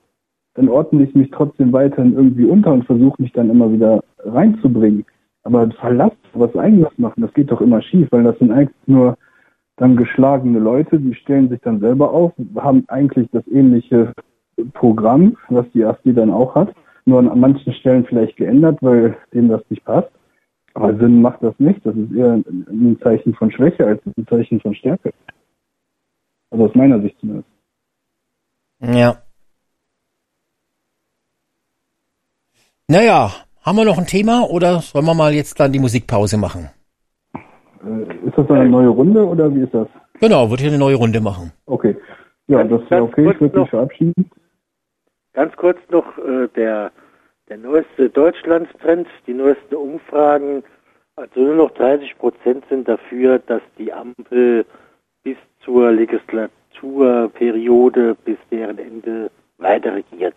dann 0.53 0.69
ordne 0.69 1.03
ich 1.03 1.15
mich 1.15 1.31
trotzdem 1.31 1.71
weiterhin 1.71 2.13
irgendwie 2.13 2.45
unter 2.45 2.73
und 2.73 2.85
versuche 2.85 3.21
mich 3.21 3.31
dann 3.31 3.49
immer 3.49 3.71
wieder 3.71 4.03
reinzubringen. 4.19 5.05
Aber 5.43 5.69
Verlass, 5.71 6.11
was 6.33 6.55
eigenes 6.55 6.89
machen, 6.97 7.21
das 7.21 7.33
geht 7.33 7.51
doch 7.51 7.61
immer 7.61 7.81
schief, 7.81 8.07
weil 8.11 8.23
das 8.23 8.37
sind 8.39 8.51
eigentlich 8.51 8.75
nur 8.85 9.17
dann 9.77 9.95
geschlagene 9.95 10.59
Leute, 10.59 10.99
die 10.99 11.15
stellen 11.15 11.49
sich 11.49 11.59
dann 11.61 11.79
selber 11.79 12.11
auf, 12.11 12.33
haben 12.55 12.83
eigentlich 12.87 13.27
das 13.31 13.47
ähnliche 13.47 14.13
Programm, 14.73 15.37
was 15.49 15.65
die 15.73 15.83
AfD 15.83 16.13
dann 16.13 16.29
auch 16.29 16.53
hat, 16.53 16.75
nur 17.05 17.19
an 17.19 17.39
manchen 17.39 17.73
Stellen 17.73 18.05
vielleicht 18.05 18.37
geändert, 18.37 18.77
weil 18.81 19.17
denen 19.33 19.49
das 19.49 19.63
nicht 19.69 19.83
passt. 19.83 20.11
Aber 20.73 20.95
Sinn 20.95 21.21
macht 21.21 21.41
das 21.43 21.57
nicht. 21.59 21.85
Das 21.85 21.95
ist 21.95 22.13
eher 22.13 22.33
ein 22.33 22.97
Zeichen 23.01 23.33
von 23.33 23.51
Schwäche 23.51 23.85
als 23.85 24.01
ein 24.05 24.27
Zeichen 24.27 24.61
von 24.61 24.73
Stärke. 24.73 25.11
Also 26.49 26.65
aus 26.65 26.75
meiner 26.75 27.01
Sicht 27.01 27.19
zumindest. 27.19 27.49
Ja. 28.79 29.17
Naja, 32.91 33.31
haben 33.65 33.77
wir 33.77 33.85
noch 33.85 33.97
ein 33.97 34.05
Thema 34.05 34.45
oder 34.49 34.81
sollen 34.81 35.05
wir 35.05 35.13
mal 35.13 35.33
jetzt 35.33 35.57
dann 35.61 35.71
die 35.71 35.79
Musikpause 35.79 36.37
machen? 36.37 36.69
Äh, 37.33 38.27
ist 38.27 38.37
das 38.37 38.49
eine 38.49 38.67
neue 38.67 38.89
Runde 38.89 39.25
oder 39.25 39.55
wie 39.55 39.61
ist 39.61 39.73
das? 39.73 39.87
Genau, 40.19 40.49
würde 40.49 40.63
ich 40.63 40.67
eine 40.67 40.77
neue 40.77 40.95
Runde 40.95 41.21
machen. 41.21 41.53
Okay. 41.67 41.95
Ja, 42.47 42.61
das 42.65 42.81
wäre 42.91 43.03
okay. 43.03 43.31
Ich 43.31 43.39
würde 43.39 43.61
mich 43.61 43.69
verabschieden. 43.69 44.29
Ganz 45.31 45.55
kurz 45.55 45.77
noch 45.89 46.17
äh, 46.17 46.49
der, 46.53 46.91
der 47.47 47.59
neueste 47.59 48.09
Deutschlandstrend, 48.09 49.07
die 49.25 49.35
neuesten 49.35 49.75
Umfragen. 49.75 50.61
Also 51.15 51.39
nur 51.39 51.55
noch 51.55 51.71
30 51.75 52.17
Prozent 52.17 52.65
sind 52.69 52.89
dafür, 52.89 53.39
dass 53.39 53.61
die 53.77 53.93
Ampel 53.93 54.65
bis 55.23 55.37
zur 55.63 55.93
Legislaturperiode, 55.93 58.17
bis 58.25 58.37
deren 58.51 58.79
Ende 58.79 59.31
weiter 59.59 59.95
regiert. 59.95 60.35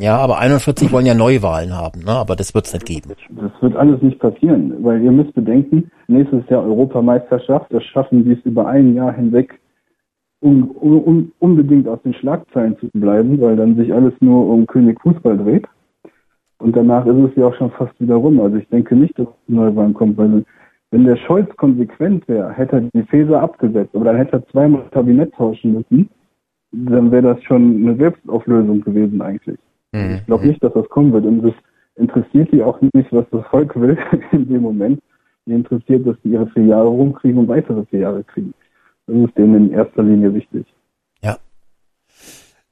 Ja, 0.00 0.16
aber 0.18 0.38
41 0.38 0.92
wollen 0.92 1.06
ja 1.06 1.14
Neuwahlen 1.14 1.76
haben, 1.76 2.04
ne? 2.04 2.12
aber 2.12 2.36
das 2.36 2.54
wird 2.54 2.66
es 2.66 2.72
nicht 2.72 2.86
geben. 2.86 3.10
Das 3.30 3.50
wird 3.60 3.74
alles 3.74 4.00
nicht 4.00 4.20
passieren, 4.20 4.72
weil 4.84 5.02
ihr 5.02 5.10
müsst 5.10 5.34
bedenken, 5.34 5.90
nächstes 6.06 6.48
Jahr 6.48 6.62
Europameisterschaft, 6.62 7.72
das 7.72 7.82
schaffen 7.84 8.24
die 8.24 8.32
es 8.32 8.38
über 8.44 8.68
ein 8.68 8.94
Jahr 8.94 9.12
hinweg 9.12 9.58
um, 10.40 10.70
um, 10.70 11.32
unbedingt 11.40 11.88
aus 11.88 12.00
den 12.02 12.14
Schlagzeilen 12.14 12.78
zu 12.78 12.88
bleiben, 12.92 13.40
weil 13.40 13.56
dann 13.56 13.76
sich 13.76 13.92
alles 13.92 14.14
nur 14.20 14.48
um 14.48 14.66
König 14.68 15.00
Fußball 15.00 15.36
dreht. 15.36 15.66
Und 16.58 16.76
danach 16.76 17.04
ist 17.06 17.16
es 17.16 17.36
ja 17.36 17.46
auch 17.46 17.54
schon 17.54 17.72
fast 17.72 18.00
wieder 18.00 18.14
rum. 18.14 18.40
Also 18.40 18.56
ich 18.56 18.68
denke 18.68 18.94
nicht, 18.94 19.18
dass 19.18 19.26
Neuwahlen 19.48 19.94
kommt, 19.94 20.16
weil 20.16 20.44
wenn 20.90 21.04
der 21.04 21.16
Scholz 21.16 21.48
konsequent 21.56 22.26
wäre, 22.28 22.52
hätte 22.52 22.76
er 22.76 22.80
die 22.82 23.02
Feser 23.08 23.42
abgesetzt, 23.42 23.94
aber 23.94 24.06
dann 24.06 24.16
hätte 24.16 24.34
er 24.34 24.46
zweimal 24.48 24.84
Kabinett 24.90 25.34
tauschen 25.34 25.74
müssen, 25.74 26.08
dann 26.72 27.10
wäre 27.10 27.34
das 27.34 27.42
schon 27.42 27.82
eine 27.82 27.96
Selbstauflösung 27.96 28.80
gewesen 28.80 29.20
eigentlich. 29.20 29.58
Mhm. 29.92 30.16
Ich 30.16 30.26
glaube 30.26 30.46
nicht, 30.46 30.62
dass 30.62 30.72
das 30.72 30.88
kommen 30.88 31.12
wird. 31.12 31.24
Und 31.24 31.42
das 31.42 31.54
interessiert 31.96 32.52
die 32.52 32.62
auch 32.62 32.80
nicht, 32.80 33.12
was 33.12 33.24
das 33.30 33.46
Volk 33.46 33.78
will 33.80 33.98
in 34.32 34.48
dem 34.48 34.62
Moment. 34.62 35.00
Die 35.46 35.52
interessiert, 35.52 36.06
dass 36.06 36.16
die 36.22 36.30
ihre 36.30 36.46
vier 36.48 36.64
Jahre 36.64 36.88
rumkriegen 36.88 37.38
und 37.38 37.48
weitere 37.48 37.84
vier 37.86 38.00
Jahre 38.00 38.24
kriegen. 38.24 38.52
Das 39.06 39.16
ist 39.16 39.38
denen 39.38 39.54
in 39.54 39.72
erster 39.72 40.02
Linie 40.02 40.34
wichtig. 40.34 40.66
Ja. 41.22 41.38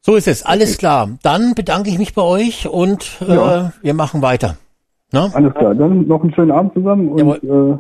So 0.03 0.15
ist 0.17 0.29
es. 0.29 0.45
Alles 0.45 0.77
klar. 0.77 1.09
Dann 1.23 1.55
bedanke 1.55 1.89
ich 1.89 1.99
mich 1.99 2.15
bei 2.15 2.23
euch 2.23 2.69
und 2.69 3.19
äh, 3.27 3.35
ja. 3.35 3.73
wir 3.81 3.95
machen 3.95 4.21
weiter. 4.21 4.57
Na? 5.13 5.31
Alles 5.33 5.55
klar. 5.55 5.75
Dann 5.75 6.07
noch 6.07 6.23
einen 6.23 6.35
schönen 6.35 6.51
Abend 6.51 6.75
zusammen 6.75 7.09
und 7.09 7.43
äh, 7.43 7.79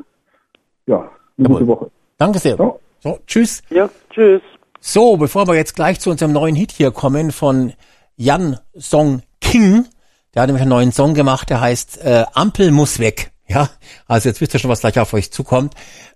ja, 0.86 0.98
eine 0.98 1.08
Jawohl. 1.36 1.58
gute 1.58 1.66
Woche. 1.66 1.90
Danke 2.16 2.38
sehr. 2.38 2.56
So. 2.56 2.80
so, 3.00 3.18
tschüss. 3.26 3.62
Ja, 3.68 3.90
tschüss. 4.10 4.40
So, 4.80 5.16
bevor 5.16 5.46
wir 5.46 5.54
jetzt 5.54 5.74
gleich 5.74 6.00
zu 6.00 6.10
unserem 6.10 6.32
neuen 6.32 6.54
Hit 6.54 6.72
hier 6.72 6.90
kommen 6.90 7.32
von 7.32 7.72
Jan 8.16 8.58
Song 8.78 9.22
King, 9.40 9.86
der 10.34 10.42
hat 10.42 10.48
nämlich 10.48 10.62
einen 10.62 10.70
neuen 10.70 10.92
Song 10.92 11.14
gemacht, 11.14 11.50
der 11.50 11.60
heißt 11.60 11.98
äh, 11.98 12.24
Ampel 12.34 12.70
muss 12.70 12.98
weg. 12.98 13.32
Ja, 13.48 13.70
also 14.06 14.28
jetzt 14.28 14.40
wisst 14.40 14.54
ihr 14.54 14.60
schon, 14.60 14.70
was 14.70 14.80
gleich 14.80 14.98
auf 14.98 15.12
euch 15.12 15.30
zukommt. 15.30 15.74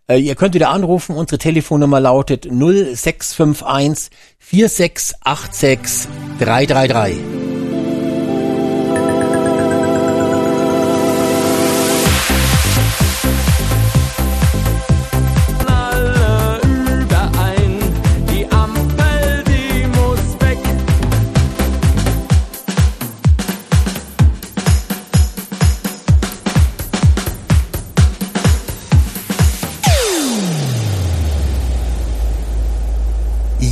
Äh, 0.09 0.18
ihr 0.18 0.35
könnt 0.35 0.55
wieder 0.55 0.70
anrufen. 0.70 1.14
Unsere 1.14 1.39
Telefonnummer 1.39 2.01
lautet 2.01 2.44
0651 2.44 4.10
4686 4.39 6.09
333. 6.40 7.49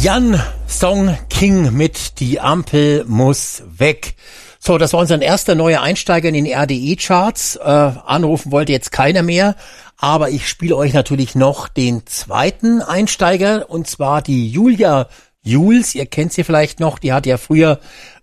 Jan 0.09 0.43
Song 0.67 1.19
King 1.29 1.75
mit 1.77 2.19
Die 2.19 2.41
Ampel 2.41 3.05
muss 3.07 3.63
weg. 3.77 4.15
So, 4.59 4.79
das 4.79 4.95
war 4.95 5.01
unser 5.01 5.21
erster 5.21 5.55
neuer 5.55 5.83
Einsteiger 5.83 6.31
in 6.31 6.35
den 6.35 6.47
RDE-Charts. 6.47 7.57
Äh, 7.57 7.63
anrufen 7.63 8.51
wollte 8.51 8.73
jetzt 8.73 8.91
keiner 8.91 9.23
mehr, 9.23 9.55
aber 9.99 10.31
ich 10.31 10.49
spiele 10.49 10.77
euch 10.77 10.95
natürlich 10.95 11.35
noch 11.35 11.69
den 11.69 12.07
zweiten 12.07 12.81
Einsteiger 12.81 13.69
und 13.69 13.87
zwar 13.87 14.23
die 14.23 14.49
Julia 14.49 15.09
Jules. 15.43 15.95
Ihr 15.95 16.07
kennt 16.07 16.33
sie 16.33 16.43
vielleicht 16.43 16.81
noch, 16.81 16.99
die 16.99 17.13
hat 17.13 17.27
ja 17.27 17.37
früher 17.37 17.79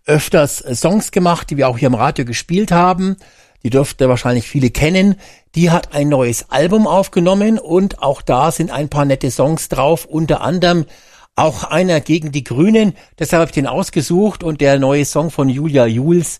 öfters 0.07 0.57
Songs 0.57 1.11
gemacht, 1.11 1.51
die 1.51 1.57
wir 1.57 1.69
auch 1.69 1.77
hier 1.77 1.89
im 1.89 1.93
Radio 1.93 2.25
gespielt 2.25 2.71
haben. 2.71 3.15
Die 3.61 3.69
dürfte 3.69 4.09
wahrscheinlich 4.09 4.47
viele 4.47 4.71
kennen. 4.71 5.17
Die 5.53 5.69
hat 5.69 5.93
ein 5.93 6.09
neues 6.09 6.49
Album 6.49 6.87
aufgenommen 6.87 7.59
und 7.59 8.01
auch 8.01 8.23
da 8.23 8.49
sind 8.51 8.71
ein 8.71 8.89
paar 8.89 9.05
nette 9.05 9.29
Songs 9.29 9.69
drauf, 9.69 10.05
unter 10.05 10.41
anderem 10.41 10.87
auch 11.35 11.63
einer 11.63 12.01
gegen 12.01 12.31
die 12.31 12.43
Grünen. 12.43 12.93
Deshalb 13.19 13.41
habe 13.41 13.49
ich 13.49 13.55
den 13.55 13.67
ausgesucht 13.67 14.43
und 14.43 14.61
der 14.61 14.79
neue 14.79 15.05
Song 15.05 15.31
von 15.31 15.49
Julia 15.49 15.85
Jules, 15.85 16.39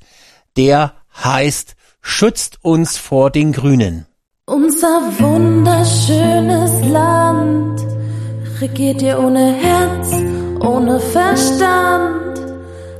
der 0.57 0.93
heißt 1.23 1.75
Schützt 2.07 2.59
uns 2.61 2.97
vor 2.97 3.31
den 3.31 3.51
Grünen. 3.51 4.05
Unser 4.45 5.01
wunderschönes 5.17 6.87
Land 6.91 7.81
regiert 8.61 9.01
ihr 9.01 9.19
ohne 9.19 9.53
Herz, 9.55 10.11
ohne 10.63 10.99
Verstand. 10.99 12.39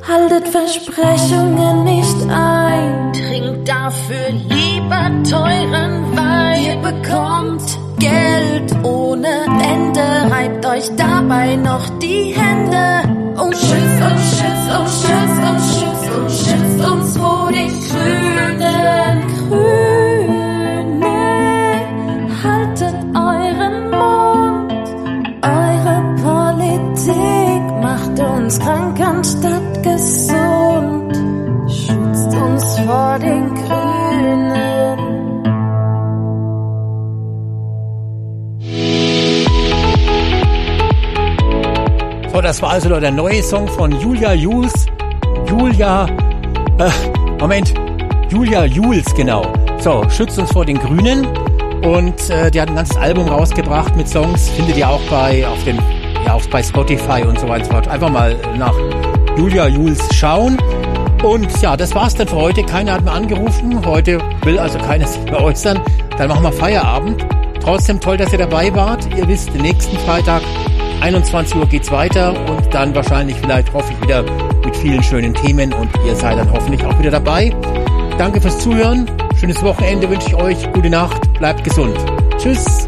Haltet 0.07 0.47
Versprechungen 0.47 1.83
nicht 1.83 2.29
ein, 2.29 3.13
trinkt 3.35 3.67
dafür 3.67 4.29
lieber 4.49 5.11
teuren 5.29 6.15
Wein. 6.15 6.63
Ihr 6.63 6.75
bekommt 6.77 7.79
Geld 7.99 8.75
ohne 8.83 9.27
Ende, 9.45 10.31
reibt 10.33 10.65
euch 10.65 10.89
dabei 10.95 11.55
noch 11.57 11.89
die 11.99 12.33
Hände. 12.35 13.03
Und 13.41 13.53
schützt 13.55 14.01
uns, 14.09 14.39
schützt 14.39 14.69
uns, 14.79 15.01
schützt 15.01 15.43
uns, 15.49 15.79
schützt 15.79 16.09
uns, 16.17 16.33
schützt 16.45 16.81
uns 16.89 17.17
vor 17.17 17.51
den 17.51 17.71
Grünen. 17.89 19.17
Grüne, 19.49 21.09
haltet 22.43 22.95
euren 23.13 23.89
Mund. 23.91 24.71
Eure 25.43 25.97
Politik 26.23 27.63
macht 27.81 28.19
uns 28.19 28.59
krank 28.59 28.99
anstatt 29.01 29.64
uns 32.55 32.79
vor 32.79 33.19
den 33.19 33.53
Grünen. 33.53 34.51
So, 42.31 42.41
das 42.41 42.61
war 42.61 42.71
also 42.71 42.99
der 42.99 43.11
neue 43.11 43.43
Song 43.43 43.67
von 43.67 43.91
Julia 43.99 44.33
Jules. 44.33 44.85
Julia, 45.47 46.05
äh, 46.79 46.89
Moment, 47.39 47.73
Julia 48.29 48.65
Jules, 48.65 49.05
genau. 49.15 49.43
So, 49.79 50.03
schützt 50.09 50.39
uns 50.39 50.51
vor 50.51 50.65
den 50.65 50.77
Grünen. 50.77 51.27
Und 51.83 52.29
äh, 52.29 52.49
die 52.51 52.61
hat 52.61 52.69
ein 52.69 52.75
ganzes 52.75 52.97
Album 52.97 53.27
rausgebracht 53.27 53.95
mit 53.97 54.07
Songs. 54.07 54.49
Findet 54.49 54.77
ihr 54.77 54.89
auch 54.89 55.01
bei 55.09 55.45
auf 55.45 55.61
dem, 55.65 55.77
ja, 56.25 56.33
auch 56.33 56.45
bei 56.47 56.63
Spotify 56.63 57.21
und 57.27 57.37
so 57.37 57.49
weiter. 57.49 57.91
Einfach 57.91 58.09
mal 58.09 58.35
nach 58.57 58.73
Julia 59.37 59.67
Jules 59.67 59.99
schauen. 60.13 60.57
Und 61.25 61.59
ja, 61.59 61.75
das 61.75 61.95
war's 61.95 62.13
dann 62.13 62.27
für 62.27 62.35
heute. 62.35 62.63
Keiner 62.63 62.93
hat 62.93 63.03
mehr 63.03 63.13
angerufen. 63.13 63.83
Heute 63.83 64.19
will 64.43 64.59
also 64.59 64.77
keiner 64.77 65.07
sich 65.07 65.23
mehr 65.23 65.41
äußern. 65.41 65.81
Dann 66.19 66.27
machen 66.27 66.43
wir 66.43 66.51
Feierabend. 66.51 67.25
Trotzdem 67.61 67.99
toll, 67.99 68.15
dass 68.15 68.31
ihr 68.31 68.37
dabei 68.37 68.73
wart. 68.75 69.07
Ihr 69.17 69.27
wisst, 69.27 69.51
nächsten 69.55 69.97
Freitag 69.97 70.43
21 71.01 71.55
Uhr 71.55 71.65
geht's 71.65 71.91
weiter 71.91 72.35
und 72.47 72.71
dann 72.71 72.93
wahrscheinlich 72.93 73.37
vielleicht 73.37 73.73
hoffe 73.73 73.91
ich 73.91 74.01
wieder 74.03 74.21
mit 74.63 74.75
vielen 74.77 75.01
schönen 75.01 75.33
Themen 75.33 75.73
und 75.73 75.89
ihr 76.05 76.15
seid 76.15 76.37
dann 76.37 76.51
hoffentlich 76.51 76.85
auch 76.85 76.97
wieder 76.99 77.11
dabei. 77.11 77.51
Danke 78.19 78.39
fürs 78.39 78.59
Zuhören. 78.59 79.09
Schönes 79.39 79.63
Wochenende 79.63 80.07
wünsche 80.07 80.27
ich 80.27 80.35
euch. 80.35 80.71
Gute 80.73 80.91
Nacht. 80.91 81.21
Bleibt 81.39 81.63
gesund. 81.63 81.97
Tschüss. 82.37 82.87